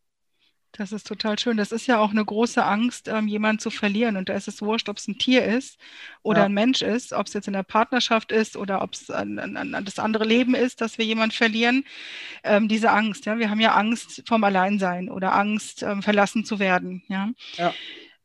Das 0.75 0.91
ist 0.91 1.05
total 1.07 1.37
schön. 1.37 1.55
Das 1.55 1.71
ist 1.71 1.85
ja 1.85 1.99
auch 1.99 2.09
eine 2.11 2.25
große 2.25 2.63
Angst, 2.65 3.07
ähm, 3.07 3.27
jemanden 3.27 3.59
zu 3.59 3.69
verlieren. 3.69 4.17
Und 4.17 4.27
da 4.29 4.33
ist 4.33 4.47
es 4.47 4.59
wurscht, 4.61 4.89
ob 4.89 4.97
es 4.97 5.07
ein 5.07 5.19
Tier 5.19 5.43
ist 5.45 5.77
oder 6.23 6.41
Ja. 6.41 6.45
ein 6.45 6.53
Mensch 6.53 6.81
ist, 6.81 7.13
ob 7.13 7.27
es 7.27 7.33
jetzt 7.33 7.45
in 7.47 7.53
der 7.53 7.61
Partnerschaft 7.63 8.31
ist 8.31 8.57
oder 8.57 8.81
ob 8.81 8.93
es 8.93 9.11
an, 9.11 9.37
an, 9.37 9.75
an 9.75 9.85
das 9.85 9.99
andere 9.99 10.25
Leben 10.25 10.55
ist, 10.55 10.81
dass 10.81 10.97
wir 10.97 11.05
jemanden 11.05 11.35
verlieren. 11.35 11.85
Ähm, 12.43 12.67
diese 12.67 12.91
Angst, 12.91 13.25
ja. 13.27 13.37
Wir 13.37 13.51
haben 13.51 13.59
ja 13.59 13.73
Angst 13.75 14.23
vom 14.27 14.43
Alleinsein 14.43 15.09
oder 15.09 15.33
Angst, 15.35 15.83
ähm, 15.83 16.01
verlassen 16.01 16.43
zu 16.43 16.57
werden, 16.59 17.03
ja. 17.07 17.29
Ja. 17.57 17.75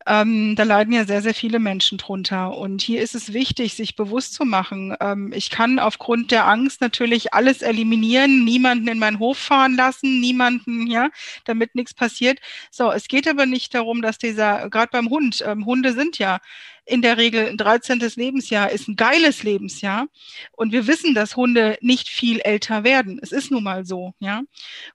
Ähm, 0.09 0.57
da 0.57 0.63
leiden 0.63 0.95
ja 0.95 1.05
sehr, 1.05 1.21
sehr 1.21 1.35
viele 1.35 1.59
Menschen 1.59 1.99
drunter. 1.99 2.57
Und 2.57 2.81
hier 2.81 3.03
ist 3.03 3.15
es 3.15 3.35
wichtig, 3.35 3.75
sich 3.75 3.95
bewusst 3.95 4.33
zu 4.33 4.47
machen. 4.47 4.97
Ähm, 5.01 5.33
ich 5.35 5.51
kann 5.51 5.79
aufgrund 5.79 6.31
der 6.31 6.49
Angst 6.49 6.81
natürlich 6.81 7.35
alles 7.35 7.61
eliminieren, 7.61 8.43
niemanden 8.43 8.89
in 8.89 8.99
meinen 8.99 9.19
Hof 9.19 9.37
fahren 9.37 9.77
lassen, 9.77 10.19
niemanden, 10.21 10.87
ja, 10.87 11.11
damit 11.45 11.75
nichts 11.75 11.93
passiert. 11.93 12.39
So, 12.71 12.91
es 12.91 13.09
geht 13.09 13.29
aber 13.29 13.45
nicht 13.45 13.75
darum, 13.75 14.01
dass 14.01 14.17
dieser, 14.17 14.71
gerade 14.71 14.91
beim 14.91 15.11
Hund, 15.11 15.45
ähm, 15.47 15.67
Hunde 15.67 15.93
sind 15.93 16.19
ja 16.19 16.39
in 16.87 17.03
der 17.03 17.19
Regel 17.19 17.47
ein 17.47 17.59
13. 17.59 17.99
Lebensjahr 18.17 18.71
ist 18.71 18.89
ein 18.89 18.97
geiles 18.97 19.43
Lebensjahr. 19.43 20.07
Und 20.53 20.73
wir 20.73 20.87
wissen, 20.87 21.15
dass 21.15 21.37
Hunde 21.37 21.77
nicht 21.83 22.09
viel 22.09 22.41
älter 22.41 22.83
werden. 22.83 23.21
Es 23.23 23.31
ist 23.31 23.51
nun 23.51 23.63
mal 23.63 23.85
so, 23.85 24.15
ja. 24.21 24.43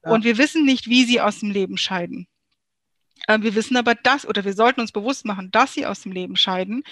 Ja. 0.03 0.11
Und 0.11 0.24
wir 0.24 0.39
wissen 0.39 0.66
nicht, 0.66 0.89
wie 0.89 1.05
sie 1.05 1.22
aus 1.22 1.39
dem 1.39 1.51
Leben 1.51 1.78
scheiden. 1.78 2.28
Ähm, 3.28 3.43
wir 3.43 3.55
wissen 3.55 3.78
aber 3.78 3.95
das, 3.95 4.28
oder 4.28 4.43
wir 4.45 4.53
sollten 4.53 4.82
uns 4.82 4.91
bewusst 4.91 5.26
machen, 5.26 5.51
dass 5.51 5.74
sie 5.74 5.86
aus 5.86 6.01
dem 6.01 6.11
Leben 6.11 6.36
scheiden. 6.36 6.84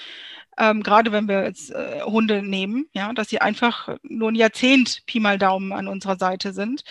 Ähm, 0.58 0.84
gerade 0.84 1.12
wenn 1.12 1.28
wir 1.28 1.44
jetzt 1.44 1.72
äh, 1.72 2.02
Hunde 2.04 2.42
nehmen, 2.44 2.88
ja, 2.94 3.14
dass 3.14 3.30
sie 3.30 3.42
einfach 3.42 3.98
nur 4.04 4.32
ein 4.32 4.36
Jahrzehnt 4.36 5.06
Pi 5.06 5.20
mal 5.20 5.38
Daumen 5.38 5.72
an 5.74 5.88
unserer 5.88 6.18
Seite 6.18 6.54
sind 6.54 6.84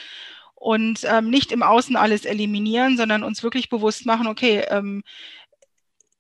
und 0.55 1.01
ähm, 1.05 1.31
nicht 1.31 1.53
im 1.53 1.63
Außen 1.63 1.97
alles 1.97 2.25
eliminieren, 2.25 2.97
sondern 2.97 3.23
uns 3.23 3.43
wirklich 3.43 3.69
bewusst 3.71 4.07
machen, 4.07 4.27
okay, 4.27 4.65
ähm, 4.69 5.03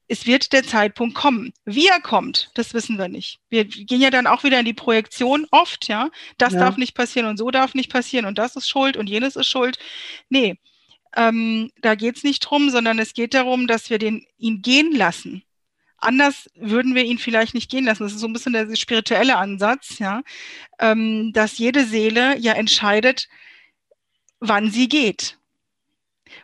es 0.09 0.27
wird 0.27 0.53
der 0.53 0.64
Zeitpunkt 0.64 1.14
kommen. 1.14 1.53
Wie 1.64 1.87
er 1.87 2.01
kommt, 2.01 2.51
das 2.55 2.75
wissen 2.75 2.99
wir 2.99 3.07
nicht. 3.09 3.39
Wir 3.49 3.64
gehen 3.64 4.01
ja 4.01 4.11
dann 4.11 4.27
auch 4.27 4.43
wieder 4.43 4.59
in 4.59 4.64
die 4.64 4.75
Projektion 4.75 5.47
oft, 5.53 5.87
ja. 5.89 6.11
Das 6.37 6.55
Ja. 6.55 6.61
darf 6.61 6.77
nicht 6.79 6.95
passieren 6.95 7.29
und 7.29 7.37
so 7.37 7.51
darf 7.53 7.75
nicht 7.75 7.93
passieren 7.93 8.27
und 8.27 8.37
das 8.39 8.57
ist 8.57 8.68
schuld 8.68 8.97
und 8.97 9.09
jenes 9.09 9.37
ist 9.37 9.47
schuld. 9.47 9.79
Nee, 10.29 10.59
ähm, 11.17 11.71
da 11.81 11.95
geht 11.95 12.17
es 12.17 12.25
nicht 12.25 12.41
drum, 12.41 12.71
sondern 12.71 12.99
es 12.99 13.15
geht 13.15 13.35
darum, 13.35 13.67
dass 13.67 13.91
wir 13.91 13.99
den, 13.99 14.27
ihn 14.39 14.63
gehen 14.63 14.95
lassen. 14.95 15.43
Anders 15.99 16.49
würden 16.55 16.95
wir 16.95 17.05
ihn 17.05 17.19
vielleicht 17.19 17.55
nicht 17.55 17.71
gehen 17.71 17.85
lassen. 17.85 18.05
Das 18.05 18.13
ist 18.13 18.21
so 18.21 18.27
ein 18.27 18.33
bisschen 18.33 18.55
der 18.55 18.75
spirituelle 18.75 19.37
Ansatz, 19.37 19.99
ja, 19.99 20.23
ähm, 20.79 21.33
dass 21.35 21.59
jede 21.59 21.85
Seele 21.85 22.39
ja 22.39 22.55
entscheidet, 22.55 23.29
wann 24.39 24.71
sie 24.71 24.89
geht. 24.89 25.39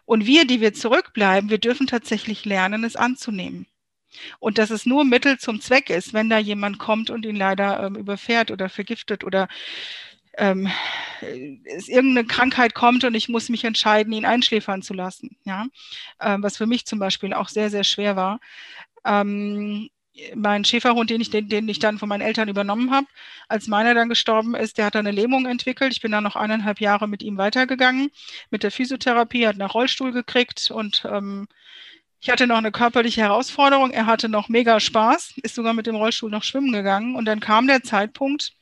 Und 0.05 0.27
wir, 0.27 0.47
die 0.47 0.61
wir 0.61 0.75
zurückbleiben, 0.75 1.49
wir 1.49 1.59
dürfen 1.59 1.87
tatsächlich 1.87 2.45
lernen, 2.45 2.85
es 2.85 2.97
anzunehmen. 2.97 3.67
Und 4.39 4.59
dass 4.59 4.71
es 4.71 4.87
nur 4.87 5.05
Mittel 5.05 5.39
zum 5.39 5.61
Zweck 5.61 5.91
ist, 5.91 6.13
wenn 6.13 6.29
da 6.29 6.39
jemand 6.39 6.79
kommt 6.79 7.11
und 7.11 7.25
ihn 7.25 7.37
leider 7.37 7.83
ähm, 7.83 7.97
überfährt 7.97 8.51
oder 8.51 8.69
vergiftet 8.69 9.25
oder 9.25 9.49
ähm, 10.37 10.69
es 11.65 11.89
irgendeine 11.89 12.27
Krankheit 12.27 12.75
kommt 12.75 13.05
und 13.05 13.15
ich 13.15 13.29
muss 13.29 13.49
mich 13.49 13.65
entscheiden, 13.65 14.13
ihn 14.13 14.25
einschläfern 14.25 14.83
zu 14.83 14.95
lassen. 14.95 15.37
Ja? 15.45 15.67
Ähm, 16.21 16.43
was 16.43 16.57
für 16.57 16.67
mich 16.67 16.87
zum 16.87 16.99
Beispiel 16.99 17.33
auch 17.33 17.49
sehr, 17.49 17.71
sehr 17.71 17.85
schwer 17.85 18.17
war. 18.17 18.41
Ähm, 19.05 19.89
mein 20.35 20.65
Schäferhund, 20.65 21.11
den 21.11 21.21
ich, 21.21 21.31
den, 21.31 21.49
den 21.49 21.69
ich 21.69 21.79
dann 21.79 21.99
von 21.99 22.09
meinen 22.09 22.23
Eltern 22.23 22.49
übernommen 22.49 22.91
habe, 22.91 23.07
als 23.49 23.67
meiner 23.69 23.95
dann 23.95 24.09
gestorben 24.09 24.55
ist, 24.55 24.79
der 24.79 24.87
hat 24.87 24.95
dann 24.95 25.07
eine 25.07 25.15
Lähmung 25.15 25.47
entwickelt. 25.47 25.93
Ich 25.93 26.01
bin 26.01 26.13
dann 26.13 26.25
noch 26.25 26.37
eineinhalb 26.37 26.81
Jahre 26.81 27.07
mit 27.07 27.23
ihm 27.23 27.37
weitergegangen 27.37 28.11
mit 28.51 28.63
der 28.63 28.71
Physiotherapie, 28.71 29.47
hat 29.47 29.61
einen 29.61 29.69
Rollstuhl 29.69 30.13
gekriegt 30.13 30.71
und 30.71 31.05
ähm, 31.11 31.49
ich 32.21 32.31
hatte 32.31 32.47
noch 32.47 32.57
eine 32.57 32.73
körperliche 32.73 33.21
Herausforderung. 33.21 33.91
Er 33.91 34.07
hatte 34.07 34.29
noch 34.29 34.49
mega 34.49 34.81
Spaß, 34.81 35.35
ist 35.43 35.55
sogar 35.55 35.75
mit 35.75 35.87
dem 35.87 35.97
Rollstuhl 35.97 36.31
noch 36.31 36.43
schwimmen 36.43 36.73
gegangen. 36.73 37.15
Und 37.15 37.27
dann 37.27 37.41
kam 37.41 37.67
der 37.67 37.83
Zeitpunkt, 37.83 38.53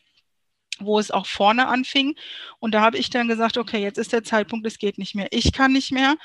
wo 0.81 0.99
es 0.99 1.11
auch 1.11 1.27
vorne 1.27 1.69
anfing. 1.69 2.17
Und 2.59 2.73
da 2.73 2.81
habe 2.81 2.99
ich 2.99 3.11
dann 3.11 3.29
gesagt, 3.29 3.59
okay, 3.59 3.83
jetzt 3.83 3.99
ist 3.99 4.13
der 4.13 4.25
Zeitpunkt, 4.25 4.67
es 4.67 4.79
geht 4.79 4.99
nicht 4.99 5.15
mehr. 5.15 5.29
Ich 5.31 5.53
kann 5.53 5.73
nicht 5.73 5.93
mehr 5.93 6.17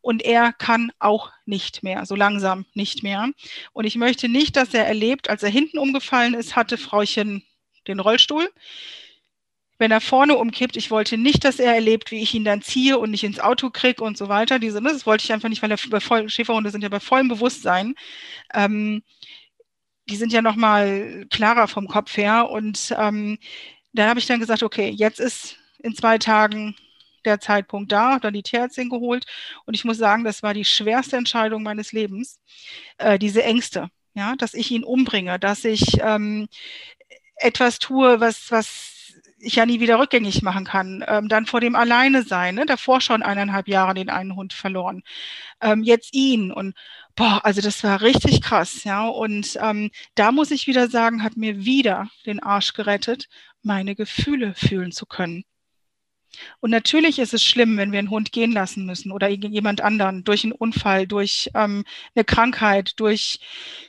und 0.00 0.22
er 0.22 0.52
kann 0.52 0.92
auch 0.98 1.30
nicht 1.44 1.82
mehr, 1.82 2.06
so 2.06 2.14
langsam 2.14 2.64
nicht 2.74 3.02
mehr. 3.02 3.30
Und 3.72 3.84
ich 3.84 3.96
möchte 3.96 4.28
nicht, 4.28 4.56
dass 4.56 4.72
er 4.74 4.86
erlebt, 4.86 5.28
als 5.28 5.42
er 5.42 5.50
hinten 5.50 5.78
umgefallen 5.78 6.34
ist, 6.34 6.56
hatte 6.56 6.78
Frauchen 6.78 7.44
den 7.86 8.00
Rollstuhl. 8.00 8.50
Wenn 9.78 9.90
er 9.90 10.00
vorne 10.00 10.36
umkippt, 10.36 10.76
ich 10.76 10.90
wollte 10.90 11.16
nicht, 11.16 11.44
dass 11.44 11.58
er 11.58 11.74
erlebt, 11.74 12.10
wie 12.10 12.22
ich 12.22 12.34
ihn 12.34 12.44
dann 12.44 12.60
ziehe 12.60 12.98
und 12.98 13.10
nicht 13.10 13.24
ins 13.24 13.40
Auto 13.40 13.70
kriege 13.70 14.04
und 14.04 14.18
so 14.18 14.28
weiter. 14.28 14.58
Diese, 14.58 14.80
ne, 14.82 14.90
das 14.90 15.06
wollte 15.06 15.24
ich 15.24 15.32
einfach 15.32 15.48
nicht, 15.48 15.62
weil 15.62 15.70
er 15.70 15.78
bei 15.88 16.00
voll, 16.00 16.28
Schäferhunde 16.28 16.70
sind 16.70 16.82
ja 16.82 16.90
bei 16.90 17.00
vollem 17.00 17.28
Bewusstsein. 17.28 17.94
Ähm, 18.52 19.02
die 20.10 20.16
sind 20.16 20.32
ja 20.32 20.42
nochmal 20.42 21.26
klarer 21.30 21.66
vom 21.66 21.88
Kopf 21.88 22.16
her. 22.16 22.50
Und 22.50 22.94
ähm, 22.98 23.38
da 23.92 24.08
habe 24.08 24.20
ich 24.20 24.26
dann 24.26 24.40
gesagt, 24.40 24.62
okay, 24.62 24.90
jetzt 24.90 25.20
ist 25.20 25.56
in 25.78 25.94
zwei 25.94 26.18
Tagen 26.18 26.76
der 27.24 27.40
Zeitpunkt 27.40 27.92
da, 27.92 28.12
habe 28.12 28.20
dann 28.20 28.34
die 28.34 28.42
Tierärztin 28.42 28.88
geholt 28.88 29.26
und 29.66 29.74
ich 29.74 29.84
muss 29.84 29.98
sagen, 29.98 30.24
das 30.24 30.42
war 30.42 30.54
die 30.54 30.64
schwerste 30.64 31.16
Entscheidung 31.16 31.62
meines 31.62 31.92
Lebens, 31.92 32.40
äh, 32.98 33.18
diese 33.18 33.42
Ängste, 33.42 33.88
ja, 34.14 34.36
dass 34.36 34.54
ich 34.54 34.70
ihn 34.70 34.84
umbringe, 34.84 35.38
dass 35.38 35.64
ich 35.64 36.00
ähm, 36.00 36.48
etwas 37.36 37.78
tue, 37.78 38.20
was, 38.20 38.50
was 38.50 38.90
ich 39.40 39.56
ja 39.56 39.66
nie 39.66 39.80
wieder 39.80 39.98
rückgängig 39.98 40.42
machen 40.42 40.64
kann. 40.64 41.04
Ähm, 41.08 41.28
dann 41.28 41.46
vor 41.46 41.60
dem 41.60 41.74
Alleine 41.74 42.22
sein, 42.22 42.54
ne? 42.54 42.66
davor 42.66 43.00
schon 43.00 43.22
eineinhalb 43.22 43.68
Jahre 43.68 43.94
den 43.94 44.10
einen 44.10 44.36
Hund 44.36 44.52
verloren. 44.52 45.02
Ähm, 45.60 45.82
jetzt 45.82 46.14
ihn 46.14 46.52
und 46.52 46.74
boah, 47.16 47.44
also 47.44 47.60
das 47.60 47.82
war 47.84 48.00
richtig 48.00 48.42
krass, 48.42 48.84
ja. 48.84 49.06
Und 49.06 49.58
ähm, 49.60 49.90
da 50.14 50.32
muss 50.32 50.50
ich 50.50 50.66
wieder 50.66 50.88
sagen, 50.88 51.22
hat 51.22 51.36
mir 51.36 51.64
wieder 51.64 52.08
den 52.26 52.40
Arsch 52.40 52.72
gerettet, 52.74 53.28
meine 53.62 53.94
Gefühle 53.94 54.54
fühlen 54.54 54.92
zu 54.92 55.06
können. 55.06 55.44
Und 56.60 56.70
natürlich 56.70 57.18
ist 57.18 57.34
es 57.34 57.42
schlimm, 57.44 57.76
wenn 57.76 57.92
wir 57.92 57.98
einen 57.98 58.10
Hund 58.10 58.32
gehen 58.32 58.52
lassen 58.52 58.86
müssen 58.86 59.12
oder 59.12 59.28
jemand 59.28 59.80
anderen 59.80 60.24
durch 60.24 60.44
einen 60.44 60.52
Unfall, 60.52 61.06
durch 61.06 61.50
ähm, 61.54 61.84
eine 62.14 62.24
Krankheit, 62.24 62.92
durch 63.00 63.40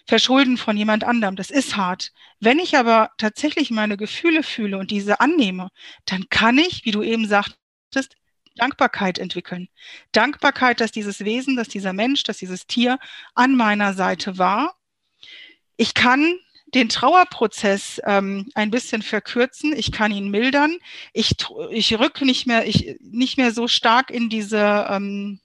Verschulden 0.07 0.57
von 0.57 0.76
jemand 0.78 1.03
anderem. 1.03 1.36
Das 1.36 1.51
ist 1.51 1.78
hart. 1.78 2.11
Wenn 2.39 2.59
ich 2.59 2.78
aber 2.78 3.11
tatsächlich 3.17 3.72
meine 3.72 3.97
Gefühle 3.97 4.43
fühle 4.43 4.78
und 4.78 4.91
diese 4.91 5.19
annehme, 5.19 5.69
dann 6.05 6.28
kann 6.30 6.57
ich, 6.57 6.86
wie 6.86 6.91
du 6.91 7.03
eben 7.03 7.28
sagtest, 7.28 8.15
Dankbarkeit 8.62 9.18
entwickeln. 9.18 9.70
Dankbarkeit, 10.12 10.80
dass 10.82 10.91
dieses 10.91 11.26
Wesen, 11.26 11.55
dass 11.55 11.68
dieser 11.68 11.93
Mensch, 11.93 12.24
dass 12.24 12.38
dieses 12.38 12.68
Tier 12.68 12.99
an 13.34 13.55
meiner 13.55 13.95
Seite 13.95 14.38
war. 14.38 14.76
Ich 15.78 15.95
kann 15.95 16.38
den 16.76 16.88
Trauerprozess 16.88 17.99
ähm, 18.05 18.49
ein 18.53 18.70
bisschen 18.70 19.01
verkürzen. 19.01 19.74
Ich 19.76 19.91
kann 19.91 20.12
ihn 20.12 20.30
mildern. 20.30 20.78
Ich, 21.12 21.36
ich 21.72 21.99
rück 21.99 22.22
nicht 22.22 22.45
mehr, 22.45 22.68
ich, 22.68 22.97
nicht 23.01 23.38
mehr 23.38 23.51
so 23.51 23.68
stark 23.68 24.12
in 24.12 24.30
diese, 24.30 24.86
ähm, 24.89 25.41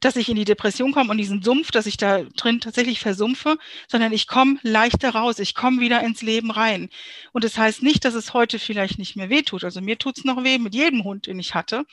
dass 0.00 0.16
ich 0.16 0.28
in 0.28 0.36
die 0.36 0.44
Depression 0.44 0.92
komme 0.92 1.10
und 1.10 1.18
diesen 1.18 1.42
Sumpf, 1.42 1.70
dass 1.70 1.86
ich 1.86 1.96
da 1.96 2.22
drin 2.22 2.60
tatsächlich 2.60 3.00
versumpfe, 3.00 3.58
sondern 3.86 4.12
ich 4.12 4.26
komme 4.26 4.58
leichter 4.62 5.10
raus. 5.10 5.38
Ich 5.38 5.54
komme 5.54 5.80
wieder 5.80 6.02
ins 6.02 6.22
Leben 6.22 6.50
rein. 6.50 6.88
Und 7.32 7.44
das 7.44 7.58
heißt 7.58 7.82
nicht, 7.82 8.04
dass 8.04 8.14
es 8.14 8.32
heute 8.32 8.58
vielleicht 8.58 8.98
nicht 8.98 9.16
mehr 9.16 9.30
weh 9.30 9.42
tut. 9.42 9.62
Also 9.64 9.80
mir 9.80 9.98
tut 9.98 10.18
es 10.18 10.24
noch 10.24 10.42
weh 10.42 10.58
mit 10.58 10.74
jedem 10.74 11.04
Hund, 11.04 11.26
den 11.26 11.38
ich 11.38 11.54
hatte, 11.54 11.84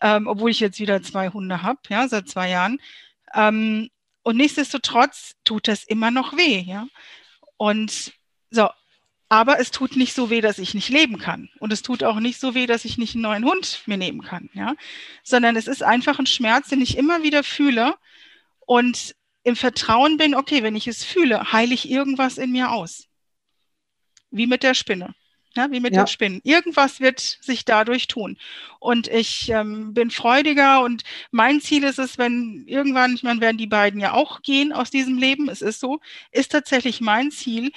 ähm, 0.00 0.26
obwohl 0.26 0.50
ich 0.50 0.60
jetzt 0.60 0.80
wieder 0.80 1.02
zwei 1.02 1.28
Hunde 1.28 1.62
habe, 1.62 1.80
ja, 1.88 2.08
seit 2.08 2.28
zwei 2.28 2.50
Jahren. 2.50 2.80
Ähm, 3.34 3.88
und 4.22 4.36
nichtsdestotrotz 4.36 5.36
tut 5.44 5.68
das 5.68 5.84
immer 5.84 6.10
noch 6.10 6.36
weh, 6.36 6.60
ja. 6.60 6.86
Und 7.56 8.12
so, 8.50 8.68
aber 9.28 9.60
es 9.60 9.70
tut 9.70 9.96
nicht 9.96 10.14
so 10.14 10.30
weh, 10.30 10.40
dass 10.40 10.58
ich 10.58 10.74
nicht 10.74 10.88
leben 10.88 11.18
kann. 11.18 11.50
Und 11.58 11.72
es 11.72 11.82
tut 11.82 12.02
auch 12.02 12.20
nicht 12.20 12.40
so 12.40 12.54
weh, 12.54 12.66
dass 12.66 12.84
ich 12.84 12.96
nicht 12.98 13.14
einen 13.14 13.22
neuen 13.22 13.44
Hund 13.44 13.82
mir 13.86 13.98
nehmen 13.98 14.22
kann, 14.22 14.48
ja. 14.54 14.74
Sondern 15.22 15.56
es 15.56 15.66
ist 15.66 15.82
einfach 15.82 16.18
ein 16.18 16.26
Schmerz, 16.26 16.68
den 16.68 16.80
ich 16.80 16.96
immer 16.96 17.22
wieder 17.22 17.44
fühle 17.44 17.96
und 18.66 19.14
im 19.44 19.56
Vertrauen 19.56 20.16
bin, 20.16 20.34
okay, 20.34 20.62
wenn 20.62 20.76
ich 20.76 20.88
es 20.88 21.04
fühle, 21.04 21.52
heile 21.52 21.74
ich 21.74 21.90
irgendwas 21.90 22.38
in 22.38 22.52
mir 22.52 22.70
aus. 22.70 23.06
Wie 24.30 24.46
mit 24.46 24.62
der 24.62 24.74
Spinne. 24.74 25.14
Ja, 25.56 25.70
wie 25.70 25.80
mit 25.80 25.94
Ja. 25.94 26.02
den 26.04 26.06
Spinnen. 26.06 26.40
Irgendwas 26.44 27.00
wird 27.00 27.20
sich 27.20 27.64
dadurch 27.64 28.06
tun. 28.06 28.38
Und 28.78 29.08
ich 29.08 29.48
ähm, 29.48 29.94
bin 29.94 30.10
freudiger 30.10 30.82
und 30.82 31.02
mein 31.30 31.60
Ziel 31.60 31.84
ist 31.84 31.98
es, 31.98 32.18
wenn 32.18 32.64
irgendwann, 32.66 33.14
ich 33.14 33.22
meine, 33.22 33.40
werden 33.40 33.56
die 33.56 33.66
beiden 33.66 33.98
ja 33.98 34.12
auch 34.12 34.42
gehen 34.42 34.72
aus 34.72 34.90
diesem 34.90 35.16
Leben, 35.18 35.48
es 35.48 35.62
ist 35.62 35.80
so, 35.80 36.00
ist 36.30 36.52
tatsächlich 36.52 37.00
mein 37.00 37.30
Ziel, 37.30 37.72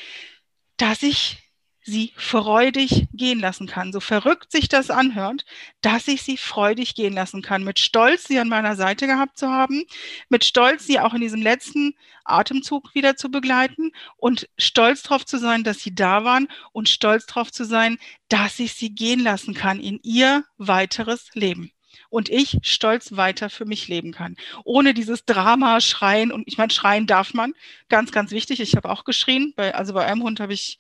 dass 0.81 1.03
ich 1.03 1.37
sie 1.83 2.11
freudig 2.15 3.07
gehen 3.13 3.39
lassen 3.39 3.67
kann. 3.67 3.93
So 3.93 3.99
verrückt 3.99 4.51
sich 4.51 4.67
das 4.67 4.89
anhört, 4.89 5.45
dass 5.81 6.07
ich 6.07 6.23
sie 6.23 6.37
freudig 6.37 6.95
gehen 6.95 7.13
lassen 7.13 7.43
kann. 7.43 7.63
Mit 7.63 7.79
Stolz, 7.79 8.23
sie 8.23 8.39
an 8.39 8.49
meiner 8.49 8.75
Seite 8.75 9.05
gehabt 9.05 9.37
zu 9.37 9.49
haben, 9.49 9.83
mit 10.29 10.43
Stolz, 10.43 10.87
sie 10.87 10.99
auch 10.99 11.13
in 11.13 11.21
diesem 11.21 11.41
letzten 11.41 11.95
Atemzug 12.23 12.95
wieder 12.95 13.15
zu 13.15 13.29
begleiten 13.29 13.91
und 14.17 14.49
stolz 14.57 15.03
darauf 15.03 15.25
zu 15.25 15.37
sein, 15.37 15.63
dass 15.63 15.79
sie 15.79 15.93
da 15.93 16.23
waren 16.23 16.47
und 16.71 16.89
stolz 16.89 17.27
darauf 17.27 17.51
zu 17.51 17.63
sein, 17.63 17.97
dass 18.27 18.59
ich 18.59 18.73
sie 18.73 18.93
gehen 18.93 19.19
lassen 19.19 19.53
kann 19.53 19.79
in 19.79 19.99
ihr 20.01 20.45
weiteres 20.57 21.29
Leben. 21.33 21.71
Und 22.11 22.29
ich 22.29 22.59
stolz 22.61 23.15
weiter 23.15 23.49
für 23.49 23.65
mich 23.65 23.87
leben 23.87 24.11
kann. 24.11 24.35
Ohne 24.65 24.93
dieses 24.93 25.25
Drama, 25.25 25.81
Schreien. 25.81 26.31
Und 26.31 26.43
ich 26.45 26.57
meine, 26.57 26.71
schreien 26.71 27.07
darf 27.07 27.33
man. 27.33 27.53
Ganz, 27.89 28.11
ganz 28.11 28.31
wichtig. 28.31 28.59
Ich 28.59 28.75
habe 28.75 28.89
auch 28.89 29.05
geschrien. 29.05 29.53
Bei, 29.55 29.73
also 29.73 29.93
bei 29.93 30.05
einem 30.05 30.21
Hund 30.21 30.39
habe 30.39 30.53
ich 30.53 30.77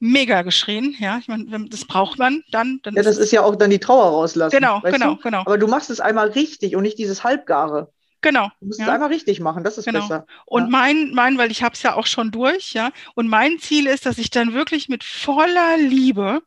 mega 0.00 0.42
geschrien. 0.42 0.96
Ja, 0.98 1.18
ich 1.18 1.28
meine, 1.28 1.68
das 1.68 1.84
braucht 1.84 2.18
man 2.18 2.42
dann. 2.50 2.80
dann 2.82 2.94
Ja, 2.94 3.02
das 3.02 3.16
ist 3.16 3.30
ja 3.30 3.42
auch 3.42 3.54
dann 3.54 3.70
die 3.70 3.78
Trauer 3.78 4.10
rauslassen. 4.10 4.56
Genau, 4.56 4.80
genau, 4.80 5.14
du? 5.14 5.22
genau. 5.22 5.40
Aber 5.40 5.56
du 5.56 5.68
machst 5.68 5.88
es 5.88 6.00
einmal 6.00 6.30
richtig 6.30 6.74
und 6.74 6.82
nicht 6.82 6.98
dieses 6.98 7.22
Halbgare. 7.22 7.92
Genau. 8.22 8.50
Du 8.60 8.66
musst 8.66 8.78
ja. 8.80 8.86
es 8.86 8.92
einmal 8.92 9.08
richtig 9.08 9.40
machen, 9.40 9.64
das 9.64 9.78
ist 9.78 9.86
Genau. 9.86 10.00
besser. 10.00 10.26
Und 10.46 10.64
Ja. 10.64 10.68
mein, 10.68 11.10
mein, 11.14 11.38
weil 11.38 11.50
ich 11.50 11.62
habe 11.62 11.74
es 11.74 11.82
ja 11.82 11.94
auch 11.94 12.06
schon 12.06 12.30
durch, 12.30 12.72
ja. 12.74 12.90
Und 13.14 13.28
mein 13.28 13.58
Ziel 13.58 13.86
ist, 13.86 14.04
dass 14.06 14.18
ich 14.18 14.30
dann 14.30 14.52
wirklich 14.52 14.88
mit 14.88 15.04
voller 15.04 15.78
Liebe, 15.78 16.42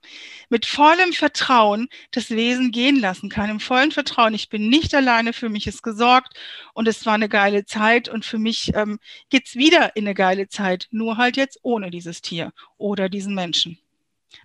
mit 0.50 0.66
vollem 0.68 1.14
Vertrauen 1.14 1.88
das 2.12 2.30
Wesen 2.30 2.72
gehen 2.72 3.00
lassen 3.00 3.30
kann. 3.30 3.50
Im 3.50 3.60
vollen 3.60 3.92
Vertrauen. 3.92 4.34
Ich 4.36 4.50
bin 4.50 4.70
nicht 4.70 4.94
alleine, 4.94 5.34
für 5.34 5.50
mich 5.50 5.66
ist 5.66 5.82
gesorgt 5.82 6.38
und 6.74 6.88
es 6.88 7.06
war 7.08 7.14
eine 7.16 7.30
geile 7.30 7.66
Zeit. 7.66 8.08
Und 8.08 8.24
für 8.26 8.38
mich 8.38 8.72
ähm, 8.76 9.00
geht's 9.30 9.56
wieder 9.56 9.96
in 9.96 10.06
eine 10.06 10.14
geile 10.14 10.48
Zeit, 10.50 10.88
nur 10.92 11.18
halt 11.18 11.38
jetzt 11.38 11.60
ohne 11.64 11.90
dieses 11.90 12.22
Tier 12.22 12.52
oder 12.78 13.10
diesen 13.10 13.34
Menschen. 13.34 13.80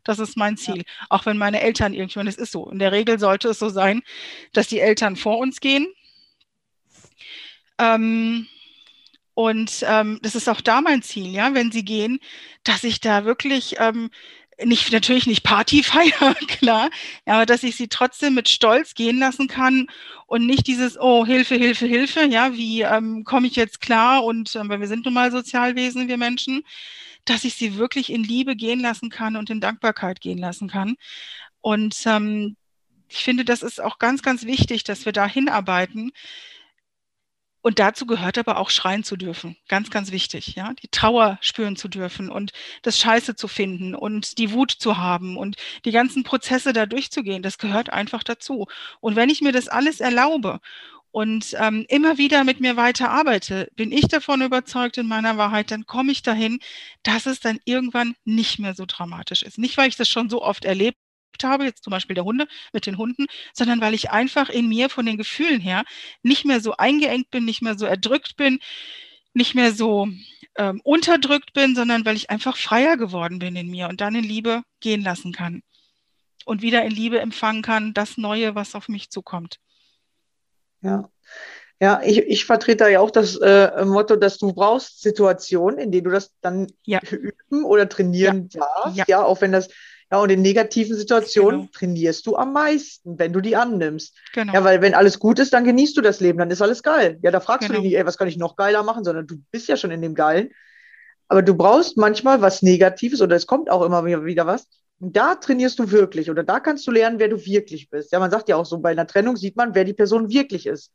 Das 0.05 0.19
ist 0.19 0.37
mein 0.37 0.57
Ziel. 0.57 0.85
Auch 1.09 1.27
wenn 1.27 1.39
meine 1.39 1.61
Eltern 1.61 1.95
irgendwann, 1.95 2.27
es 2.27 2.37
ist 2.37 2.53
so. 2.53 2.71
In 2.71 2.79
der 2.79 2.93
Regel 2.93 3.19
sollte 3.19 3.49
es 3.49 3.59
so 3.59 3.69
sein, 3.69 4.03
dass 4.53 4.69
die 4.69 4.81
Eltern 4.81 5.17
vor 5.17 5.39
uns 5.39 5.61
gehen. 5.61 5.87
Ähm, 7.79 8.47
und 9.35 9.85
ähm, 9.87 10.19
das 10.23 10.35
ist 10.35 10.49
auch 10.49 10.61
da 10.61 10.81
mein 10.81 11.03
Ziel, 11.03 11.29
ja, 11.33 11.55
wenn 11.55 11.71
sie 11.71 11.85
gehen, 11.85 12.19
dass 12.65 12.83
ich 12.83 13.01
da 13.01 13.25
wirklich 13.25 13.77
ähm, 13.79 14.11
nicht, 14.65 14.93
natürlich 14.93 15.27
nicht 15.27 15.45
Party 15.45 15.83
feiere, 15.85 16.35
klar, 16.49 16.91
ja, 17.27 17.35
aber 17.35 17.47
dass 17.47 17.63
ich 17.63 17.77
sie 17.77 17.89
trotzdem 17.89 18.35
mit 18.35 18.49
Stolz 18.49 18.95
gehen 18.95 19.19
lassen 19.19 19.47
kann 19.47 19.87
und 20.27 20.47
nicht 20.47 20.67
dieses, 20.67 20.99
oh, 20.99 21.25
Hilfe, 21.25 21.55
Hilfe, 21.55 21.87
Hilfe, 21.87 22.25
ja, 22.25 22.53
wie 22.55 22.83
ähm, 22.83 23.25
komme 23.25 23.47
ich 23.47 23.57
jetzt 23.57 23.81
klar 23.81 24.25
und, 24.25 24.55
ähm, 24.57 24.69
weil 24.69 24.81
wir 24.81 24.89
sind 24.89 25.05
nun 25.05 25.15
mal 25.15 25.31
Sozialwesen, 25.31 26.09
wir 26.09 26.19
Menschen, 26.19 26.63
dass 27.25 27.45
ich 27.45 27.55
sie 27.55 27.77
wirklich 27.77 28.11
in 28.11 28.25
Liebe 28.25 28.57
gehen 28.57 28.81
lassen 28.81 29.11
kann 29.11 29.37
und 29.37 29.51
in 29.51 29.61
Dankbarkeit 29.61 30.21
gehen 30.21 30.39
lassen 30.39 30.69
kann. 30.69 30.97
Und 31.61 31.97
ähm, 32.07 32.57
ich 33.09 33.25
finde, 33.25 33.45
das 33.45 33.63
ist 33.63 33.81
auch 33.81 33.99
ganz, 33.99 34.23
ganz 34.23 34.45
wichtig, 34.45 34.85
dass 34.85 35.05
wir 35.05 35.13
da 35.13 35.27
hinarbeiten. 35.27 36.13
Und 37.61 37.79
dazu 37.79 38.07
gehört 38.07 38.39
aber 38.39 38.59
auch 38.59 38.71
schreien 38.71 39.03
zu 39.05 39.17
dürfen. 39.17 39.57
Ganz, 39.69 39.91
ganz 39.91 40.13
wichtig, 40.13 40.55
ja. 40.55 40.73
Die 40.75 40.89
Trauer 40.89 41.39
spüren 41.41 41.77
zu 41.77 41.89
dürfen 41.89 42.31
und 42.31 42.53
das 42.83 42.99
Scheiße 42.99 43.35
zu 43.35 43.49
finden 43.49 43.95
und 43.95 44.39
die 44.39 44.53
Wut 44.53 44.71
zu 44.71 44.97
haben 44.97 45.37
und 45.37 45.57
die 45.85 45.91
ganzen 45.91 46.23
Prozesse 46.23 46.73
da 46.73 46.87
durchzugehen. 46.87 47.43
Das 47.43 47.59
gehört 47.59 47.91
einfach 47.91 48.23
dazu. 48.23 48.67
Und 49.01 49.17
wenn 49.17 49.31
ich 49.31 49.41
mir 49.41 49.53
das 49.53 49.69
alles 49.69 50.01
erlaube 50.01 50.61
und 51.11 51.55
ähm, 51.59 51.85
immer 51.89 52.17
wieder 52.19 52.45
mit 52.45 52.61
mir 52.61 52.77
weiter 52.77 53.11
arbeite, 53.11 53.69
bin 53.75 53.93
ich 53.93 54.09
davon 54.09 54.43
überzeugt 54.43 54.99
in 54.99 55.09
meiner 55.09 55.37
Wahrheit, 55.37 55.71
dann 55.73 55.87
komme 55.87 56.13
ich 56.13 56.23
dahin, 56.23 56.61
dass 57.03 57.27
es 57.27 57.41
dann 57.41 57.59
irgendwann 57.65 58.15
nicht 58.25 58.59
mehr 58.61 58.75
so 58.75 58.85
dramatisch 58.87 59.43
ist. 59.43 59.59
Nicht, 59.59 59.77
weil 59.77 59.89
ich 59.89 59.97
das 59.97 60.09
schon 60.09 60.31
so 60.31 60.43
oft 60.43 60.65
erlebt 60.65 60.99
habe, 61.43 61.65
jetzt 61.65 61.85
zum 61.85 61.91
Beispiel 61.91 62.15
der 62.15 62.25
Hunde 62.25 62.47
mit 62.73 62.87
den 62.87 62.99
Hunden, 62.99 63.27
sondern 63.53 63.81
weil 63.81 63.95
ich 63.95 64.11
einfach 64.11 64.49
in 64.49 64.69
mir 64.69 64.89
von 64.89 65.07
den 65.07 65.17
Gefühlen 65.17 65.61
her 65.61 65.85
nicht 66.23 66.45
mehr 66.45 66.61
so 66.61 66.77
eingeengt 66.77 67.31
bin, 67.31 67.45
nicht 67.45 67.63
mehr 67.63 67.79
so 67.79 67.87
erdrückt 67.87 68.37
bin, 68.37 68.59
nicht 69.35 69.55
mehr 69.55 69.73
so 69.73 70.09
ähm, 70.57 70.81
unterdrückt 70.83 71.53
bin, 71.53 71.75
sondern 71.75 72.05
weil 72.05 72.17
ich 72.17 72.31
einfach 72.31 72.57
freier 72.57 72.97
geworden 72.97 73.39
bin 73.39 73.57
in 73.57 73.69
mir 73.69 73.89
und 73.89 74.01
dann 74.01 74.15
in 74.15 74.25
Liebe 74.25 74.63
gehen 74.81 75.03
lassen 75.03 75.33
kann 75.33 75.63
und 76.45 76.63
wieder 76.63 76.83
in 76.85 76.91
Liebe 76.91 77.21
empfangen 77.21 77.63
kann, 77.63 77.95
das 77.95 78.17
Neue, 78.17 78.55
was 78.55 78.75
auf 78.75 78.89
mich 78.89 79.11
zukommt. 79.11 79.59
Ja. 80.81 81.11
Ja, 81.81 82.01
ich, 82.03 82.19
ich 82.19 82.45
vertrete 82.45 82.79
da 82.79 82.89
ja 82.89 82.99
auch 82.99 83.13
das 83.13 83.37
äh, 83.37 83.85
Motto, 83.85 84.17
dass 84.17 84.39
du 84.39 84.53
brauchst 84.53 85.01
Situationen, 85.01 85.79
in 85.79 85.93
denen 85.93 86.05
du 86.05 86.11
das 86.11 86.35
dann 86.41 86.67
Ja. 86.85 86.99
üben 87.09 87.65
oder 87.65 87.89
trainieren 87.89 88.49
darfst. 88.49 88.97
Ja. 88.97 89.05
Ja, 89.07 89.23
auch 89.23 89.41
wenn 89.41 89.53
das, 89.53 89.69
ja, 90.11 90.19
und 90.21 90.31
in 90.31 90.41
negativen 90.43 90.97
Situationen 90.97 91.61
Genau. 91.61 91.71
trainierst 91.73 92.27
du 92.27 92.37
am 92.37 92.53
meisten, 92.53 93.19
wenn 93.19 93.33
du 93.33 93.41
die 93.41 93.57
annimmst. 93.57 94.17
Genau. 94.33 94.55
Ja, 94.55 94.65
weil 94.65 94.81
wenn 94.81 94.95
alles 94.95 95.19
gut 95.19 95.39
ist, 95.39 95.53
dann 95.53 95.65
genießt 95.65 95.97
du 95.97 96.01
das 96.01 96.21
Leben, 96.21 96.39
dann 96.39 96.51
ist 96.51 96.63
alles 96.63 96.83
geil. 96.83 97.19
Ja, 97.23 97.31
da 97.31 97.41
fragst 97.41 97.67
Genau. 97.69 97.79
du 97.79 97.83
dich 97.83 97.91
nicht, 97.93 97.99
ey, 98.01 98.07
was 98.07 98.17
kann 98.17 98.29
ich 98.29 98.37
noch 98.39 98.57
geiler 98.57 98.83
machen, 98.83 99.05
sondern 99.05 99.27
du 99.27 99.37
bist 99.51 99.69
ja 99.69 99.77
schon 99.77 99.91
in 99.91 100.01
dem 100.01 100.15
Geilen. 100.15 100.51
Aber 101.29 101.43
du 101.43 101.55
brauchst 101.55 101.99
manchmal 101.99 102.41
was 102.41 102.63
Negatives 102.63 103.21
oder 103.21 103.37
es 103.37 103.47
kommt 103.47 103.71
auch 103.71 103.83
immer 103.85 104.05
wieder 104.07 104.25
wieder 104.25 104.47
was. 104.47 104.67
Und 104.99 105.15
da 105.17 105.35
trainierst 105.35 105.79
du 105.79 105.91
wirklich 105.91 106.31
oder 106.31 106.43
da 106.43 106.59
kannst 106.59 106.87
du 106.87 106.91
lernen, 106.91 107.19
wer 107.19 107.29
du 107.29 107.45
wirklich 107.45 107.91
bist. 107.91 108.11
Ja, 108.11 108.19
man 108.19 108.31
sagt 108.31 108.49
ja 108.49 108.57
auch 108.57 108.65
so, 108.67 108.79
bei 108.79 108.91
einer 108.91 109.07
Trennung 109.07 109.37
sieht 109.37 109.57
man, 109.57 109.75
wer 109.75 109.85
die 109.85 109.93
Person 109.93 110.31
wirklich 110.31 110.67
ist. 110.67 110.91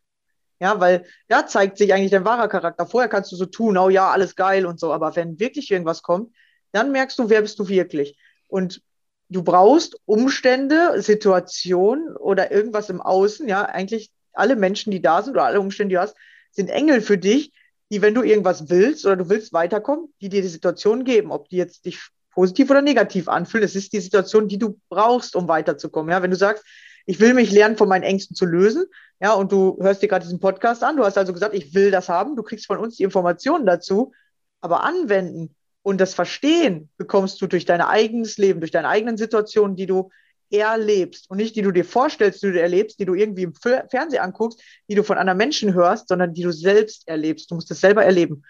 Ja, 0.59 0.79
weil 0.79 1.05
da 1.27 1.45
zeigt 1.45 1.77
sich 1.77 1.93
eigentlich 1.93 2.11
dein 2.11 2.25
wahrer 2.25 2.47
Charakter. 2.47 2.85
Vorher 2.87 3.09
kannst 3.09 3.31
du 3.31 3.35
so 3.35 3.45
tun, 3.45 3.77
oh 3.77 3.89
ja, 3.89 4.09
alles 4.11 4.35
geil 4.35 4.65
und 4.65 4.79
so. 4.79 4.91
Aber 4.91 5.15
wenn 5.15 5.39
wirklich 5.39 5.69
irgendwas 5.69 6.01
kommt, 6.01 6.33
dann 6.71 6.91
merkst 6.91 7.19
du, 7.19 7.29
wer 7.29 7.41
bist 7.41 7.59
du 7.59 7.67
wirklich. 7.67 8.17
Und 8.47 8.81
du 9.29 9.43
brauchst 9.43 9.97
Umstände, 10.05 11.01
Situationen 11.01 12.15
oder 12.15 12.51
irgendwas 12.51 12.89
im 12.89 13.01
Außen, 13.01 13.47
ja, 13.47 13.63
eigentlich 13.63 14.11
alle 14.33 14.55
Menschen, 14.55 14.91
die 14.91 15.01
da 15.01 15.21
sind 15.21 15.33
oder 15.33 15.45
alle 15.45 15.59
Umstände, 15.59 15.89
die 15.89 15.95
du 15.95 16.01
hast, 16.01 16.15
sind 16.51 16.69
Engel 16.69 17.01
für 17.01 17.17
dich, 17.17 17.51
die, 17.91 18.01
wenn 18.01 18.15
du 18.15 18.23
irgendwas 18.23 18.69
willst 18.69 19.05
oder 19.05 19.15
du 19.15 19.29
willst 19.29 19.53
weiterkommen, 19.53 20.13
die 20.21 20.29
dir 20.29 20.41
die 20.41 20.47
Situation 20.47 21.03
geben, 21.03 21.31
ob 21.31 21.49
die 21.49 21.57
jetzt 21.57 21.85
dich 21.85 21.99
positiv 22.31 22.69
oder 22.71 22.81
negativ 22.81 23.27
anfühlen. 23.27 23.65
Es 23.65 23.75
ist 23.75 23.93
die 23.93 23.99
Situation, 23.99 24.47
die 24.47 24.57
du 24.57 24.79
brauchst, 24.89 25.35
um 25.35 25.47
weiterzukommen. 25.47 26.11
Ja, 26.11 26.21
wenn 26.21 26.31
du 26.31 26.37
sagst, 26.37 26.63
ich 27.05 27.19
will 27.19 27.33
mich 27.33 27.51
lernen, 27.51 27.77
von 27.77 27.89
meinen 27.89 28.03
Ängsten 28.03 28.35
zu 28.35 28.45
lösen, 28.45 28.85
ja, 29.19 29.33
und 29.33 29.51
du 29.51 29.77
hörst 29.79 30.01
dir 30.01 30.07
gerade 30.07 30.25
diesen 30.25 30.39
Podcast 30.39 30.83
an, 30.83 30.97
du 30.97 31.05
hast 31.05 31.17
also 31.17 31.33
gesagt, 31.33 31.53
ich 31.53 31.73
will 31.73 31.91
das 31.91 32.09
haben, 32.09 32.35
du 32.35 32.43
kriegst 32.43 32.65
von 32.65 32.77
uns 32.77 32.97
die 32.97 33.03
Informationen 33.03 33.65
dazu, 33.65 34.11
aber 34.59 34.83
anwenden 34.83 35.55
und 35.83 35.99
das 35.99 36.13
Verstehen 36.13 36.89
bekommst 36.97 37.41
du 37.41 37.47
durch 37.47 37.65
dein 37.65 37.81
eigenes 37.81 38.37
Leben, 38.37 38.61
durch 38.61 38.71
deine 38.71 38.87
eigenen 38.87 39.17
Situationen, 39.17 39.75
die 39.75 39.85
du 39.85 40.09
erlebst 40.49 41.29
und 41.29 41.37
nicht 41.37 41.55
die 41.55 41.61
du 41.61 41.71
dir 41.71 41.83
vorstellst, 41.83 42.41
die 42.41 42.51
du 42.51 42.61
erlebst, 42.61 42.99
die 42.99 43.05
du 43.05 43.15
irgendwie 43.15 43.43
im 43.43 43.53
Fernsehen 43.53 44.21
anguckst, 44.21 44.61
die 44.87 44.95
du 44.95 45.03
von 45.03 45.17
anderen 45.17 45.37
Menschen 45.37 45.73
hörst, 45.73 46.07
sondern 46.07 46.33
die 46.33 46.43
du 46.43 46.51
selbst 46.51 47.07
erlebst. 47.07 47.51
Du 47.51 47.55
musst 47.55 47.69
es 47.71 47.81
selber 47.81 48.03
erleben. 48.05 48.43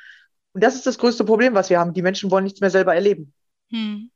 Und 0.54 0.64
das 0.64 0.76
ist 0.76 0.86
das 0.86 0.98
größte 0.98 1.24
Problem, 1.24 1.56
was 1.56 1.70
wir 1.70 1.80
haben. 1.80 1.94
Die 1.94 2.02
Menschen 2.02 2.30
wollen 2.30 2.44
nichts 2.44 2.62
mehr 2.62 2.70
selber 2.70 2.94
erleben. 2.94 3.34
Hm. 3.70 4.12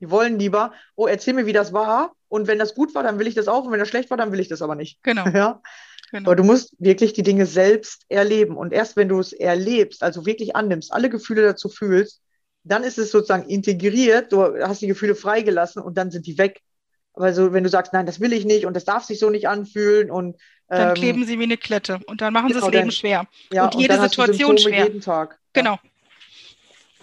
Die 0.00 0.10
wollen 0.10 0.38
lieber, 0.38 0.72
oh, 0.96 1.06
erzähl 1.06 1.34
mir, 1.34 1.46
wie 1.46 1.52
das 1.52 1.72
war. 1.72 2.14
Und 2.28 2.48
wenn 2.48 2.58
das 2.58 2.74
gut 2.74 2.94
war, 2.94 3.02
dann 3.02 3.18
will 3.18 3.28
ich 3.28 3.34
das 3.34 3.48
auch. 3.48 3.64
Und 3.64 3.72
wenn 3.72 3.78
das 3.78 3.88
schlecht 3.88 4.10
war, 4.10 4.16
dann 4.16 4.32
will 4.32 4.40
ich 4.40 4.48
das 4.48 4.62
aber 4.62 4.74
nicht. 4.74 5.02
Genau. 5.02 5.24
Ja? 5.32 5.62
genau. 6.10 6.30
Aber 6.30 6.36
du 6.36 6.42
musst 6.42 6.74
wirklich 6.78 7.12
die 7.12 7.22
Dinge 7.22 7.46
selbst 7.46 8.04
erleben. 8.08 8.56
Und 8.56 8.72
erst 8.72 8.96
wenn 8.96 9.08
du 9.08 9.20
es 9.20 9.32
erlebst, 9.32 10.02
also 10.02 10.26
wirklich 10.26 10.56
annimmst, 10.56 10.92
alle 10.92 11.08
Gefühle 11.08 11.42
dazu 11.42 11.68
fühlst, 11.68 12.20
dann 12.66 12.84
ist 12.84 12.98
es 12.98 13.10
sozusagen 13.10 13.48
integriert, 13.48 14.32
du 14.32 14.42
hast 14.60 14.82
die 14.82 14.86
Gefühle 14.86 15.14
freigelassen 15.14 15.82
und 15.82 15.96
dann 15.96 16.10
sind 16.10 16.26
die 16.26 16.38
weg. 16.38 16.62
Aber 17.14 17.32
so, 17.32 17.52
wenn 17.52 17.64
du 17.64 17.70
sagst, 17.70 17.92
nein, 17.92 18.04
das 18.06 18.20
will 18.20 18.32
ich 18.32 18.44
nicht 18.44 18.66
und 18.66 18.74
das 18.74 18.84
darf 18.84 19.04
sich 19.04 19.18
so 19.18 19.30
nicht 19.30 19.48
anfühlen 19.48 20.10
und 20.10 20.36
dann 20.68 20.88
ähm, 20.88 20.94
kleben 20.94 21.24
sie 21.24 21.38
wie 21.38 21.44
eine 21.44 21.56
Klette 21.56 22.00
und 22.06 22.20
dann 22.20 22.32
machen 22.32 22.48
genau, 22.48 22.60
sie 22.60 22.66
das 22.66 22.72
Leben 22.74 22.88
dann- 22.88 22.90
schwer. 22.92 23.26
ja, 23.52 23.64
und 23.64 23.74
jede 23.76 23.94
dann 23.94 24.02
hast 24.02 24.18
du 24.18 24.22
Situation 24.22 24.58
schwer. 24.58 24.84
jeden 24.84 25.00
Tag. 25.00 25.38
Genau. 25.52 25.78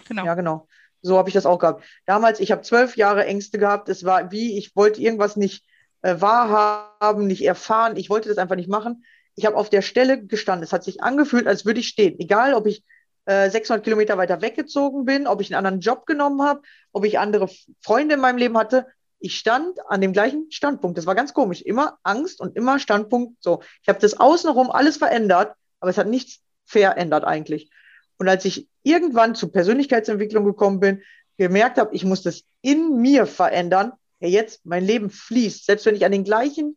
Genau. 0.06 0.24
Ja, 0.26 0.34
genau. 0.34 0.68
So 1.02 1.18
habe 1.18 1.28
ich 1.28 1.34
das 1.34 1.46
auch 1.46 1.58
gehabt. 1.58 1.84
Damals, 2.06 2.40
ich 2.40 2.52
habe 2.52 2.62
zwölf 2.62 2.96
Jahre 2.96 3.24
Ängste 3.26 3.58
gehabt. 3.58 3.88
Es 3.88 4.04
war 4.04 4.30
wie, 4.30 4.56
ich 4.58 4.76
wollte 4.76 5.00
irgendwas 5.00 5.36
nicht 5.36 5.64
äh, 6.02 6.20
wahrhaben, 6.20 7.26
nicht 7.26 7.44
erfahren. 7.44 7.96
Ich 7.96 8.10
wollte 8.10 8.28
das 8.28 8.38
einfach 8.38 8.56
nicht 8.56 8.68
machen. 8.68 9.04
Ich 9.34 9.46
habe 9.46 9.56
auf 9.56 9.68
der 9.70 9.82
Stelle 9.82 10.24
gestanden. 10.24 10.62
Es 10.64 10.72
hat 10.72 10.84
sich 10.84 11.02
angefühlt, 11.02 11.46
als 11.46 11.64
würde 11.66 11.80
ich 11.80 11.88
stehen. 11.88 12.18
Egal, 12.20 12.54
ob 12.54 12.66
ich 12.66 12.84
äh, 13.26 13.50
600 13.50 13.84
Kilometer 13.84 14.18
weiter 14.18 14.42
weggezogen 14.42 15.04
bin, 15.04 15.26
ob 15.26 15.40
ich 15.40 15.48
einen 15.48 15.64
anderen 15.64 15.80
Job 15.80 16.06
genommen 16.06 16.42
habe, 16.42 16.62
ob 16.92 17.04
ich 17.04 17.18
andere 17.18 17.48
Freunde 17.80 18.14
in 18.14 18.20
meinem 18.20 18.38
Leben 18.38 18.58
hatte. 18.58 18.86
Ich 19.18 19.36
stand 19.36 19.78
an 19.88 20.00
dem 20.00 20.12
gleichen 20.12 20.50
Standpunkt. 20.50 20.98
Das 20.98 21.06
war 21.06 21.14
ganz 21.14 21.32
komisch. 21.32 21.62
Immer 21.62 21.98
Angst 22.02 22.40
und 22.40 22.56
immer 22.56 22.78
Standpunkt. 22.78 23.42
So, 23.42 23.62
ich 23.82 23.88
habe 23.88 23.98
das 23.98 24.20
außenrum 24.20 24.70
alles 24.70 24.98
verändert, 24.98 25.54
aber 25.80 25.90
es 25.90 25.98
hat 25.98 26.08
nichts 26.08 26.40
verändert 26.64 27.24
eigentlich. 27.24 27.70
Und 28.18 28.28
als 28.28 28.44
ich 28.44 28.68
irgendwann 28.82 29.34
zur 29.34 29.50
Persönlichkeitsentwicklung 29.50 30.44
gekommen 30.44 30.80
bin, 30.80 31.02
gemerkt 31.36 31.78
habe, 31.78 31.94
ich 31.94 32.04
muss 32.04 32.22
das 32.22 32.42
in 32.60 33.00
mir 33.00 33.26
verändern, 33.26 33.92
ja 34.20 34.28
jetzt 34.28 34.64
mein 34.64 34.84
Leben 34.84 35.10
fließt, 35.10 35.66
selbst 35.66 35.86
wenn 35.86 35.96
ich 35.96 36.04
an 36.04 36.12
den 36.12 36.24
gleichen 36.24 36.76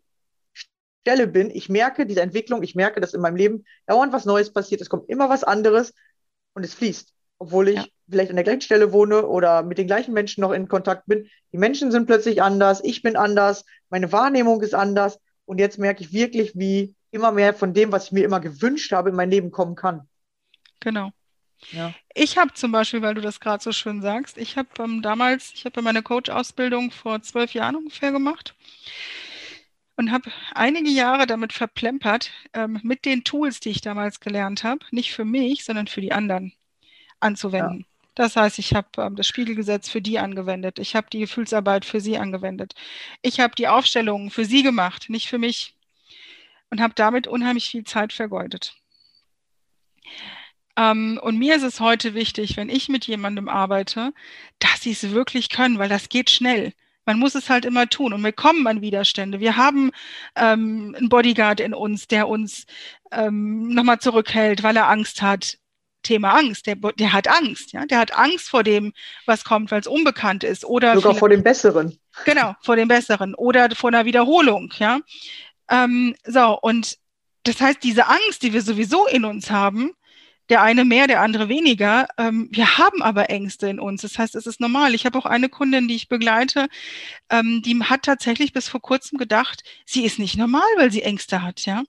Stelle 1.01 1.27
bin, 1.27 1.49
ich 1.51 1.69
merke 1.69 2.05
diese 2.05 2.21
Entwicklung, 2.21 2.63
ich 2.63 2.75
merke, 2.75 2.99
dass 2.99 3.13
in 3.13 3.21
meinem 3.21 3.35
Leben 3.35 3.65
dauernd 3.85 4.13
was 4.13 4.25
Neues 4.25 4.51
passiert, 4.51 4.81
es 4.81 4.89
kommt 4.89 5.09
immer 5.09 5.29
was 5.29 5.43
anderes 5.43 5.93
und 6.57 6.63
es 6.63 6.73
fließt, 6.73 7.13
obwohl 7.37 7.69
ich 7.69 7.75
Ja. 7.75 7.85
vielleicht 8.09 8.31
an 8.31 8.35
der 8.35 8.43
gleichen 8.43 8.61
Stelle 8.61 8.91
wohne 8.91 9.27
oder 9.27 9.61
mit 9.61 9.77
den 9.77 9.85
gleichen 9.87 10.13
Menschen 10.13 10.41
noch 10.41 10.51
in 10.51 10.67
Kontakt 10.67 11.05
bin. 11.05 11.29
Die 11.53 11.57
Menschen 11.57 11.91
sind 11.91 12.07
plötzlich 12.07 12.41
anders, 12.41 12.83
ich 12.83 13.03
bin 13.03 13.15
anders, 13.15 13.63
meine 13.89 14.11
Wahrnehmung 14.11 14.61
ist 14.61 14.73
anders 14.73 15.19
und 15.45 15.59
jetzt 15.59 15.77
merke 15.77 16.03
ich 16.03 16.11
wirklich, 16.11 16.53
wie 16.55 16.95
immer 17.11 17.31
mehr 17.31 17.53
von 17.53 17.73
dem, 17.73 17.91
was 17.91 18.05
ich 18.05 18.11
mir 18.11 18.25
immer 18.25 18.39
gewünscht 18.39 18.91
habe, 18.91 19.09
in 19.11 19.15
mein 19.15 19.29
Leben 19.29 19.51
kommen 19.51 19.75
kann. 19.75 20.09
Genau. 20.79 21.11
Ja. 21.71 21.93
Ich 22.13 22.37
habe 22.37 22.53
zum 22.53 22.71
Beispiel, 22.71 23.01
weil 23.01 23.13
du 23.13 23.21
das 23.21 23.39
gerade 23.39 23.63
so 23.63 23.71
schön 23.71 24.01
sagst, 24.01 24.37
ich 24.37 24.57
habe 24.57 24.69
ähm, 24.79 25.01
damals, 25.01 25.51
ich 25.53 25.65
habe 25.65 25.81
meine 25.81 26.01
Coach-Ausbildung 26.01 26.91
vor 26.91 27.21
zwölf 27.21 27.53
Jahren 27.53 27.75
ungefähr 27.75 28.11
gemacht 28.11 28.55
und 29.97 30.11
habe 30.11 30.31
einige 30.53 30.89
Jahre 30.89 31.27
damit 31.27 31.51
verplempert, 31.51 32.31
ähm, 32.53 32.79
mit 32.83 33.03
den 33.03 33.23
Tools, 33.23 33.59
die 33.59 33.69
ich 33.69 33.81
damals 33.81 34.19
gelernt 34.19 34.63
habe, 34.63 34.85
nicht 34.91 35.11
für 35.11 35.25
mich, 35.25 35.65
sondern 35.65 35.87
für 35.87 36.01
die 36.01 36.13
anderen 36.13 36.53
anzuwenden. 37.19 37.85
Das 38.15 38.35
heißt, 38.35 38.57
ich 38.59 38.73
habe 38.73 38.87
ähm, 38.97 39.15
das 39.15 39.27
Spiegelgesetz 39.27 39.89
für 39.89 40.01
die 40.01 40.19
angewendet. 40.19 40.79
Ich 40.79 40.95
habe 40.95 41.07
die 41.11 41.19
Gefühlsarbeit 41.19 41.85
für 41.85 41.99
sie 41.99 42.17
angewendet. 42.17 42.73
Ich 43.21 43.39
habe 43.39 43.55
die 43.55 43.67
Aufstellungen 43.67 44.31
für 44.31 44.45
sie 44.45 44.63
gemacht, 44.63 45.09
nicht 45.09 45.27
für 45.27 45.37
mich. 45.37 45.75
Und 46.69 46.81
habe 46.81 46.93
damit 46.95 47.27
unheimlich 47.27 47.69
viel 47.69 47.85
Zeit 47.85 48.11
vergeudet. 48.13 48.75
Ähm, 50.75 51.19
und 51.21 51.37
mir 51.37 51.55
ist 51.55 51.63
es 51.63 51.79
heute 51.79 52.13
wichtig, 52.13 52.57
wenn 52.57 52.69
ich 52.69 52.89
mit 52.89 53.05
jemandem 53.07 53.49
arbeite, 53.49 54.13
dass 54.59 54.81
sie 54.81 54.91
es 54.91 55.11
wirklich 55.11 55.49
können, 55.49 55.79
weil 55.79 55.89
das 55.89 56.09
geht 56.09 56.29
schnell. 56.29 56.73
Man 57.07 57.19
muss 57.19 57.35
es 57.35 57.49
halt 57.49 57.65
immer 57.65 57.87
tun 57.87 58.13
und 58.13 58.23
wir 58.23 58.33
kommen 58.33 58.67
an 58.67 58.81
Widerstände. 58.81 59.39
Wir 59.39 59.55
haben 59.55 59.91
ähm, 60.35 60.93
einen 60.95 61.09
Bodyguard 61.09 61.61
in 61.61 61.73
uns, 61.73 62.07
der 62.07 62.27
uns 62.27 62.65
ähm, 63.11 63.69
nochmal 63.69 63.99
zurückhält, 63.99 64.61
weil 64.61 64.75
er 64.75 64.89
Angst 64.89 65.21
hat. 65.23 65.57
Thema 66.03 66.35
Angst, 66.35 66.67
der, 66.67 66.75
der 66.75 67.11
hat 67.11 67.27
Angst, 67.27 67.73
ja, 67.73 67.85
der 67.85 67.97
hat 67.97 68.17
Angst 68.17 68.49
vor 68.49 68.63
dem, 68.63 68.93
was 69.25 69.43
kommt, 69.43 69.71
weil 69.71 69.81
es 69.81 69.87
unbekannt 69.87 70.43
ist 70.43 70.63
oder 70.63 70.93
Sogar 70.93 71.15
vor 71.15 71.27
dem 71.27 71.43
Besseren. 71.43 71.97
Genau, 72.23 72.53
vor 72.61 72.75
dem 72.77 72.87
Besseren 72.87 73.33
oder 73.35 73.71
vor 73.71 73.89
einer 73.89 74.05
Wiederholung, 74.05 74.71
ja. 74.77 74.99
Ähm, 75.69 76.15
so, 76.23 76.57
und 76.61 76.97
das 77.43 77.59
heißt, 77.59 77.83
diese 77.83 78.07
Angst, 78.07 78.43
die 78.43 78.53
wir 78.53 78.61
sowieso 78.61 79.07
in 79.07 79.25
uns 79.25 79.49
haben, 79.49 79.91
der 80.49 80.61
eine 80.61 80.85
mehr, 80.85 81.07
der 81.07 81.21
andere 81.21 81.49
weniger, 81.49 82.07
ähm, 82.17 82.47
wir 82.51 82.77
haben 82.77 83.01
aber 83.01 83.29
Ängste 83.29 83.67
in 83.67 83.79
uns. 83.79 84.01
Das 84.01 84.17
heißt, 84.17 84.35
es 84.35 84.47
ist 84.47 84.59
normal. 84.59 84.95
Ich 84.95 85.05
habe 85.05 85.17
auch 85.17 85.25
eine 85.25 85.49
Kundin, 85.49 85.87
die 85.87 85.95
ich 85.95 86.09
begleite, 86.09 86.67
ähm, 87.29 87.61
die 87.63 87.77
hat 87.83 88.03
tatsächlich 88.03 88.53
bis 88.53 88.67
vor 88.69 88.81
kurzem 88.81 89.17
gedacht, 89.17 89.63
sie 89.85 90.05
ist 90.05 90.19
nicht 90.19 90.37
normal, 90.37 90.67
weil 90.77 90.91
sie 90.91 91.03
Ängste 91.03 91.41
hat, 91.41 91.65
ja. 91.65 91.83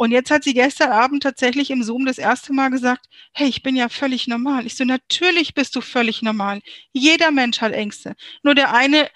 Und 0.00 0.12
jetzt 0.12 0.30
hat 0.30 0.44
sie 0.44 0.54
gestern 0.54 0.92
Abend 0.92 1.22
tatsächlich 1.22 1.70
im 1.70 1.82
Zoom 1.82 2.06
das 2.06 2.16
erste 2.16 2.54
Mal 2.54 2.70
gesagt, 2.70 3.06
hey, 3.32 3.48
ich 3.48 3.62
bin 3.62 3.76
ja 3.76 3.90
völlig 3.90 4.26
normal. 4.26 4.64
Ich 4.64 4.74
so, 4.74 4.84
natürlich 4.84 5.52
bist 5.52 5.76
du 5.76 5.82
völlig 5.82 6.22
normal. 6.22 6.60
Jeder 6.92 7.30
Mensch 7.30 7.60
hat 7.60 7.72
Ängste. 7.72 8.16
Nur 8.42 8.54
der 8.54 8.72
eine 8.72 9.10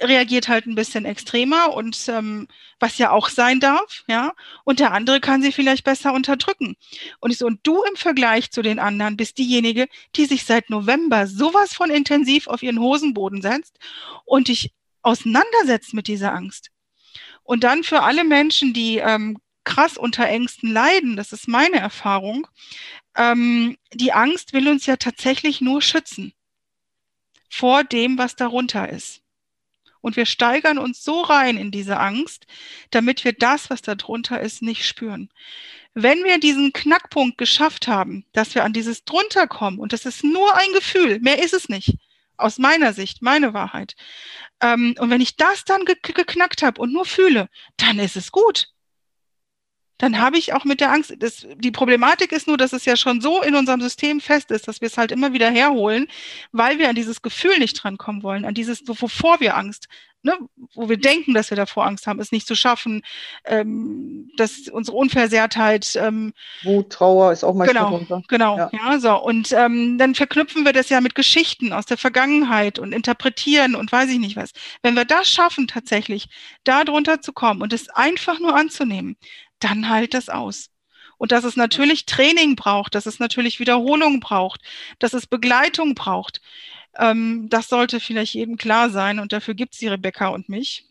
reagiert 0.00 0.48
halt 0.48 0.66
ein 0.66 0.74
bisschen 0.74 1.04
extremer 1.04 1.72
und 1.72 2.08
ähm, 2.08 2.48
was 2.78 2.98
ja 2.98 3.10
auch 3.10 3.28
sein 3.28 3.60
darf, 3.60 4.04
ja. 4.08 4.34
Und 4.64 4.80
der 4.80 4.92
andere 4.92 5.20
kann 5.20 5.42
sie 5.42 5.52
vielleicht 5.52 5.84
besser 5.84 6.12
unterdrücken. 6.12 6.76
Und 7.20 7.30
ich 7.30 7.38
so, 7.38 7.46
und 7.46 7.66
du 7.66 7.82
im 7.84 7.96
Vergleich 7.96 8.50
zu 8.50 8.62
den 8.62 8.78
anderen 8.78 9.16
bist 9.16 9.38
diejenige, 9.38 9.86
die 10.14 10.26
sich 10.26 10.44
seit 10.44 10.70
November 10.70 11.26
sowas 11.26 11.72
von 11.72 11.90
intensiv 11.90 12.46
auf 12.46 12.62
ihren 12.62 12.80
Hosenboden 12.80 13.40
setzt 13.40 13.78
und 14.24 14.48
dich 14.48 14.72
auseinandersetzt 15.02 15.94
mit 15.94 16.08
dieser 16.08 16.34
Angst. 16.34 16.70
Und 17.42 17.64
dann 17.64 17.84
für 17.84 18.02
alle 18.02 18.24
Menschen, 18.24 18.72
die 18.72 18.98
ähm, 18.98 19.38
krass 19.64 19.96
unter 19.96 20.26
Ängsten 20.26 20.70
leiden, 20.72 21.16
das 21.16 21.32
ist 21.32 21.48
meine 21.48 21.78
Erfahrung, 21.78 22.46
ähm, 23.16 23.76
die 23.92 24.12
Angst 24.12 24.52
will 24.52 24.68
uns 24.68 24.86
ja 24.86 24.96
tatsächlich 24.96 25.60
nur 25.60 25.80
schützen 25.80 26.34
vor 27.48 27.84
dem, 27.84 28.18
was 28.18 28.36
darunter 28.36 28.88
ist. 28.88 29.22
Und 30.06 30.14
wir 30.14 30.24
steigern 30.24 30.78
uns 30.78 31.02
so 31.02 31.20
rein 31.20 31.56
in 31.56 31.72
diese 31.72 31.98
Angst, 31.98 32.46
damit 32.92 33.24
wir 33.24 33.32
das, 33.32 33.70
was 33.70 33.82
darunter 33.82 34.40
ist, 34.40 34.62
nicht 34.62 34.86
spüren. 34.86 35.30
Wenn 35.94 36.22
wir 36.22 36.38
diesen 36.38 36.72
Knackpunkt 36.72 37.38
geschafft 37.38 37.88
haben, 37.88 38.24
dass 38.32 38.54
wir 38.54 38.62
an 38.62 38.72
dieses 38.72 39.02
drunter 39.04 39.48
kommen, 39.48 39.80
und 39.80 39.92
das 39.92 40.06
ist 40.06 40.22
nur 40.22 40.54
ein 40.54 40.72
Gefühl, 40.74 41.18
mehr 41.18 41.42
ist 41.42 41.54
es 41.54 41.68
nicht, 41.68 41.98
aus 42.36 42.58
meiner 42.58 42.92
Sicht, 42.92 43.20
meine 43.20 43.52
Wahrheit. 43.52 43.96
Ähm, 44.60 44.94
und 45.00 45.10
wenn 45.10 45.20
ich 45.20 45.34
das 45.34 45.64
dann 45.64 45.84
ge 45.84 45.96
geknackt 46.00 46.62
habe 46.62 46.80
und 46.80 46.92
nur 46.92 47.04
fühle, 47.04 47.48
dann 47.76 47.98
ist 47.98 48.14
es 48.14 48.30
gut. 48.30 48.68
Dann 49.98 50.20
habe 50.20 50.36
ich 50.38 50.52
auch 50.52 50.64
mit 50.64 50.80
der 50.80 50.92
Angst, 50.92 51.14
das, 51.18 51.46
die 51.56 51.70
Problematik 51.70 52.32
ist 52.32 52.46
nur, 52.46 52.56
dass 52.58 52.72
es 52.72 52.84
ja 52.84 52.96
schon 52.96 53.20
so 53.20 53.42
in 53.42 53.54
unserem 53.54 53.80
System 53.80 54.20
fest 54.20 54.50
ist, 54.50 54.68
dass 54.68 54.80
wir 54.80 54.88
es 54.88 54.98
halt 54.98 55.10
immer 55.12 55.32
wieder 55.32 55.50
herholen, 55.50 56.06
weil 56.52 56.78
wir 56.78 56.88
an 56.88 56.94
dieses 56.96 57.22
Gefühl 57.22 57.58
nicht 57.58 57.82
drankommen 57.82 58.22
wollen, 58.22 58.44
an 58.44 58.54
dieses, 58.54 58.86
wovor 58.86 59.40
wir 59.40 59.56
Angst, 59.56 59.88
ne, 60.22 60.36
wo 60.74 60.88
wir 60.88 60.98
denken, 60.98 61.32
dass 61.32 61.50
wir 61.50 61.56
davor 61.56 61.86
Angst 61.86 62.06
haben, 62.06 62.20
es 62.20 62.32
nicht 62.32 62.46
zu 62.46 62.54
schaffen, 62.54 63.02
ähm, 63.44 64.30
dass 64.36 64.68
unsere 64.68 64.96
Unversehrtheit, 64.96 65.96
ähm, 65.96 66.34
Wut, 66.64 66.90
Trauer 66.90 67.32
ist 67.32 67.44
auch 67.44 67.54
meist 67.54 67.72
Genau. 67.72 67.84
darunter. 67.84 68.22
Genau, 68.28 68.58
Ja. 68.58 68.70
ja, 68.72 68.98
so. 68.98 69.14
Und 69.22 69.52
ähm, 69.52 69.96
dann 69.98 70.14
verknüpfen 70.14 70.64
wir 70.64 70.72
das 70.72 70.88
ja 70.90 71.00
mit 71.00 71.14
Geschichten 71.14 71.72
aus 71.72 71.86
der 71.86 71.96
Vergangenheit 71.96 72.78
und 72.78 72.92
interpretieren 72.92 73.74
und 73.76 73.90
weiß 73.92 74.10
ich 74.10 74.18
nicht 74.18 74.36
was. 74.36 74.50
Wenn 74.82 74.94
wir 74.94 75.04
das 75.04 75.30
schaffen, 75.30 75.68
tatsächlich 75.68 76.28
da 76.64 76.84
drunter 76.84 77.22
zu 77.22 77.32
kommen 77.32 77.62
und 77.62 77.72
es 77.72 77.88
einfach 77.88 78.40
nur 78.40 78.54
anzunehmen, 78.56 79.16
dann 79.58 79.88
halt 79.88 80.14
das 80.14 80.28
aus. 80.28 80.70
Und 81.18 81.32
dass 81.32 81.44
es 81.44 81.56
natürlich 81.56 82.06
Training 82.06 82.56
braucht, 82.56 82.94
dass 82.94 83.06
es 83.06 83.18
natürlich 83.18 83.58
Wiederholung 83.58 84.20
braucht, 84.20 84.60
dass 84.98 85.14
es 85.14 85.26
Begleitung 85.26 85.94
braucht. 85.94 86.40
Ähm, 86.98 87.48
das 87.48 87.68
sollte 87.68 88.00
vielleicht 88.00 88.34
jedem 88.34 88.56
klar 88.56 88.90
sein 88.90 89.18
und 89.18 89.32
dafür 89.32 89.54
gibt 89.54 89.74
es 89.74 89.80
die 89.80 89.88
Rebecca 89.88 90.28
und 90.28 90.48
mich 90.48 90.84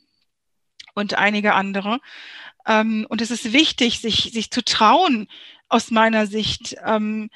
und 0.95 1.13
einige 1.15 1.53
andere. 1.53 1.99
Ähm, 2.65 3.05
und 3.09 3.21
es 3.21 3.31
ist 3.31 3.53
wichtig, 3.53 3.99
sich, 3.99 4.31
sich 4.31 4.49
zu 4.49 4.63
trauen, 4.63 5.27
aus 5.69 5.91
meiner 5.91 6.27
Sicht, 6.27 6.75
ähm, 6.85 7.29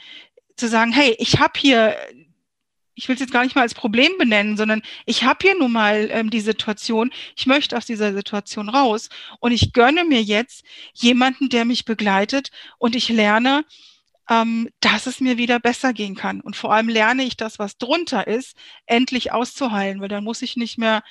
zu 0.55 0.67
sagen, 0.67 0.91
hey, 0.91 1.15
ich 1.19 1.39
habe 1.39 1.53
hier 1.57 1.95
ich 2.99 3.07
will 3.07 3.15
es 3.15 3.21
jetzt 3.21 3.31
gar 3.31 3.43
nicht 3.43 3.55
mal 3.55 3.61
als 3.61 3.73
Problem 3.73 4.11
benennen, 4.17 4.57
sondern 4.57 4.81
ich 5.05 5.23
habe 5.23 5.39
hier 5.41 5.57
nun 5.57 5.71
mal 5.71 6.09
ähm, 6.11 6.29
die 6.29 6.41
Situation, 6.41 7.11
ich 7.37 7.45
möchte 7.45 7.77
aus 7.77 7.85
dieser 7.85 8.13
Situation 8.13 8.67
raus 8.67 9.07
und 9.39 9.53
ich 9.53 9.71
gönne 9.71 10.03
mir 10.03 10.21
jetzt 10.21 10.65
jemanden, 10.93 11.47
der 11.47 11.63
mich 11.63 11.85
begleitet 11.85 12.49
und 12.77 12.97
ich 12.97 13.07
lerne, 13.07 13.63
ähm, 14.29 14.67
dass 14.81 15.07
es 15.07 15.21
mir 15.21 15.37
wieder 15.37 15.61
besser 15.61 15.93
gehen 15.93 16.15
kann. 16.15 16.41
Und 16.41 16.57
vor 16.57 16.73
allem 16.73 16.89
lerne 16.89 17.23
ich 17.23 17.37
das, 17.37 17.57
was 17.57 17.77
drunter 17.77 18.27
ist, 18.27 18.57
endlich 18.85 19.31
auszuheilen, 19.31 20.01
weil 20.01 20.09
dann 20.09 20.25
muss 20.25 20.41
ich 20.41 20.57
nicht 20.57 20.77
mehr 20.77 21.01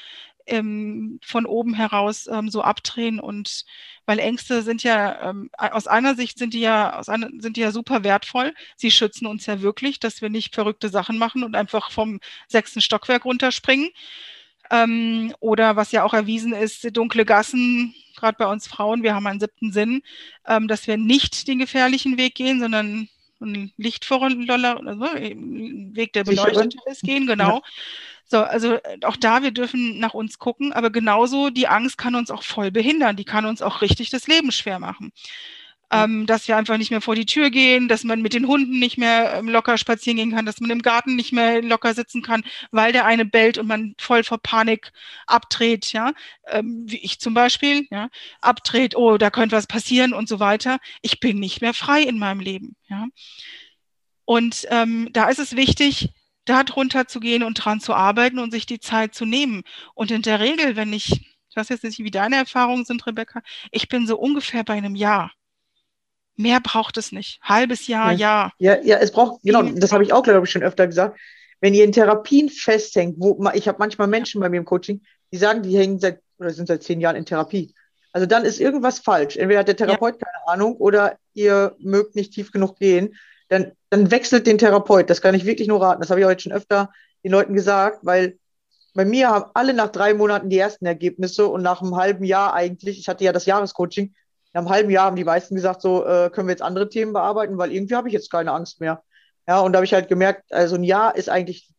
ähm, 0.49 1.21
von 1.23 1.47
oben 1.47 1.75
heraus 1.75 2.29
ähm, 2.31 2.51
so 2.51 2.63
abdrehen 2.63 3.21
und 3.21 3.65
weil 4.07 4.19
Ängste 4.19 4.63
sind 4.63 4.83
ja 4.83 5.31
ähm, 5.31 5.51
aus 5.59 5.87
einer 5.87 6.15
Sicht 6.15 6.39
sind 6.39 6.55
die 6.55 6.61
ja 6.61 6.99
aus 6.99 7.09
einer, 7.09 7.29
sind 7.39 7.57
die 7.57 7.61
ja 7.61 7.73
super 7.73 8.05
wertvoll. 8.05 8.55
Sie 8.77 8.91
schützen 8.91 9.27
uns 9.27 9.45
ja 9.47 9.61
wirklich, 9.61 10.01
dass 10.01 10.23
wir 10.23 10.31
nicht 10.31 10.55
verrückte 10.55 10.89
Sachen 10.89 11.19
machen 11.19 11.45
und 11.45 11.55
einfach 11.55 11.91
vom 11.91 12.21
sechsten 12.49 12.81
Stockwerk 12.81 13.27
runterspringen. 13.27 13.91
Ähm, 14.71 15.35
oder 15.41 15.77
was 15.77 15.93
ja 15.93 16.05
auch 16.05 16.15
erwiesen 16.15 16.53
ist, 16.53 16.97
dunkle 16.97 17.25
Gassen, 17.25 17.95
gerade 18.17 18.37
bei 18.39 18.47
uns 18.47 18.67
Frauen, 18.67 19.03
wir 19.03 19.15
haben 19.15 19.27
einen 19.27 19.41
siebten 19.41 19.73
Sinn, 19.73 20.03
ähm, 20.47 20.69
dass 20.69 20.87
wir 20.87 20.97
nicht 20.97 21.49
den 21.49 21.59
gefährlichen 21.59 22.19
Weg 22.19 22.35
gehen, 22.35 22.61
sondern 22.61 23.09
einen 23.41 23.73
lichtvollen 23.77 24.49
also, 24.49 25.05
Weg, 25.95 26.13
der 26.13 26.25
beleuchtet 26.25 26.75
ist, 26.87 27.03
gehen, 27.03 27.27
genau. 27.27 27.57
Ja. 27.57 27.63
So, 28.31 28.39
also 28.39 28.75
äh, 28.75 28.99
auch 29.05 29.17
da, 29.17 29.43
wir 29.43 29.53
dürfen 29.53 29.99
nach 29.99 30.15
uns 30.15 30.39
gucken, 30.39 30.73
aber 30.73 30.91
genauso 30.91 31.49
die 31.51 31.67
Angst 31.67 31.97
kann 31.97 32.15
uns 32.15 32.31
auch 32.31 32.43
voll 32.43 32.71
behindern. 32.71 33.17
Die 33.17 33.25
kann 33.25 33.47
uns 33.47 33.63
auch 33.63 33.81
richtig 33.81 34.11
das 34.11 34.27
Leben 34.27 34.53
schwer 34.53 34.79
machen. 34.79 35.13
Ähm, 35.91 36.27
dass 36.27 36.49
wir 36.49 36.57
einfach 36.57 36.77
nicht 36.77 36.91
mehr 36.91 37.01
vor 37.01 37.15
die 37.15 37.25
Tür 37.25 37.51
gehen, 37.51 37.89
dass 37.89 38.05
man 38.05 38.21
mit 38.21 38.35
den 38.35 38.47
Hunden 38.47 38.79
nicht 38.79 38.99
mehr 38.99 39.35
ähm, 39.35 39.49
locker 39.49 39.79
spazieren 39.79 40.19
gehen 40.19 40.33
kann, 40.33 40.45
dass 40.45 40.61
man 40.61 40.71
im 40.71 40.83
Garten 40.83 41.17
nicht 41.17 41.33
mehr 41.33 41.63
locker 41.63 41.95
sitzen 41.95 42.21
kann, 42.21 42.45
weil 42.71 42.93
der 42.93 43.07
eine 43.07 43.25
bellt 43.25 43.57
und 43.57 43.67
man 43.67 43.95
voll 43.99 44.23
vor 44.23 44.39
Panik 44.39 44.93
abdreht, 45.27 45.93
ja, 45.93 46.13
ähm, 46.49 46.85
wie 46.87 46.99
ich 46.99 47.21
zum 47.21 47.33
Beispiel, 47.33 47.87
ja, 47.91 48.09
abdreht, 48.43 48.97
oh, 48.97 49.17
da 49.17 49.31
könnte 49.31 49.57
was 49.57 49.67
passieren 49.67 50.13
und 50.13 50.29
so 50.29 50.41
weiter. 50.41 50.79
Ich 51.01 51.21
bin 51.21 51.39
nicht 51.39 51.63
mehr 51.63 51.73
frei 51.73 52.03
in 52.03 52.19
meinem 52.19 52.41
Leben, 52.41 52.77
ja. 52.89 53.07
Und 54.27 54.67
ähm, 54.71 55.09
da 55.13 55.31
ist 55.31 55.39
es 55.39 55.57
wichtig, 55.57 56.11
da 56.49 56.65
drunter 56.65 57.07
zu 57.07 57.21
gehen 57.21 57.43
und 57.43 57.55
dran 57.55 57.81
zu 57.81 57.95
arbeiten 57.95 58.39
und 58.39 58.51
sich 58.51 58.67
die 58.67 58.81
Zeit 58.81 59.15
zu 59.15 59.25
nehmen. 59.25 59.63
Und 59.95 60.11
in 60.11 60.23
der 60.23 60.41
Regel, 60.41 60.77
wenn 60.77 60.93
ich, 60.93 61.13
ich 61.13 61.57
weiß 61.57 61.69
jetzt 61.71 61.85
nicht, 61.85 61.99
wie 62.01 62.11
deine 62.11 62.37
Erfahrungen 62.37 62.85
sind, 62.85 63.07
Rebecca, 63.07 63.41
ich 63.71 63.89
bin 63.89 64.07
so 64.07 64.19
ungefähr 64.19 64.65
bei 64.65 64.75
einem 64.75 64.95
Jahr. 64.95 65.33
Mehr 66.39 66.61
braucht 66.61 66.97
es 66.97 67.13
nicht. 67.13 67.41
Halbes 67.43 67.87
Jahr, 67.87 68.13
ja. 68.13 68.53
Ja, 68.59 68.77
ja, 68.77 68.83
ja 68.83 68.97
es 68.99 69.13
braucht, 69.13 69.43
genau, 69.43 69.63
das 69.63 69.93
habe 69.93 70.05
ich 70.05 70.13
auch, 70.13 70.23
glaube 70.23 70.47
ich, 70.47 70.51
schon 70.51 70.63
öfter 70.63 70.87
gesagt. 70.87 71.19
Wenn 71.61 71.75
ihr 71.75 71.85
in 71.85 71.93
Therapien 71.93 72.49
festhängt, 72.49 73.17
wo 73.19 73.39
ich 73.53 73.69
habe 73.69 73.79
manchmal 73.79 74.07
Menschen 74.07 74.41
bei 74.41 74.49
mir 74.49 74.59
im 74.59 74.65
Coaching, 74.65 75.03
die 75.33 75.37
sagen, 75.37 75.63
die 75.63 75.77
hängen 75.77 75.99
seit 75.99 76.21
oder 76.39 76.51
sind 76.51 76.69
seit 76.69 76.83
zehn 76.83 77.01
Jahren 77.01 77.17
in 77.17 77.27
Therapie. 77.27 77.75
Also 78.13 78.27
dann 78.27 78.45
ist 78.45 78.61
irgendwas 78.61 79.01
falsch. 79.01 79.37
Entweder 79.37 79.61
hat 79.61 79.69
der 79.69 79.77
Therapeut 79.77 80.15
ja. 80.15 80.27
keine 80.27 80.49
Ahnung 80.49 80.77
oder 80.77 81.19
ihr 81.35 81.75
mögt 81.81 82.15
nicht 82.15 82.33
tief 82.33 82.53
genug 82.53 82.79
gehen 82.79 83.15
dann, 83.49 83.73
dann 83.91 84.11
wechselt 84.11 84.47
den 84.47 84.59
Therapeut. 84.59 85.11
Das 85.11 85.21
kann 85.21 85.35
ich 85.35 85.45
wirklich 85.45 85.69
nur 85.69 85.81
raten. 85.81 86.01
Das 86.01 86.11
habe 86.11 86.21
ich 86.21 86.27
heute 86.27 86.43
schon 86.43 86.53
öfter 86.53 86.91
den 87.25 87.33
Leuten 87.33 87.55
gesagt, 87.55 88.01
weil 88.03 88.39
bei 88.95 89.05
mir 89.05 89.31
haben 89.31 89.51
alle 89.55 89.75
nach 89.75 89.91
drei 89.91 90.15
Monaten 90.15 90.51
die 90.51 90.59
ersten 90.59 90.87
Ergebnisse 90.87 91.47
und 91.47 91.63
nach 91.63 91.83
einem 91.83 91.97
halben 91.97 92.25
Jahr 92.25 92.55
eigentlich, 92.55 92.99
ich 92.99 93.09
hatte 93.09 93.25
ja 93.25 93.33
das 93.33 93.47
Jahrescoaching, 93.47 94.15
nach 94.53 94.63
einem 94.63 94.71
halben 94.71 94.91
Jahr 94.91 95.07
haben 95.07 95.17
die 95.17 95.25
meisten 95.25 95.55
gesagt, 95.55 95.83
so 95.83 96.05
äh, 96.07 96.31
können 96.31 96.49
wir 96.49 96.53
jetzt 96.53 96.63
andere 96.63 96.89
Themen 96.89 97.13
bearbeiten, 97.13 97.59
weil 97.59 97.73
irgendwie 97.73 97.95
habe 97.95 98.09
ich 98.09 98.15
jetzt 98.15 98.31
keine 98.31 98.53
Angst 98.53 98.81
mehr. 98.81 99.03
Ja, 99.47 99.61
und 99.61 99.73
da 99.73 99.79
habe 99.79 99.85
ich 99.85 99.95
halt 99.95 100.09
gemerkt, 100.09 100.53
also 100.53 100.77
ein 100.77 100.85
Jahr 100.85 101.17
ist 101.17 101.29
eigentlich 101.29 101.73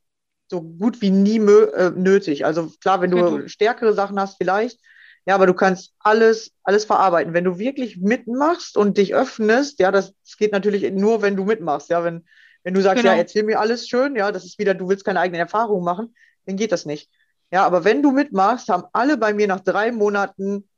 so 0.49 0.61
gut 0.61 1.01
wie 1.01 1.11
nie 1.11 1.37
äh, 1.37 1.91
nötig. 1.91 2.45
Also 2.45 2.71
klar, 2.81 3.01
wenn 3.01 3.11
du 3.11 3.17
genau. 3.17 3.47
stärkere 3.47 3.93
Sachen 3.93 4.19
hast, 4.19 4.37
vielleicht, 4.37 4.79
ja, 5.25 5.35
aber 5.35 5.45
du 5.45 5.53
kannst 5.53 5.93
alles, 5.99 6.51
alles 6.63 6.85
verarbeiten. 6.85 7.33
Wenn 7.33 7.43
du 7.43 7.59
wirklich 7.59 7.97
mitmachst 7.97 8.77
und 8.77 8.97
dich 8.97 9.13
öffnest, 9.13 9.79
ja, 9.79 9.91
das, 9.91 10.13
das 10.23 10.37
geht 10.37 10.51
natürlich 10.51 10.89
nur, 10.91 11.21
wenn 11.21 11.35
du 11.35 11.45
mitmachst. 11.45 11.89
Ja, 11.89 12.03
wenn, 12.03 12.25
wenn 12.63 12.73
du 12.73 12.81
sagst, 12.81 13.03
genau. 13.03 13.13
ja, 13.13 13.19
erzähl 13.19 13.43
mir 13.43 13.59
alles 13.59 13.87
schön, 13.87 14.15
ja, 14.15 14.31
das 14.31 14.45
ist 14.45 14.57
wieder, 14.57 14.73
du 14.73 14.89
willst 14.89 15.05
keine 15.05 15.19
eigenen 15.19 15.41
Erfahrungen 15.41 15.83
machen, 15.83 16.15
dann 16.45 16.55
geht 16.55 16.71
das 16.71 16.85
nicht. 16.85 17.09
Ja, 17.51 17.65
aber 17.65 17.83
wenn 17.83 18.01
du 18.01 18.11
mitmachst, 18.11 18.69
haben 18.69 18.85
alle 18.93 19.17
bei 19.17 19.33
mir 19.33 19.47
nach 19.47 19.59
drei 19.59 19.91
Monaten 19.91 20.68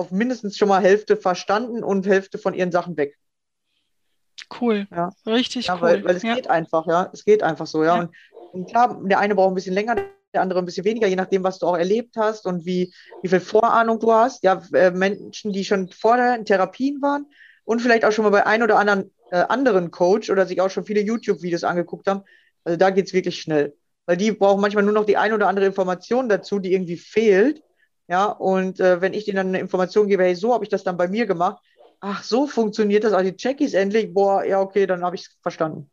auf 0.00 0.10
mindestens 0.10 0.56
schon 0.56 0.68
mal 0.68 0.82
Hälfte 0.82 1.16
verstanden 1.16 1.84
und 1.84 2.06
Hälfte 2.06 2.38
von 2.38 2.54
ihren 2.54 2.72
Sachen 2.72 2.96
weg. 2.96 3.16
Cool. 4.60 4.86
Ja. 4.90 5.10
Richtig 5.26 5.66
ja, 5.66 5.74
cool. 5.74 5.82
Weil, 5.82 6.04
weil 6.04 6.16
es 6.16 6.22
ja. 6.22 6.34
geht 6.34 6.48
einfach, 6.48 6.86
ja. 6.86 7.10
Es 7.12 7.24
geht 7.24 7.42
einfach 7.42 7.66
so, 7.66 7.84
ja. 7.84 7.96
ja. 7.96 8.02
Und, 8.02 8.10
und, 8.52 8.70
klar, 8.70 9.00
der 9.04 9.18
eine 9.18 9.34
braucht 9.34 9.52
ein 9.52 9.54
bisschen 9.54 9.74
länger, 9.74 9.96
der 10.34 10.42
andere 10.42 10.58
ein 10.60 10.64
bisschen 10.64 10.84
weniger, 10.84 11.06
je 11.06 11.16
nachdem, 11.16 11.44
was 11.44 11.58
du 11.58 11.66
auch 11.66 11.76
erlebt 11.76 12.16
hast 12.16 12.46
und 12.46 12.64
wie, 12.64 12.92
wie 13.22 13.28
viel 13.28 13.40
Vorahnung 13.40 14.00
du 14.00 14.12
hast. 14.12 14.42
Ja, 14.42 14.62
äh, 14.72 14.90
Menschen, 14.90 15.52
die 15.52 15.64
schon 15.64 15.88
vorher 15.88 16.36
in 16.36 16.44
Therapien 16.44 17.00
waren 17.02 17.26
und 17.64 17.80
vielleicht 17.80 18.04
auch 18.04 18.12
schon 18.12 18.24
mal 18.24 18.30
bei 18.30 18.46
ein 18.46 18.62
oder 18.62 18.78
anderen 18.78 19.10
äh, 19.30 19.44
anderen 19.48 19.90
Coach 19.90 20.30
oder 20.30 20.46
sich 20.46 20.60
auch 20.60 20.70
schon 20.70 20.84
viele 20.84 21.00
YouTube-Videos 21.00 21.64
angeguckt 21.64 22.06
haben. 22.06 22.22
Also 22.64 22.76
da 22.76 22.90
geht 22.90 23.06
es 23.06 23.12
wirklich 23.12 23.40
schnell. 23.40 23.76
Weil 24.06 24.16
die 24.16 24.32
brauchen 24.32 24.60
manchmal 24.60 24.84
nur 24.84 24.92
noch 24.92 25.06
die 25.06 25.16
ein 25.16 25.32
oder 25.32 25.48
andere 25.48 25.66
Information 25.66 26.28
dazu, 26.28 26.58
die 26.58 26.72
irgendwie 26.72 26.96
fehlt. 26.96 27.62
Ja, 28.10 28.26
und 28.26 28.80
äh, 28.80 29.00
wenn 29.00 29.14
ich 29.14 29.24
denen 29.24 29.36
dann 29.36 29.48
eine 29.48 29.60
Information 29.60 30.08
gebe, 30.08 30.24
hey, 30.24 30.34
so 30.34 30.52
habe 30.52 30.64
ich 30.64 30.68
das 30.68 30.82
dann 30.82 30.96
bei 30.96 31.06
mir 31.06 31.26
gemacht. 31.26 31.62
Ach, 32.00 32.24
so 32.24 32.48
funktioniert 32.48 33.04
das. 33.04 33.12
Also 33.12 33.30
die 33.30 33.36
Checkies 33.36 33.72
endlich. 33.72 34.12
Boah, 34.12 34.44
ja, 34.44 34.60
okay, 34.60 34.84
dann 34.84 35.04
habe 35.04 35.14
ich 35.14 35.22
es 35.22 35.38
verstanden. 35.40 35.88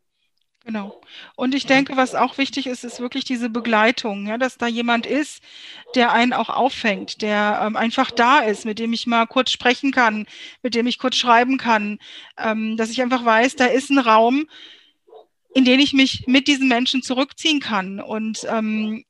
Genau. 0.66 1.00
Und 1.36 1.54
ich 1.54 1.68
denke, 1.68 1.96
was 1.96 2.16
auch 2.16 2.40
wichtig 2.40 2.66
ist, 2.66 2.84
ist 2.84 3.00
wirklich 3.00 3.24
diese 3.24 3.50
Begleitung, 3.50 4.26
ja, 4.26 4.40
dass 4.40 4.58
da 4.58 4.66
jemand 4.66 5.06
ist, 5.06 5.44
der 5.94 6.12
einen 6.12 6.34
auch 6.34 6.50
auffängt, 6.50 7.22
der 7.22 7.62
ähm, 7.64 7.76
einfach 7.76 8.10
da 8.10 8.40
ist, 8.40 8.66
mit 8.66 8.80
dem 8.80 8.94
ich 8.94 9.06
mal 9.06 9.28
kurz 9.28 9.52
sprechen 9.52 9.92
kann, 9.92 10.26
mit 10.64 10.74
dem 10.74 10.88
ich 10.88 10.98
kurz 10.98 11.18
schreiben 11.18 11.58
kann, 11.58 12.00
ähm, 12.38 12.78
dass 12.78 12.90
ich 12.90 13.02
einfach 13.02 13.24
weiß, 13.24 13.56
da 13.56 13.68
ist 13.68 13.92
ein 13.92 14.00
Raum, 14.00 14.50
in 15.54 15.66
den 15.66 15.80
ich 15.80 15.94
mich 15.94 16.26
mit 16.26 16.48
diesen 16.48 16.68
Menschen 16.68 17.04
zurückziehen 17.04 17.60
kann. 17.60 18.02
Und 18.02 18.46
ähm, 18.50 19.06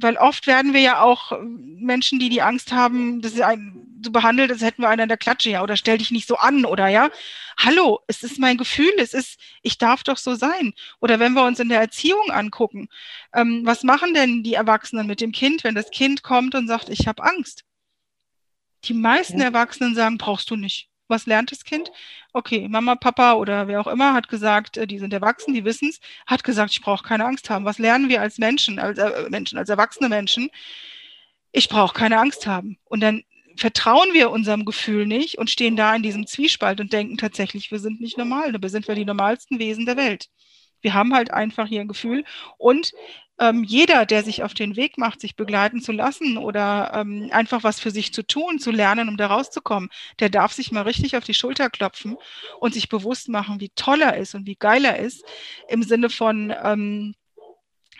weil 0.00 0.16
oft 0.16 0.46
werden 0.46 0.72
wir 0.72 0.80
ja 0.80 1.00
auch 1.02 1.32
äh, 1.32 1.36
Menschen, 1.42 2.18
die 2.18 2.28
die 2.28 2.42
Angst 2.42 2.72
haben, 2.72 3.20
das 3.20 3.32
ist 3.32 3.42
ein, 3.42 3.84
so 4.02 4.10
behandelt, 4.12 4.50
als 4.50 4.62
hätten 4.62 4.82
wir 4.82 4.88
einen 4.88 5.02
in 5.02 5.08
der 5.08 5.18
Klatsche, 5.18 5.50
ja, 5.50 5.62
oder 5.62 5.76
stell 5.76 5.98
dich 5.98 6.10
nicht 6.10 6.28
so 6.28 6.36
an, 6.36 6.64
oder 6.64 6.88
ja. 6.88 7.10
Hallo, 7.58 8.00
es 8.06 8.22
ist 8.22 8.38
mein 8.38 8.56
Gefühl, 8.56 8.92
es 8.98 9.12
ist, 9.12 9.40
ich 9.62 9.78
darf 9.78 10.04
doch 10.04 10.16
so 10.16 10.36
sein. 10.36 10.72
Oder 11.00 11.18
wenn 11.18 11.32
wir 11.32 11.44
uns 11.44 11.58
in 11.58 11.68
der 11.68 11.80
Erziehung 11.80 12.30
angucken, 12.30 12.88
ähm, 13.34 13.62
was 13.64 13.82
machen 13.82 14.14
denn 14.14 14.44
die 14.44 14.54
Erwachsenen 14.54 15.08
mit 15.08 15.20
dem 15.20 15.32
Kind, 15.32 15.64
wenn 15.64 15.74
das 15.74 15.90
Kind 15.90 16.22
kommt 16.22 16.54
und 16.54 16.68
sagt, 16.68 16.88
ich 16.88 17.08
habe 17.08 17.24
Angst? 17.24 17.64
Die 18.84 18.94
meisten 18.94 19.38
ja. 19.38 19.46
Erwachsenen 19.46 19.96
sagen, 19.96 20.18
brauchst 20.18 20.50
du 20.50 20.56
nicht. 20.56 20.88
Was 21.08 21.26
lernt 21.26 21.50
das 21.50 21.64
Kind? 21.64 21.90
Okay, 22.32 22.68
Mama, 22.68 22.94
Papa 22.94 23.34
oder 23.34 23.66
wer 23.66 23.80
auch 23.80 23.86
immer 23.86 24.12
hat 24.14 24.28
gesagt, 24.28 24.76
äh, 24.76 24.86
die 24.86 24.98
sind 24.98 25.12
erwachsen, 25.12 25.54
die 25.54 25.64
wissen 25.64 25.88
es, 25.88 26.00
hat 26.26 26.44
gesagt, 26.44 26.72
ich 26.72 26.82
brauche 26.82 27.02
keine 27.02 27.24
Angst 27.24 27.50
haben. 27.50 27.64
Was 27.64 27.78
lernen 27.78 28.08
wir 28.08 28.20
als 28.20 28.38
Menschen, 28.38 28.78
als 28.78 28.98
äh, 28.98 29.28
Menschen, 29.30 29.58
als 29.58 29.68
erwachsene 29.68 30.08
Menschen? 30.08 30.50
Ich 31.52 31.68
brauche 31.68 31.94
keine 31.94 32.18
Angst 32.18 32.46
haben. 32.46 32.78
Und 32.84 33.00
dann 33.00 33.24
vertrauen 33.56 34.12
wir 34.12 34.30
unserem 34.30 34.64
Gefühl 34.64 35.06
nicht 35.06 35.38
und 35.38 35.50
stehen 35.50 35.76
da 35.76 35.94
in 35.94 36.02
diesem 36.02 36.26
Zwiespalt 36.26 36.80
und 36.80 36.92
denken 36.92 37.16
tatsächlich, 37.16 37.70
wir 37.70 37.80
sind 37.80 38.00
nicht 38.00 38.16
normal, 38.16 38.52
dabei 38.52 38.68
sind 38.68 38.86
wir 38.86 38.94
die 38.94 39.04
normalsten 39.04 39.58
Wesen 39.58 39.84
der 39.84 39.96
Welt. 39.96 40.28
Wir 40.80 40.94
haben 40.94 41.12
halt 41.12 41.32
einfach 41.32 41.66
hier 41.66 41.80
ein 41.80 41.88
Gefühl 41.88 42.24
und 42.56 42.92
ähm, 43.38 43.64
jeder, 43.64 44.06
der 44.06 44.24
sich 44.24 44.42
auf 44.42 44.54
den 44.54 44.76
Weg 44.76 44.98
macht, 44.98 45.20
sich 45.20 45.36
begleiten 45.36 45.80
zu 45.80 45.92
lassen 45.92 46.38
oder 46.38 46.92
ähm, 46.94 47.28
einfach 47.32 47.62
was 47.62 47.78
für 47.78 47.90
sich 47.90 48.12
zu 48.12 48.26
tun, 48.26 48.58
zu 48.58 48.70
lernen, 48.70 49.08
um 49.08 49.16
da 49.16 49.28
rauszukommen, 49.28 49.90
der 50.18 50.28
darf 50.28 50.52
sich 50.52 50.72
mal 50.72 50.82
richtig 50.82 51.16
auf 51.16 51.24
die 51.24 51.34
Schulter 51.34 51.70
klopfen 51.70 52.16
und 52.60 52.74
sich 52.74 52.88
bewusst 52.88 53.28
machen, 53.28 53.60
wie 53.60 53.70
toll 53.70 54.02
er 54.02 54.16
ist 54.16 54.34
und 54.34 54.46
wie 54.46 54.56
geil 54.56 54.84
er 54.84 54.98
ist, 54.98 55.24
im 55.68 55.82
Sinne 55.82 56.10
von 56.10 56.52
ähm, 56.62 57.14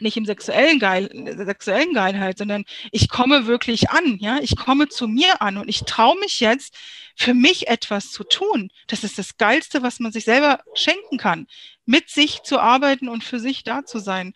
nicht 0.01 0.17
im 0.17 0.27
sexuellen, 0.27 0.79
Geil, 0.79 1.11
sexuellen 1.37 1.93
Geilheit, 1.93 2.39
sondern 2.39 2.65
ich 2.93 3.09
komme 3.09 3.47
wirklich 3.47 3.91
an, 3.91 4.17
ja, 4.19 4.39
ich 4.41 4.57
komme 4.57 4.89
zu 4.89 5.09
mir 5.09 5.43
an 5.43 5.57
und 5.57 5.69
ich 5.69 5.81
traue 5.81 6.19
mich 6.21 6.41
jetzt, 6.41 6.77
für 7.17 7.35
mich 7.35 7.67
etwas 7.67 8.13
zu 8.13 8.23
tun. 8.23 8.71
Das 8.87 9.03
ist 9.03 9.19
das 9.19 9.39
Geilste, 9.39 9.83
was 9.83 9.99
man 9.99 10.13
sich 10.13 10.25
selber 10.25 10.61
schenken 10.75 11.19
kann, 11.19 11.49
mit 11.85 12.11
sich 12.11 12.43
zu 12.45 12.61
arbeiten 12.61 13.09
und 13.09 13.25
für 13.25 13.41
sich 13.41 13.65
da 13.65 13.85
zu 13.85 13.99
sein 13.99 14.35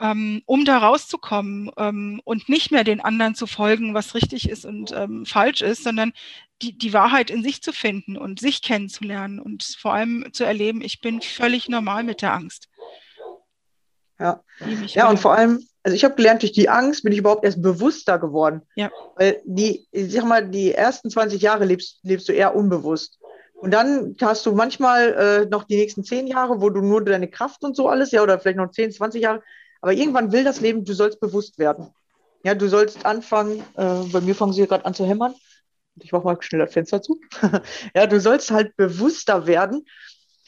ähm, 0.00 0.42
um 0.46 0.64
da 0.64 0.78
rauszukommen 0.78 1.70
ähm, 1.76 2.20
und 2.24 2.48
nicht 2.48 2.70
mehr 2.70 2.84
den 2.84 3.00
anderen 3.00 3.34
zu 3.34 3.46
folgen, 3.46 3.94
was 3.94 4.14
richtig 4.14 4.48
ist 4.48 4.64
und 4.64 4.92
ähm, 4.92 5.26
falsch 5.26 5.62
ist, 5.62 5.84
sondern 5.84 6.12
die, 6.62 6.76
die 6.76 6.92
Wahrheit 6.92 7.30
in 7.30 7.42
sich 7.42 7.62
zu 7.62 7.72
finden 7.72 8.16
und 8.16 8.40
sich 8.40 8.62
kennenzulernen 8.62 9.38
und 9.38 9.62
vor 9.62 9.94
allem 9.94 10.26
zu 10.32 10.44
erleben, 10.44 10.82
ich 10.82 11.00
bin 11.00 11.20
völlig 11.20 11.68
normal 11.68 12.04
mit 12.04 12.22
der 12.22 12.32
Angst. 12.32 12.68
Ja. 14.18 14.42
Ja, 14.88 15.08
und 15.08 15.18
vor 15.18 15.34
allem, 15.34 15.66
also 15.82 15.94
ich 15.94 16.04
habe 16.04 16.14
gelernt, 16.14 16.42
durch 16.42 16.52
die 16.52 16.68
Angst 16.68 17.02
bin 17.02 17.12
ich 17.12 17.18
überhaupt 17.18 17.44
erst 17.44 17.62
bewusster 17.62 18.18
geworden. 18.18 18.62
Ja. 18.74 18.90
Weil 19.16 19.40
die, 19.44 19.86
ich 19.92 20.12
sag 20.12 20.26
mal, 20.26 20.46
die 20.46 20.72
ersten 20.72 21.08
20 21.10 21.40
Jahre 21.40 21.64
lebst, 21.64 22.00
lebst 22.02 22.28
du 22.28 22.32
eher 22.32 22.54
unbewusst. 22.54 23.18
Und 23.54 23.72
dann 23.72 24.16
hast 24.20 24.44
du 24.46 24.52
manchmal 24.52 25.12
äh, 25.14 25.46
noch 25.46 25.64
die 25.64 25.76
nächsten 25.76 26.04
10 26.04 26.26
Jahre, 26.26 26.60
wo 26.60 26.70
du 26.70 26.80
nur 26.80 27.04
deine 27.04 27.28
Kraft 27.28 27.62
und 27.62 27.76
so 27.76 27.88
alles, 27.88 28.10
ja, 28.10 28.22
oder 28.22 28.38
vielleicht 28.38 28.56
noch 28.58 28.70
10, 28.70 28.92
20 28.92 29.22
Jahre. 29.22 29.42
Aber 29.80 29.92
irgendwann 29.92 30.32
will 30.32 30.44
das 30.44 30.60
Leben, 30.60 30.84
du 30.84 30.92
sollst 30.92 31.20
bewusst 31.20 31.58
werden. 31.58 31.88
Ja, 32.44 32.54
du 32.54 32.68
sollst 32.68 33.04
anfangen, 33.04 33.60
äh, 33.76 34.04
bei 34.12 34.20
mir 34.20 34.34
fangen 34.34 34.52
sie 34.52 34.66
gerade 34.66 34.84
an 34.84 34.94
zu 34.94 35.04
hämmern. 35.06 35.34
Ich 35.96 36.12
mache 36.12 36.24
mal 36.24 36.36
schnell 36.40 36.62
das 36.62 36.72
Fenster 36.72 37.02
zu. 37.02 37.20
ja, 37.94 38.06
du 38.06 38.20
sollst 38.20 38.50
halt 38.50 38.76
bewusster 38.76 39.46
werden. 39.46 39.84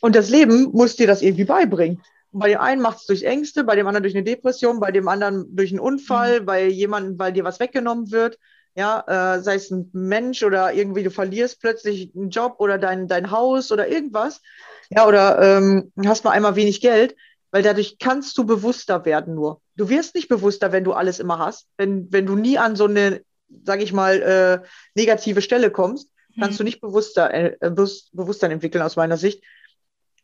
Und 0.00 0.16
das 0.16 0.30
Leben 0.30 0.70
muss 0.72 0.96
dir 0.96 1.06
das 1.06 1.22
irgendwie 1.22 1.44
beibringen. 1.44 2.02
Bei 2.32 2.48
dem 2.48 2.60
einen 2.60 2.80
macht 2.80 2.98
es 2.98 3.06
durch 3.06 3.24
Ängste, 3.24 3.62
bei 3.62 3.76
dem 3.76 3.86
anderen 3.86 4.02
durch 4.02 4.14
eine 4.14 4.24
Depression, 4.24 4.80
bei 4.80 4.90
dem 4.90 5.06
anderen 5.06 5.54
durch 5.54 5.70
einen 5.70 5.80
Unfall, 5.80 6.40
bei 6.40 6.66
jemandem, 6.66 7.18
weil 7.18 7.32
dir 7.32 7.44
was 7.44 7.60
weggenommen 7.60 8.10
wird. 8.10 8.38
Ja, 8.74 9.36
äh, 9.36 9.42
sei 9.42 9.56
es 9.56 9.70
ein 9.70 9.90
Mensch 9.92 10.42
oder 10.42 10.72
irgendwie 10.72 11.02
du 11.02 11.10
verlierst 11.10 11.60
plötzlich 11.60 12.10
einen 12.16 12.30
Job 12.30 12.54
oder 12.58 12.78
dein, 12.78 13.06
dein 13.06 13.30
Haus 13.30 13.70
oder 13.70 13.86
irgendwas. 13.86 14.40
Ja, 14.88 15.06
oder 15.06 15.40
ähm, 15.42 15.92
hast 16.06 16.24
mal 16.24 16.30
einmal 16.30 16.56
wenig 16.56 16.80
Geld, 16.80 17.14
weil 17.52 17.62
dadurch 17.62 17.98
kannst 18.00 18.36
du 18.38 18.44
bewusster 18.44 19.04
werden 19.04 19.34
nur. 19.36 19.60
Du 19.76 19.88
wirst 19.88 20.14
nicht 20.16 20.28
bewusster, 20.28 20.72
wenn 20.72 20.84
du 20.84 20.92
alles 20.92 21.20
immer 21.20 21.38
hast. 21.38 21.68
Wenn, 21.76 22.12
wenn 22.12 22.26
du 22.26 22.34
nie 22.34 22.58
an 22.58 22.74
so 22.74 22.86
eine, 22.86 23.22
sag 23.64 23.80
ich 23.80 23.92
mal, 23.92 24.20
äh, 24.22 24.66
negative 24.94 25.42
Stelle 25.42 25.70
kommst, 25.70 26.08
kannst 26.40 26.58
du 26.58 26.62
Mhm. 26.62 26.66
nicht 26.66 26.80
bewusster, 26.80 27.32
äh, 27.32 27.56
Bewusst- 27.60 28.08
Bewusstsein 28.12 28.50
entwickeln 28.50 28.82
aus 28.82 28.96
meiner 28.96 29.18
Sicht. 29.18 29.44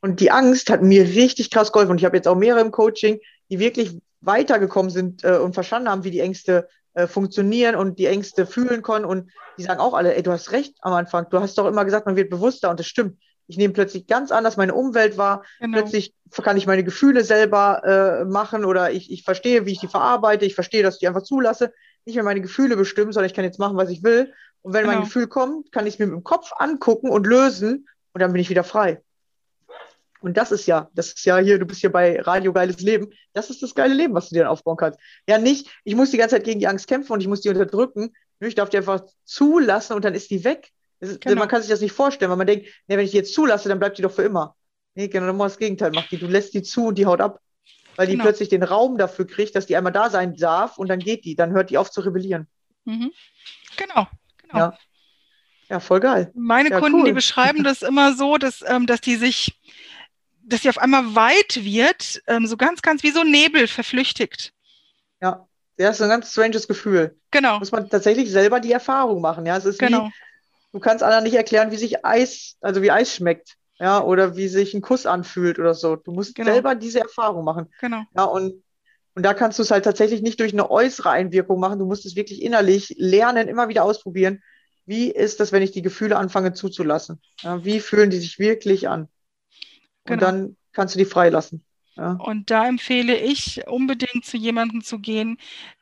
Und 0.00 0.20
die 0.20 0.30
Angst 0.30 0.70
hat 0.70 0.82
mir 0.82 1.02
richtig 1.04 1.50
krass 1.50 1.70
geholfen. 1.72 1.90
Und 1.92 1.98
ich 1.98 2.04
habe 2.04 2.16
jetzt 2.16 2.28
auch 2.28 2.36
mehrere 2.36 2.60
im 2.62 2.70
Coaching, 2.70 3.20
die 3.50 3.58
wirklich 3.58 3.98
weitergekommen 4.20 4.90
sind 4.90 5.22
äh, 5.24 5.36
und 5.38 5.52
verstanden 5.54 5.88
haben, 5.90 6.04
wie 6.04 6.10
die 6.10 6.20
Ängste 6.20 6.68
äh, 6.94 7.06
funktionieren 7.06 7.74
und 7.76 7.98
die 7.98 8.06
Ängste 8.06 8.46
fühlen 8.46 8.82
können. 8.82 9.04
Und 9.04 9.30
die 9.58 9.64
sagen 9.64 9.80
auch 9.80 9.94
alle, 9.94 10.14
ey, 10.16 10.22
du 10.22 10.30
hast 10.32 10.52
recht 10.52 10.74
am 10.80 10.92
Anfang. 10.94 11.26
Du 11.30 11.40
hast 11.40 11.58
doch 11.58 11.66
immer 11.66 11.84
gesagt, 11.84 12.06
man 12.06 12.16
wird 12.16 12.30
bewusster 12.30 12.70
und 12.70 12.80
das 12.80 12.86
stimmt. 12.86 13.18
Ich 13.48 13.56
nehme 13.56 13.72
plötzlich 13.72 14.06
ganz 14.06 14.30
anders 14.30 14.56
meine 14.56 14.74
Umwelt 14.74 15.16
wahr. 15.18 15.42
Genau. 15.58 15.78
Plötzlich 15.78 16.14
kann 16.42 16.56
ich 16.56 16.66
meine 16.66 16.84
Gefühle 16.84 17.24
selber 17.24 17.82
äh, 17.84 18.24
machen 18.26 18.64
oder 18.64 18.92
ich, 18.92 19.10
ich 19.10 19.24
verstehe, 19.24 19.66
wie 19.66 19.72
ich 19.72 19.80
die 19.80 19.88
verarbeite. 19.88 20.44
Ich 20.44 20.54
verstehe, 20.54 20.82
dass 20.82 20.94
ich 20.94 21.00
die 21.00 21.08
einfach 21.08 21.22
zulasse. 21.22 21.72
Nicht 22.04 22.14
mehr 22.14 22.24
meine 22.24 22.42
Gefühle 22.42 22.76
bestimmen, 22.76 23.12
sondern 23.12 23.26
ich 23.28 23.34
kann 23.34 23.44
jetzt 23.44 23.58
machen, 23.58 23.76
was 23.76 23.90
ich 23.90 24.02
will. 24.04 24.32
Und 24.62 24.74
wenn 24.74 24.86
mein 24.86 24.96
Genau. 24.96 25.06
Gefühl 25.06 25.26
kommt, 25.28 25.72
kann 25.72 25.86
ich 25.86 25.94
es 25.94 25.98
mir 25.98 26.06
mit 26.06 26.14
dem 26.14 26.24
Kopf 26.24 26.50
angucken 26.58 27.08
und 27.08 27.26
lösen 27.26 27.88
und 28.12 28.20
dann 28.20 28.32
bin 28.32 28.40
ich 28.42 28.50
wieder 28.50 28.64
frei. 28.64 29.02
Und 30.20 30.36
das 30.36 30.50
ist 30.50 30.66
ja, 30.66 30.90
das 30.94 31.12
ist 31.12 31.24
ja 31.24 31.38
hier, 31.38 31.58
du 31.58 31.64
bist 31.64 31.80
hier 31.80 31.92
bei 31.92 32.20
Radio 32.20 32.52
Geiles 32.52 32.80
Leben. 32.80 33.10
Das 33.34 33.50
ist 33.50 33.62
das 33.62 33.74
geile 33.74 33.94
Leben, 33.94 34.14
was 34.14 34.28
du 34.28 34.34
dir 34.34 34.42
dann 34.42 34.50
aufbauen 34.50 34.76
kannst. 34.76 34.98
Ja, 35.28 35.38
nicht, 35.38 35.70
ich 35.84 35.94
muss 35.94 36.10
die 36.10 36.16
ganze 36.16 36.36
Zeit 36.36 36.44
gegen 36.44 36.58
die 36.60 36.66
Angst 36.66 36.88
kämpfen 36.88 37.12
und 37.12 37.20
ich 37.20 37.28
muss 37.28 37.40
die 37.40 37.48
unterdrücken. 37.48 38.12
Ich 38.40 38.54
darf 38.56 38.68
die 38.68 38.78
einfach 38.78 39.04
zulassen 39.24 39.94
und 39.94 40.04
dann 40.04 40.14
ist 40.14 40.30
die 40.30 40.44
weg. 40.44 40.70
Das 41.00 41.10
ist, 41.10 41.20
Genau. 41.20 41.36
Man 41.40 41.48
kann 41.48 41.60
sich 41.62 41.70
das 41.70 41.80
nicht 41.80 41.92
vorstellen, 41.92 42.30
weil 42.30 42.38
man 42.38 42.46
denkt, 42.46 42.66
nee, 42.86 42.96
wenn 42.96 43.04
ich 43.04 43.12
die 43.12 43.18
jetzt 43.18 43.34
zulasse, 43.34 43.68
dann 43.68 43.78
bleibt 43.78 43.98
die 43.98 44.02
doch 44.02 44.12
für 44.12 44.22
immer. 44.22 44.56
Nee, 44.94 45.08
genau 45.08 45.30
genau 45.32 45.44
das 45.44 45.58
Gegenteil 45.58 45.92
macht 45.92 46.10
die. 46.10 46.18
Du 46.18 46.26
lässt 46.26 46.54
die 46.54 46.62
zu 46.62 46.86
und 46.86 46.98
die 46.98 47.06
haut 47.06 47.20
ab. 47.20 47.40
Weil 47.96 48.06
die 48.06 48.12
Genau. 48.12 48.24
plötzlich 48.24 48.48
den 48.48 48.62
Raum 48.62 48.96
dafür 48.98 49.26
kriegt, 49.26 49.54
dass 49.56 49.66
die 49.66 49.76
einmal 49.76 49.92
da 49.92 50.08
sein 50.10 50.34
darf 50.36 50.78
und 50.78 50.88
dann 50.88 50.98
geht 51.00 51.24
die. 51.24 51.34
Dann 51.36 51.52
hört 51.52 51.70
die 51.70 51.78
auf 51.78 51.90
zu 51.90 52.00
rebellieren. 52.00 52.46
Mhm. 52.84 53.12
Genau. 53.76 54.06
genau. 54.42 54.58
Ja. 54.58 54.78
Ja, 55.68 55.80
voll 55.80 56.00
geil. 56.00 56.30
Meine 56.34 56.70
Ja, 56.70 56.80
Kunden, 56.80 57.04
die 57.04 57.10
cool. 57.10 57.14
beschreiben 57.14 57.62
das 57.62 57.82
immer 57.82 58.14
so, 58.14 58.38
dass, 58.38 58.64
ähm, 58.66 58.86
dass 58.86 59.00
die 59.02 59.16
sich, 59.16 59.60
dass 60.42 60.62
sie 60.62 60.70
auf 60.70 60.78
einmal 60.78 61.14
weit 61.14 61.62
wird, 61.62 62.22
ähm, 62.26 62.46
so 62.46 62.56
ganz, 62.56 62.80
ganz 62.82 63.02
wie 63.02 63.10
so 63.10 63.22
Nebel 63.22 63.66
verflüchtigt. 63.68 64.52
Ja. 65.20 65.46
Ja, 65.76 65.90
ist 65.90 66.00
ein 66.02 66.08
ganz 66.08 66.32
stranges 66.32 66.66
Gefühl. 66.66 67.16
Genau, 67.30 67.58
Muss 67.60 67.70
man 67.70 67.88
tatsächlich 67.88 68.30
selber 68.30 68.58
die 68.58 68.72
Erfahrung 68.72 69.20
machen. 69.20 69.46
Ja, 69.46 69.56
es 69.58 69.64
ist 69.64 69.80
wie, 69.80 69.86
genau, 69.86 70.10
du 70.72 70.80
kannst 70.80 71.02
anderen 71.02 71.24
nicht 71.24 71.34
erklären, 71.34 71.70
wie 71.70 71.76
sich 71.76 72.04
Eis, 72.04 72.56
also 72.60 72.82
wie 72.82 72.90
Eis 72.90 73.14
schmeckt, 73.14 73.56
ja, 73.78 74.02
oder 74.02 74.36
wie 74.36 74.48
sich 74.48 74.74
ein 74.74 74.80
Kuss 74.82 75.06
anfühlt 75.06 75.58
oder 75.58 75.74
so. 75.74 75.96
Du 75.96 76.12
musst 76.12 76.34
Genau. 76.34 76.52
selber 76.52 76.74
diese 76.74 77.00
Erfahrung 77.00 77.44
machen. 77.44 77.66
genau. 77.80 78.02
Ja, 78.16 78.24
und, 78.24 78.62
und 79.14 79.22
da 79.22 79.34
kannst 79.34 79.58
du 79.58 79.62
es 79.62 79.70
halt 79.70 79.84
tatsächlich 79.84 80.22
nicht 80.22 80.40
durch 80.40 80.52
eine 80.52 80.70
äußere 80.70 81.10
Einwirkung 81.10 81.60
machen. 81.60 81.78
Du 81.78 81.86
musst 81.86 82.06
es 82.06 82.16
wirklich 82.16 82.42
innerlich 82.42 82.94
lernen, 82.98 83.48
immer 83.48 83.68
wieder 83.68 83.84
ausprobieren. 83.84 84.42
Wie 84.86 85.10
ist 85.10 85.40
das, 85.40 85.52
wenn 85.52 85.62
ich 85.62 85.72
die 85.72 85.82
Gefühle 85.82 86.16
anfange 86.16 86.52
zuzulassen? 86.54 87.20
Ja, 87.42 87.64
wie 87.64 87.80
fühlen 87.80 88.10
die 88.10 88.18
sich 88.18 88.38
wirklich 88.38 88.88
an? 88.88 89.02
Und 89.02 89.08
Genau. 90.18 90.20
dann 90.20 90.56
kannst 90.72 90.94
du 90.94 90.98
die 90.98 91.04
freilassen. 91.04 91.64
Ja, 91.98 92.22
Und 92.24 92.50
da 92.50 92.66
empfehle 92.68 93.16
ich 93.18 93.66
unbedingt 93.68 94.24
zu 94.24 94.36
jemandem 94.36 94.82
zu 94.82 94.98
gehen, 94.98 95.38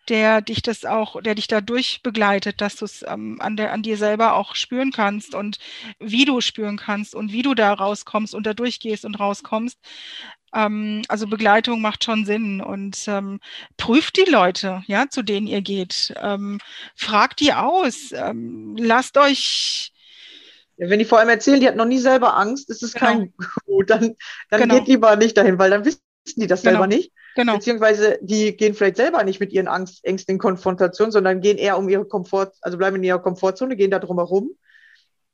der 0.09 0.43
dich 0.43 0.63
das 0.63 0.85
auch, 0.85 1.21
der 1.23 1.35
dich 1.35 1.49
dadurch 1.49 2.03
begleitet, 2.03 2.61
dass 2.61 2.77
du 2.77 2.85
es 2.85 3.05
ähm, 3.09 3.41
an 3.41 3.57
der, 3.57 3.73
an 3.73 3.83
dir 3.83 3.97
selber 3.99 4.35
auch 4.37 4.55
spüren 4.55 4.93
kannst 4.93 5.35
und 5.35 5.59
wie 5.99 6.25
du 6.27 6.41
spüren 6.43 6.77
kannst 6.79 7.15
und 7.15 7.33
wie 7.33 7.43
du 7.43 7.55
da 7.55 7.73
rauskommst 7.75 8.35
und 8.35 8.47
da 8.47 8.55
durchgehst 8.55 9.05
und 9.07 9.17
rauskommst. 9.21 9.79
Ähm, 10.55 11.03
also 11.09 11.27
Begleitung 11.27 11.81
macht 11.81 12.05
schon 12.05 12.25
Sinn 12.27 12.61
und 12.61 13.05
ähm, 13.09 13.41
prüft 13.77 14.17
die 14.17 14.31
Leute, 14.31 14.83
ja, 14.87 15.09
zu 15.11 15.23
denen 15.23 15.47
ihr 15.49 15.63
geht. 15.63 16.15
Ähm, 16.23 16.59
fragt 16.97 17.41
die 17.41 17.53
aus. 17.55 18.13
Ähm, 18.13 18.77
lasst 18.79 19.19
euch 19.19 19.93
Wenn 20.79 20.99
die 20.99 21.05
vor 21.05 21.19
allem 21.19 21.29
erzählen, 21.31 21.61
die 21.61 21.69
hat 21.69 21.77
noch 21.77 21.87
nie 21.87 21.99
selber 21.99 22.37
Angst, 22.37 22.69
ist 22.71 22.83
es 22.83 22.95
Genau. 22.95 22.99
kein 22.99 23.33
gut. 23.67 23.91
Dann, 23.91 24.15
dann 24.51 24.61
Genau. 24.61 24.69
geht 24.69 24.89
lieber 24.89 25.17
nicht 25.17 25.37
dahin, 25.37 25.59
weil 25.59 25.71
dann 25.71 25.85
wissen 25.85 26.01
die 26.35 26.47
das 26.47 26.63
Genau. 26.63 26.73
selber 26.73 26.87
nicht. 26.87 27.13
Genau, 27.37 27.55
Beziehungsweise 27.55 28.19
die 28.23 28.57
gehen 28.57 28.75
vielleicht 28.75 28.97
selber 28.97 29.23
nicht 29.23 29.41
mit 29.41 29.53
ihren 29.53 29.69
Angst, 29.69 30.05
Ängsten 30.05 30.35
in 30.35 30.39
Konfrontation, 30.39 31.13
sondern 31.13 31.41
gehen 31.41 31.59
eher 31.59 31.79
um 31.79 31.89
ihre 31.89 32.07
Komfort, 32.07 32.53
also 32.63 32.79
bleiben 32.79 32.97
in 32.97 33.05
ihrer 33.05 33.19
Komfortzone, 33.19 33.77
gehen 33.77 33.91
da 33.91 33.99
drum 33.99 34.17
herum. 34.19 34.57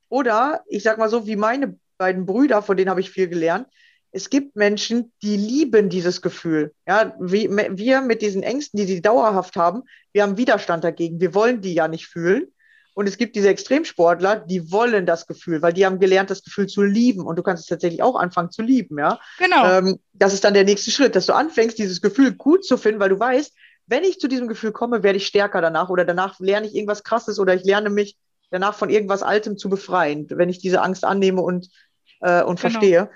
Oder 0.09 0.62
ich 0.66 0.82
sag 0.82 0.99
mal 0.99 1.09
so, 1.09 1.26
wie 1.26 1.36
meine 1.36 1.78
beiden 1.97 2.26
Brüder, 2.26 2.61
von 2.61 2.76
denen 2.76 2.90
habe 2.90 3.01
ich 3.01 3.11
viel 3.11 3.28
gelernt. 3.28 3.68
Es 4.11 4.28
gibt 4.28 4.57
Menschen, 4.57 5.12
die 5.22 5.36
lieben 5.36 5.88
dieses 5.88 6.20
Gefühl. 6.20 6.74
Ja, 6.86 7.16
wie, 7.18 7.49
wir 7.49 8.03
mit 8.03 8.20
diesen 8.20 8.43
Ängsten, 8.43 8.78
die 8.78 8.84
sie 8.84 9.01
dauerhaft 9.01 9.57
haben, 9.57 9.84
wir 10.12 10.22
haben 10.22 10.36
Widerstand 10.36 10.84
dagegen. 10.84 11.20
Wir 11.20 11.34
wollen 11.34 11.62
die 11.62 11.72
ja 11.72 11.88
nicht 11.88 12.09
fühlen. 12.09 12.49
Und 12.95 13.09
es 13.09 13.16
gibt 13.16 13.36
diese 13.36 13.49
Extremsportler, 13.49 14.36
die 14.36 14.70
wollen 14.70 15.07
das 15.07 15.26
Gefühl, 15.26 15.62
weil 15.62 15.72
die 15.72 15.86
haben 15.86 15.99
gelernt, 15.99 16.30
das 16.30 16.43
Gefühl 16.45 16.66
zu 16.66 16.82
lieben. 16.82 17.26
Und 17.26 17.36
du 17.36 17.43
kannst 17.43 17.62
es 17.62 17.68
tatsächlich 17.68 18.03
auch 18.03 18.16
anfangen 18.16 18.51
zu 18.51 18.62
lieben, 18.62 18.99
ja. 18.99 19.18
genau, 19.38 19.64
Ähm, 19.64 19.99
das 20.12 20.34
ist 20.34 20.45
dann 20.45 20.55
der 20.55 20.64
nächste 20.64 20.90
Schritt, 20.90 21.16
dass 21.16 21.26
du 21.26 21.32
anfängst, 21.34 21.78
dieses 21.78 22.01
Gefühl 22.03 22.32
gut 22.34 22.64
zu 22.64 22.76
finden, 22.76 23.01
weil 23.01 23.09
du 23.09 23.18
weißt, 23.18 23.53
wenn 23.86 24.05
ich 24.05 24.20
zu 24.20 24.28
diesem 24.28 24.47
Gefühl 24.49 24.72
komme, 24.72 25.03
werde 25.03 25.16
ich 25.16 25.26
stärker 25.26 25.61
danach 25.61 25.88
oder 25.88 26.05
danach 26.05 26.38
lerne 26.38 26.66
ich 26.66 26.74
irgendwas 26.74 27.03
Krasses 27.03 27.38
oder 27.38 27.55
ich 27.55 27.64
lerne 27.64 27.90
mich 27.90 28.16
danach 28.51 28.74
von 28.74 28.90
irgendwas 28.90 29.22
Altem 29.22 29.57
zu 29.57 29.68
befreien, 29.70 30.26
wenn 30.30 30.49
ich 30.51 30.59
diese 30.59 30.82
Angst 30.82 31.05
annehme 31.05 31.40
und, 31.43 31.68
äh, 32.20 32.43
und 32.43 32.61
Genau. 32.61 32.70
verstehe. 32.70 33.11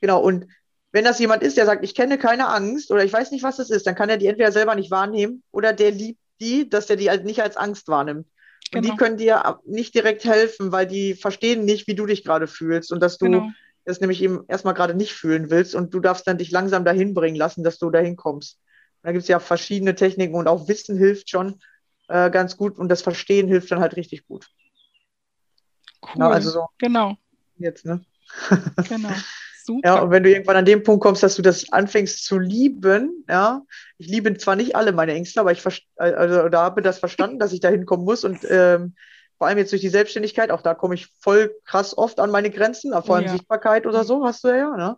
Genau, 0.00 0.20
und 0.20 0.46
wenn 0.90 1.04
das 1.04 1.18
jemand 1.18 1.42
ist, 1.42 1.56
der 1.56 1.66
sagt, 1.66 1.84
ich 1.84 1.94
kenne 1.94 2.18
keine 2.18 2.48
Angst 2.48 2.90
oder 2.90 3.04
ich 3.04 3.12
weiß 3.12 3.30
nicht, 3.30 3.42
was 3.44 3.56
das 3.56 3.70
ist, 3.70 3.86
dann 3.86 3.94
kann 3.94 4.08
er 4.10 4.18
die 4.18 4.26
entweder 4.26 4.52
selber 4.52 4.74
nicht 4.74 4.90
wahrnehmen 4.90 5.42
oder 5.50 5.72
der 5.72 5.90
liebt 5.90 6.20
die, 6.40 6.68
dass 6.68 6.90
er 6.90 6.96
die 6.96 7.08
halt 7.08 7.24
nicht 7.24 7.42
als 7.42 7.56
Angst 7.56 7.88
wahrnimmt. 7.88 8.26
Und 8.74 8.82
Genau. 8.82 8.90
die 8.90 8.96
können 8.96 9.16
dir 9.18 9.60
nicht 9.64 9.94
direkt 9.94 10.24
helfen, 10.24 10.72
weil 10.72 10.86
die 10.86 11.14
verstehen 11.14 11.64
nicht, 11.64 11.86
wie 11.86 11.94
du 11.94 12.06
dich 12.06 12.24
gerade 12.24 12.46
fühlst 12.46 12.92
und 12.92 13.00
dass 13.00 13.18
du 13.18 13.26
genau. 13.26 13.50
das 13.84 14.00
nämlich 14.00 14.22
eben 14.22 14.44
erstmal 14.48 14.74
gerade 14.74 14.94
nicht 14.94 15.12
fühlen 15.12 15.50
willst 15.50 15.74
und 15.74 15.92
du 15.92 16.00
darfst 16.00 16.26
dann 16.26 16.38
dich 16.38 16.50
langsam 16.50 16.84
dahin 16.84 17.12
bringen 17.12 17.36
lassen, 17.36 17.64
dass 17.64 17.78
du 17.78 17.90
dahin 17.90 18.16
kommst. 18.16 18.58
Und 19.02 19.08
da 19.08 19.12
gibt 19.12 19.22
es 19.22 19.28
ja 19.28 19.40
verschiedene 19.40 19.94
Techniken 19.94 20.34
und 20.34 20.48
auch 20.48 20.68
Wissen 20.68 20.96
hilft 20.96 21.28
schon 21.28 21.60
äh, 22.08 22.30
ganz 22.30 22.56
gut 22.56 22.78
und 22.78 22.88
das 22.88 23.02
Verstehen 23.02 23.48
hilft 23.48 23.70
dann 23.70 23.80
halt 23.80 23.96
richtig 23.96 24.26
gut. 24.26 24.48
Cool. 26.02 26.20
Ja, 26.20 26.30
also 26.30 26.50
so 26.50 26.66
Genau, 26.78 27.16
jetzt, 27.58 27.84
ne? 27.84 28.04
genau. 28.88 29.14
Ja, 29.68 29.92
Super. 29.92 30.02
und 30.02 30.10
wenn 30.10 30.22
du 30.22 30.30
irgendwann 30.30 30.56
an 30.56 30.64
den 30.64 30.82
Punkt 30.82 31.02
kommst, 31.02 31.22
dass 31.22 31.36
du 31.36 31.42
das 31.42 31.72
anfängst 31.72 32.24
zu 32.24 32.38
lieben, 32.38 33.24
ja, 33.28 33.62
ich 33.98 34.08
liebe 34.08 34.36
zwar 34.36 34.56
nicht 34.56 34.76
alle 34.76 34.92
meine 34.92 35.12
Ängste, 35.12 35.40
aber 35.40 35.52
ich 35.52 35.62
also, 35.96 36.48
da 36.48 36.62
habe 36.62 36.82
das 36.82 36.98
verstanden, 36.98 37.38
dass 37.38 37.52
ich 37.52 37.60
da 37.60 37.68
hinkommen 37.68 38.04
muss 38.04 38.24
und 38.24 38.40
ähm, 38.48 38.94
vor 39.38 39.48
allem 39.48 39.58
jetzt 39.58 39.72
durch 39.72 39.82
die 39.82 39.88
Selbstständigkeit, 39.88 40.50
auch 40.50 40.62
da 40.62 40.74
komme 40.74 40.94
ich 40.94 41.08
voll 41.20 41.54
krass 41.64 41.96
oft 41.96 42.20
an 42.20 42.30
meine 42.30 42.50
Grenzen, 42.50 42.92
vor 43.02 43.16
allem 43.16 43.26
Ja. 43.26 43.32
Sichtbarkeit 43.32 43.86
oder 43.86 44.04
so, 44.04 44.24
hast 44.24 44.44
du 44.44 44.48
ja, 44.48 44.76
ne? 44.76 44.96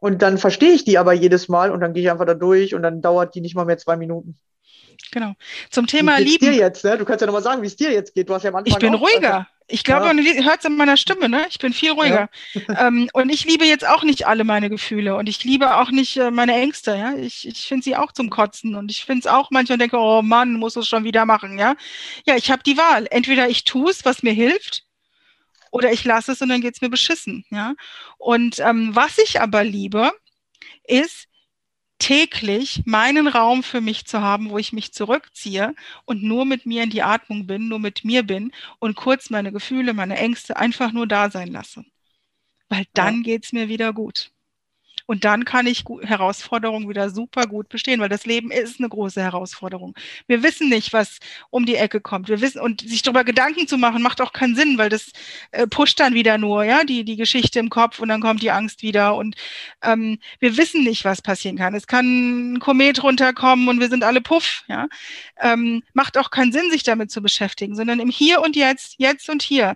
Und 0.00 0.22
dann 0.22 0.38
verstehe 0.38 0.72
ich 0.72 0.84
die 0.84 0.96
aber 0.96 1.12
jedes 1.12 1.48
Mal 1.48 1.72
und 1.72 1.80
dann 1.80 1.92
gehe 1.92 2.04
ich 2.04 2.10
einfach 2.10 2.24
da 2.26 2.34
durch 2.34 2.74
und 2.74 2.82
dann 2.82 3.02
dauert 3.02 3.34
die 3.34 3.40
nicht 3.40 3.56
mal 3.56 3.64
mehr 3.64 3.78
zwei 3.78 3.96
Minuten. 3.96 4.38
Genau. 5.10 5.32
Zum 5.70 5.86
Thema 5.86 6.18
wie 6.18 6.24
geht's 6.24 6.38
dir 6.38 6.50
Lieben. 6.50 6.62
jetzt, 6.62 6.84
ne? 6.84 6.98
Du 6.98 7.04
kannst 7.04 7.20
ja 7.20 7.26
nochmal 7.26 7.42
sagen, 7.42 7.62
wie 7.62 7.66
es 7.66 7.76
dir 7.76 7.90
jetzt 7.90 8.14
geht. 8.14 8.28
Du 8.28 8.34
hast 8.34 8.44
ja 8.44 8.50
am 8.50 8.56
Anfang 8.56 8.72
Ich 8.72 8.78
bin 8.78 8.94
auch, 8.94 9.00
ruhiger. 9.00 9.48
Ich 9.70 9.84
glaube, 9.84 10.06
Ja. 10.06 10.14
man 10.14 10.24
hört 10.24 10.60
es 10.60 10.64
in 10.64 10.76
meiner 10.76 10.96
Stimme, 10.96 11.28
ne? 11.28 11.46
Ich 11.50 11.58
bin 11.58 11.74
viel 11.74 11.90
ruhiger. 11.92 12.30
ähm, 12.78 13.10
und 13.12 13.28
ich 13.28 13.44
liebe 13.44 13.66
jetzt 13.66 13.86
auch 13.86 14.02
nicht 14.02 14.26
alle 14.26 14.44
meine 14.44 14.70
Gefühle 14.70 15.14
und 15.16 15.28
ich 15.28 15.44
liebe 15.44 15.76
auch 15.76 15.90
nicht 15.90 16.16
äh, 16.16 16.30
meine 16.30 16.54
Ängste, 16.54 16.96
ja. 16.96 17.14
Ich, 17.16 17.46
ich 17.46 17.66
finde 17.66 17.84
sie 17.84 17.94
auch 17.96 18.12
zum 18.12 18.30
Kotzen 18.30 18.74
und 18.74 18.90
ich 18.90 19.04
finde 19.04 19.20
es 19.20 19.26
auch 19.26 19.50
manchmal 19.50 19.76
denke, 19.78 19.98
oh 19.98 20.22
Mann, 20.22 20.54
muss 20.54 20.76
es 20.76 20.88
schon 20.88 21.04
wieder 21.04 21.26
machen, 21.26 21.58
ja. 21.58 21.76
Ja, 22.26 22.36
ich 22.36 22.50
habe 22.50 22.62
die 22.62 22.78
Wahl. 22.78 23.06
Entweder 23.10 23.48
ich 23.48 23.64
tue 23.64 23.90
es, 23.90 24.04
was 24.06 24.22
mir 24.22 24.32
hilft, 24.32 24.84
oder 25.70 25.92
ich 25.92 26.02
lasse 26.04 26.32
es 26.32 26.40
und 26.40 26.48
dann 26.48 26.62
geht 26.62 26.74
es 26.76 26.80
mir 26.80 26.88
beschissen, 26.88 27.44
ja. 27.50 27.74
Und 28.16 28.58
ähm, 28.60 28.94
was 28.96 29.18
ich 29.18 29.40
aber 29.40 29.64
liebe, 29.64 30.12
ist, 30.84 31.26
täglich 31.98 32.82
meinen 32.86 33.26
Raum 33.28 33.62
für 33.62 33.80
mich 33.80 34.06
zu 34.06 34.20
haben, 34.22 34.50
wo 34.50 34.58
ich 34.58 34.72
mich 34.72 34.92
zurückziehe 34.92 35.74
und 36.04 36.22
nur 36.22 36.44
mit 36.44 36.66
mir 36.66 36.82
in 36.84 36.90
die 36.90 37.02
Atmung 37.02 37.46
bin, 37.46 37.68
nur 37.68 37.78
mit 37.80 38.04
mir 38.04 38.22
bin 38.24 38.52
und 38.78 38.96
kurz 38.96 39.30
meine 39.30 39.52
Gefühle, 39.52 39.94
meine 39.94 40.16
Ängste 40.18 40.56
einfach 40.56 40.92
nur 40.92 41.06
da 41.06 41.30
sein 41.30 41.48
lasse. 41.48 41.84
Weil 42.70 42.86
dann 42.94 43.22
Ja. 43.22 43.24
geht's 43.24 43.52
mir 43.52 43.68
wieder 43.68 43.92
gut. 43.94 44.32
Und 45.08 45.24
dann 45.24 45.46
kann 45.46 45.66
ich 45.66 45.84
Herausforderungen 46.02 46.86
wieder 46.86 47.08
super 47.08 47.46
gut 47.46 47.70
bestehen, 47.70 47.98
weil 47.98 48.10
das 48.10 48.26
Leben 48.26 48.50
ist 48.50 48.78
eine 48.78 48.90
große 48.90 49.22
Herausforderung. 49.22 49.94
Wir 50.26 50.42
wissen 50.42 50.68
nicht, 50.68 50.92
was 50.92 51.16
um 51.48 51.64
die 51.64 51.76
Ecke 51.76 52.02
kommt. 52.02 52.28
Wir 52.28 52.42
wissen, 52.42 52.60
und 52.60 52.82
sich 52.82 53.00
darüber 53.00 53.24
Gedanken 53.24 53.66
zu 53.66 53.78
machen, 53.78 54.02
macht 54.02 54.20
auch 54.20 54.34
keinen 54.34 54.54
Sinn, 54.54 54.76
weil 54.76 54.90
das 54.90 55.10
äh, 55.52 55.66
pusht 55.66 55.98
dann 55.98 56.12
wieder 56.12 56.36
nur, 56.36 56.62
ja, 56.64 56.84
die, 56.84 57.04
die 57.04 57.16
Geschichte 57.16 57.58
im 57.58 57.70
Kopf 57.70 58.00
und 58.00 58.08
dann 58.08 58.20
kommt 58.20 58.42
die 58.42 58.50
Angst 58.50 58.82
wieder. 58.82 59.16
Und 59.16 59.34
ähm, 59.82 60.18
wir 60.40 60.58
wissen 60.58 60.84
nicht, 60.84 61.06
was 61.06 61.22
passieren 61.22 61.56
kann. 61.56 61.74
Es 61.74 61.86
kann 61.86 62.56
ein 62.56 62.60
Komet 62.60 63.02
runterkommen 63.02 63.66
und 63.68 63.80
wir 63.80 63.88
sind 63.88 64.04
alle 64.04 64.20
puff, 64.20 64.64
ja. 64.68 64.88
Ähm, 65.40 65.82
macht 65.94 66.18
auch 66.18 66.30
keinen 66.30 66.52
Sinn, 66.52 66.70
sich 66.70 66.82
damit 66.82 67.10
zu 67.10 67.22
beschäftigen, 67.22 67.74
sondern 67.74 68.00
im 68.00 68.10
Hier 68.10 68.42
und 68.42 68.56
Jetzt, 68.56 68.96
jetzt 68.98 69.30
und 69.30 69.40
hier 69.40 69.74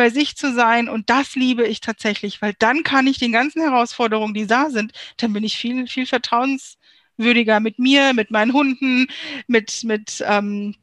bei 0.00 0.08
sich 0.08 0.34
zu 0.34 0.54
sein. 0.54 0.88
Und 0.88 1.10
das 1.10 1.34
liebe 1.34 1.66
ich 1.66 1.82
tatsächlich, 1.82 2.40
weil 2.40 2.54
dann 2.58 2.84
kann 2.84 3.06
ich 3.06 3.18
den 3.18 3.32
ganzen 3.32 3.60
Herausforderungen, 3.60 4.32
die 4.32 4.46
da 4.46 4.70
sind, 4.70 4.92
dann 5.18 5.34
bin 5.34 5.44
ich 5.44 5.58
viel, 5.58 5.86
viel 5.88 6.06
vertrauenswürdiger 6.06 7.60
mit 7.60 7.78
mir, 7.78 8.14
mit 8.14 8.30
meinen 8.30 8.54
Hunden, 8.54 9.08
mit, 9.46 9.84
mit, 9.84 10.24
ähm, 10.26 10.74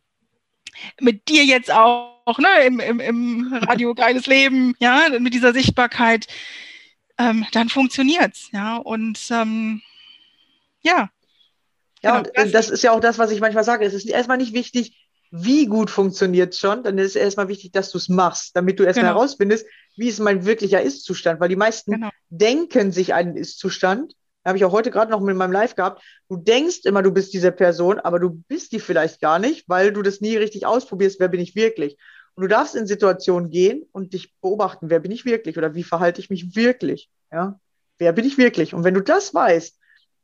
mit 1.02 1.28
dir 1.30 1.44
jetzt 1.46 1.72
auch, 1.72 2.38
ne, 2.38 2.66
im, 2.68 2.80
im, 2.80 3.00
im 3.00 3.54
Radio 3.54 3.96
Geiles 3.96 4.28
Leben, 4.28 4.76
ja, 4.78 5.08
mit 5.18 5.34
dieser 5.34 5.52
Sichtbarkeit, 5.52 6.28
ähm, 7.18 7.44
dann 7.54 7.70
funktioniert's, 7.70 8.50
ja. 8.54 8.78
Und 8.78 9.20
ähm, 9.32 9.82
ja, 10.84 11.10
Ja, 12.04 12.22
Genau, 12.22 12.30
und 12.30 12.36
äh, 12.36 12.52
das 12.52 12.70
ist 12.70 12.84
ja 12.84 12.92
auch 12.92 13.00
das, 13.00 13.18
was 13.18 13.32
ich 13.32 13.40
manchmal 13.40 13.64
sage. 13.64 13.84
Es 13.84 13.96
ist 13.96 14.06
erstmal 14.06 14.38
nicht 14.38 14.54
wichtig, 14.54 15.07
wie 15.32 15.66
gut 15.66 15.90
funktioniert 15.90 16.54
es 16.54 16.60
schon, 16.60 16.84
dann 16.84 16.98
ist 16.98 17.12
es 17.12 17.16
erstmal 17.16 17.48
wichtig, 17.48 17.72
dass 17.72 17.92
du 17.92 17.98
es 17.98 18.10
machst, 18.10 18.56
damit 18.56 18.80
du 18.80 18.84
erstmal 18.84 19.08
Genau. 19.10 19.20
herausfindest, 19.20 19.66
wie 19.96 20.08
ist 20.08 20.20
mein 20.20 20.46
wirklicher 20.46 20.82
Ist-Zustand. 20.82 21.40
Weil 21.40 21.50
die 21.50 21.56
meisten 21.56 21.92
Genau. 21.92 22.10
denken 22.30 22.92
sich 22.92 23.14
einen 23.14 23.36
Ist-Zustand. 23.36 24.14
Habe 24.46 24.58
ich 24.58 24.64
auch 24.66 24.72
heute 24.72 24.92
gerade 24.92 25.12
noch 25.12 25.20
mit 25.20 25.36
meinem 25.36 25.52
Live 25.52 25.76
gehabt. 25.76 26.02
Du 26.30 26.38
denkst 26.38 26.82
immer, 26.86 27.04
du 27.04 27.12
bist 27.12 27.34
diese 27.34 27.52
Person, 27.52 28.00
aber 28.00 28.20
du 28.20 28.30
bist 28.48 28.72
die 28.72 28.80
vielleicht 28.80 29.20
gar 29.20 29.40
nicht, 29.40 29.68
weil 29.68 29.92
du 29.92 30.02
das 30.02 30.22
nie 30.22 30.38
richtig 30.38 30.66
ausprobierst, 30.66 31.20
wer 31.20 31.28
bin 31.28 31.42
ich 31.42 31.56
wirklich. 31.56 31.98
Und 32.36 32.44
du 32.44 32.48
darfst 32.48 32.76
in 32.76 32.88
Situationen 32.88 33.50
gehen 33.50 33.84
und 33.92 34.14
dich 34.14 34.34
beobachten, 34.42 34.90
wer 34.90 35.00
bin 35.00 35.12
ich 35.12 35.26
wirklich 35.26 35.58
oder 35.58 35.76
wie 35.76 35.84
verhalte 35.84 36.22
ich 36.22 36.30
mich 36.30 36.56
wirklich. 36.56 37.10
Ja? 37.32 37.60
Wer 37.98 38.14
bin 38.14 38.26
ich 38.26 38.38
wirklich? 38.38 38.74
Und 38.74 38.84
wenn 38.84 38.94
du 38.94 39.02
das 39.02 39.34
weißt, 39.34 39.76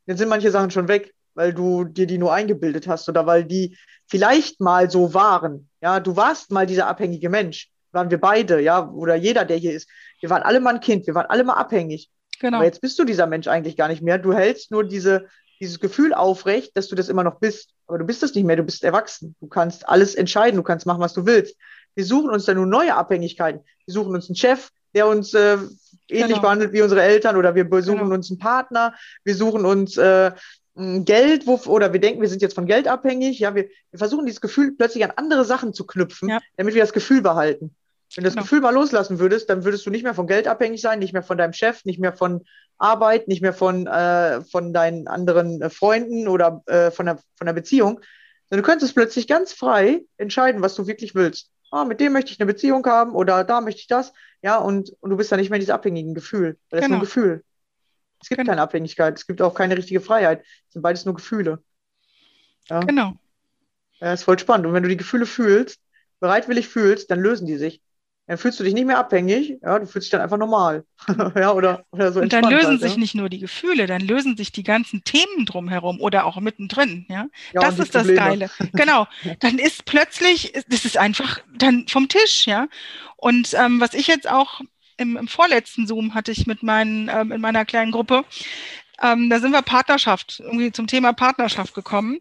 dann 0.05 0.17
sind 0.17 0.29
manche 0.29 0.51
Sachen 0.51 0.69
schon 0.71 0.87
weg, 0.87 1.13
weil 1.35 1.53
du 1.53 1.83
dir 1.85 2.07
die 2.07 2.17
nur 2.17 2.33
eingebildet 2.33 2.87
hast 2.87 3.07
oder 3.09 3.25
weil 3.25 3.43
die 3.45 3.77
vielleicht 4.07 4.59
mal 4.59 4.89
so 4.89 5.13
waren. 5.13 5.69
Ja, 5.81 5.99
du 5.99 6.15
warst 6.15 6.51
mal 6.51 6.65
dieser 6.65 6.87
abhängige 6.87 7.29
Mensch. 7.29 7.69
Waren 7.91 8.09
wir 8.09 8.19
beide, 8.19 8.59
ja, 8.59 8.89
oder 8.89 9.15
jeder, 9.15 9.45
der 9.45 9.57
hier 9.57 9.73
ist. 9.73 9.87
Wir 10.19 10.29
waren 10.29 10.41
alle 10.43 10.59
mal 10.59 10.75
ein 10.75 10.79
Kind, 10.79 11.05
wir 11.07 11.15
waren 11.15 11.27
alle 11.27 11.43
mal 11.43 11.53
abhängig. 11.55 12.09
genau. 12.39 12.57
Aber 12.57 12.65
jetzt 12.65 12.81
bist 12.81 12.97
du 12.99 13.03
dieser 13.03 13.27
Mensch 13.27 13.47
eigentlich 13.47 13.77
gar 13.77 13.87
nicht 13.87 14.01
mehr. 14.01 14.17
Du 14.17 14.33
hältst 14.33 14.71
nur 14.71 14.83
diese, 14.83 15.27
dieses 15.59 15.79
Gefühl 15.79 16.13
aufrecht, 16.13 16.75
dass 16.75 16.87
du 16.87 16.95
das 16.95 17.09
immer 17.09 17.23
noch 17.23 17.39
bist. 17.39 17.69
Aber 17.87 17.97
du 17.99 18.05
bist 18.05 18.23
das 18.23 18.33
nicht 18.33 18.45
mehr, 18.45 18.55
du 18.55 18.63
bist 18.63 18.83
erwachsen. 18.83 19.35
Du 19.39 19.47
kannst 19.47 19.87
alles 19.87 20.15
entscheiden, 20.15 20.57
du 20.57 20.63
kannst 20.63 20.85
machen, 20.85 21.01
was 21.01 21.13
du 21.13 21.25
willst. 21.25 21.55
Wir 21.95 22.05
suchen 22.05 22.31
uns 22.31 22.45
dann 22.45 22.57
nur 22.57 22.65
neue 22.65 22.95
Abhängigkeiten. 22.95 23.61
Wir 23.85 23.93
suchen 23.93 24.15
uns 24.15 24.27
einen 24.27 24.35
Chef, 24.35 24.69
der 24.95 25.07
uns 25.07 25.33
äh, 25.35 25.57
ähnlich 26.09 26.27
Genau. 26.37 26.41
behandelt 26.41 26.73
wie 26.73 26.81
unsere 26.81 27.03
Eltern, 27.03 27.35
oder 27.35 27.53
wir 27.53 27.69
besuchen 27.69 27.99
Genau. 27.99 28.15
uns 28.15 28.29
einen 28.31 28.39
Partner, 28.39 28.95
wir 29.23 29.35
suchen 29.35 29.65
uns 29.65 29.97
äh, 29.97 30.31
Geld, 30.75 31.45
wo, 31.45 31.59
oder 31.67 31.93
wir 31.93 31.99
denken, 31.99 32.21
wir 32.21 32.29
sind 32.29 32.41
jetzt 32.41 32.55
von 32.55 32.65
Geld 32.65 32.87
abhängig. 32.87 33.39
Ja, 33.39 33.53
wir, 33.53 33.69
wir 33.91 33.99
versuchen 33.99 34.25
dieses 34.25 34.41
Gefühl 34.41 34.73
plötzlich 34.75 35.03
an 35.03 35.11
andere 35.15 35.45
Sachen 35.45 35.73
zu 35.73 35.85
knüpfen, 35.85 36.29
Ja. 36.29 36.39
damit 36.57 36.73
wir 36.73 36.81
das 36.81 36.93
Gefühl 36.93 37.21
behalten. 37.21 37.75
Wenn 38.15 38.23
du 38.23 38.27
das 38.27 38.33
Genau. 38.33 38.43
Gefühl 38.43 38.61
mal 38.61 38.73
loslassen 38.73 39.19
würdest, 39.19 39.49
dann 39.49 39.63
würdest 39.65 39.85
du 39.85 39.89
nicht 39.91 40.03
mehr 40.03 40.13
von 40.15 40.27
Geld 40.27 40.47
abhängig 40.47 40.81
sein, 40.81 40.99
nicht 40.99 41.13
mehr 41.13 41.23
von 41.23 41.37
deinem 41.37 41.53
Chef, 41.53 41.85
nicht 41.85 41.99
mehr 41.99 42.13
von 42.13 42.43
Arbeit, 42.77 43.27
nicht 43.27 43.41
mehr 43.41 43.53
von, 43.53 43.87
äh, 43.87 44.41
von 44.41 44.73
deinen 44.73 45.07
anderen 45.07 45.61
äh, 45.61 45.69
Freunden 45.69 46.27
oder 46.27 46.63
äh, 46.65 46.89
von, 46.91 47.05
der, 47.05 47.19
von 47.35 47.45
der 47.47 47.53
Beziehung. 47.53 47.99
Sondern 48.49 48.63
du 48.63 48.69
könntest 48.69 48.93
plötzlich 48.95 49.27
ganz 49.27 49.53
frei 49.53 50.05
entscheiden, 50.17 50.61
was 50.61 50.75
du 50.75 50.85
wirklich 50.87 51.15
willst. 51.15 51.49
Ah, 51.71 51.85
mit 51.85 51.99
dem 51.99 52.13
möchte 52.13 52.31
ich 52.31 52.39
eine 52.39 52.45
Beziehung 52.51 52.85
haben 52.85 53.13
oder 53.15 53.43
da 53.43 53.61
möchte 53.61 53.81
ich 53.81 53.87
das. 53.87 54.13
Ja, 54.43 54.57
und, 54.57 54.91
und 54.99 55.09
du 55.09 55.17
bist 55.17 55.31
dann 55.31 55.39
nicht 55.39 55.49
mehr 55.49 55.57
in 55.57 55.61
diesem 55.61 55.73
abhängigen 55.75 56.13
Gefühl. 56.13 56.57
Weil 56.69 56.81
das 56.81 56.85
ist 56.85 56.89
nur 56.89 56.97
ein 56.97 56.99
Genau. 56.99 57.05
Gefühl. 57.05 57.43
Es 58.23 58.29
gibt 58.29 58.39
Genau. 58.39 58.51
keine 58.51 58.61
Abhängigkeit, 58.61 59.17
es 59.17 59.27
gibt 59.27 59.41
auch 59.41 59.53
keine 59.53 59.77
richtige 59.77 60.01
Freiheit. 60.01 60.41
Es 60.67 60.73
sind 60.73 60.81
beides 60.81 61.05
nur 61.05 61.13
Gefühle. 61.15 61.61
Ja, 62.69 62.79
Genau. 62.81 63.17
ja, 63.99 64.13
ist 64.13 64.23
voll 64.23 64.39
spannend. 64.39 64.65
Und 64.67 64.73
wenn 64.73 64.83
du 64.83 64.89
die 64.89 64.97
Gefühle 64.97 65.25
fühlst, 65.25 65.79
bereitwillig 66.19 66.67
fühlst, 66.67 67.11
dann 67.11 67.19
lösen 67.19 67.47
die 67.47 67.57
sich. 67.57 67.81
Dann 68.25 68.37
fühlst 68.37 68.57
du 68.57 68.63
dich 68.63 68.73
nicht 68.73 68.85
mehr 68.85 68.97
abhängig, 68.99 69.59
ja, 69.61 69.77
du 69.79 69.85
fühlst 69.85 70.05
dich 70.05 70.11
dann 70.11 70.21
einfach 70.21 70.37
normal. 70.37 70.85
ja, 71.35 71.51
oder, 71.51 71.83
oder 71.91 72.13
so 72.13 72.21
Und 72.21 72.31
dann 72.31 72.45
lösen 72.45 72.69
halt, 72.71 72.81
sich 72.81 72.93
ja. 72.93 72.97
nicht 72.97 73.15
nur 73.15 73.27
die 73.27 73.39
Gefühle, 73.39 73.85
dann 73.85 74.01
lösen 74.01 74.37
sich 74.37 74.53
die 74.53 74.63
ganzen 74.63 75.03
Themen 75.03 75.45
drumherum 75.45 75.99
oder 75.99 76.23
auch 76.25 76.39
mittendrin. 76.39 77.05
Ja, 77.09 77.27
Ja, 77.51 77.61
das 77.61 77.79
ist 77.79 77.93
das 77.93 78.03
Probleme. 78.03 78.47
Geile. 78.47 78.49
Genau. 78.71 79.07
Dann 79.41 79.59
ist 79.59 79.83
plötzlich, 79.83 80.53
das 80.69 80.85
ist 80.85 80.97
einfach 80.97 81.39
dann 81.57 81.85
vom 81.89 82.07
Tisch, 82.07 82.47
ja. 82.47 82.67
Und 83.17 83.53
ähm, 83.55 83.81
was 83.81 83.93
ich 83.93 84.07
jetzt 84.07 84.29
auch 84.29 84.61
im, 84.97 85.17
im 85.17 85.27
vorletzten 85.27 85.87
Zoom 85.87 86.13
hatte 86.13 86.31
ich 86.31 86.47
mit 86.47 86.63
meinen, 86.63 87.09
ähm, 87.09 87.31
in 87.31 87.41
meiner 87.41 87.65
kleinen 87.65 87.91
Gruppe, 87.91 88.25
ähm, 89.01 89.29
da 89.29 89.39
sind 89.39 89.51
wir 89.51 89.61
Partnerschaft, 89.61 90.39
irgendwie 90.39 90.71
zum 90.71 90.87
Thema 90.87 91.13
Partnerschaft 91.13 91.73
gekommen. 91.73 92.19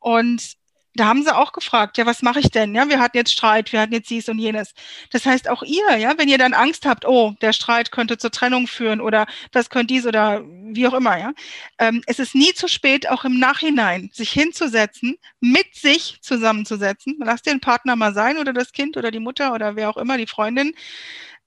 Und 0.00 0.56
da 0.94 1.06
haben 1.06 1.22
sie 1.22 1.34
auch 1.34 1.52
gefragt, 1.52 1.96
ja, 1.96 2.04
was 2.04 2.22
mache 2.22 2.40
ich 2.40 2.50
denn? 2.50 2.74
Ja, 2.74 2.88
wir 2.88 3.00
hatten 3.00 3.16
jetzt 3.16 3.32
Streit, 3.32 3.72
wir 3.72 3.80
hatten 3.80 3.94
jetzt 3.94 4.10
dies 4.10 4.28
und 4.28 4.38
jenes. 4.38 4.74
Das 5.10 5.24
heißt, 5.24 5.48
auch 5.48 5.62
ihr, 5.62 5.96
ja, 5.96 6.12
wenn 6.18 6.28
ihr 6.28 6.36
dann 6.38 6.52
Angst 6.52 6.84
habt, 6.84 7.06
oh, 7.06 7.34
der 7.40 7.52
Streit 7.54 7.92
könnte 7.92 8.18
zur 8.18 8.30
Trennung 8.30 8.66
führen 8.66 9.00
oder 9.00 9.26
das 9.52 9.70
könnte 9.70 9.94
dies 9.94 10.06
oder 10.06 10.42
wie 10.44 10.86
auch 10.86 10.92
immer, 10.92 11.18
ja. 11.18 11.32
Ähm, 11.78 12.02
es 12.06 12.18
ist 12.18 12.34
nie 12.34 12.52
zu 12.52 12.68
spät, 12.68 13.08
auch 13.08 13.24
im 13.24 13.38
Nachhinein 13.38 14.10
sich 14.12 14.30
hinzusetzen, 14.32 15.16
mit 15.40 15.74
sich 15.74 16.18
zusammenzusetzen. 16.20 17.18
Lass 17.24 17.42
den 17.42 17.60
Partner 17.60 17.96
mal 17.96 18.12
sein 18.12 18.36
oder 18.38 18.52
das 18.52 18.72
Kind 18.72 18.96
oder 18.96 19.10
die 19.10 19.18
Mutter 19.20 19.54
oder 19.54 19.76
wer 19.76 19.88
auch 19.88 19.96
immer, 19.96 20.18
die 20.18 20.26
Freundin, 20.26 20.74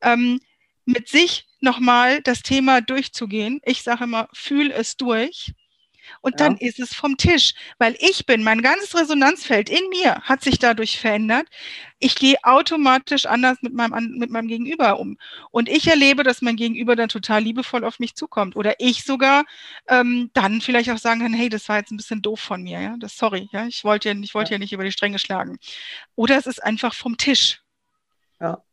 ähm, 0.02 0.40
mit 0.86 1.10
sich 1.10 1.48
nochmal 1.60 2.22
das 2.22 2.42
Thema 2.44 2.82
durchzugehen. 2.82 3.60
Ich 3.66 3.84
sage 3.84 4.04
immer, 4.06 4.28
fühl 4.34 4.72
es 4.72 4.98
durch. 4.98 5.54
Und 6.22 6.40
Ja. 6.40 6.48
dann 6.48 6.58
ist 6.58 6.80
es 6.80 6.94
vom 6.94 7.18
Tisch, 7.18 7.54
weil 7.78 7.96
ich 8.00 8.26
bin, 8.26 8.44
mein 8.44 8.62
ganzes 8.62 8.96
Resonanzfeld 8.96 9.70
in 9.70 9.90
mir 9.90 10.22
hat 10.22 10.44
sich 10.44 10.60
dadurch 10.60 11.00
verändert. 11.00 11.48
Ich 12.00 12.16
gehe 12.16 12.38
automatisch 12.44 13.26
anders 13.26 13.58
mit 13.62 13.74
meinem, 13.74 14.18
mit 14.18 14.30
meinem 14.30 14.48
Gegenüber 14.48 15.00
um. 15.00 15.18
Und 15.52 15.70
ich 15.70 15.88
erlebe, 15.88 16.24
dass 16.24 16.42
mein 16.42 16.56
Gegenüber 16.58 16.96
dann 16.96 17.10
total 17.10 17.42
liebevoll 17.42 17.84
auf 17.84 18.00
mich 18.00 18.16
zukommt. 18.16 18.56
Oder 18.56 18.76
ich 18.80 19.04
sogar 19.04 19.46
ähm, 19.88 20.30
dann 20.34 20.62
vielleicht 20.62 20.90
auch 20.92 20.98
sagen 20.98 21.22
kann, 21.22 21.34
hey, 21.34 21.50
das 21.50 21.68
war 21.70 21.78
jetzt 21.78 21.92
ein 21.92 21.98
bisschen 21.98 22.22
doof 22.22 22.40
von 22.40 22.62
mir, 22.62 22.82
ja. 22.82 22.96
Das 23.00 23.18
sorry, 23.18 23.50
ja. 23.52 23.66
Ich 23.68 23.84
wollte 23.84 24.10
ja, 24.10 24.16
ich 24.16 24.34
wollte 24.36 24.54
ja. 24.54 24.60
nicht 24.60 24.74
über 24.74 24.84
die 24.84 24.92
Stränge 24.92 25.20
schlagen. 25.20 25.58
Oder 26.16 26.38
es 26.38 26.46
ist 26.46 26.64
einfach 26.64 26.94
vom 26.94 27.18
Tisch. 27.18 27.62
Ja, 28.40 28.65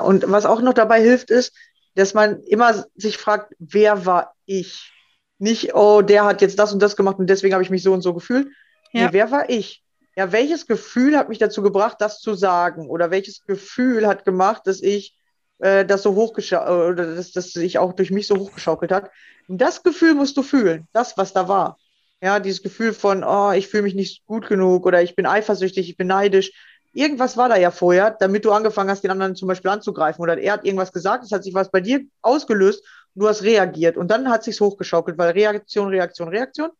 und 0.00 0.24
was 0.26 0.46
auch 0.46 0.60
noch 0.60 0.74
dabei 0.74 1.00
hilft, 1.00 1.30
ist, 1.30 1.54
dass 1.94 2.14
man 2.14 2.42
immer 2.42 2.84
sich 2.96 3.18
fragt, 3.18 3.54
wer 3.58 4.06
war 4.06 4.34
ich? 4.46 4.90
Nicht, 5.38 5.74
oh, 5.74 6.00
der 6.02 6.24
hat 6.24 6.42
jetzt 6.42 6.58
das 6.58 6.72
und 6.72 6.80
das 6.80 6.96
gemacht 6.96 7.18
und 7.18 7.28
deswegen 7.28 7.54
habe 7.54 7.62
ich 7.62 7.70
mich 7.70 7.82
so 7.82 7.92
und 7.92 8.02
so 8.02 8.14
gefühlt. 8.14 8.48
Ja. 8.92 9.06
Nee, 9.06 9.08
wer 9.12 9.30
war 9.30 9.50
ich? 9.50 9.82
Ja, 10.16 10.30
welches 10.30 10.66
Gefühl 10.66 11.16
hat 11.16 11.28
mich 11.28 11.38
dazu 11.38 11.60
gebracht, 11.62 11.96
das 12.00 12.20
zu 12.20 12.34
sagen? 12.34 12.88
Oder 12.88 13.10
welches 13.10 13.44
Gefühl 13.44 14.06
hat 14.06 14.24
gemacht, 14.24 14.62
dass 14.66 14.80
ich 14.80 15.16
äh, 15.58 15.84
das 15.84 16.02
so 16.02 16.14
hochgeschaukelt 16.14 16.92
oder 16.92 17.16
dass 17.16 17.32
das 17.32 17.52
sich 17.52 17.78
auch 17.78 17.92
durch 17.92 18.10
mich 18.10 18.28
so 18.28 18.36
hochgeschaukelt 18.36 18.92
hat? 18.92 19.10
Und 19.48 19.60
das 19.60 19.82
Gefühl 19.82 20.14
musst 20.14 20.36
du 20.36 20.42
fühlen, 20.42 20.86
das, 20.92 21.18
was 21.18 21.32
da 21.32 21.48
war. 21.48 21.78
Ja, 22.22 22.40
dieses 22.40 22.62
Gefühl 22.62 22.94
von, 22.94 23.24
oh, 23.24 23.52
ich 23.52 23.68
fühle 23.68 23.82
mich 23.82 23.94
nicht 23.94 24.24
gut 24.24 24.48
genug 24.48 24.86
oder 24.86 25.02
ich 25.02 25.16
bin 25.16 25.26
eifersüchtig, 25.26 25.90
ich 25.90 25.96
bin 25.96 26.06
neidisch. 26.06 26.52
Irgendwas 26.94 27.36
war 27.36 27.48
da 27.48 27.56
ja 27.56 27.70
vorher, 27.70 28.12
damit 28.12 28.44
du 28.44 28.52
angefangen 28.52 28.88
hast, 28.90 29.02
den 29.02 29.10
anderen 29.10 29.36
zum 29.36 29.48
Beispiel 29.48 29.70
anzugreifen. 29.70 30.22
Oder 30.22 30.38
er 30.38 30.54
hat 30.54 30.64
irgendwas 30.64 30.92
gesagt, 30.92 31.24
es 31.24 31.32
hat 31.32 31.44
sich 31.44 31.52
was 31.54 31.70
bei 31.70 31.80
dir 31.80 32.00
ausgelöst 32.22 32.84
und 33.14 33.22
du 33.22 33.28
hast 33.28 33.42
reagiert. 33.42 33.96
Und 33.96 34.08
dann 34.10 34.30
hat 34.30 34.44
sich's 34.44 34.60
hochgeschaukelt, 34.60 35.18
weil 35.18 35.32
Reaktion, 35.32 35.88
Reaktion, 35.88 36.28
Reaktion. 36.28 36.70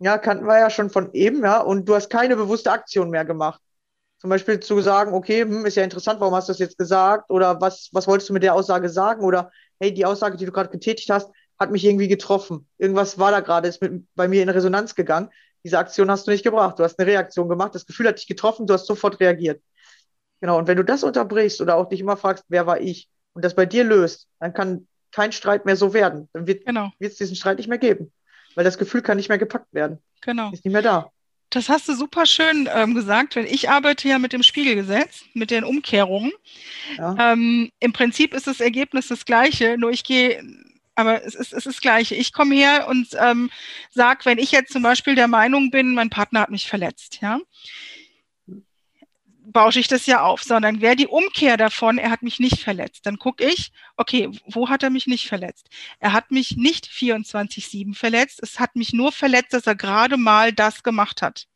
Ja, 0.00 0.18
kannten 0.18 0.46
wir 0.46 0.58
ja 0.58 0.70
schon 0.70 0.90
von 0.90 1.12
eben, 1.12 1.42
ja. 1.42 1.60
Und 1.60 1.88
du 1.88 1.94
hast 1.94 2.10
keine 2.10 2.36
bewusste 2.36 2.70
Aktion 2.72 3.10
mehr 3.10 3.24
gemacht. 3.24 3.60
Zum 4.18 4.30
Beispiel 4.30 4.60
zu 4.60 4.80
sagen, 4.80 5.14
okay, 5.14 5.42
hm, 5.42 5.66
ist 5.66 5.76
ja 5.76 5.84
interessant, 5.84 6.20
warum 6.20 6.34
hast 6.34 6.48
du 6.48 6.52
das 6.52 6.58
jetzt 6.58 6.78
gesagt? 6.78 7.30
Oder 7.30 7.60
was, 7.60 7.88
was 7.92 8.06
wolltest 8.08 8.28
du 8.28 8.32
mit 8.32 8.42
der 8.42 8.54
Aussage 8.54 8.88
sagen? 8.88 9.24
Oder 9.24 9.50
hey, 9.80 9.94
die 9.94 10.04
Aussage, 10.04 10.36
die 10.36 10.46
du 10.46 10.52
gerade 10.52 10.70
getätigt 10.70 11.10
hast, 11.10 11.30
hat 11.58 11.70
mich 11.70 11.84
irgendwie 11.84 12.08
getroffen. 12.08 12.68
Irgendwas 12.78 13.18
war 13.18 13.30
da 13.30 13.40
gerade, 13.40 13.68
ist 13.68 13.80
mit, 13.82 14.04
bei 14.14 14.28
mir 14.28 14.42
in 14.42 14.48
Resonanz 14.48 14.94
gegangen. 14.94 15.30
Diese 15.64 15.78
Aktion 15.78 16.10
hast 16.10 16.26
du 16.26 16.30
nicht 16.30 16.44
gebracht. 16.44 16.78
Du 16.78 16.84
hast 16.84 16.98
eine 16.98 17.08
Reaktion 17.10 17.48
gemacht, 17.48 17.74
das 17.74 17.86
Gefühl 17.86 18.08
hat 18.08 18.18
dich 18.18 18.26
getroffen, 18.26 18.66
du 18.66 18.74
hast 18.74 18.86
sofort 18.86 19.18
reagiert. 19.20 19.62
Genau, 20.40 20.58
und 20.58 20.68
wenn 20.68 20.76
du 20.76 20.84
das 20.84 21.02
unterbrichst 21.02 21.60
oder 21.60 21.76
auch 21.76 21.88
dich 21.88 22.00
immer 22.00 22.16
fragst, 22.16 22.44
wer 22.48 22.66
war 22.66 22.80
ich, 22.80 23.08
und 23.34 23.44
das 23.44 23.54
bei 23.54 23.66
dir 23.66 23.84
löst, 23.84 24.28
dann 24.40 24.52
kann 24.54 24.86
kein 25.12 25.32
Streit 25.32 25.64
mehr 25.66 25.76
so 25.76 25.92
werden. 25.94 26.28
Dann 26.32 26.46
wird 26.46 26.64
Genau. 26.64 26.90
es 26.98 27.16
diesen 27.16 27.36
Streit 27.36 27.58
nicht 27.58 27.68
mehr 27.68 27.78
geben. 27.78 28.12
weil 28.54 28.64
das 28.64 28.78
Gefühl 28.78 29.02
kann 29.02 29.16
nicht 29.18 29.28
mehr 29.28 29.38
gepackt 29.38 29.72
werden. 29.72 29.98
Genau. 30.22 30.50
Ist 30.52 30.64
nicht 30.64 30.72
mehr 30.72 30.82
da. 30.82 31.12
Das 31.50 31.68
hast 31.68 31.88
du 31.88 31.94
super 31.94 32.26
schön 32.26 32.68
ähm, 32.74 32.94
gesagt, 32.94 33.36
weil 33.36 33.44
ich 33.46 33.70
arbeite 33.70 34.08
ja 34.08 34.18
mit 34.18 34.32
dem 34.32 34.42
Spiegelgesetz, 34.42 35.22
mit 35.32 35.50
den 35.52 35.62
Umkehrungen. 35.64 36.32
Ja. 36.96 37.32
Ähm, 37.32 37.70
Im 37.78 37.92
Prinzip 37.92 38.34
ist 38.34 38.46
das 38.48 38.60
Ergebnis 38.60 39.08
das 39.08 39.24
gleiche, 39.24 39.78
nur 39.78 39.90
ich 39.90 40.02
gehe, 40.02 40.42
aber 40.98 41.24
es 41.24 41.36
ist, 41.36 41.52
es 41.52 41.58
ist 41.58 41.66
das 41.66 41.80
gleiche. 41.80 42.16
Ich 42.16 42.32
komme 42.32 42.56
her 42.56 42.88
und 42.88 43.16
ähm, 43.20 43.50
sage, 43.90 44.24
wenn 44.24 44.38
ich 44.38 44.50
jetzt 44.50 44.72
zum 44.72 44.82
Beispiel 44.82 45.14
der 45.14 45.28
Meinung 45.28 45.70
bin, 45.70 45.94
mein 45.94 46.10
Partner 46.10 46.40
hat 46.40 46.50
mich 46.50 46.66
verletzt, 46.66 47.20
ja, 47.22 47.38
bausche 49.52 49.78
ich 49.78 49.86
das 49.86 50.06
ja 50.06 50.22
auf, 50.22 50.42
sondern 50.42 50.80
wäre 50.80 50.96
die 50.96 51.06
Umkehr 51.06 51.56
davon, 51.56 51.98
er 51.98 52.10
hat 52.10 52.22
mich 52.22 52.40
nicht 52.40 52.58
verletzt. 52.58 53.06
Dann 53.06 53.16
gucke 53.16 53.44
ich, 53.44 53.70
okay, 53.96 54.28
wo 54.46 54.68
hat 54.68 54.82
er 54.82 54.90
mich 54.90 55.06
nicht 55.06 55.28
verletzt? 55.28 55.68
Er 56.00 56.12
hat 56.12 56.32
mich 56.32 56.56
nicht 56.56 56.88
24-7 56.88 57.94
verletzt, 57.94 58.40
es 58.42 58.58
hat 58.58 58.74
mich 58.74 58.92
nur 58.92 59.12
verletzt, 59.12 59.52
dass 59.52 59.68
er 59.68 59.76
gerade 59.76 60.16
mal 60.16 60.52
das 60.52 60.82
gemacht 60.82 61.22
hat. 61.22 61.46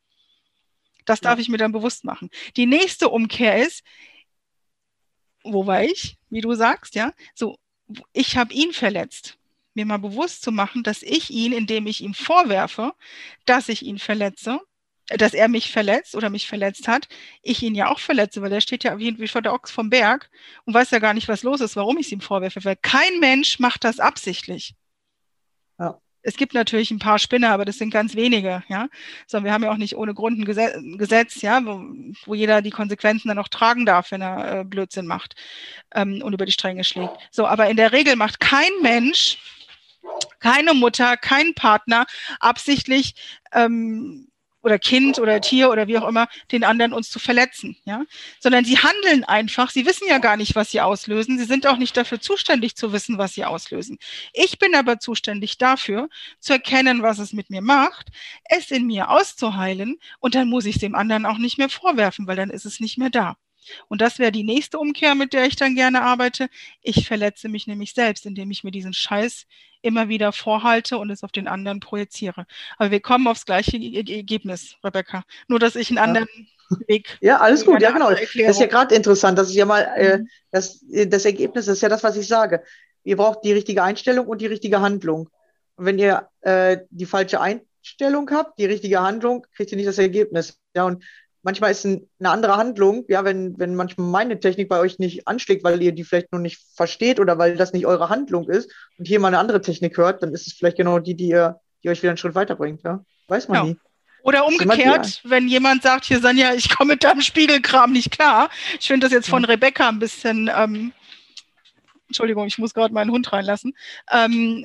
Das 1.04 1.20
darf 1.20 1.40
ich 1.40 1.48
mir 1.48 1.58
dann 1.58 1.72
bewusst 1.72 2.04
machen. 2.04 2.30
Die 2.56 2.66
nächste 2.66 3.08
Umkehr 3.08 3.60
ist, 3.66 3.82
wo 5.42 5.66
war 5.66 5.82
ich, 5.82 6.16
wie 6.30 6.42
du 6.42 6.54
sagst, 6.54 6.94
ja? 6.94 7.12
So, 7.34 7.58
ich 8.12 8.36
habe 8.36 8.52
ihn 8.52 8.72
verletzt. 8.72 9.38
Mir 9.74 9.86
mal 9.86 9.98
bewusst 9.98 10.42
zu 10.42 10.52
machen, 10.52 10.82
dass 10.82 11.02
ich 11.02 11.30
ihn, 11.30 11.52
indem 11.52 11.86
ich 11.86 12.02
ihm 12.02 12.14
vorwerfe, 12.14 12.92
dass 13.46 13.68
ich 13.68 13.82
ihn 13.82 13.98
verletze, 13.98 14.60
äh, 15.08 15.16
dass 15.16 15.34
er 15.34 15.48
mich 15.48 15.70
verletzt 15.72 16.14
oder 16.14 16.30
mich 16.30 16.46
verletzt 16.46 16.88
hat, 16.88 17.08
ich 17.42 17.62
ihn 17.62 17.74
ja 17.74 17.88
auch 17.88 17.98
verletze, 17.98 18.42
weil 18.42 18.50
der 18.50 18.60
steht 18.60 18.84
ja 18.84 18.98
irgendwie 18.98 19.28
vor 19.28 19.42
der 19.42 19.54
Ochs 19.54 19.70
vom 19.70 19.90
Berg 19.90 20.30
und 20.64 20.74
weiß 20.74 20.90
ja 20.90 20.98
gar 20.98 21.14
nicht, 21.14 21.28
was 21.28 21.42
los 21.42 21.60
ist, 21.60 21.76
warum 21.76 21.98
ich 21.98 22.06
es 22.06 22.12
ihm 22.12 22.20
vorwerfe. 22.20 22.64
Weil 22.64 22.76
kein 22.76 23.18
Mensch 23.20 23.58
macht 23.58 23.84
das 23.84 23.98
absichtlich. 23.98 24.74
Ja. 25.78 26.00
Es 26.22 26.36
gibt 26.36 26.54
natürlich 26.54 26.90
ein 26.90 26.98
paar 26.98 27.18
Spinner, 27.18 27.50
aber 27.50 27.64
das 27.64 27.78
sind 27.78 27.90
ganz 27.90 28.14
wenige, 28.14 28.62
ja. 28.68 28.88
Sondern 29.26 29.46
wir 29.46 29.52
haben 29.52 29.64
ja 29.64 29.72
auch 29.72 29.76
nicht 29.76 29.96
ohne 29.96 30.14
Grund 30.14 30.38
ein 30.38 30.44
Gesetz, 30.44 30.76
ein 30.76 30.98
Gesetz 30.98 31.42
ja, 31.42 31.64
wo, 31.64 31.82
wo 32.26 32.34
jeder 32.34 32.62
die 32.62 32.70
Konsequenzen 32.70 33.28
dann 33.28 33.38
auch 33.38 33.48
tragen 33.48 33.86
darf, 33.86 34.10
wenn 34.10 34.22
er 34.22 34.60
äh, 34.60 34.64
Blödsinn 34.64 35.06
macht 35.06 35.34
ähm, 35.94 36.22
und 36.22 36.32
über 36.32 36.46
die 36.46 36.52
Stränge 36.52 36.84
schlägt. 36.84 37.16
So, 37.30 37.46
aber 37.46 37.68
in 37.68 37.76
der 37.76 37.92
Regel 37.92 38.16
macht 38.16 38.40
kein 38.40 38.70
Mensch, 38.82 39.38
keine 40.40 40.74
Mutter, 40.74 41.16
kein 41.16 41.54
Partner 41.54 42.06
absichtlich 42.40 43.14
ähm, 43.52 44.28
oder 44.62 44.78
Kind 44.78 45.18
oder 45.18 45.40
Tier 45.40 45.70
oder 45.70 45.86
wie 45.88 45.98
auch 45.98 46.08
immer, 46.08 46.28
den 46.50 46.64
anderen 46.64 46.92
uns 46.92 47.10
zu 47.10 47.18
verletzen, 47.18 47.76
ja, 47.84 48.04
sondern 48.40 48.64
sie 48.64 48.78
handeln 48.78 49.24
einfach, 49.24 49.70
sie 49.70 49.86
wissen 49.86 50.06
ja 50.08 50.18
gar 50.18 50.36
nicht, 50.36 50.54
was 50.54 50.70
sie 50.70 50.80
auslösen, 50.80 51.38
sie 51.38 51.44
sind 51.44 51.66
auch 51.66 51.76
nicht 51.76 51.96
dafür 51.96 52.20
zuständig 52.20 52.76
zu 52.76 52.92
wissen, 52.92 53.18
was 53.18 53.34
sie 53.34 53.44
auslösen. 53.44 53.98
Ich 54.32 54.58
bin 54.58 54.74
aber 54.74 54.98
zuständig 54.98 55.58
dafür, 55.58 56.08
zu 56.40 56.52
erkennen, 56.52 57.02
was 57.02 57.18
es 57.18 57.32
mit 57.32 57.50
mir 57.50 57.62
macht, 57.62 58.08
es 58.44 58.70
in 58.70 58.86
mir 58.86 59.10
auszuheilen 59.10 59.98
und 60.20 60.34
dann 60.34 60.48
muss 60.48 60.64
ich 60.64 60.76
es 60.76 60.80
dem 60.80 60.94
anderen 60.94 61.26
auch 61.26 61.38
nicht 61.38 61.58
mehr 61.58 61.68
vorwerfen, 61.68 62.26
weil 62.26 62.36
dann 62.36 62.50
ist 62.50 62.64
es 62.66 62.80
nicht 62.80 62.98
mehr 62.98 63.10
da. 63.10 63.36
Und 63.88 64.00
das 64.00 64.18
wäre 64.18 64.32
die 64.32 64.44
nächste 64.44 64.78
Umkehr, 64.78 65.14
mit 65.14 65.32
der 65.32 65.46
ich 65.46 65.56
dann 65.56 65.74
gerne 65.74 66.02
arbeite. 66.02 66.48
Ich 66.82 67.06
verletze 67.06 67.48
mich 67.48 67.66
nämlich 67.66 67.92
selbst, 67.94 68.26
indem 68.26 68.50
ich 68.50 68.64
mir 68.64 68.70
diesen 68.70 68.92
Scheiß 68.94 69.46
immer 69.82 70.08
wieder 70.08 70.32
vorhalte 70.32 70.98
und 70.98 71.10
es 71.10 71.24
auf 71.24 71.32
den 71.32 71.48
anderen 71.48 71.80
projiziere. 71.80 72.46
Aber 72.78 72.90
wir 72.90 73.00
kommen 73.00 73.26
aufs 73.26 73.44
gleiche 73.46 73.76
Ergebnis, 73.76 74.76
Rebecca. 74.84 75.24
Nur, 75.48 75.58
dass 75.58 75.74
ich 75.76 75.90
einen 75.90 75.98
anderen 75.98 76.28
Weg. 76.86 77.18
Ja, 77.20 77.38
alles 77.38 77.64
gut, 77.66 77.82
ja, 77.82 77.90
genau. 77.90 78.06
andere 78.06 78.20
Das 78.22 78.30
ist 78.30 78.34
ja 78.36 78.42
Erklärung. 78.46 78.68
gerade 78.70 78.94
interessant. 78.94 79.38
Das 79.38 79.48
ist 79.50 79.56
ja 79.56 79.66
mal, 79.66 79.80
äh, 79.96 80.18
Mhm. 80.18 80.28
das, 80.50 80.84
das 81.08 81.24
Ergebnis 81.24 81.68
ist 81.68 81.82
ja 81.82 81.88
das, 81.88 82.02
was 82.02 82.16
ich 82.16 82.26
sage. 82.28 82.62
Ihr 83.04 83.16
braucht 83.16 83.44
die 83.44 83.52
richtige 83.52 83.82
Einstellung 83.82 84.26
und 84.26 84.40
die 84.40 84.46
richtige 84.46 84.80
Handlung. 84.80 85.28
Und 85.76 85.84
wenn 85.86 85.98
ihr 85.98 86.28
äh, 86.42 86.78
die 86.90 87.04
falsche 87.06 87.40
Einstellung 87.40 88.30
habt, 88.30 88.58
die 88.58 88.66
richtige 88.66 89.00
Handlung, 89.00 89.44
kriegt 89.54 89.72
ihr 89.72 89.76
nicht 89.76 89.88
das 89.88 89.98
Ergebnis. 89.98 90.58
Ja, 90.74 90.84
und 90.84 91.02
manchmal 91.42 91.70
ist 91.70 91.84
ein, 91.84 92.08
eine 92.18 92.30
andere 92.30 92.56
Handlung, 92.56 93.04
ja, 93.08 93.24
wenn, 93.24 93.58
wenn 93.58 93.74
manchmal 93.74 94.06
meine 94.06 94.40
Technik 94.40 94.68
bei 94.68 94.78
euch 94.78 94.98
nicht 94.98 95.26
anschlägt, 95.28 95.64
weil 95.64 95.82
ihr 95.82 95.92
die 95.92 96.04
vielleicht 96.04 96.32
noch 96.32 96.38
nicht 96.38 96.60
versteht 96.74 97.20
oder 97.20 97.38
weil 97.38 97.56
das 97.56 97.72
nicht 97.72 97.86
eure 97.86 98.08
Handlung 98.08 98.48
ist 98.48 98.70
und 98.98 99.06
hier 99.06 99.20
mal 99.20 99.28
eine 99.28 99.38
andere 99.38 99.60
Technik 99.60 99.96
hört, 99.96 100.22
dann 100.22 100.32
ist 100.32 100.46
es 100.46 100.54
vielleicht 100.54 100.76
genau 100.76 100.98
die, 100.98 101.14
die 101.14 101.28
ihr, 101.28 101.60
die 101.82 101.90
euch 101.90 102.02
wieder 102.02 102.10
einen 102.10 102.18
Schritt 102.18 102.34
weiterbringt, 102.34 102.82
ja. 102.84 103.04
Weiß 103.28 103.48
man 103.48 103.56
Ja. 103.56 103.64
nie. 103.64 103.76
Oder 104.24 104.46
umgekehrt, 104.46 105.20
wenn 105.24 105.48
jemand 105.48 105.82
sagt, 105.82 106.04
hier 106.04 106.20
Sanja, 106.20 106.54
ich 106.54 106.68
komme 106.76 106.92
mit 106.92 107.02
deinem 107.02 107.22
Spiegelkram 107.22 107.90
nicht 107.90 108.12
klar. 108.12 108.50
Ich 108.78 108.86
finde 108.86 109.06
das 109.06 109.12
jetzt 109.12 109.28
von. 109.28 109.44
Rebecca 109.44 109.88
ein 109.88 109.98
bisschen, 109.98 110.48
ähm, 110.56 110.92
Entschuldigung, 112.06 112.46
ich 112.46 112.56
muss 112.56 112.72
gerade 112.72 112.94
meinen 112.94 113.10
Hund 113.10 113.32
reinlassen. 113.32 113.74
Ähm, 114.12 114.64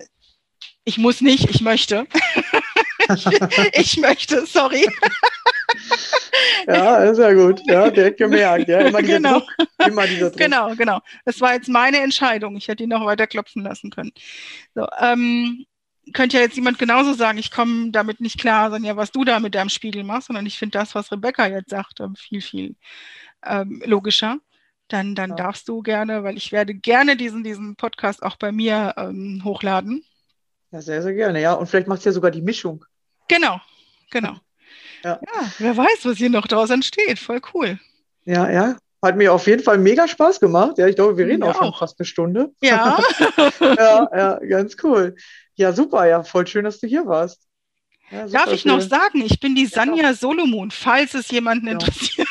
ich 0.84 1.00
muss 1.00 1.22
nicht, 1.22 1.50
ich 1.50 1.62
möchte. 1.62 2.06
ich, 3.16 3.26
ich 3.74 3.98
möchte, 3.98 4.46
sorry. 4.46 4.88
Ja, 6.68 6.98
ist 7.04 7.18
ja 7.18 7.34
gut. 7.34 7.62
Ja, 7.66 7.90
direkt 7.90 8.18
gemerkt. 8.18 8.68
Ja, 8.68 8.80
immer 8.80 9.02
dieser 9.02 9.14
Genau. 9.18 9.40
Druck. 9.40 9.54
Immer 9.88 10.08
dieser 10.08 10.30
Druck. 10.30 10.40
Genau, 10.40 10.76
genau. 10.76 11.00
Das 11.26 11.40
war 11.42 11.54
jetzt 11.54 11.70
meine 11.70 12.00
Entscheidung. 12.00 12.56
Ich 12.58 12.68
hätte 12.68 12.84
ihn 12.84 12.90
noch 12.90 13.06
weiter 13.06 13.28
klopfen 13.28 13.64
lassen 13.64 13.90
können. 13.90 14.12
So, 14.76 14.88
ähm, 15.00 15.66
könnte 16.14 16.38
ja 16.38 16.44
jetzt 16.44 16.56
jemand 16.56 16.80
genauso 16.80 17.14
sagen, 17.14 17.38
ich 17.38 17.52
komme 17.52 17.92
damit 17.92 18.20
nicht 18.22 18.40
klar, 18.40 18.70
sondern 18.72 18.86
ja, 18.86 18.96
was 18.98 19.12
du 19.12 19.24
da 19.24 19.40
mit 19.40 19.56
deinem 19.56 19.70
Spiegel 19.70 20.04
machst, 20.04 20.28
sondern 20.28 20.46
ich 20.46 20.58
finde 20.58 20.78
das, 20.78 20.96
was 20.96 21.12
Rebecca 21.12 21.48
jetzt 21.48 21.70
sagt, 21.70 22.00
ähm, 22.00 22.16
viel, 22.16 22.42
viel 22.42 22.76
ähm, 23.46 23.82
logischer. 23.86 24.38
Dann, 24.90 25.16
dann 25.16 25.32
Ja. 25.32 25.36
darfst 25.36 25.68
du 25.68 25.82
gerne, 25.82 26.24
weil 26.24 26.38
ich 26.38 26.54
werde 26.54 26.74
gerne 26.74 27.18
diesen, 27.18 27.44
diesen 27.44 27.76
Podcast 27.76 28.24
auch 28.24 28.38
bei 28.38 28.54
mir 28.54 28.94
ähm, 28.98 29.42
hochladen. 29.44 30.04
Ja, 30.72 30.82
sehr, 30.82 31.02
sehr 31.02 31.14
gerne. 31.14 31.42
Ja, 31.42 31.54
und 31.54 31.68
vielleicht 31.68 31.88
macht 31.88 32.00
es 32.00 32.06
ja 32.06 32.12
sogar 32.14 32.32
die 32.32 32.42
Mischung. 32.42 32.86
Genau, 33.28 33.60
genau. 34.10 34.38
Ja. 35.04 35.20
ja, 35.24 35.52
wer 35.60 35.78
weiß, 35.78 36.00
was 36.06 36.18
hier 36.18 36.30
noch 36.30 36.48
draus 36.48 36.70
entsteht. 36.70 37.20
Voll 37.20 37.42
cool. 37.54 37.80
Ja, 38.26 38.50
ja. 38.50 38.76
Hat 39.04 39.16
mir 39.16 39.32
auf 39.32 39.46
jeden 39.48 39.62
Fall 39.64 39.78
mega 39.78 40.08
Spaß 40.08 40.40
gemacht. 40.40 40.78
Ja, 40.78 40.88
ich 40.88 40.96
glaube, 40.96 41.18
wir 41.18 41.28
reden 41.28 41.40
Mir 41.42 41.52
auch 41.52 41.56
schon 41.58 41.74
fast 41.74 42.00
eine 42.00 42.06
Stunde. 42.06 42.52
Ja, 42.62 42.98
Ja, 43.62 44.10
ja, 44.16 44.40
ganz 44.40 44.76
cool. 44.84 45.16
Ja, 45.56 45.72
super. 45.72 46.06
Ja, 46.08 46.24
voll 46.24 46.48
schön, 46.48 46.66
dass 46.66 46.80
du 46.80 46.88
hier 46.88 47.06
warst. 47.06 47.44
Ja, 48.10 48.22
darf 48.28 48.44
super 48.46 48.54
ich 48.54 48.66
noch 48.66 48.80
schön. 48.80 48.90
sagen, 48.90 49.22
ich 49.22 49.40
bin 49.40 49.54
die 49.56 49.64
Ja. 49.66 49.70
Sanja 49.70 50.14
Solomon, 50.14 50.72
falls 50.72 51.14
es 51.14 51.30
jemanden 51.30 51.68
Ja. 51.68 51.74
interessiert. 51.74 52.28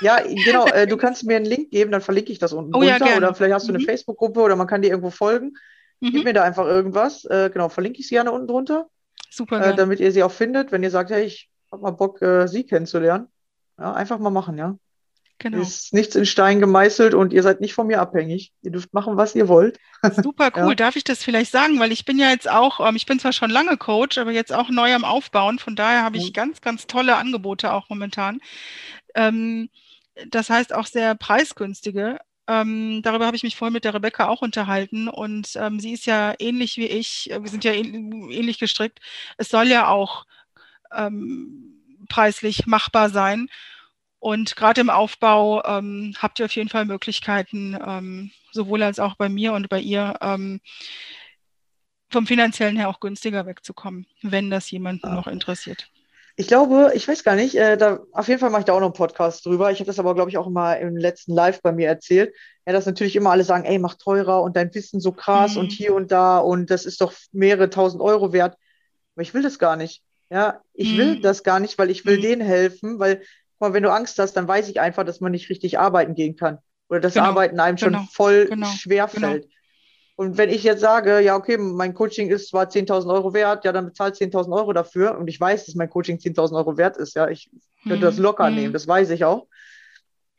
Ja, 0.00 0.18
genau. 0.20 0.66
Äh, 0.66 0.86
du 0.86 0.96
kannst 0.98 1.24
mir 1.24 1.36
einen 1.36 1.46
Link 1.46 1.70
geben, 1.70 1.92
dann 1.92 2.00
verlinke 2.02 2.30
ich 2.32 2.38
das 2.38 2.52
unten 2.52 2.74
Oh 2.74 2.82
ja, 2.82 2.96
runter. 2.96 3.16
Oder 3.16 3.34
vielleicht 3.34 3.54
hast 3.54 3.68
du 3.68 3.72
eine 3.72 3.78
Mhm. 3.82 3.86
Facebook-Gruppe 3.86 4.40
oder 4.40 4.56
man 4.56 4.66
kann 4.66 4.82
dir 4.82 4.88
irgendwo 4.88 5.10
folgen. 5.10 5.54
Gib 6.00 6.14
Mhm. 6.14 6.24
mir 6.24 6.32
da 6.34 6.42
einfach 6.42 6.66
irgendwas. 6.66 7.24
Äh, 7.24 7.50
genau, 7.52 7.68
verlinke 7.68 8.00
ich 8.00 8.08
sie 8.08 8.16
gerne 8.16 8.32
unten 8.32 8.48
drunter, 8.48 8.86
Super 9.30 9.64
äh, 9.64 9.74
damit 9.76 10.00
ihr 10.00 10.12
sie 10.12 10.22
auch 10.24 10.32
findet. 10.32 10.72
Wenn 10.72 10.82
ihr 10.82 10.90
sagt, 10.90 11.10
hey, 11.10 11.24
ich 11.24 11.48
habe 11.72 11.82
mal 11.82 11.90
Bock, 11.90 12.22
äh, 12.22 12.46
sie 12.46 12.64
kennenzulernen. 12.64 13.28
Ja, 13.78 13.92
einfach 13.94 14.18
mal 14.18 14.30
machen, 14.30 14.58
ja. 14.58 14.76
Genau. 15.38 15.60
Ist 15.60 15.92
nichts 15.92 16.14
in 16.14 16.24
Stein 16.24 16.60
gemeißelt 16.60 17.14
und 17.14 17.32
ihr 17.32 17.42
seid 17.42 17.60
nicht 17.60 17.74
von 17.74 17.88
mir 17.88 18.00
abhängig. 18.00 18.52
Ihr 18.62 18.70
dürft 18.70 18.94
machen, 18.94 19.16
was 19.16 19.34
ihr 19.34 19.48
wollt. 19.48 19.80
Super 20.22 20.50
cool. 20.54 20.68
Ja. 20.70 20.74
Darf 20.76 20.94
ich 20.94 21.02
das 21.02 21.24
vielleicht 21.24 21.50
sagen? 21.50 21.80
Weil 21.80 21.90
ich 21.90 22.04
bin 22.04 22.16
ja 22.18 22.30
jetzt 22.30 22.48
auch, 22.48 22.86
ähm, 22.86 22.94
ich 22.94 23.06
bin 23.06 23.18
zwar 23.18 23.32
schon 23.32 23.50
lange 23.50 23.76
Coach, 23.76 24.18
aber 24.18 24.30
jetzt 24.30 24.52
auch 24.52 24.68
neu 24.68 24.94
am 24.94 25.04
Aufbauen. 25.04 25.58
Von 25.58 25.74
daher 25.74 26.04
habe 26.04 26.16
ich 26.16 26.28
Mhm. 26.28 26.32
ganz, 26.34 26.60
ganz 26.60 26.86
tolle 26.86 27.16
Angebote 27.16 27.72
auch 27.72 27.88
momentan. 27.88 28.40
Ähm, 29.14 29.68
das 30.28 30.50
heißt 30.50 30.74
auch 30.74 30.86
sehr 30.86 31.14
preisgünstige. 31.14 32.18
Ähm, 32.48 33.00
darüber 33.02 33.26
habe 33.26 33.36
ich 33.36 33.42
mich 33.44 33.56
vorhin 33.56 33.72
mit 33.72 33.84
der 33.84 33.94
Rebecca 33.94 34.28
auch 34.28 34.42
unterhalten 34.42 35.08
und 35.08 35.52
ähm, 35.56 35.80
sie 35.80 35.92
ist 35.92 36.06
ja 36.06 36.34
ähnlich 36.38 36.76
wie 36.76 36.86
ich, 36.86 37.30
äh, 37.30 37.42
wir 37.42 37.48
sind 37.50 37.64
ja 37.64 37.72
ähn- 37.72 38.30
ähnlich 38.30 38.58
gestrickt. 38.58 39.00
Es 39.38 39.48
soll 39.48 39.68
ja 39.68 39.88
auch 39.88 40.24
ähm, 40.96 41.80
preislich 42.08 42.66
machbar 42.66 43.10
sein. 43.10 43.48
Und 44.18 44.54
gerade 44.54 44.80
im 44.80 44.90
Aufbau 44.90 45.64
ähm, 45.64 46.14
habt 46.18 46.38
ihr 46.38 46.44
auf 46.46 46.54
jeden 46.54 46.68
Fall 46.68 46.84
Möglichkeiten, 46.84 47.76
ähm, 47.84 48.30
sowohl 48.52 48.82
als 48.82 49.00
auch 49.00 49.16
bei 49.16 49.28
mir 49.28 49.52
und 49.52 49.68
bei 49.68 49.80
ihr 49.80 50.14
ähm, 50.20 50.60
vom 52.10 52.26
finanziellen 52.26 52.76
her 52.76 52.88
auch 52.88 53.00
günstiger 53.00 53.46
wegzukommen, 53.46 54.06
wenn 54.22 54.50
das 54.50 54.70
jemanden 54.70 55.06
Ah. 55.08 55.14
noch 55.14 55.26
interessiert. 55.26 55.88
Ich 56.36 56.46
glaube, 56.46 56.92
ich 56.94 57.06
weiß 57.06 57.24
gar 57.24 57.34
nicht, 57.36 57.56
äh, 57.56 57.76
da, 57.76 58.00
auf 58.12 58.26
jeden 58.28 58.40
Fall 58.40 58.48
mache 58.50 58.60
ich 58.60 58.64
da 58.64 58.72
auch 58.72 58.80
noch 58.80 58.86
einen 58.86 58.94
Podcast 58.94 59.44
drüber. 59.44 59.70
Ich 59.70 59.80
habe 59.80 59.86
das 59.86 59.98
aber, 59.98 60.14
glaube 60.14 60.30
ich, 60.30 60.38
auch 60.38 60.46
immer 60.46 60.78
im 60.78 60.96
letzten 60.96 61.34
Live 61.34 61.60
bei 61.60 61.72
mir 61.72 61.88
erzählt. 61.88 62.34
Ja, 62.66 62.72
dass 62.72 62.86
natürlich 62.86 63.16
immer 63.16 63.30
alle 63.32 63.44
sagen, 63.44 63.64
ey, 63.64 63.78
mach 63.78 63.94
teurer 63.96 64.42
und 64.42 64.56
dein 64.56 64.74
Wissen 64.74 64.98
so 65.00 65.12
krass 65.12 65.54
Mhm. 65.54 65.60
und 65.60 65.72
hier 65.72 65.94
und 65.94 66.10
da 66.10 66.38
und 66.38 66.70
das 66.70 66.86
ist 66.86 67.00
doch 67.02 67.12
mehrere 67.32 67.68
tausend 67.68 68.00
Euro 68.02 68.32
wert. 68.32 68.56
Aber 69.14 69.22
ich 69.22 69.34
will 69.34 69.42
das 69.42 69.58
gar 69.58 69.76
nicht. 69.76 70.02
Ja, 70.32 70.62
ich 70.72 70.96
will 70.96 71.16
Mhm. 71.16 71.20
das 71.20 71.42
gar 71.42 71.60
nicht, 71.60 71.78
weil 71.78 71.90
ich 71.90 72.06
will 72.06 72.18
Mhm. 72.18 72.20
denen 72.20 72.40
helfen, 72.42 72.98
weil, 72.98 73.18
guck 73.18 73.60
mal, 73.60 73.72
wenn 73.74 73.82
du 73.82 73.92
Angst 73.92 74.18
hast, 74.18 74.34
dann 74.34 74.48
weiß 74.48 74.68
ich 74.70 74.80
einfach, 74.80 75.04
dass 75.04 75.20
man 75.20 75.32
nicht 75.32 75.50
richtig 75.50 75.78
arbeiten 75.78 76.14
gehen 76.14 76.36
kann. 76.36 76.58
Oder 76.88 77.00
dass 77.00 77.16
Genau, 77.16 77.18
Arbeiten 77.18 77.60
einem 77.60 77.78
schon 77.78 77.96
genau, 77.96 78.08
voll 78.12 78.50
genau, 78.50 78.80
schwer 78.80 79.08
genau. 79.10 79.34
fällt. 79.34 79.46
Und 80.16 80.38
wenn 80.38 80.50
ich 80.50 80.62
jetzt 80.64 80.80
sage, 80.80 81.20
ja, 81.20 81.36
okay, 81.36 81.58
mein 81.58 81.94
Coaching 81.94 82.30
ist 82.30 82.48
zwar 82.50 82.68
10.000 82.70 83.12
Euro 83.12 83.34
wert, 83.34 83.64
ja, 83.64 83.72
dann 83.72 83.86
bezahlt 83.86 84.16
10.000 84.16 84.54
Euro 84.54 84.72
dafür. 84.72 85.18
Und 85.18 85.28
ich 85.28 85.40
weiß, 85.40 85.66
dass 85.66 85.74
mein 85.74 85.90
Coaching 85.90 86.20
10.000 86.20 86.58
Euro 86.58 86.76
wert 86.78 86.96
ist, 86.98 87.14
ja. 87.16 87.28
Ich 87.28 87.50
könnte 87.88 88.06
das 88.06 88.18
Mhm, 88.18 88.18
locker 88.18 88.50
mhm. 88.50 88.50
nehmen, 88.50 88.72
das 88.72 88.88
weiß 88.88 89.10
ich 89.10 89.24
auch. 89.24 89.48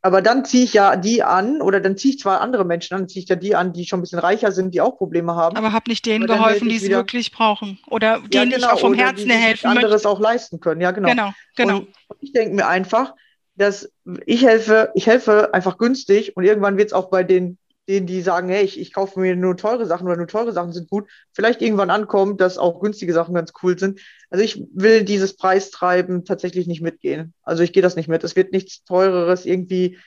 Aber 0.06 0.22
dann 0.22 0.44
ziehe 0.44 0.66
ich 0.66 0.74
ja 0.74 0.98
die 0.98 1.24
an, 1.24 1.62
oder 1.62 1.80
dann 1.80 1.96
ziehe 1.96 2.14
ich 2.14 2.20
zwar 2.20 2.42
andere 2.42 2.66
Menschen 2.66 2.94
an, 2.94 3.02
dann 3.04 3.08
ziehe 3.08 3.24
ich 3.24 3.30
ja 3.30 3.38
die 3.38 3.56
an, 3.56 3.72
die 3.72 3.86
schon 3.86 4.00
ein 4.00 4.02
bisschen 4.02 4.20
reicher 4.20 4.52
sind, 4.52 4.74
die 4.74 4.82
auch 4.82 4.98
Probleme 4.98 5.34
haben. 5.36 5.56
Aber 5.56 5.72
hab 5.72 5.88
nicht 5.88 6.06
denen 6.06 6.28
geholfen, 6.28 6.68
die 6.68 6.76
es 6.76 6.90
wirklich 6.90 7.32
brauchen. 7.32 7.80
Oder 7.88 8.18
ja, 8.18 8.44
denen 8.44 8.52
ich 8.52 8.66
auch 8.66 8.80
vom 8.80 8.94
Herzen 8.94 9.30
die 9.30 9.34
helfen 9.34 9.68
anderes 9.68 10.04
möchte. 10.04 10.10
auch 10.10 10.20
leisten 10.20 10.60
können. 10.60 10.82
Ja, 10.82 10.92
genau. 10.92 11.08
Genau, 11.08 11.32
genau. 11.56 11.78
Und 11.78 12.18
ich 12.20 12.34
denke 12.34 12.54
mir 12.54 12.68
einfach, 12.68 13.14
dass 13.56 13.94
ich 14.26 14.44
helfe, 14.44 14.92
ich 14.94 15.08
helfe 15.08 15.54
einfach 15.54 15.78
günstig 15.78 16.36
und 16.36 16.44
irgendwann 16.44 16.78
wird 16.78 16.88
es 16.88 16.94
auch 16.94 17.10
bei 17.10 17.24
den, 17.24 17.58
denen, 17.88 18.08
die 18.08 18.22
sagen, 18.22 18.50
hey, 18.50 18.64
ich, 18.64 18.80
ich 18.80 18.94
kaufe 18.94 19.20
mir 19.20 19.36
nur 19.36 19.58
teure 19.58 19.86
Sachen 19.86 20.08
oder 20.08 20.18
nur 20.18 20.28
teure 20.28 20.54
Sachen 20.54 20.72
sind 20.72 20.90
gut, 20.90 21.10
vielleicht 21.34 21.62
irgendwann 21.62 21.90
ankommen, 21.90 22.38
dass 22.38 22.58
auch 22.58 22.80
günstige 22.80 23.14
Sachen 23.14 23.34
ganz 23.34 23.52
cool 23.62 23.78
sind. 23.78 24.00
Also 24.30 24.44
ich 24.44 24.66
will 24.74 25.04
dieses 25.04 25.36
Preistreiben 25.36 26.24
tatsächlich 26.26 26.68
nicht 26.68 26.82
mitgehen. 26.82 27.34
Also 27.44 27.64
ich 27.64 27.74
gehe 27.74 27.84
das 27.84 27.96
nicht 27.96 28.08
mit. 28.08 28.24
Es 28.24 28.36
wird 28.36 28.54
nichts 28.54 28.84
teureres 28.86 29.46
irgendwie 29.46 30.00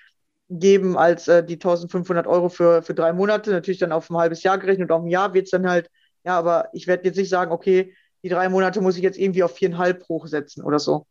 geben 0.48 0.96
als 0.96 1.28
äh, 1.28 1.44
die 1.44 1.54
1500 1.54 2.26
Euro 2.26 2.48
für, 2.48 2.82
für 2.82 2.94
drei 2.94 3.12
Monate. 3.12 3.50
Natürlich 3.50 3.80
dann 3.80 3.92
auf 3.92 4.08
ein 4.10 4.16
halbes 4.16 4.42
Jahr 4.42 4.58
gerechnet 4.58 4.90
und 4.90 4.96
auf 4.96 5.02
ein 5.02 5.08
Jahr 5.08 5.34
wird 5.34 5.44
es 5.44 5.50
dann 5.50 5.68
halt, 5.68 5.90
ja, 6.24 6.38
aber 6.38 6.68
ich 6.72 6.86
werde 6.86 7.04
jetzt 7.04 7.16
nicht 7.16 7.28
sagen, 7.28 7.52
okay, 7.52 7.94
die 8.22 8.28
drei 8.28 8.48
Monate 8.48 8.80
muss 8.80 8.96
ich 8.96 9.02
jetzt 9.02 9.18
irgendwie 9.18 9.42
auf 9.42 9.54
viereinhalb 9.54 10.08
hochsetzen 10.08 10.64
oder 10.64 10.78
so 10.78 11.06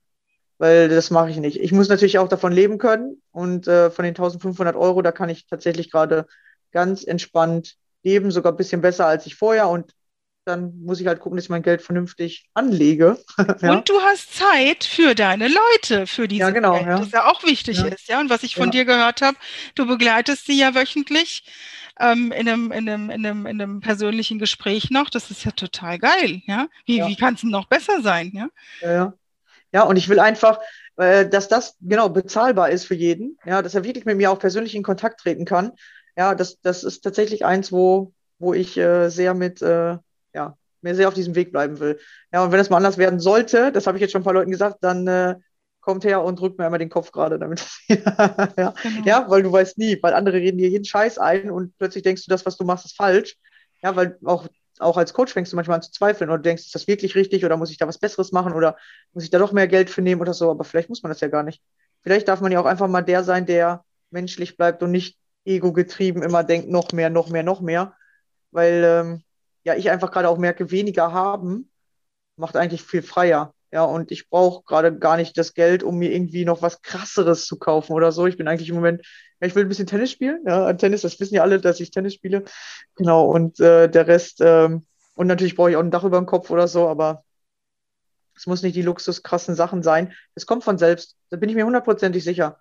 weil 0.57 0.89
das 0.89 1.11
mache 1.11 1.29
ich 1.29 1.37
nicht. 1.37 1.59
Ich 1.59 1.71
muss 1.71 1.89
natürlich 1.89 2.17
auch 2.17 2.29
davon 2.29 2.53
leben 2.53 2.77
können 2.77 3.21
und 3.31 3.67
äh, 3.67 3.91
von 3.91 4.05
den 4.05 4.15
1500 4.15 4.75
Euro, 4.75 5.01
da 5.01 5.11
kann 5.11 5.29
ich 5.29 5.47
tatsächlich 5.47 5.91
gerade 5.91 6.27
ganz 6.75 7.03
entspannt 7.05 7.77
leben, 8.03 8.31
sogar 8.31 8.53
ein 8.53 8.57
bisschen 8.57 8.81
besser 8.81 9.07
als 9.07 9.25
ich 9.25 9.35
vorher 9.35 9.69
und 9.69 9.93
dann 10.45 10.79
muss 10.83 11.01
ich 11.01 11.07
halt 11.07 11.21
gucken, 11.21 11.37
dass 11.37 11.45
ich 11.45 11.49
mein 11.49 11.63
Geld 11.63 11.81
vernünftig 11.81 12.49
anlege. 12.53 13.17
ja. 13.63 13.71
Und 13.71 13.89
du 13.89 13.99
hast 14.01 14.35
Zeit 14.35 14.83
für 14.83 15.15
deine 15.15 15.47
Leute, 15.47 16.05
für 16.05 16.27
diese 16.27 16.41
Ja, 16.41 16.49
genau, 16.51 16.73
Geld, 16.77 16.87
ja. 16.87 16.99
das 16.99 17.11
ja 17.11 17.25
auch 17.31 17.43
wichtig 17.43 17.79
Ja. 17.79 17.85
ist. 17.85 18.07
Ja, 18.07 18.19
und 18.19 18.29
was 18.29 18.43
ich 18.43 18.55
von 18.55 18.69
dir 18.71 18.85
gehört 18.85 19.23
habe, 19.23 19.37
du 19.73 19.87
begleitest 19.87 20.45
sie 20.45 20.59
ja 20.59 20.75
wöchentlich 20.75 21.45
ähm, 21.99 22.31
in 22.31 22.47
einem, 22.47 22.71
in 22.71 22.87
einem, 22.89 23.09
in 23.09 23.25
einem, 23.25 23.45
in 23.47 23.61
einem 23.61 23.79
persönlichen 23.81 24.37
Gespräch 24.39 24.91
noch. 24.91 25.09
Das 25.09 25.31
ist 25.31 25.45
ja 25.45 25.51
total 25.51 25.97
geil. 25.97 26.41
Ja, 26.45 26.67
wie, 26.85 27.05
wie 27.05 27.15
kann 27.15 27.35
es 27.35 27.41
denn 27.41 27.49
noch 27.49 27.65
besser 27.67 28.01
sein? 28.03 28.31
Ja, 28.35 28.49
Ja, 28.81 28.91
ja. 28.91 29.13
ja, 29.73 29.83
und 29.83 29.97
ich 29.97 30.09
will 30.09 30.19
einfach, 30.19 30.59
äh, 30.97 31.27
dass 31.29 31.47
das 31.49 31.77
genau 31.81 32.09
bezahlbar 32.09 32.69
ist 32.69 32.85
für 32.85 32.95
jeden, 32.95 33.37
ja, 33.45 33.61
dass 33.61 33.75
er 33.75 33.83
wirklich 33.85 34.05
mit 34.05 34.17
mir 34.17 34.31
auch 34.31 34.39
persönlich 34.39 34.75
in 34.75 34.83
Kontakt 34.83 35.21
treten 35.21 35.45
kann. 35.45 35.73
Ja, 36.17 36.35
das, 36.35 36.59
das 36.61 36.83
ist 36.83 37.01
tatsächlich 37.01 37.45
eins, 37.45 37.71
wo, 37.71 38.13
wo 38.39 38.53
ich 38.53 38.77
äh, 38.77 39.09
sehr 39.09 39.33
mit, 39.33 39.61
äh, 39.61 39.97
ja, 40.33 40.57
mir 40.81 40.95
sehr 40.95 41.07
auf 41.07 41.13
diesem 41.13 41.35
Weg 41.35 41.51
bleiben 41.51 41.79
will. 41.79 41.99
Ja, 42.31 42.43
und 42.43 42.51
wenn 42.51 42.59
es 42.59 42.69
mal 42.69 42.77
anders 42.77 42.97
werden 42.97 43.19
sollte, 43.19 43.71
das 43.71 43.87
habe 43.87 43.97
ich 43.97 44.01
jetzt 44.01 44.11
schon 44.11 44.21
ein 44.21 44.25
paar 44.25 44.33
Leuten 44.33 44.51
gesagt, 44.51 44.77
dann 44.81 45.07
äh, 45.07 45.35
kommt 45.81 46.03
her 46.05 46.23
und 46.23 46.39
drückt 46.39 46.57
mir 46.57 46.65
einmal 46.65 46.79
den 46.79 46.89
Kopf 46.89 47.11
gerade, 47.11 47.37
damit 47.37 47.65
ja. 47.87 48.73
genau. 48.81 49.05
ja, 49.05 49.29
weil 49.29 49.43
du 49.43 49.51
weißt 49.51 49.77
nie, 49.77 49.99
weil 50.01 50.13
andere 50.13 50.37
reden 50.37 50.57
dir 50.57 50.69
jeden 50.69 50.85
Scheiß 50.85 51.17
ein 51.19 51.51
und 51.51 51.77
plötzlich 51.77 52.03
denkst 52.03 52.25
du, 52.25 52.29
das, 52.29 52.45
was 52.45 52.57
du 52.57 52.63
machst, 52.63 52.85
ist 52.85 52.95
falsch. 52.95 53.37
Ja, 53.83 53.95
weil 53.95 54.17
auch, 54.25 54.47
auch 54.79 54.97
als 54.97 55.13
Coach 55.13 55.33
fängst 55.33 55.51
du 55.51 55.55
manchmal 55.55 55.75
an 55.75 55.81
zu 55.83 55.91
zweifeln 55.91 56.29
oder 56.29 56.39
du 56.39 56.43
denkst, 56.43 56.63
ist 56.63 56.75
das 56.75 56.87
wirklich 56.87 57.15
richtig 57.15 57.45
oder 57.45 57.55
muss 57.57 57.69
ich 57.71 57.77
da 57.77 57.87
was 57.87 57.99
Besseres 57.99 58.31
machen 58.31 58.53
oder 58.53 58.77
muss 59.13 59.23
ich 59.23 59.29
da 59.29 59.37
doch 59.37 59.51
mehr 59.51 59.67
Geld 59.67 59.89
für 59.89 60.01
nehmen 60.01 60.21
oder 60.21 60.33
so, 60.33 60.49
aber 60.49 60.63
vielleicht 60.63 60.89
muss 60.89 61.03
man 61.03 61.11
das 61.11 61.21
ja 61.21 61.27
gar 61.27 61.43
nicht. 61.43 61.61
Vielleicht 62.01 62.27
darf 62.27 62.41
man 62.41 62.51
ja 62.51 62.59
auch 62.59 62.65
einfach 62.65 62.87
mal 62.87 63.01
der 63.01 63.23
sein, 63.23 63.45
der 63.45 63.83
menschlich 64.09 64.57
bleibt 64.57 64.81
und 64.81 64.91
nicht 64.91 65.17
ego-getrieben 65.45 66.23
immer 66.23 66.43
denkt, 66.43 66.69
noch 66.69 66.91
mehr, 66.91 67.09
noch 67.09 67.29
mehr, 67.29 67.43
noch 67.43 67.61
mehr. 67.61 67.95
Weil 68.51 68.83
ähm, 68.83 69.23
ja, 69.63 69.75
ich 69.75 69.89
einfach 69.89 70.11
gerade 70.11 70.29
auch 70.29 70.37
merke, 70.37 70.71
weniger 70.71 71.13
haben 71.13 71.69
macht 72.37 72.55
eigentlich 72.55 72.83
viel 72.83 73.01
freier. 73.01 73.53
Ja, 73.71 73.83
und 73.83 74.11
ich 74.11 74.29
brauche 74.29 74.63
gerade 74.63 74.97
gar 74.97 75.17
nicht 75.17 75.37
das 75.37 75.53
Geld, 75.53 75.83
um 75.83 75.97
mir 75.97 76.11
irgendwie 76.13 76.45
noch 76.45 76.61
was 76.61 76.81
krasseres 76.81 77.45
zu 77.45 77.57
kaufen 77.57 77.93
oder 77.93 78.11
so. 78.11 78.25
Ich 78.25 78.37
bin 78.37 78.47
eigentlich 78.47 78.69
im 78.69 78.75
Moment, 78.75 79.05
ja, 79.41 79.47
ich 79.47 79.55
will 79.55 79.65
ein 79.65 79.69
bisschen 79.69 79.87
Tennis 79.87 80.11
spielen. 80.11 80.43
Ja, 80.45 80.71
Tennis, 80.73 81.01
das 81.01 81.19
wissen 81.19 81.35
ja 81.35 81.41
alle, 81.41 81.59
dass 81.59 81.79
ich 81.79 81.91
Tennis 81.91 82.13
spiele. 82.13 82.45
Genau, 82.95 83.25
und 83.25 83.59
äh, 83.59 83.89
der 83.89 84.07
Rest, 84.07 84.39
ähm, 84.41 84.85
und 85.15 85.27
natürlich 85.27 85.55
brauche 85.55 85.71
ich 85.71 85.75
auch 85.75 85.81
ein 85.81 85.91
Dach 85.91 86.03
über 86.03 86.17
dem 86.17 86.25
Kopf 86.25 86.49
oder 86.51 86.67
so, 86.67 86.87
aber 86.87 87.25
es 88.35 88.47
muss 88.47 88.61
nicht 88.61 88.75
die 88.75 88.81
luxuskrassen 88.81 89.55
Sachen 89.55 89.81
sein. 89.83 90.13
Es 90.35 90.45
kommt 90.45 90.63
von 90.63 90.77
selbst. 90.77 91.17
Da 91.29 91.37
bin 91.37 91.49
ich 91.49 91.55
mir 91.55 91.65
hundertprozentig 91.65 92.23
sicher. 92.23 92.59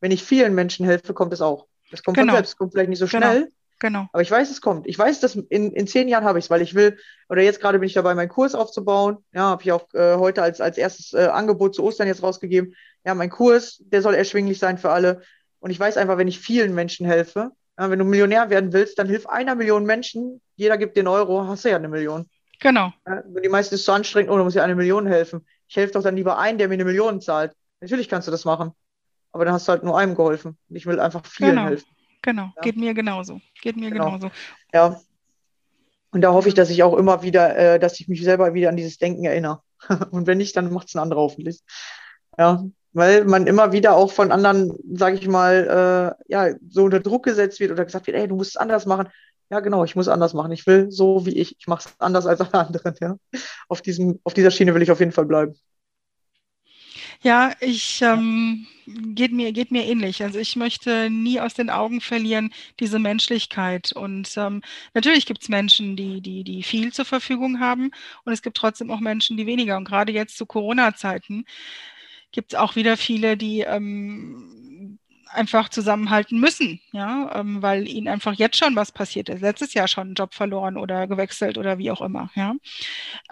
Wenn 0.00 0.10
ich 0.10 0.22
vielen 0.24 0.54
Menschen 0.54 0.86
helfe, 0.86 1.14
kommt 1.14 1.32
es 1.32 1.40
auch. 1.40 1.66
Es 1.90 2.02
kommt 2.02 2.16
Genau. 2.16 2.32
von 2.32 2.36
selbst. 2.38 2.58
Kommt 2.58 2.72
vielleicht 2.72 2.88
nicht 2.90 2.98
so 2.98 3.06
Genau. 3.06 3.26
schnell, 3.30 3.52
genau. 3.78 4.08
aber 4.12 4.22
ich 4.22 4.30
weiß, 4.30 4.50
es 4.50 4.60
kommt. 4.60 4.86
Ich 4.86 4.98
weiß, 4.98 5.20
dass 5.20 5.36
in, 5.36 5.72
in 5.72 5.86
zehn 5.86 6.08
Jahren 6.08 6.24
habe 6.24 6.38
ich 6.38 6.46
es, 6.46 6.50
weil 6.50 6.62
ich 6.62 6.74
will, 6.74 6.98
oder 7.28 7.42
jetzt 7.42 7.60
gerade 7.60 7.78
bin 7.78 7.86
ich 7.86 7.94
dabei, 7.94 8.14
meinen 8.14 8.28
Kurs 8.28 8.54
aufzubauen. 8.54 9.18
Ja, 9.32 9.42
habe 9.42 9.62
ich 9.62 9.72
auch 9.72 9.92
äh, 9.94 10.16
heute 10.16 10.42
als, 10.42 10.60
als 10.60 10.78
erstes 10.78 11.12
äh, 11.12 11.26
Angebot 11.26 11.74
zu 11.74 11.84
Ostern 11.84 12.06
jetzt 12.08 12.22
rausgegeben. 12.22 12.74
Ja, 13.04 13.14
mein 13.14 13.30
Kurs, 13.30 13.82
der 13.86 14.02
soll 14.02 14.14
erschwinglich 14.14 14.58
sein 14.58 14.78
für 14.78 14.90
alle. 14.90 15.22
Und 15.60 15.70
ich 15.70 15.78
weiß 15.80 15.96
einfach, 15.96 16.18
wenn 16.18 16.28
ich 16.28 16.38
vielen 16.40 16.74
Menschen 16.74 17.06
helfe, 17.06 17.52
ja, 17.78 17.90
wenn 17.90 17.98
du 17.98 18.04
Millionär 18.04 18.50
werden 18.50 18.72
willst, 18.72 18.98
dann 18.98 19.08
hilf 19.08 19.26
einer 19.26 19.54
Million 19.54 19.84
Menschen, 19.84 20.40
jeder 20.56 20.78
gibt 20.78 20.98
einen 20.98 21.08
Euro, 21.08 21.46
hast 21.46 21.64
du 21.64 21.70
ja 21.70 21.76
eine 21.76 21.88
Million. 21.88 22.28
Genau. 22.60 22.92
Ja, 23.06 23.20
und 23.20 23.42
die 23.44 23.48
meisten 23.48 23.74
ist 23.74 23.84
so 23.84 23.92
anstrengend, 23.92 24.30
oh, 24.30 24.36
da 24.38 24.44
muss 24.44 24.54
ja 24.54 24.64
eine 24.64 24.74
Million 24.74 25.06
helfen. 25.06 25.46
Ich 25.68 25.76
helfe 25.76 25.92
doch 25.92 26.02
dann 26.02 26.16
lieber 26.16 26.38
einen, 26.38 26.56
der 26.58 26.68
mir 26.68 26.74
eine 26.74 26.84
Million 26.86 27.20
zahlt. 27.20 27.52
Natürlich 27.80 28.08
kannst 28.08 28.26
du 28.28 28.32
das 28.32 28.44
machen. 28.46 28.72
Aber 29.36 29.44
dann 29.44 29.52
hast 29.52 29.68
du 29.68 29.72
halt 29.72 29.84
nur 29.84 29.98
einem 29.98 30.14
geholfen. 30.14 30.56
Ich 30.70 30.86
will 30.86 30.98
einfach 30.98 31.26
vielen 31.26 31.50
Genau. 31.50 31.64
helfen. 31.66 31.86
Genau. 32.22 32.50
Ja. 32.56 32.62
Geht 32.62 32.78
mir 32.78 32.94
genauso. 32.94 33.38
Geht 33.60 33.76
mir 33.76 33.90
Genau. 33.90 34.06
genauso. 34.06 34.30
Ja. 34.72 34.98
Und 36.10 36.22
da 36.22 36.32
hoffe 36.32 36.48
ich, 36.48 36.54
dass 36.54 36.70
ich 36.70 36.82
auch 36.82 36.96
immer 36.96 37.22
wieder, 37.22 37.54
äh, 37.54 37.78
dass 37.78 38.00
ich 38.00 38.08
mich 38.08 38.24
selber 38.24 38.54
wieder 38.54 38.70
an 38.70 38.78
dieses 38.78 38.96
Denken 38.96 39.24
erinnere. 39.26 39.60
Und 40.10 40.26
wenn 40.26 40.38
nicht, 40.38 40.56
dann 40.56 40.72
macht 40.72 40.88
es 40.88 40.94
ein 40.94 41.00
anderer 41.00 41.20
hoffentlich. 41.20 41.60
Ja, 42.38 42.64
weil 42.94 43.26
man 43.26 43.46
immer 43.46 43.72
wieder 43.72 43.94
auch 43.94 44.10
von 44.10 44.32
anderen, 44.32 44.72
sage 44.90 45.16
ich 45.16 45.28
mal, 45.28 46.16
äh, 46.18 46.32
ja, 46.32 46.54
so 46.70 46.84
unter 46.84 47.00
Druck 47.00 47.24
gesetzt 47.26 47.60
wird 47.60 47.72
oder 47.72 47.84
gesagt 47.84 48.06
wird, 48.06 48.16
ey, 48.16 48.26
du 48.26 48.36
musst 48.36 48.52
es 48.52 48.56
anders 48.56 48.86
machen. 48.86 49.08
Ja, 49.50 49.60
genau, 49.60 49.84
ich 49.84 49.94
muss 49.94 50.08
anders 50.08 50.32
machen. 50.32 50.52
Ich 50.52 50.66
will 50.66 50.90
so 50.90 51.26
wie 51.26 51.36
ich. 51.36 51.56
Ich 51.58 51.66
mache 51.66 51.86
es 51.86 51.94
anders 51.98 52.24
als 52.24 52.40
alle 52.40 52.54
anderen. 52.54 52.94
Ja. 53.02 53.16
Auf, 53.68 53.82
diesem, 53.82 54.18
auf 54.24 54.32
dieser 54.32 54.50
Schiene 54.50 54.74
will 54.74 54.80
ich 54.82 54.90
auf 54.90 55.00
jeden 55.00 55.12
Fall 55.12 55.26
bleiben. 55.26 55.54
Ja, 57.22 57.52
ich 57.60 58.00
ähm, 58.02 58.66
geht 58.86 59.32
mir, 59.32 59.52
geht 59.52 59.70
mir 59.70 59.84
ähnlich. 59.84 60.22
Also 60.22 60.38
ich 60.38 60.56
möchte 60.56 61.10
nie 61.10 61.40
aus 61.40 61.54
den 61.54 61.70
Augen 61.70 62.00
verlieren, 62.00 62.52
diese 62.80 62.98
Menschlichkeit. 62.98 63.92
Und 63.92 64.36
ähm, 64.36 64.62
natürlich 64.94 65.26
gibt 65.26 65.42
es 65.42 65.48
Menschen, 65.48 65.96
die, 65.96 66.20
die, 66.20 66.44
die 66.44 66.62
viel 66.62 66.92
zur 66.92 67.04
Verfügung 67.04 67.60
haben 67.60 67.90
und 68.24 68.32
es 68.32 68.42
gibt 68.42 68.56
trotzdem 68.56 68.90
auch 68.90 69.00
Menschen, 69.00 69.36
die 69.36 69.46
weniger. 69.46 69.76
Und 69.76 69.84
gerade 69.84 70.12
jetzt 70.12 70.36
zu 70.36 70.46
Corona-Zeiten 70.46 71.44
gibt 72.32 72.52
es 72.52 72.58
auch 72.58 72.76
wieder 72.76 72.96
viele, 72.96 73.36
die 73.36 73.60
ähm, 73.60 74.75
einfach 75.28 75.68
zusammenhalten 75.68 76.38
müssen, 76.40 76.80
ja, 76.92 77.30
ähm, 77.34 77.62
weil 77.62 77.88
ihnen 77.88 78.08
einfach 78.08 78.34
jetzt 78.34 78.56
schon 78.56 78.76
was 78.76 78.92
passiert 78.92 79.28
ist. 79.28 79.40
Letztes 79.42 79.74
Jahr 79.74 79.88
schon 79.88 80.08
einen 80.08 80.14
Job 80.14 80.34
verloren 80.34 80.76
oder 80.76 81.06
gewechselt 81.06 81.58
oder 81.58 81.78
wie 81.78 81.90
auch 81.90 82.00
immer, 82.00 82.30
ja. 82.34 82.54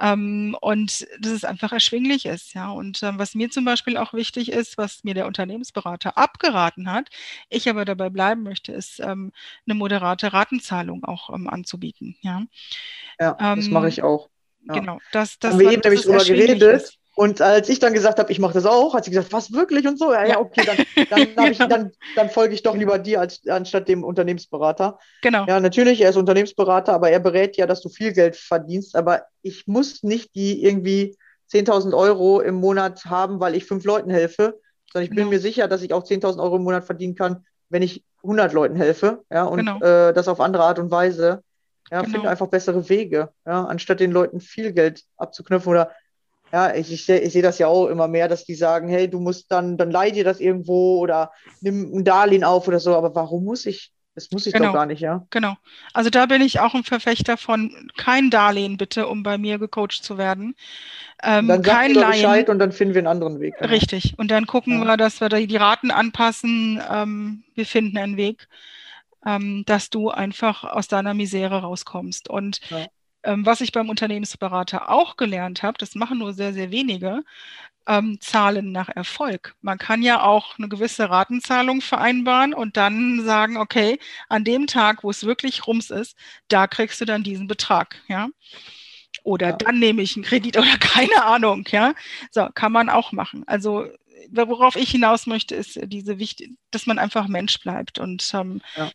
Ähm, 0.01 0.57
und 0.61 1.07
dass 1.21 1.33
es 1.33 1.45
einfach 1.45 1.73
erschwinglich 1.73 2.27
ist, 2.27 2.55
ja. 2.55 2.71
Und 2.71 3.03
ähm, 3.03 3.19
was 3.19 3.35
mir 3.35 3.51
zum 3.51 3.65
Beispiel 3.65 3.97
auch 3.97 4.13
wichtig 4.15 4.51
ist, 4.53 4.79
was 4.79 5.05
mir 5.05 5.15
der 5.15 5.27
Unternehmensberater 5.27 6.19
abgeraten 6.19 6.91
hat, 6.91 7.09
ich 7.49 7.69
aber 7.69 7.85
dabei 7.85 8.11
bleiben 8.11 8.43
möchte, 8.43 8.73
ist 8.73 9.01
ähm, 9.01 9.33
eine 9.67 9.75
moderate 9.75 10.33
Ratenzahlung 10.33 11.05
auch 11.05 11.31
ähm, 11.31 11.49
anzubieten, 11.49 12.17
ja. 12.23 12.43
Ja, 13.21 13.35
das 13.55 13.67
Ähm, 13.67 13.73
mache 13.73 13.89
ich 13.89 14.03
auch. 14.03 14.29
Ja. 14.67 14.75
Genau, 14.75 14.99
das, 15.13 15.39
das, 15.39 15.53
Haben 15.53 15.61
wir 15.61 15.71
eben 15.73 15.83
nämlich 15.85 16.03
drüber 16.03 16.25
geredet. 16.25 16.63
ist. 16.63 16.99
Und 17.17 17.41
als 17.41 17.69
ich 17.69 17.79
dann 17.79 17.93
gesagt 17.93 18.19
habe, 18.19 18.33
ich 18.33 18.41
mache 18.41 18.55
das 18.55 18.67
auch, 18.67 18.95
hat 18.95 19.05
sie 19.05 19.11
gesagt, 19.11 19.33
was 19.33 19.53
wirklich 19.53 19.87
und 19.87 19.99
so. 19.99 20.13
Ja, 20.13 20.27
ja, 20.27 20.41
okay, 20.41 20.65
dann, 20.65 20.79
dann, 21.11 21.37
hab 21.37 21.51
ich, 21.51 21.59
Genau. 21.59 21.69
dann, 21.69 21.93
dann 22.17 22.29
folge 22.29 22.55
ich 22.55 22.63
doch 22.63 22.77
lieber 22.77 22.99
dir 22.99 23.21
als, 23.21 23.47
anstatt 23.47 23.89
dem 23.89 24.03
Unternehmensberater. 24.03 24.99
Genau, 25.23 25.47
Ja, 25.47 25.61
natürlich, 25.61 26.01
er 26.01 26.11
ist 26.11 26.17
Unternehmensberater, 26.17 26.93
aber 26.93 27.11
er 27.11 27.21
berät 27.21 27.57
ja, 27.57 27.67
dass 27.67 27.81
du 27.83 27.89
viel 27.89 28.13
Geld 28.13 28.35
verdienst. 28.37 28.97
Aber 28.97 29.23
ich 29.43 29.67
muss 29.67 30.03
nicht 30.03 30.35
die 30.35 30.65
irgendwie 30.65 31.17
10.000 31.53 31.95
Euro 31.97 32.41
im 32.41 32.57
Monat 32.57 33.05
haben, 33.05 33.39
weil 33.39 33.55
ich 33.55 33.65
fünf 33.65 33.85
Leuten 33.85 34.11
helfe, 34.11 34.59
sondern 34.93 35.05
ich 35.05 35.11
bin 35.11 35.19
Genau. 35.19 35.31
mir 35.31 35.41
sicher, 35.41 35.69
dass 35.69 35.83
ich 35.83 35.93
auch 35.93 36.03
10.000 36.05 36.43
Euro 36.43 36.57
im 36.57 36.63
Monat 36.65 36.85
verdienen 36.85 37.15
kann, 37.15 37.45
wenn 37.69 37.83
ich 37.83 38.03
100 38.25 38.53
Leuten 38.53 38.75
helfe. 38.77 39.23
Ja, 39.31 39.45
und 39.45 39.59
Genau. 39.59 39.79
äh, 39.81 40.13
das 40.13 40.27
auf 40.27 40.41
andere 40.41 40.65
Art 40.65 40.79
und 40.81 40.91
Weise. 40.91 41.45
Ja, 41.93 42.01
Genau. 42.01 42.11
finde 42.13 42.31
einfach 42.31 42.47
bessere 42.49 42.89
Wege, 42.89 43.29
ja, 43.47 43.65
anstatt 43.67 44.01
den 44.01 44.11
Leuten 44.11 44.41
viel 44.41 44.73
Geld 44.73 45.03
abzuknüpfen 45.17 45.71
oder 45.71 45.93
ja, 46.55 46.73
ich, 46.73 46.93
ich 46.93 47.05
sehe 47.05 47.19
ich 47.19 47.33
seh 47.33 47.43
das 47.43 47.59
ja 47.59 47.67
auch 47.67 47.89
immer 47.89 48.07
mehr, 48.07 48.29
dass 48.29 48.45
die 48.45 48.55
sagen, 48.55 48.89
hey, 48.89 49.11
du 49.11 49.19
musst 49.19 49.51
dann, 49.51 49.77
dann 49.77 49.91
leih 49.91 50.13
dir 50.13 50.23
das 50.23 50.39
irgendwo 50.39 51.01
oder 51.01 51.33
nimm 51.61 51.93
ein 51.93 52.05
Darlehen 52.05 52.45
auf 52.45 52.69
oder 52.69 52.79
so, 52.79 52.95
aber 52.95 53.13
warum 53.17 53.43
muss 53.45 53.67
ich? 53.67 53.91
Das 54.15 54.31
muss 54.31 54.47
ich 54.47 54.53
Genau. 54.53 54.67
doch 54.67 54.75
gar 54.75 54.87
nicht, 54.87 55.01
ja. 55.01 55.27
Genau. 55.31 55.55
Also 55.93 56.11
da 56.11 56.27
bin 56.27 56.41
ich 56.43 56.61
auch 56.61 56.75
ein 56.75 56.85
Verfechter 56.85 57.37
von 57.37 57.91
kein 57.97 58.31
Darlehen 58.31 58.77
bitte, 58.77 59.09
um 59.09 59.25
bei 59.25 59.37
mir 59.37 59.59
gecoacht 59.59 60.05
zu 60.05 60.17
werden. 60.17 60.55
Ähm, 61.25 61.49
Dann 61.49 61.63
kein 61.63 61.93
Laien. 61.95 62.13
Bescheid 62.13 62.49
und 62.49 62.61
dann 62.61 62.71
finden 62.71 62.95
wir 62.95 63.01
einen 63.01 63.09
anderen 63.09 63.41
Weg. 63.41 63.57
genau. 63.59 63.73
Richtig. 63.73 64.15
Und 64.17 64.31
dann 64.31 64.47
gucken 64.47 64.79
Ja. 64.79 64.85
wir, 64.85 64.97
dass 64.97 65.21
wir 65.21 65.29
die 65.31 65.57
Raten 65.57 65.91
anpassen. 65.91 66.81
Ähm, 66.89 67.43
wir 67.57 67.67
finden 67.67 67.99
einen 67.99 68.17
Weg, 68.17 68.47
ähm, 69.27 69.65
dass 69.67 69.91
du 69.91 70.11
einfach 70.11 70.63
aus 70.63 70.87
deiner 70.87 71.15
Misere 71.15 71.63
rauskommst. 71.63 72.31
Und 72.31 72.61
Ja. 72.71 72.87
Ähm, 73.25 73.47
was 73.47 73.61
ich 73.61 73.73
beim 73.73 73.89
Unternehmensberater 73.89 74.91
auch 74.91 75.17
gelernt 75.17 75.63
habe, 75.63 75.79
das 75.79 75.95
machen 75.95 76.19
nur 76.19 76.33
sehr, 76.33 76.53
sehr 76.53 76.71
wenige, 76.71 77.25
ähm, 77.87 78.19
zahlen 78.21 78.73
nach 78.73 78.89
Erfolg. 78.89 79.55
Man 79.61 79.79
kann 79.79 80.03
ja 80.03 80.23
auch 80.23 80.59
eine 80.59 80.69
gewisse 80.69 81.11
Ratenzahlung 81.11 81.81
vereinbaren 81.81 82.55
und 82.55 82.77
dann 82.77 83.23
sagen, 83.25 83.57
okay, 83.59 83.99
an 84.29 84.45
dem 84.45 84.67
Tag, 84.67 85.05
wo 85.05 85.11
es 85.11 85.25
wirklich 85.25 85.67
rums 85.67 85.91
ist, 85.91 86.17
da 86.49 86.67
kriegst 86.67 87.01
du 87.01 87.05
dann 87.05 87.23
diesen 87.23 87.47
Betrag, 87.47 87.97
ja. 88.09 88.29
Oder 89.23 89.51
Ja. 89.51 89.57
dann 89.57 89.79
nehme 89.79 90.03
ich 90.03 90.17
einen 90.17 90.25
Kredit 90.25 90.57
oder 90.59 90.77
keine 90.79 91.25
Ahnung, 91.25 91.67
ja. 91.71 91.95
So, 92.31 92.49
kann 92.55 92.73
man 92.73 92.89
auch 92.89 93.13
machen. 93.13 93.45
Also 93.47 93.87
worauf 94.31 94.77
ich 94.77 94.91
hinaus 94.91 95.27
möchte, 95.27 95.55
ist 95.55 95.79
diese 95.85 96.19
wichtig, 96.19 96.53
dass 96.71 96.87
man 96.87 96.99
einfach 96.99 97.29
Mensch 97.29 97.61
bleibt 97.61 97.99
und 97.99 98.31
ähm, 98.35 98.61
Ja. 98.77 98.91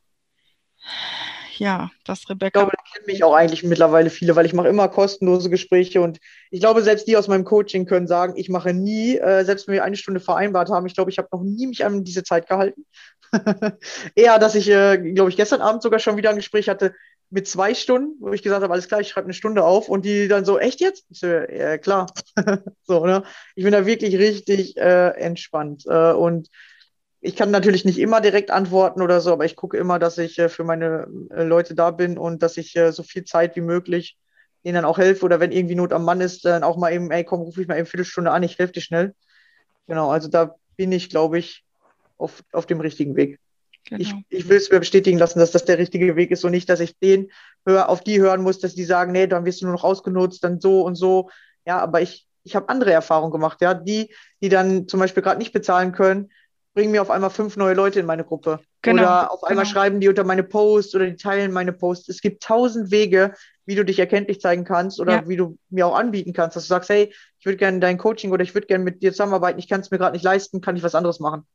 Ja, 1.59 1.91
dass 2.05 2.21
Ich 2.21 2.29
Rebecca 2.29 2.61
glaube, 2.61 2.71
da 2.75 2.83
kennen 2.91 3.05
mich 3.05 3.23
auch 3.23 3.33
eigentlich 3.33 3.63
mittlerweile 3.63 4.09
viele, 4.09 4.35
weil 4.35 4.45
ich 4.45 4.53
mache 4.53 4.67
immer 4.67 4.87
kostenlose 4.87 5.49
Gespräche 5.49 6.01
und 6.01 6.19
ich 6.51 6.59
glaube, 6.59 6.81
selbst 6.81 7.07
die 7.07 7.17
aus 7.17 7.27
meinem 7.27 7.45
Coaching 7.45 7.85
können 7.85 8.07
sagen, 8.07 8.33
ich 8.35 8.49
mache 8.49 8.73
nie, 8.73 9.17
äh, 9.17 9.43
selbst 9.45 9.67
wenn 9.67 9.75
wir 9.75 9.83
eine 9.83 9.95
Stunde 9.95 10.19
vereinbart 10.19 10.69
haben, 10.69 10.85
ich 10.85 10.95
glaube, 10.95 11.11
ich 11.11 11.17
habe 11.17 11.29
noch 11.31 11.43
nie 11.43 11.67
mich 11.67 11.85
an 11.85 12.03
diese 12.03 12.23
Zeit 12.23 12.47
gehalten. 12.47 12.85
Eher, 14.15 14.39
dass 14.39 14.55
ich, 14.55 14.69
äh, 14.69 14.97
glaube 14.97 15.29
ich, 15.29 15.37
gestern 15.37 15.61
Abend 15.61 15.83
sogar 15.83 15.99
schon 15.99 16.17
wieder 16.17 16.31
ein 16.31 16.37
Gespräch 16.37 16.69
hatte 16.69 16.95
mit 17.29 17.47
zwei 17.47 17.75
Stunden, 17.75 18.15
wo 18.19 18.31
ich 18.31 18.41
gesagt 18.41 18.63
habe, 18.63 18.73
alles 18.73 18.87
klar, 18.87 19.01
ich 19.01 19.09
schreibe 19.09 19.25
eine 19.25 19.33
Stunde 19.33 19.63
auf 19.63 19.87
und 19.87 20.03
die 20.03 20.27
dann 20.27 20.45
so, 20.45 20.57
echt 20.57 20.81
jetzt? 20.81 21.05
Ich 21.09 21.19
so, 21.19 21.27
ja, 21.27 21.77
klar. 21.77 22.07
so, 22.83 23.05
ne? 23.05 23.23
Ich 23.55 23.63
bin 23.63 23.71
da 23.73 23.85
wirklich 23.85 24.17
richtig 24.17 24.77
äh, 24.77 25.09
entspannt 25.09 25.83
äh, 25.87 26.11
und 26.11 26.49
ich 27.21 27.35
kann 27.35 27.51
natürlich 27.51 27.85
nicht 27.85 27.99
immer 27.99 28.21
direkt 28.21 28.51
antworten 28.51 29.01
oder 29.01 29.19
so, 29.21 29.33
aber 29.33 29.45
ich 29.45 29.55
gucke 29.55 29.77
immer, 29.77 29.99
dass 29.99 30.17
ich 30.17 30.39
äh, 30.39 30.49
für 30.49 30.63
meine 30.63 31.07
äh, 31.31 31.43
Leute 31.43 31.75
da 31.75 31.91
bin 31.91 32.17
und 32.17 32.41
dass 32.41 32.57
ich 32.57 32.75
äh, 32.75 32.91
so 32.91 33.03
viel 33.03 33.25
Zeit 33.25 33.55
wie 33.55 33.61
möglich 33.61 34.17
ihnen 34.63 34.75
dann 34.75 34.85
auch 34.85 34.97
helfe 34.97 35.25
oder 35.25 35.39
wenn 35.39 35.51
irgendwie 35.51 35.75
Not 35.75 35.93
am 35.93 36.05
Mann 36.05 36.21
ist, 36.21 36.45
dann 36.45 36.63
auch 36.63 36.77
mal 36.77 36.91
eben, 36.91 37.11
ey, 37.11 37.23
komm, 37.23 37.41
ruf 37.41 37.57
mich 37.57 37.67
mal 37.67 37.77
eben 37.77 37.85
Viertelstunde 37.85 38.31
an, 38.31 38.43
ich 38.43 38.57
helfe 38.57 38.73
dir 38.73 38.81
schnell. 38.81 39.15
Genau, 39.87 40.09
also 40.09 40.27
da 40.27 40.55
bin 40.75 40.91
ich, 40.91 41.09
glaube 41.09 41.39
ich, 41.39 41.63
auf, 42.17 42.43
auf 42.51 42.65
dem 42.65 42.81
richtigen 42.81 43.15
Weg. 43.15 43.39
Ich, 43.97 44.09
genau. 44.09 44.21
ich 44.29 44.49
will 44.49 44.57
es 44.57 44.69
mir 44.69 44.79
bestätigen 44.79 45.17
lassen, 45.17 45.39
dass 45.39 45.51
das 45.51 45.65
der 45.65 45.77
richtige 45.77 46.15
Weg 46.15 46.31
ist 46.31 46.43
und 46.43 46.51
nicht, 46.51 46.69
dass 46.69 46.81
ich 46.81 46.97
den 46.99 47.31
hör, 47.65 47.89
auf 47.89 48.01
die 48.01 48.19
hören 48.19 48.41
muss, 48.41 48.59
dass 48.59 48.75
die 48.75 48.83
sagen, 48.83 49.13
nee, 49.13 49.27
dann 49.27 49.45
wirst 49.45 49.61
du 49.61 49.65
nur 49.65 49.73
noch 49.73 49.83
ausgenutzt, 49.83 50.43
dann 50.43 50.59
so 50.59 50.81
und 50.81 50.95
so. 50.95 51.29
Ja, 51.65 51.79
aber 51.79 52.01
ich, 52.01 52.27
ich 52.43 52.55
habe 52.55 52.69
andere 52.69 52.91
Erfahrungen 52.91 53.31
gemacht, 53.31 53.61
ja. 53.61 53.73
Die, 53.73 54.13
die 54.41 54.49
dann 54.49 54.87
zum 54.87 54.99
Beispiel 54.99 55.23
gerade 55.23 55.39
nicht 55.39 55.53
bezahlen 55.53 55.93
können, 55.93 56.29
bringen 56.73 56.91
mir 56.91 57.01
auf 57.01 57.09
einmal 57.09 57.29
fünf 57.29 57.57
neue 57.57 57.73
Leute 57.73 57.99
in 57.99 58.05
meine 58.05 58.23
Gruppe. 58.23 58.59
Genau, 58.81 59.01
oder 59.01 59.31
auf 59.31 59.43
einmal 59.43 59.65
genau. 59.65 59.73
schreiben 59.73 59.99
die 59.99 60.07
unter 60.07 60.23
meine 60.23 60.43
Posts 60.43 60.95
oder 60.95 61.05
die 61.07 61.15
teilen 61.17 61.51
meine 61.51 61.73
Posts. 61.73 62.09
Es 62.09 62.21
gibt 62.21 62.43
tausend 62.43 62.91
Wege, 62.91 63.33
wie 63.65 63.75
du 63.75 63.83
dich 63.83 63.99
erkenntlich 63.99 64.39
zeigen 64.39 64.63
kannst 64.63 64.99
oder 64.99 65.13
Ja. 65.13 65.27
wie 65.27 65.35
du 65.35 65.57
mir 65.69 65.85
auch 65.87 65.95
anbieten 65.97 66.33
kannst, 66.33 66.55
dass 66.55 66.63
du 66.63 66.69
sagst, 66.69 66.89
hey, 66.89 67.13
ich 67.39 67.45
würde 67.45 67.57
gerne 67.57 67.79
dein 67.79 67.97
Coaching 67.97 68.31
oder 68.31 68.43
ich 68.43 68.53
würde 68.53 68.67
gerne 68.67 68.83
mit 68.83 69.01
dir 69.03 69.11
zusammenarbeiten, 69.11 69.59
ich 69.59 69.67
kann 69.67 69.81
es 69.81 69.91
mir 69.91 69.97
gerade 69.97 70.13
nicht 70.13 70.23
leisten, 70.23 70.61
kann 70.61 70.75
ich 70.77 70.83
was 70.83 70.95
anderes 70.95 71.19
machen. 71.19 71.45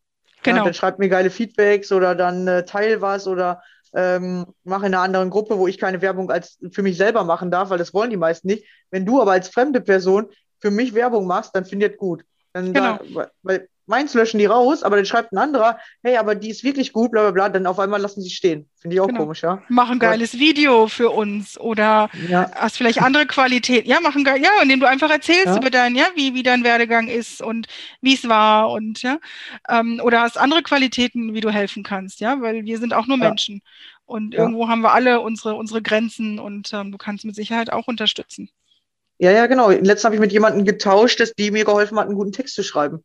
Ja, 0.45 0.53
Genau. 0.53 0.65
dann 0.65 0.75
schreib 0.75 0.99
mir 0.99 1.09
geile 1.09 1.31
Feedbacks 1.31 1.91
oder 1.93 2.15
dann 2.15 2.47
äh, 2.47 2.65
teil 2.67 3.01
was 3.01 3.27
oder 3.27 3.63
ähm, 3.95 4.45
mach 4.65 4.81
in 4.81 4.87
einer 4.87 5.01
anderen 5.01 5.31
Gruppe, 5.31 5.57
wo 5.59 5.67
ich 5.67 5.79
keine 5.79 6.03
Werbung 6.03 6.31
als 6.31 6.59
für 6.73 6.83
mich 6.83 6.97
selber 6.99 7.25
machen 7.25 7.51
darf, 7.51 7.71
weil 7.71 7.79
das 7.79 7.95
wollen 7.95 8.11
die 8.11 8.17
meisten 8.17 8.49
nicht. 8.49 8.67
Wenn 8.91 9.07
du 9.07 9.23
aber 9.23 9.33
als 9.33 9.49
fremde 9.49 9.81
Person 9.81 10.27
für 10.61 10.71
mich 10.71 10.95
Werbung 10.95 11.27
machst, 11.27 11.55
dann 11.57 11.65
findet 11.65 11.97
gut. 11.97 12.25
Dann 12.53 12.73
Genau. 12.73 12.99
sag, 13.15 13.31
weil 13.43 13.69
meins 13.87 14.15
löschen 14.15 14.39
die 14.39 14.47
raus, 14.47 14.83
aber 14.83 14.97
dann 14.97 15.07
schreibt 15.07 15.33
ein 15.33 15.39
anderer, 15.39 15.79
hey, 16.03 16.17
aber 16.17 16.35
die 16.35 16.51
ist 16.51 16.65
wirklich 16.65 16.93
gut, 16.93 17.11
bla 17.13 17.23
bla 17.23 17.31
bla, 17.33 17.49
dann 17.49 17.67
auf 17.67 17.79
einmal 17.79 18.01
lassen 18.01 18.23
sie 18.23 18.31
stehen. 18.31 18.69
Finde 18.81 18.95
ich 18.97 19.01
auch 19.01 19.07
Genau. 19.09 19.21
komisch, 19.21 19.43
ja. 19.43 19.63
Mach 19.69 19.91
ein 19.91 19.99
geiles 19.99 20.39
Video 20.39 20.89
für 20.89 21.11
uns 21.11 21.59
oder 21.59 22.09
Ja, 22.13 22.51
hast 22.55 22.77
vielleicht 22.77 23.01
andere 23.01 23.27
Qualität. 23.27 23.87
Ja, 23.87 23.99
mach 24.01 24.15
ein 24.15 24.25
geil, 24.25 24.43
ja, 24.43 24.51
indem 24.63 24.81
du 24.81 24.87
einfach 24.89 25.11
erzählst 25.11 25.47
Ja. 25.47 25.57
über 25.57 25.71
dein, 25.71 25.95
ja, 25.97 26.07
wie, 26.15 26.35
wie 26.35 26.43
dein 26.43 26.65
Werdegang 26.65 27.09
ist 27.09 27.41
und 27.43 27.67
wie 28.03 28.15
es 28.15 28.29
war 28.29 28.71
und 28.71 29.03
ja, 29.03 29.19
ähm, 29.69 30.01
oder 30.05 30.21
hast 30.23 30.37
andere 30.39 30.63
Qualitäten, 30.63 31.35
wie 31.35 31.41
du 31.41 31.51
helfen 31.51 31.83
kannst, 31.83 32.21
ja, 32.21 32.41
weil 32.41 32.65
wir 32.65 32.79
sind 32.79 32.93
auch 32.95 33.07
nur 33.07 33.19
Ja. 33.19 33.29
Menschen 33.31 33.63
und 34.07 34.35
irgendwo 34.35 34.69
haben 34.69 34.83
wir 34.83 34.93
alle 34.93 35.21
unsere, 35.21 35.55
unsere 35.55 35.83
Grenzen 35.83 36.39
und 36.39 36.73
ähm, 36.75 36.93
du 36.93 36.99
kannst 36.99 37.25
mit 37.25 37.35
Sicherheit 37.35 37.73
auch 37.73 37.87
unterstützen. 37.89 38.51
ja, 39.19 39.31
ja, 39.31 39.47
genau. 39.47 39.71
Letztens 39.71 40.05
habe 40.05 40.15
ich 40.17 40.21
mit 40.21 40.33
jemandem 40.33 40.65
getauscht, 40.65 41.21
dass 41.21 41.33
die 41.35 41.51
mir 41.51 41.65
geholfen 41.65 41.99
hat, 41.99 42.07
einen 42.07 42.17
guten 42.17 42.33
Text 42.33 42.55
zu 42.55 42.63
schreiben. 42.63 43.05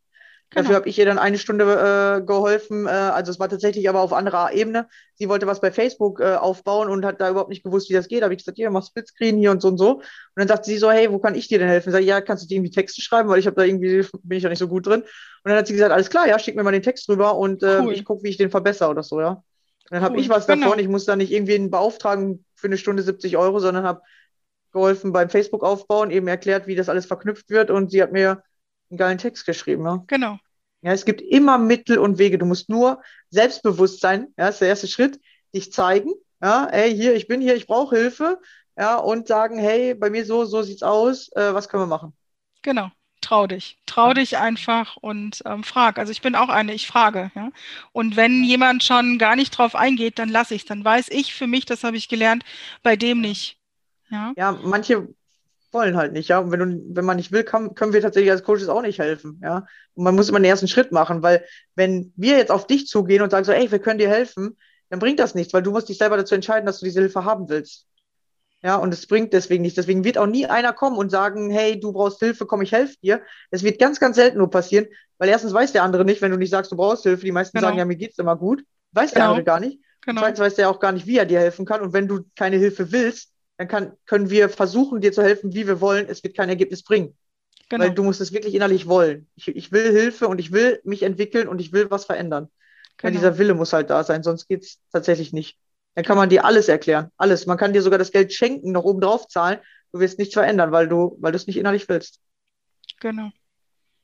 Dafür 0.52 0.68
Genau. 0.70 0.74
habe 0.80 0.88
ich 0.88 0.98
ihr 0.98 1.04
dann 1.04 1.18
eine 1.18 1.38
Stunde 1.38 2.18
äh, 2.18 2.26
geholfen. 2.26 2.86
Äh, 2.86 2.90
also 2.90 3.30
es 3.30 3.38
war 3.38 3.48
tatsächlich 3.48 3.88
aber 3.88 4.00
auf 4.00 4.12
anderer 4.12 4.52
Ebene. 4.52 4.88
Sie 5.14 5.28
wollte 5.28 5.46
was 5.46 5.60
bei 5.60 5.70
Facebook 5.70 6.20
äh, 6.20 6.34
aufbauen 6.34 6.88
und 6.90 7.04
hat 7.04 7.20
da 7.20 7.30
überhaupt 7.30 7.50
nicht 7.50 7.62
gewusst, 7.62 7.88
wie 7.88 7.94
das 7.94 8.08
geht. 8.08 8.22
Da 8.22 8.24
habe 8.24 8.34
ich 8.34 8.38
gesagt, 8.38 8.56
hier, 8.56 8.68
mach 8.70 8.84
Splitscreen 8.84 9.36
hier 9.38 9.52
und 9.52 9.62
so 9.62 9.68
und 9.68 9.78
so. 9.78 9.98
Und 9.98 10.04
dann 10.34 10.48
sagt 10.48 10.64
sie 10.64 10.76
so, 10.76 10.90
hey, 10.90 11.10
wo 11.12 11.20
kann 11.20 11.36
ich 11.36 11.46
dir 11.46 11.60
denn 11.60 11.68
helfen? 11.68 11.92
Sag 11.92 12.00
ich, 12.00 12.08
ja, 12.08 12.20
kannst 12.20 12.42
du 12.42 12.48
dir 12.48 12.56
irgendwie 12.56 12.72
Texte 12.72 13.00
schreiben, 13.00 13.28
weil 13.28 13.38
ich 13.38 13.46
habe 13.46 13.54
da 13.54 13.62
irgendwie, 13.62 14.04
bin 14.24 14.38
ich 14.38 14.42
da 14.42 14.48
nicht 14.48 14.58
so 14.58 14.66
gut 14.66 14.86
drin. 14.86 15.02
Und 15.02 15.08
dann 15.44 15.54
hat 15.56 15.68
sie 15.68 15.72
gesagt, 15.72 15.92
alles 15.92 16.10
klar, 16.10 16.26
ja, 16.26 16.36
schick 16.40 16.56
mir 16.56 16.64
mal 16.64 16.72
den 16.72 16.82
Text 16.82 17.08
rüber 17.08 17.36
und 17.36 17.62
äh, 17.62 17.78
Cool. 17.80 17.92
ich 17.92 18.04
gucke, 18.04 18.24
wie 18.24 18.30
ich 18.30 18.36
den 18.36 18.50
verbessere 18.50 18.90
oder 18.90 19.04
so, 19.04 19.20
ja. 19.20 19.30
Und 19.30 19.42
dann 19.90 20.02
habe 20.02 20.14
Cool, 20.16 20.20
ich 20.20 20.28
was 20.28 20.48
genau. 20.48 20.66
davon. 20.66 20.80
Ich 20.80 20.88
muss 20.88 21.04
da 21.04 21.14
nicht 21.14 21.30
irgendwie 21.32 21.54
einen 21.54 21.70
beauftragen 21.70 22.44
für 22.56 22.66
eine 22.66 22.76
Stunde 22.76 23.04
70 23.04 23.36
Euro, 23.36 23.60
sondern 23.60 23.84
habe 23.84 24.00
geholfen 24.72 25.12
beim 25.12 25.30
Facebook 25.30 25.62
aufbauen, 25.64 26.10
eben 26.10 26.26
erklärt, 26.28 26.66
wie 26.66 26.74
das 26.76 26.88
alles 26.88 27.06
verknüpft 27.06 27.50
wird 27.50 27.70
und 27.70 27.90
sie 27.90 28.02
hat 28.02 28.12
mir 28.12 28.42
einen 28.90 28.98
geilen 28.98 29.18
Text 29.18 29.46
geschrieben, 29.46 29.84
ja. 29.84 30.04
Genau. 30.06 30.38
Ja, 30.82 30.92
es 30.92 31.04
gibt 31.04 31.20
immer 31.20 31.58
Mittel 31.58 31.98
und 31.98 32.18
Wege. 32.18 32.38
Du 32.38 32.46
musst 32.46 32.68
nur 32.70 33.02
selbstbewusst 33.28 34.00
sein. 34.00 34.28
Ja, 34.38 34.46
das 34.46 34.56
ist 34.56 34.60
der 34.60 34.68
erste 34.68 34.88
Schritt. 34.88 35.20
Dich 35.54 35.72
zeigen. 35.72 36.12
Ja, 36.42 36.68
hey, 36.70 36.94
hier, 36.94 37.14
ich 37.14 37.28
bin 37.28 37.40
hier, 37.40 37.54
ich 37.54 37.66
brauche 37.66 37.96
Hilfe. 37.96 38.40
Ja, 38.78 38.96
und 38.96 39.28
sagen, 39.28 39.58
hey, 39.58 39.94
bei 39.94 40.08
mir 40.08 40.24
so, 40.24 40.44
so 40.46 40.62
sieht's 40.62 40.82
aus. 40.82 41.28
Äh, 41.32 41.52
was 41.52 41.68
können 41.68 41.82
wir 41.82 41.86
machen? 41.86 42.14
Genau. 42.62 42.90
Trau 43.20 43.46
dich. 43.46 43.78
Trau 43.84 44.14
dich 44.14 44.38
einfach 44.38 44.96
und 44.96 45.42
ähm, 45.44 45.62
frag. 45.62 45.98
Also 45.98 46.10
ich 46.10 46.22
bin 46.22 46.34
auch 46.34 46.48
eine, 46.48 46.72
ich 46.72 46.86
frage. 46.86 47.30
Ja? 47.34 47.50
Und 47.92 48.16
wenn 48.16 48.42
jemand 48.44 48.82
schon 48.82 49.18
gar 49.18 49.36
nicht 49.36 49.50
drauf 49.50 49.74
eingeht, 49.74 50.18
dann 50.18 50.30
lasse 50.30 50.54
ich 50.54 50.62
es. 50.62 50.66
Dann 50.66 50.82
weiß 50.82 51.08
ich 51.10 51.34
für 51.34 51.46
mich, 51.46 51.66
das 51.66 51.84
habe 51.84 51.98
ich 51.98 52.08
gelernt, 52.08 52.44
bei 52.82 52.96
dem 52.96 53.20
nicht. 53.20 53.58
Ja, 54.10 54.32
Ja, 54.36 54.52
manche 54.52 55.08
wollen 55.72 55.96
halt 55.96 56.12
nicht, 56.12 56.28
ja. 56.28 56.38
Und 56.38 56.50
wenn, 56.50 56.60
du, 56.60 56.94
wenn 56.96 57.04
man 57.04 57.16
nicht 57.16 57.32
will, 57.32 57.44
kann, 57.44 57.74
können 57.74 57.92
wir 57.92 58.00
tatsächlich 58.00 58.30
als 58.30 58.42
Coaches 58.42 58.68
auch 58.68 58.82
nicht 58.82 58.98
helfen, 58.98 59.40
ja. 59.42 59.66
Und 59.94 60.04
man 60.04 60.14
muss 60.14 60.28
immer 60.28 60.38
den 60.38 60.44
ersten 60.46 60.68
Schritt 60.68 60.92
machen, 60.92 61.22
weil 61.22 61.44
wenn 61.74 62.12
wir 62.16 62.36
jetzt 62.36 62.50
auf 62.50 62.66
dich 62.66 62.86
zugehen 62.86 63.22
und 63.22 63.30
sagen 63.30 63.44
so, 63.44 63.52
ey, 63.52 63.70
wir 63.70 63.78
können 63.78 63.98
dir 63.98 64.08
helfen, 64.08 64.56
dann 64.88 64.98
bringt 64.98 65.20
das 65.20 65.34
nichts, 65.34 65.52
weil 65.52 65.62
du 65.62 65.70
musst 65.70 65.88
dich 65.88 65.98
selber 65.98 66.16
dazu 66.16 66.34
entscheiden, 66.34 66.66
dass 66.66 66.80
du 66.80 66.84
diese 66.86 67.00
Hilfe 67.00 67.24
haben 67.24 67.48
willst. 67.48 67.86
Ja, 68.62 68.76
und 68.76 68.92
es 68.92 69.06
bringt 69.06 69.32
deswegen 69.32 69.62
nichts. 69.62 69.76
Deswegen 69.76 70.04
wird 70.04 70.18
auch 70.18 70.26
nie 70.26 70.44
einer 70.46 70.74
kommen 70.74 70.98
und 70.98 71.10
sagen, 71.10 71.48
hey, 71.50 71.80
du 71.80 71.92
brauchst 71.92 72.18
Hilfe, 72.18 72.44
komm, 72.44 72.60
ich 72.60 72.72
helfe 72.72 72.96
dir. 73.02 73.22
Das 73.50 73.62
wird 73.62 73.78
ganz, 73.78 74.00
ganz 74.00 74.16
selten 74.16 74.36
nur 74.36 74.50
passieren, 74.50 74.86
weil 75.16 75.30
erstens 75.30 75.54
weiß 75.54 75.72
der 75.72 75.82
andere 75.82 76.04
nicht, 76.04 76.20
wenn 76.20 76.30
du 76.30 76.36
nicht 76.36 76.50
sagst, 76.50 76.70
du 76.70 76.76
brauchst 76.76 77.04
Hilfe. 77.04 77.24
Die 77.24 77.32
meisten 77.32 77.56
Genau. 77.56 77.68
sagen, 77.68 77.78
ja, 77.78 77.84
mir 77.86 77.96
geht's 77.96 78.18
immer 78.18 78.36
gut. 78.36 78.62
Weiß 78.92 79.12
der 79.12 79.20
Genau. 79.22 79.30
andere 79.30 79.44
gar 79.44 79.60
nicht. 79.60 79.78
genau. 80.04 80.20
Zweitens 80.20 80.40
weiß 80.40 80.54
der 80.56 80.68
auch 80.68 80.78
gar 80.80 80.92
nicht, 80.92 81.06
wie 81.06 81.16
er 81.16 81.24
dir 81.24 81.38
helfen 81.40 81.64
kann. 81.64 81.80
Und 81.80 81.92
wenn 81.94 82.06
du 82.08 82.20
keine 82.36 82.56
Hilfe 82.58 82.92
willst, 82.92 83.32
dann 83.60 83.68
kann, 83.68 83.92
können 84.06 84.30
wir 84.30 84.48
versuchen, 84.48 85.02
dir 85.02 85.12
zu 85.12 85.22
helfen, 85.22 85.52
wie 85.52 85.66
wir 85.66 85.82
wollen. 85.82 86.06
Es 86.08 86.24
wird 86.24 86.34
kein 86.34 86.48
Ergebnis 86.48 86.82
bringen, 86.82 87.14
Genau. 87.68 87.84
weil 87.84 87.92
du 87.92 88.02
musst 88.02 88.22
es 88.22 88.32
wirklich 88.32 88.54
innerlich 88.54 88.86
wollen. 88.86 89.28
Ich, 89.36 89.48
ich 89.48 89.70
will 89.70 89.92
Hilfe 89.92 90.28
und 90.28 90.38
ich 90.38 90.50
will 90.50 90.80
mich 90.82 91.02
entwickeln 91.02 91.46
und 91.46 91.60
ich 91.60 91.70
will 91.70 91.90
was 91.90 92.06
verändern. 92.06 92.44
Ja, 93.02 93.10
Genau. 93.10 93.18
dieser 93.18 93.36
Wille 93.36 93.52
muss 93.52 93.74
halt 93.74 93.90
da 93.90 94.02
sein, 94.02 94.22
sonst 94.22 94.48
geht 94.48 94.62
es 94.62 94.78
tatsächlich 94.90 95.34
nicht. 95.34 95.58
Dann 95.94 96.06
kann 96.06 96.16
man 96.16 96.30
dir 96.30 96.46
alles 96.46 96.68
erklären. 96.68 97.10
Alles. 97.18 97.44
Man 97.44 97.58
kann 97.58 97.74
dir 97.74 97.82
sogar 97.82 97.98
das 97.98 98.12
Geld 98.12 98.32
schenken, 98.32 98.72
noch 98.72 98.84
oben 98.84 99.02
drauf 99.02 99.28
zahlen. 99.28 99.58
Du 99.92 100.00
wirst 100.00 100.18
nichts 100.18 100.32
verändern, 100.32 100.72
weil 100.72 100.88
du, 100.88 101.18
weil 101.20 101.32
du 101.32 101.36
es 101.36 101.46
nicht 101.46 101.58
innerlich 101.58 101.86
willst. 101.86 102.18
Genau. 102.98 103.28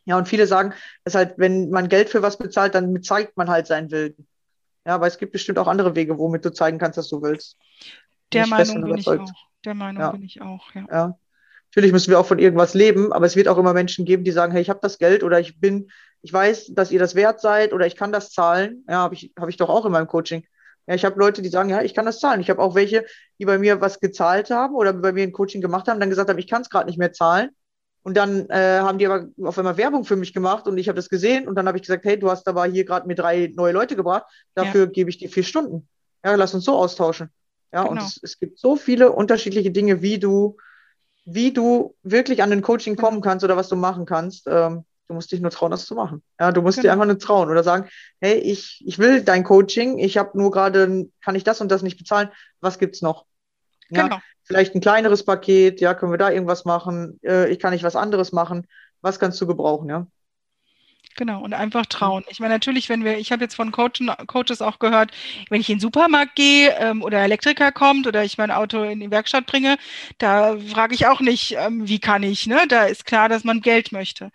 Ja, 0.05 0.19
und 0.19 0.29
viele 0.29 0.47
sagen, 0.47 0.75
dass 1.05 1.15
halt, 1.15 1.39
wenn 1.39 1.71
man 1.71 1.89
Geld 1.89 2.11
für 2.11 2.21
was 2.21 2.37
bezahlt, 2.37 2.75
dann 2.75 3.03
zeigt 3.03 3.39
man 3.39 3.49
halt 3.49 3.67
seinen 3.67 3.91
Willen. 3.91 4.27
Ja, 4.85 4.97
aber 4.97 5.07
es 5.07 5.17
gibt 5.17 5.33
bestimmt 5.33 5.59
auch 5.59 5.67
andere 5.67 5.97
Wege, 5.97 6.19
womit 6.19 6.45
du 6.45 6.53
zeigen 6.53 6.79
kannst, 6.79 6.99
dass 6.99 7.09
du 7.09 7.23
willst. 7.23 7.57
Der 8.33 8.45
ich 8.45 8.55
fest 8.55 8.75
Meinung 8.75 8.91
bin 8.91 8.99
ich 8.99 9.07
überzeugt. 9.07 9.31
auch. 9.31 9.47
Der 9.65 9.75
Meinung 9.75 10.03
Ja. 10.03 10.11
bin 10.11 10.23
ich 10.23 10.41
auch, 10.43 10.75
ja. 10.75 10.87
Ja. 10.91 11.19
Natürlich 11.71 11.93
müssen 11.93 12.11
wir 12.11 12.19
auch 12.21 12.27
von 12.27 12.39
irgendwas 12.39 12.75
leben, 12.75 13.13
aber 13.13 13.27
es 13.27 13.37
wird 13.37 13.49
auch 13.49 13.59
immer 13.59 13.75
Menschen 13.75 14.05
geben, 14.05 14.25
die 14.25 14.31
sagen, 14.31 14.53
hey, 14.53 14.63
ich 14.63 14.71
habe 14.71 14.81
das 14.83 14.99
Geld 14.99 15.23
oder 15.23 15.41
ich 15.41 15.61
bin, 15.61 15.91
ich 16.23 16.33
weiß, 16.33 16.73
dass 16.75 16.91
ihr 16.91 16.99
das 16.99 17.15
wert 17.15 17.41
seid 17.41 17.73
oder 17.73 17.87
ich 17.87 17.97
kann 17.97 18.13
das 18.13 18.31
zahlen. 18.31 18.85
Ja, 18.89 18.97
habe 18.99 19.15
ich, 19.15 19.33
hab 19.39 19.49
ich 19.49 19.57
doch 19.57 19.69
auch 19.69 19.85
in 19.85 19.93
meinem 19.93 20.07
Coaching. 20.07 20.45
Ja, 20.87 20.95
ich 20.95 21.05
habe 21.05 21.19
Leute, 21.19 21.43
die 21.43 21.49
sagen, 21.49 21.69
ja, 21.69 21.83
ich 21.83 21.95
kann 21.95 22.07
das 22.07 22.21
zahlen. 22.21 22.41
Ich 22.41 22.49
habe 22.49 22.63
auch 22.63 22.75
welche, 22.75 23.05
die 23.39 23.45
bei 23.45 23.59
mir 23.59 23.81
was 23.81 24.01
gezahlt 24.01 24.51
haben 24.51 24.75
oder 24.75 24.93
bei 24.93 25.13
mir 25.13 25.25
ein 25.25 25.33
Coaching 25.33 25.61
gemacht 25.61 25.89
haben, 25.89 26.01
dann 26.01 26.11
gesagt 26.11 26.31
haben, 26.31 26.39
ich 26.39 26.49
kann 26.49 26.63
es 26.63 26.71
gerade 26.71 26.87
nicht 26.87 26.99
mehr 26.99 27.13
zahlen. 27.13 27.51
Und 28.03 28.17
dann 28.17 28.49
äh, 28.51 28.79
haben 28.79 28.99
die 28.99 29.07
aber 29.07 29.27
auf 29.43 29.59
einmal 29.59 29.77
Werbung 29.77 30.05
für 30.05 30.15
mich 30.15 30.33
gemacht 30.33 30.69
und 30.69 30.79
ich 30.79 30.87
habe 30.89 30.95
das 30.95 31.09
gesehen 31.09 31.49
und 31.49 31.57
dann 31.57 31.67
habe 31.67 31.77
ich 31.77 31.83
gesagt, 31.83 32.05
hey, 32.05 32.17
du 32.17 32.31
hast 32.31 32.47
aber 32.47 32.65
hier 32.67 32.85
gerade 32.85 33.07
mir 33.09 33.17
drei 33.17 33.53
neue 33.55 33.73
Leute 33.73 33.97
gebracht, 33.97 34.25
dafür 34.55 34.87
gebe 34.87 35.11
ich 35.11 35.19
dir 35.19 35.29
vier 35.29 35.43
Stunden. 35.43 35.89
Ja, 36.25 36.37
lass 36.37 36.55
uns 36.55 36.65
so 36.65 36.77
austauschen. 36.77 37.31
Ja, 37.73 37.83
und 37.83 37.99
Genau. 37.99 38.07
es, 38.07 38.21
es 38.23 38.39
gibt 38.39 38.59
so 38.59 38.77
viele 38.77 39.13
unterschiedliche 39.13 39.71
Dinge, 39.71 40.03
wie 40.03 40.19
du, 40.19 40.57
wie 41.25 41.53
du 41.53 41.95
wirklich 42.03 42.43
an 42.43 42.51
den 42.51 42.63
Coaching 42.63 42.97
Genau. 42.97 43.09
kommen 43.09 43.21
kannst 43.21 43.45
oder 43.45 43.57
was 43.57 43.69
du 43.69 43.77
machen 43.77 44.07
kannst. 44.07 44.47
Ähm, 44.47 44.85
du 45.09 45.15
musst 45.15 45.33
dich 45.33 45.41
nur 45.41 45.51
trauen, 45.51 45.71
das 45.71 45.87
zu 45.87 45.95
machen. 45.95 46.23
Ja, 46.41 46.53
du 46.53 46.63
musst 46.63 46.79
dir 46.83 46.83
Genau. 46.83 46.93
einfach 46.93 47.07
nur 47.07 47.19
trauen 47.19 47.51
oder 47.51 47.63
sagen, 47.65 47.89
hey, 48.21 48.39
ich, 48.39 48.83
ich 48.87 48.99
will 48.99 49.23
dein 49.23 49.45
Coaching, 49.45 49.99
ich 49.99 50.17
habe 50.19 50.37
nur 50.39 50.51
gerade, 50.51 51.09
kann 51.23 51.35
ich 51.35 51.45
das 51.45 51.61
und 51.61 51.71
das 51.71 51.83
nicht 51.83 51.99
bezahlen, 51.99 52.31
was 52.61 52.79
gibt's 52.79 53.03
noch? 53.03 53.27
Ja, 53.91 54.05
Genau. 54.05 54.19
vielleicht 54.45 54.75
ein 54.75 54.81
kleineres 54.81 55.25
Paket, 55.25 55.81
ja, 55.81 55.95
können 55.95 56.13
wir 56.13 56.19
da 56.19 56.31
irgendwas 56.31 56.65
machen? 56.65 57.19
Äh, 57.25 57.51
ich 57.51 57.59
kann 57.59 57.73
nicht 57.73 57.85
was 57.85 57.97
anderes 57.97 58.33
machen. 58.33 58.67
Was 59.01 59.19
kannst 59.21 59.41
du 59.41 59.47
gebrauchen, 59.47 59.89
ja? 59.89 60.07
Genau, 61.15 61.41
und 61.43 61.55
einfach 61.55 61.87
trauen. 61.87 62.25
Ich 62.29 62.41
meine, 62.41 62.53
natürlich, 62.53 62.91
wenn 62.91 63.03
wir, 63.03 63.17
ich 63.17 63.33
habe 63.33 63.43
jetzt 63.43 63.55
von 63.55 63.73
Coachen, 63.73 64.11
Coaches 64.27 64.61
auch 64.61 64.79
gehört, 64.79 65.13
wenn 65.49 65.61
ich 65.63 65.71
in 65.71 65.77
den 65.77 65.81
Supermarkt 65.81 66.35
gehe 66.37 66.77
ähm, 66.79 67.03
oder 67.03 67.21
Elektriker 67.23 67.73
kommt 67.73 68.07
oder 68.07 68.23
ich 68.23 68.37
mein 68.37 68.51
Auto 68.51 68.83
in 68.83 69.01
die 69.01 69.11
Werkstatt 69.11 69.47
bringe, 69.47 69.79
da 70.19 70.59
frage 70.59 70.95
ich 70.95 71.07
auch 71.07 71.21
nicht, 71.21 71.53
ähm, 71.59 71.89
wie 71.89 72.01
kann 72.01 72.23
ich, 72.23 72.47
ne? 72.47 72.61
Da 72.69 72.85
ist 72.85 73.07
klar, 73.07 73.31
dass 73.31 73.45
man 73.45 73.63
Geld 73.63 73.93
möchte. 73.93 74.31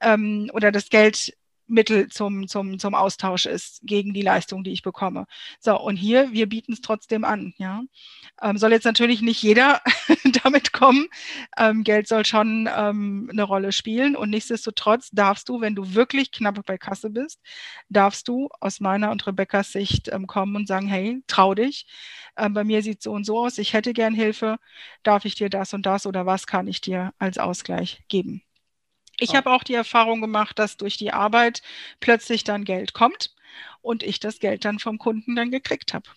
Ähm, 0.00 0.50
oder 0.54 0.72
das 0.72 0.90
Geld 0.90 1.34
Mittel 1.68 2.08
zum, 2.08 2.48
zum, 2.48 2.78
zum 2.78 2.94
Austausch 2.94 3.46
ist 3.46 3.80
gegen 3.82 4.14
die 4.14 4.22
Leistung, 4.22 4.64
die 4.64 4.72
ich 4.72 4.82
bekomme. 4.82 5.26
So, 5.60 5.78
und 5.80 5.96
hier, 5.96 6.32
wir 6.32 6.48
bieten 6.48 6.72
es 6.72 6.80
trotzdem 6.80 7.24
an. 7.24 7.54
Ja? 7.58 7.82
Ähm, 8.42 8.58
soll 8.58 8.72
jetzt 8.72 8.84
natürlich 8.84 9.22
nicht 9.22 9.42
jeder 9.42 9.80
damit 10.44 10.72
kommen. 10.72 11.06
Ähm, 11.58 11.84
Geld 11.84 12.08
soll 12.08 12.24
schon 12.24 12.68
ähm, 12.74 13.28
eine 13.30 13.42
Rolle 13.42 13.72
spielen. 13.72 14.16
Und 14.16 14.30
nichtsdestotrotz 14.30 15.10
darfst 15.10 15.48
du, 15.48 15.60
wenn 15.60 15.74
du 15.74 15.94
wirklich 15.94 16.30
knapp 16.32 16.64
bei 16.66 16.78
Kasse 16.78 17.10
bist, 17.10 17.40
darfst 17.88 18.28
du 18.28 18.48
aus 18.60 18.80
meiner 18.80 19.10
und 19.10 19.26
Rebecca's 19.26 19.72
Sicht 19.72 20.08
ähm, 20.08 20.26
kommen 20.26 20.56
und 20.56 20.68
sagen, 20.68 20.86
hey, 20.88 21.22
trau 21.26 21.54
dich. 21.54 21.86
Ähm, 22.36 22.54
bei 22.54 22.64
mir 22.64 22.82
sieht 22.82 22.98
es 22.98 23.04
so 23.04 23.12
und 23.12 23.24
so 23.24 23.38
aus. 23.38 23.58
Ich 23.58 23.72
hätte 23.72 23.92
gern 23.92 24.14
Hilfe. 24.14 24.58
Darf 25.02 25.24
ich 25.24 25.34
dir 25.34 25.50
das 25.50 25.74
und 25.74 25.86
das 25.86 26.06
oder 26.06 26.26
was 26.26 26.46
kann 26.46 26.68
ich 26.68 26.80
dir 26.80 27.12
als 27.18 27.38
Ausgleich 27.38 28.02
geben? 28.08 28.45
Ich 29.18 29.30
Ja. 29.30 29.36
habe 29.38 29.50
auch 29.50 29.62
die 29.64 29.74
Erfahrung 29.74 30.20
gemacht, 30.20 30.58
dass 30.58 30.76
durch 30.76 30.96
die 30.96 31.12
Arbeit 31.12 31.62
plötzlich 32.00 32.44
dann 32.44 32.64
Geld 32.64 32.92
kommt 32.92 33.34
und 33.82 34.02
ich 34.02 34.20
das 34.20 34.38
Geld 34.40 34.64
dann 34.64 34.78
vom 34.78 34.98
Kunden 34.98 35.36
dann 35.36 35.50
gekriegt 35.50 35.94
habe. 35.94 36.08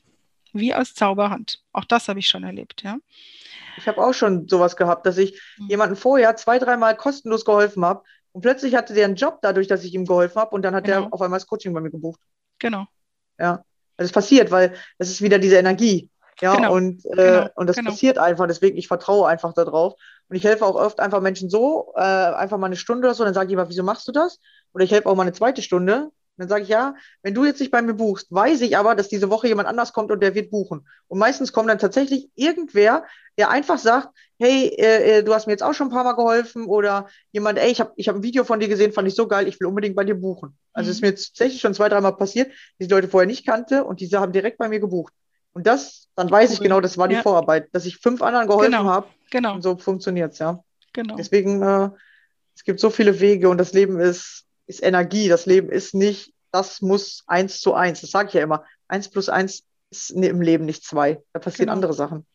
Wie 0.51 0.73
aus 0.73 0.93
Zauberhand. 0.95 1.63
Auch 1.73 1.85
das 1.85 2.07
habe 2.07 2.19
ich 2.19 2.27
schon 2.27 2.43
erlebt, 2.43 2.81
ja. 2.83 2.97
Ich 3.77 3.87
habe 3.87 4.03
auch 4.03 4.13
schon 4.13 4.47
sowas 4.47 4.75
gehabt, 4.75 5.05
dass 5.05 5.17
ich 5.17 5.39
Mhm. 5.57 5.69
jemanden 5.69 5.95
vorher 5.95 6.35
zwei, 6.35 6.59
dreimal 6.59 6.97
kostenlos 6.97 7.45
geholfen 7.45 7.85
habe 7.85 8.03
und 8.31 8.41
plötzlich 8.41 8.75
hatte 8.75 8.93
der 8.93 9.05
einen 9.05 9.15
Job 9.15 9.39
dadurch, 9.41 9.67
dass 9.67 9.83
ich 9.83 9.93
ihm 9.93 10.05
geholfen 10.05 10.39
habe 10.41 10.55
und 10.55 10.63
dann 10.63 10.75
hat 10.75 10.83
Genau. 10.85 11.01
der 11.03 11.13
auf 11.13 11.21
einmal 11.21 11.39
das 11.39 11.47
Coaching 11.47 11.73
bei 11.73 11.81
mir 11.81 11.91
gebucht. 11.91 12.19
Genau. 12.57 12.87
Ja, 13.39 13.63
also 13.95 14.07
es 14.09 14.11
passiert, 14.11 14.51
weil 14.51 14.75
es 14.97 15.09
ist 15.09 15.21
wieder 15.21 15.39
diese 15.39 15.57
Energie. 15.57 16.09
Ja, 16.41 16.55
Genau, 16.55 16.69
und, 16.69 17.03
äh, 17.17 17.43
genau, 17.43 17.49
und 17.55 17.67
das 17.67 17.81
genau. 17.81 17.83
passiert 17.83 18.17
einfach. 18.17 18.47
Deswegen, 18.47 18.77
ich 18.77 18.87
vertraue 18.87 19.27
einfach 19.27 19.53
darauf. 19.53 19.93
Und 20.29 20.35
ich 20.37 20.43
helfe 20.45 20.65
auch 20.65 20.75
oft 20.75 20.99
einfach 20.99 21.21
Menschen 21.21 21.49
so, 21.49 21.93
äh, 21.95 22.01
einfach 22.01 22.57
mal 22.57 22.67
eine 22.67 22.77
Stunde 22.77 23.07
oder 23.07 23.15
so, 23.15 23.25
dann 23.25 23.33
sage 23.33 23.47
ich 23.47 23.53
immer, 23.53 23.67
wieso 23.69 23.83
machst 23.83 24.07
du 24.07 24.11
das? 24.13 24.39
Oder 24.73 24.85
ich 24.85 24.91
helfe 24.91 25.09
auch 25.09 25.15
mal 25.15 25.23
eine 25.23 25.33
zweite 25.33 25.61
Stunde. 25.61 26.11
Dann 26.37 26.47
sage 26.47 26.63
ich, 26.63 26.69
ja, 26.69 26.95
wenn 27.21 27.33
du 27.33 27.43
jetzt 27.43 27.59
nicht 27.59 27.71
bei 27.71 27.81
mir 27.81 27.93
buchst, 27.93 28.31
weiß 28.31 28.61
ich 28.61 28.77
aber, 28.77 28.95
dass 28.95 29.09
diese 29.09 29.29
Woche 29.29 29.49
jemand 29.49 29.67
anders 29.67 29.91
kommt 29.91 30.09
und 30.11 30.21
der 30.23 30.35
wird 30.35 30.51
buchen. 30.51 30.87
Und 31.07 31.19
meistens 31.19 31.51
kommt 31.51 31.69
dann 31.69 31.79
tatsächlich 31.79 32.29
irgendwer, 32.35 33.03
der 33.37 33.49
einfach 33.49 33.77
sagt, 33.77 34.09
hey, 34.39 34.67
äh, 34.77 35.17
äh, 35.19 35.23
du 35.23 35.33
hast 35.33 35.47
mir 35.47 35.53
jetzt 35.53 35.63
auch 35.63 35.73
schon 35.73 35.87
ein 35.87 35.91
paar 35.91 36.05
Mal 36.05 36.13
geholfen 36.13 36.65
oder 36.65 37.09
jemand, 37.33 37.59
ey, 37.59 37.69
ich 37.71 37.81
habe 37.81 37.91
ich 37.97 38.07
hab 38.07 38.15
ein 38.15 38.23
Video 38.23 38.45
von 38.45 38.61
dir 38.61 38.69
gesehen, 38.69 38.93
fand 38.93 39.07
ich 39.09 39.15
so 39.15 39.27
geil, 39.27 39.49
ich 39.49 39.59
will 39.59 39.67
unbedingt 39.67 39.95
bei 39.97 40.05
dir 40.05 40.15
buchen. 40.15 40.57
Also 40.71 40.89
es 40.89 40.97
ist 40.97 41.01
Mhm. 41.01 41.03
mir 41.03 41.09
jetzt 41.09 41.29
tatsächlich 41.35 41.59
schon 41.59 41.73
zwei, 41.73 41.89
dreimal 41.89 42.15
passiert, 42.15 42.49
die 42.79 42.87
Leute 42.87 43.09
vorher 43.09 43.27
nicht 43.27 43.45
kannte 43.45 43.83
und 43.83 43.99
diese 43.99 44.19
haben 44.21 44.31
direkt 44.31 44.57
bei 44.57 44.69
mir 44.69 44.79
gebucht. 44.79 45.13
Und 45.53 45.65
das, 45.67 46.07
dann 46.15 46.29
weiß 46.29 46.51
ich 46.53 46.59
genau, 46.61 46.79
das 46.81 46.97
war 46.97 47.07
die 47.07 47.15
Ja. 47.15 47.21
Vorarbeit, 47.21 47.69
dass 47.73 47.85
ich 47.85 47.97
fünf 47.97 48.21
anderen 48.21 48.47
geholfen 48.47 48.71
Genau. 48.71 48.83
habe 48.85 49.07
Genau. 49.31 49.53
und 49.55 49.61
so 49.61 49.77
funktioniert 49.77 50.33
es, 50.33 50.39
ja. 50.39 50.63
Genau. 50.93 51.15
Deswegen, 51.15 51.61
äh, 51.61 51.89
es 52.55 52.63
gibt 52.63 52.79
so 52.79 52.89
viele 52.89 53.19
Wege 53.19 53.49
und 53.49 53.57
das 53.57 53.73
Leben 53.73 53.99
ist, 53.99 54.45
ist 54.67 54.83
Energie. 54.83 55.27
Das 55.27 55.45
Leben 55.45 55.69
ist 55.69 55.93
nicht, 55.95 56.33
das 56.51 56.81
muss 56.81 57.23
eins 57.27 57.61
zu 57.61 57.73
eins. 57.73 58.01
Das 58.01 58.11
sage 58.11 58.27
ich 58.29 58.33
ja 58.35 58.41
immer. 58.43 58.63
Eins 58.87 59.09
plus 59.09 59.29
eins 59.29 59.63
ist 59.91 60.15
ne- 60.15 60.27
im 60.27 60.41
Leben 60.41 60.65
nicht 60.65 60.83
zwei. 60.83 61.21
Da 61.33 61.39
passieren 61.39 61.67
Genau. 61.67 61.73
andere 61.73 61.93
Sachen. 61.93 62.25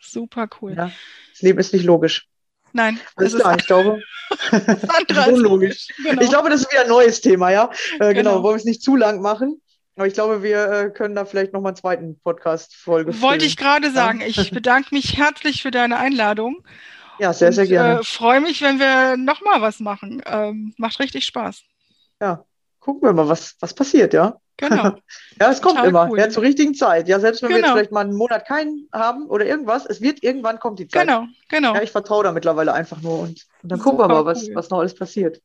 Super 0.00 0.48
cool. 0.60 0.74
Ja. 0.74 0.90
Das 1.32 1.42
Leben 1.42 1.58
ist 1.58 1.72
nicht 1.72 1.84
logisch. 1.84 2.26
Nein, 2.72 3.00
Alles 3.16 3.30
es 3.32 3.34
ist 3.34 3.40
klar, 3.40 3.56
ich 3.58 3.66
glaube, 3.66 4.00
andere 4.52 5.22
als 5.22 5.32
unlogisch. 5.32 5.88
Genau. 6.04 6.22
ich 6.22 6.28
glaube, 6.28 6.50
das 6.50 6.62
ist 6.62 6.70
wieder 6.72 6.82
ein 6.82 6.88
neues 6.88 7.20
Thema, 7.20 7.50
ja. 7.50 7.70
Äh, 7.98 8.14
genau, 8.14 8.30
Genau. 8.34 8.42
wollen 8.44 8.54
wir 8.54 8.58
es 8.60 8.64
nicht 8.64 8.82
zu 8.82 8.94
lang 8.96 9.20
machen. 9.20 9.60
Aber 10.00 10.06
ich 10.06 10.14
glaube, 10.14 10.42
wir 10.42 10.66
äh, 10.72 10.88
können 10.88 11.14
da 11.14 11.26
vielleicht 11.26 11.52
nochmal 11.52 11.72
einen 11.72 11.76
zweiten 11.76 12.20
Podcast-Folge 12.20 13.20
Wollte 13.20 13.44
ich 13.44 13.58
gerade 13.58 13.90
sagen. 13.90 14.22
Ich 14.22 14.50
bedanke 14.50 14.94
mich 14.94 15.18
herzlich 15.18 15.60
für 15.60 15.70
deine 15.70 15.98
Einladung. 15.98 16.64
Ja, 17.18 17.34
sehr, 17.34 17.48
und, 17.48 17.54
sehr 17.54 17.66
gerne. 17.66 18.00
Äh, 18.00 18.02
freue 18.02 18.40
mich, 18.40 18.62
wenn 18.62 18.78
wir 18.78 19.18
nochmal 19.18 19.60
was 19.60 19.78
machen. 19.78 20.22
Ähm, 20.24 20.72
macht 20.78 21.00
richtig 21.00 21.26
Spaß. 21.26 21.64
Ja, 22.18 22.46
gucken 22.78 23.06
wir 23.06 23.12
mal, 23.12 23.28
was, 23.28 23.56
was 23.60 23.74
passiert, 23.74 24.14
ja. 24.14 24.38
Genau. 24.56 24.96
Ja, 25.38 25.50
es 25.50 25.60
kommt 25.60 25.74
Total 25.74 25.90
immer, 25.90 26.08
cool. 26.10 26.18
ja, 26.18 26.30
zur 26.30 26.44
richtigen 26.44 26.74
Zeit. 26.74 27.06
Ja, 27.06 27.20
selbst 27.20 27.42
wenn 27.42 27.50
wir 27.50 27.56
jetzt 27.56 27.64
Genau. 27.66 27.76
vielleicht 27.76 27.92
mal 27.92 28.00
einen 28.00 28.16
Monat 28.16 28.46
keinen 28.46 28.88
haben 28.94 29.26
oder 29.26 29.44
irgendwas, 29.44 29.84
es 29.84 30.00
wird 30.00 30.22
irgendwann 30.22 30.58
kommt 30.60 30.78
die 30.78 30.88
Zeit. 30.88 31.02
genau, 31.02 31.26
genau. 31.50 31.74
Ja, 31.74 31.82
ich 31.82 31.92
vertraue 31.92 32.24
da 32.24 32.32
mittlerweile 32.32 32.72
einfach 32.72 33.02
nur 33.02 33.18
und, 33.18 33.44
und 33.62 33.70
dann 33.70 33.78
gucken 33.78 33.98
wir 33.98 34.04
Super 34.04 34.14
mal, 34.14 34.24
was, 34.24 34.48
cool. 34.48 34.54
was 34.54 34.70
noch 34.70 34.78
alles 34.78 34.94
passiert. 34.94 35.42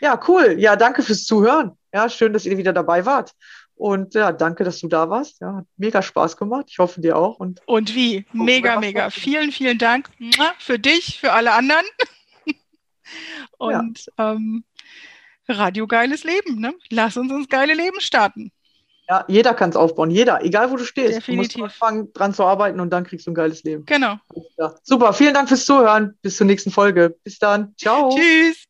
Ja, 0.00 0.20
cool. 0.28 0.54
Ja, 0.58 0.76
danke 0.76 1.02
fürs 1.02 1.24
Zuhören. 1.24 1.72
Ja, 1.92 2.08
schön, 2.08 2.32
dass 2.32 2.46
ihr 2.46 2.56
wieder 2.56 2.72
dabei 2.72 3.04
wart. 3.04 3.32
Und 3.78 4.14
ja, 4.14 4.32
danke, 4.32 4.64
dass 4.64 4.80
du 4.80 4.88
da 4.88 5.08
warst. 5.08 5.40
Ja, 5.40 5.54
hat 5.56 5.64
mega 5.76 6.02
Spaß 6.02 6.36
gemacht. 6.36 6.66
Ich 6.68 6.78
hoffe 6.78 7.00
dir 7.00 7.16
auch. 7.16 7.38
Und 7.38 7.60
Und 7.66 7.94
wie? 7.94 8.26
Mega, 8.32 8.78
mega. 8.80 9.08
Vielen, 9.10 9.52
vielen 9.52 9.78
Dank 9.78 10.10
für 10.58 10.78
dich, 10.78 11.20
für 11.20 11.32
alle 11.32 11.52
anderen. 11.52 11.86
Und 13.58 14.06
ähm, 14.18 14.64
Radio 15.48 15.86
Geiles 15.86 16.24
Leben. 16.24 16.60
Ne? 16.60 16.74
Lass 16.90 17.16
uns 17.16 17.30
ins 17.32 17.48
geile 17.48 17.74
Leben 17.74 18.00
starten. 18.00 18.50
ja, 19.08 19.24
jeder 19.28 19.54
kann 19.54 19.70
es 19.70 19.76
aufbauen. 19.76 20.10
Jeder, 20.10 20.44
egal 20.44 20.70
wo 20.70 20.76
du 20.76 20.84
stehst. 20.84 21.26
Du 21.26 21.32
musst 21.32 21.54
Definitiv. 21.54 21.62
anfangen, 21.62 22.12
dran 22.12 22.34
zu 22.34 22.44
arbeiten 22.44 22.80
und 22.80 22.90
dann 22.90 23.04
kriegst 23.04 23.26
du 23.26 23.30
ein 23.30 23.34
geiles 23.34 23.62
Leben. 23.62 23.86
Genau. 23.86 24.16
Ja, 24.58 24.74
super. 24.82 25.12
Vielen 25.12 25.34
Dank 25.34 25.48
fürs 25.48 25.64
Zuhören. 25.64 26.18
Bis 26.20 26.36
zur 26.36 26.46
nächsten 26.46 26.70
Folge. 26.70 27.16
Bis 27.24 27.38
dann. 27.38 27.74
Ciao. 27.76 28.10
Tschüss. 28.10 28.64